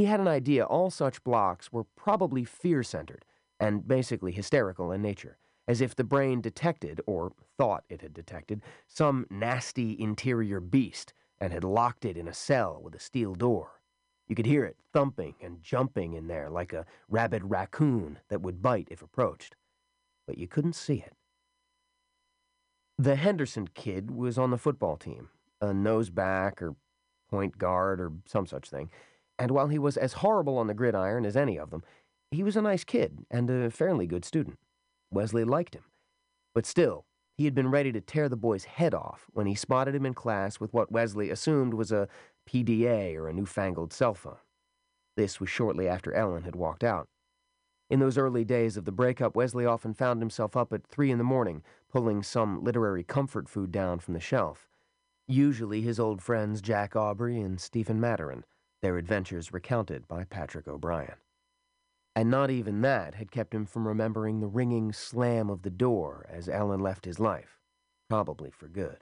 He 0.00 0.06
had 0.06 0.18
an 0.18 0.28
idea 0.28 0.64
all 0.64 0.88
such 0.88 1.22
blocks 1.24 1.70
were 1.70 1.84
probably 1.84 2.42
fear 2.42 2.82
centered 2.82 3.26
and 3.60 3.86
basically 3.86 4.32
hysterical 4.32 4.92
in 4.92 5.02
nature 5.02 5.36
as 5.68 5.82
if 5.82 5.94
the 5.94 6.04
brain 6.04 6.40
detected, 6.40 7.02
or 7.06 7.32
thought 7.58 7.84
it 7.90 8.00
had 8.00 8.14
detected, 8.14 8.62
some 8.86 9.26
nasty 9.28 10.00
interior 10.00 10.58
beast 10.58 11.12
and 11.38 11.52
had 11.52 11.64
locked 11.64 12.06
it 12.06 12.16
in 12.16 12.26
a 12.26 12.32
cell 12.32 12.80
with 12.82 12.94
a 12.94 12.98
steel 12.98 13.34
door. 13.34 13.82
You 14.26 14.34
could 14.34 14.46
hear 14.46 14.64
it 14.64 14.78
thumping 14.94 15.34
and 15.42 15.62
jumping 15.62 16.14
in 16.14 16.28
there 16.28 16.48
like 16.48 16.72
a 16.72 16.86
rabid 17.10 17.50
raccoon 17.50 18.20
that 18.30 18.40
would 18.40 18.62
bite 18.62 18.88
if 18.90 19.02
approached, 19.02 19.54
but 20.26 20.38
you 20.38 20.48
couldn't 20.48 20.76
see 20.76 21.04
it. 21.06 21.12
The 22.98 23.16
Henderson 23.16 23.68
kid 23.74 24.10
was 24.10 24.38
on 24.38 24.50
the 24.50 24.56
football 24.56 24.96
team, 24.96 25.28
a 25.60 25.74
noseback 25.74 26.62
or 26.62 26.74
point 27.28 27.58
guard 27.58 28.00
or 28.00 28.12
some 28.24 28.46
such 28.46 28.70
thing, 28.70 28.90
and 29.40 29.50
while 29.50 29.68
he 29.68 29.78
was 29.78 29.96
as 29.96 30.12
horrible 30.12 30.58
on 30.58 30.66
the 30.66 30.74
gridiron 30.74 31.24
as 31.24 31.36
any 31.36 31.58
of 31.58 31.70
them, 31.70 31.82
he 32.30 32.42
was 32.42 32.56
a 32.56 32.62
nice 32.62 32.84
kid 32.84 33.24
and 33.30 33.48
a 33.48 33.70
fairly 33.70 34.06
good 34.06 34.24
student. 34.24 34.58
Wesley 35.10 35.44
liked 35.44 35.74
him. 35.74 35.84
But 36.54 36.66
still, 36.66 37.06
he 37.38 37.46
had 37.46 37.54
been 37.54 37.70
ready 37.70 37.90
to 37.92 38.02
tear 38.02 38.28
the 38.28 38.36
boy's 38.36 38.64
head 38.64 38.92
off 38.92 39.26
when 39.32 39.46
he 39.46 39.54
spotted 39.54 39.94
him 39.94 40.04
in 40.04 40.12
class 40.12 40.60
with 40.60 40.74
what 40.74 40.92
Wesley 40.92 41.30
assumed 41.30 41.72
was 41.72 41.90
a 41.90 42.06
PDA 42.46 43.16
or 43.16 43.28
a 43.28 43.32
newfangled 43.32 43.94
cell 43.94 44.12
phone. 44.12 44.36
This 45.16 45.40
was 45.40 45.48
shortly 45.48 45.88
after 45.88 46.12
Ellen 46.12 46.42
had 46.42 46.54
walked 46.54 46.84
out. 46.84 47.08
In 47.88 47.98
those 47.98 48.18
early 48.18 48.44
days 48.44 48.76
of 48.76 48.84
the 48.84 48.92
breakup, 48.92 49.34
Wesley 49.34 49.64
often 49.64 49.94
found 49.94 50.20
himself 50.20 50.54
up 50.54 50.72
at 50.72 50.86
three 50.86 51.10
in 51.10 51.18
the 51.18 51.24
morning, 51.24 51.62
pulling 51.90 52.22
some 52.22 52.62
literary 52.62 53.02
comfort 53.02 53.48
food 53.48 53.72
down 53.72 54.00
from 54.00 54.12
the 54.12 54.20
shelf. 54.20 54.68
Usually 55.26 55.80
his 55.80 55.98
old 55.98 56.22
friends 56.22 56.60
Jack 56.60 56.94
Aubrey 56.94 57.40
and 57.40 57.58
Stephen 57.58 58.00
Maturin, 58.00 58.44
their 58.82 58.98
adventures 58.98 59.52
recounted 59.52 60.08
by 60.08 60.24
Patrick 60.24 60.66
O'Brian 60.66 61.16
and 62.16 62.30
not 62.30 62.50
even 62.50 62.82
that 62.82 63.14
had 63.14 63.30
kept 63.30 63.54
him 63.54 63.64
from 63.64 63.86
remembering 63.86 64.40
the 64.40 64.46
ringing 64.46 64.92
slam 64.92 65.48
of 65.48 65.62
the 65.62 65.70
door 65.70 66.26
as 66.28 66.48
Alan 66.48 66.80
left 66.80 67.04
his 67.04 67.20
life, 67.20 67.58
probably 68.08 68.50
for 68.50 68.68
good. 68.68 68.98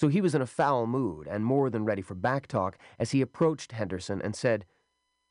So 0.00 0.08
he 0.08 0.20
was 0.20 0.34
in 0.34 0.42
a 0.42 0.46
foul 0.46 0.86
mood 0.86 1.26
and 1.26 1.44
more 1.44 1.70
than 1.70 1.84
ready 1.84 2.02
for 2.02 2.14
backtalk 2.14 2.74
as 2.98 3.10
he 3.10 3.20
approached 3.20 3.72
Henderson 3.72 4.22
and 4.22 4.36
said, 4.36 4.64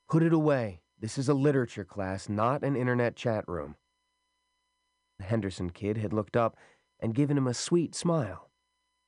Put 0.10 0.24
it 0.24 0.34
away. 0.34 0.82
This 1.00 1.18
is 1.18 1.30
a 1.30 1.34
literature 1.34 1.86
class, 1.86 2.28
not 2.28 2.64
an 2.64 2.76
internet 2.76 3.16
chat 3.16 3.48
room. 3.48 3.76
The 5.20 5.26
Henderson 5.26 5.70
kid 5.70 5.98
had 5.98 6.12
looked 6.12 6.36
up 6.36 6.58
and 7.00 7.16
given 7.16 7.38
him 7.38 7.48
a 7.48 7.54
sweet 7.54 7.96
smile. 7.96 8.47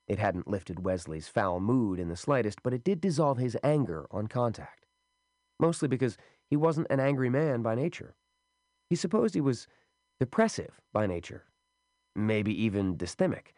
It 0.10 0.18
hadn't 0.18 0.48
lifted 0.48 0.84
Wesley's 0.84 1.28
foul 1.28 1.60
mood 1.60 2.00
in 2.00 2.10
the 2.10 2.16
slightest, 2.16 2.64
but 2.64 2.74
it 2.74 2.84
did 2.84 3.00
dissolve 3.00 3.38
his 3.38 3.56
anger 3.64 4.08
on 4.10 4.28
contact. 4.28 4.88
Mostly 5.60 5.88
because 5.88 6.18
he 6.50 6.58
wasn't 6.58 6.88
an 6.90 7.00
angry 7.00 7.30
man 7.30 7.62
by 7.62 7.76
nature. 7.76 8.16
He 8.90 8.96
supposed 8.96 9.36
he 9.36 9.42
was 9.42 9.68
depressive 10.20 10.82
by 10.92 11.06
nature, 11.06 11.46
maybe 12.16 12.52
even 12.60 12.98
dysthymic. 12.98 13.54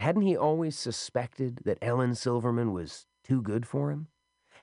Hadn't 0.00 0.22
he 0.22 0.36
always 0.36 0.76
suspected 0.76 1.60
that 1.64 1.78
Ellen 1.80 2.16
Silverman 2.16 2.72
was 2.72 3.06
too 3.22 3.40
good 3.40 3.64
for 3.64 3.92
him? 3.92 4.08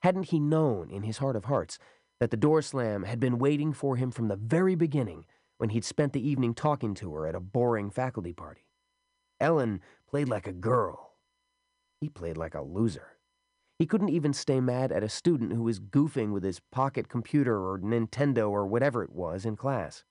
Hadn't 0.02 0.28
he 0.28 0.40
known 0.40 0.90
in 0.90 1.04
his 1.04 1.20
heart 1.20 1.38
of 1.38 1.46
hearts 1.46 1.80
that 2.20 2.32
the 2.32 2.38
door 2.38 2.62
slam 2.62 3.04
had 3.04 3.22
been 3.22 3.40
waiting 3.40 3.72
for 3.72 3.96
him 3.96 4.12
from 4.12 4.28
the 4.28 4.36
very 4.36 4.76
beginning 4.76 5.26
when 5.58 5.70
he'd 5.70 5.86
spent 5.86 6.12
the 6.12 6.28
evening 6.28 6.54
talking 6.54 6.94
to 6.96 7.14
her 7.16 7.26
at 7.26 7.36
a 7.36 7.40
boring 7.40 7.90
faculty 7.90 8.34
party? 8.34 8.68
Ellen 9.40 9.80
played 10.06 10.28
like 10.28 10.48
a 10.48 10.54
girl. 10.54 11.13
He 12.04 12.10
played 12.10 12.36
like 12.36 12.54
a 12.54 12.62
loser. 12.62 13.16
He 13.80 13.86
couldn't 13.86 14.10
even 14.10 14.34
stay 14.34 14.60
mad 14.60 14.92
at 14.92 15.06
a 15.06 15.08
student 15.08 15.54
who 15.54 15.64
was 15.64 15.80
goofing 15.80 16.34
with 16.34 16.44
his 16.44 16.60
pocket 16.60 17.08
computer 17.08 17.56
or 17.56 17.80
Nintendo 17.80 18.50
or 18.50 18.68
whatever 18.68 19.04
it 19.04 19.14
was 19.14 19.46
in 19.46 19.56
class. 19.56 20.04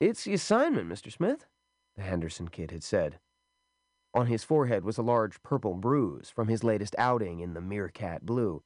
It's 0.00 0.24
the 0.24 0.34
assignment, 0.34 0.88
Mr. 0.88 1.12
Smith, 1.12 1.46
the 1.94 2.02
Henderson 2.02 2.48
kid 2.48 2.72
had 2.72 2.82
said. 2.82 3.20
On 4.14 4.26
his 4.26 4.42
forehead 4.42 4.84
was 4.84 4.98
a 4.98 5.02
large 5.02 5.40
purple 5.44 5.74
bruise 5.74 6.28
from 6.28 6.48
his 6.48 6.64
latest 6.64 6.96
outing 6.98 7.38
in 7.38 7.54
the 7.54 7.60
meerkat 7.60 8.26
blue. 8.26 8.64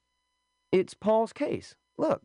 It's 0.73 0.95
Paul's 0.95 1.35
case. 1.35 1.75
Look. 1.99 2.23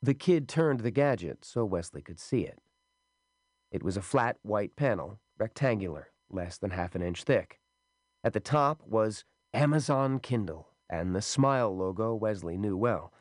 The 0.00 0.14
kid 0.14 0.48
turned 0.48 0.80
the 0.80 0.92
gadget 0.92 1.44
so 1.44 1.64
Wesley 1.64 2.00
could 2.00 2.20
see 2.20 2.42
it. 2.42 2.60
It 3.72 3.82
was 3.82 3.96
a 3.96 4.02
flat 4.02 4.36
white 4.42 4.76
panel, 4.76 5.18
rectangular, 5.36 6.12
less 6.30 6.58
than 6.58 6.70
half 6.70 6.94
an 6.94 7.02
inch 7.02 7.24
thick. 7.24 7.59
At 8.22 8.32
the 8.34 8.40
top 8.40 8.82
was 8.86 9.24
Amazon 9.54 10.18
Kindle, 10.20 10.68
and 10.88 11.14
the 11.16 11.22
Smile 11.22 11.76
logo 11.76 12.14
Wesley 12.14 12.58
knew 12.58 12.76
well. 12.76 13.12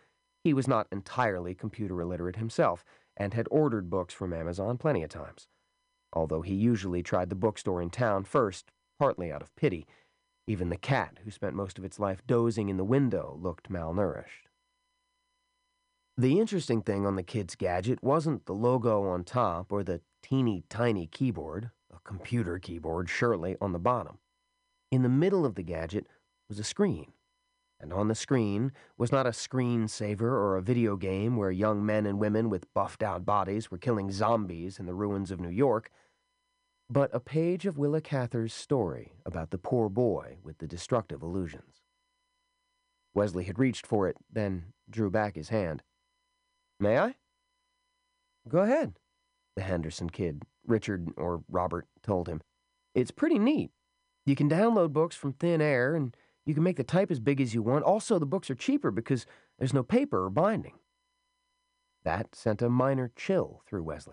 He 0.43 0.53
was 0.53 0.67
not 0.67 0.87
entirely 0.91 1.55
computer 1.55 2.01
illiterate 2.01 2.35
himself, 2.35 2.83
and 3.15 3.33
had 3.33 3.47
ordered 3.51 3.89
books 3.89 4.13
from 4.13 4.33
Amazon 4.33 4.77
plenty 4.77 5.03
of 5.03 5.09
times. 5.09 5.47
although 6.13 6.41
he 6.41 6.53
usually 6.53 7.03
tried 7.03 7.29
the 7.29 7.35
bookstore 7.35 7.81
in 7.81 7.89
town 7.89 8.23
first, 8.23 8.71
partly 8.97 9.31
out 9.31 9.41
of 9.41 9.55
pity. 9.55 9.85
Even 10.47 10.69
the 10.69 10.77
cat, 10.77 11.19
who 11.23 11.31
spent 11.31 11.55
most 11.55 11.77
of 11.77 11.85
its 11.85 11.99
life 11.99 12.25
dozing 12.25 12.69
in 12.69 12.77
the 12.77 12.83
window, 12.83 13.37
looked 13.39 13.69
malnourished. 13.69 14.47
The 16.17 16.39
interesting 16.39 16.81
thing 16.81 17.05
on 17.05 17.15
the 17.15 17.23
kid's 17.23 17.55
gadget 17.55 18.03
wasn't 18.03 18.45
the 18.45 18.53
logo 18.53 19.03
on 19.03 19.23
top 19.23 19.71
or 19.71 19.83
the 19.83 20.01
teeny 20.21 20.63
tiny 20.69 21.07
keyboard, 21.07 21.71
a 21.93 21.99
computer 22.03 22.59
keyboard 22.59 23.09
surely, 23.09 23.55
on 23.61 23.71
the 23.71 23.79
bottom. 23.79 24.17
In 24.91 25.03
the 25.03 25.09
middle 25.09 25.45
of 25.45 25.55
the 25.55 25.63
gadget 25.63 26.07
was 26.47 26.57
a 26.57 26.63
screen. 26.63 27.13
And 27.79 27.93
on 27.93 28.07
the 28.07 28.15
screen 28.15 28.71
was 28.97 29.11
not 29.11 29.27
a 29.27 29.31
screensaver 29.31 30.21
or 30.21 30.57
a 30.57 30.61
video 30.61 30.97
game 30.97 31.37
where 31.37 31.51
young 31.51 31.85
men 31.85 32.05
and 32.05 32.19
women 32.19 32.49
with 32.49 32.73
buffed 32.73 33.03
out 33.03 33.25
bodies 33.25 33.71
were 33.71 33.77
killing 33.77 34.11
zombies 34.11 34.79
in 34.79 34.85
the 34.85 34.95
ruins 34.95 35.31
of 35.31 35.39
New 35.39 35.49
York, 35.49 35.89
but 36.89 37.13
a 37.13 37.19
page 37.19 37.65
of 37.65 37.77
Willa 37.77 38.01
Cather's 38.01 38.53
story 38.53 39.13
about 39.25 39.51
the 39.51 39.57
poor 39.57 39.89
boy 39.89 40.37
with 40.43 40.57
the 40.57 40.67
destructive 40.67 41.21
illusions. 41.21 41.83
Wesley 43.13 43.45
had 43.45 43.59
reached 43.59 43.85
for 43.85 44.07
it, 44.07 44.17
then 44.31 44.73
drew 44.89 45.09
back 45.09 45.35
his 45.35 45.49
hand. 45.49 45.83
May 46.79 46.97
I? 46.97 47.15
Go 48.47 48.59
ahead, 48.59 48.95
the 49.55 49.61
Henderson 49.61 50.09
kid, 50.09 50.43
Richard 50.65 51.09
or 51.15 51.43
Robert, 51.47 51.87
told 52.01 52.27
him. 52.27 52.41
It's 52.95 53.11
pretty 53.11 53.37
neat. 53.37 53.71
You 54.29 54.35
can 54.35 54.47
download 54.47 54.93
books 54.93 55.15
from 55.15 55.33
thin 55.33 55.59
air, 55.59 55.95
and 55.95 56.15
you 56.45 56.53
can 56.53 56.61
make 56.61 56.77
the 56.77 56.83
type 56.83 57.09
as 57.09 57.19
big 57.19 57.41
as 57.41 57.55
you 57.55 57.63
want. 57.63 57.83
Also, 57.83 58.19
the 58.19 58.27
books 58.27 58.51
are 58.51 58.55
cheaper 58.55 58.91
because 58.91 59.25
there's 59.57 59.73
no 59.73 59.81
paper 59.81 60.23
or 60.23 60.29
binding. 60.29 60.75
That 62.03 62.35
sent 62.35 62.61
a 62.61 62.69
minor 62.69 63.11
chill 63.15 63.63
through 63.67 63.83
Wesley. 63.83 64.05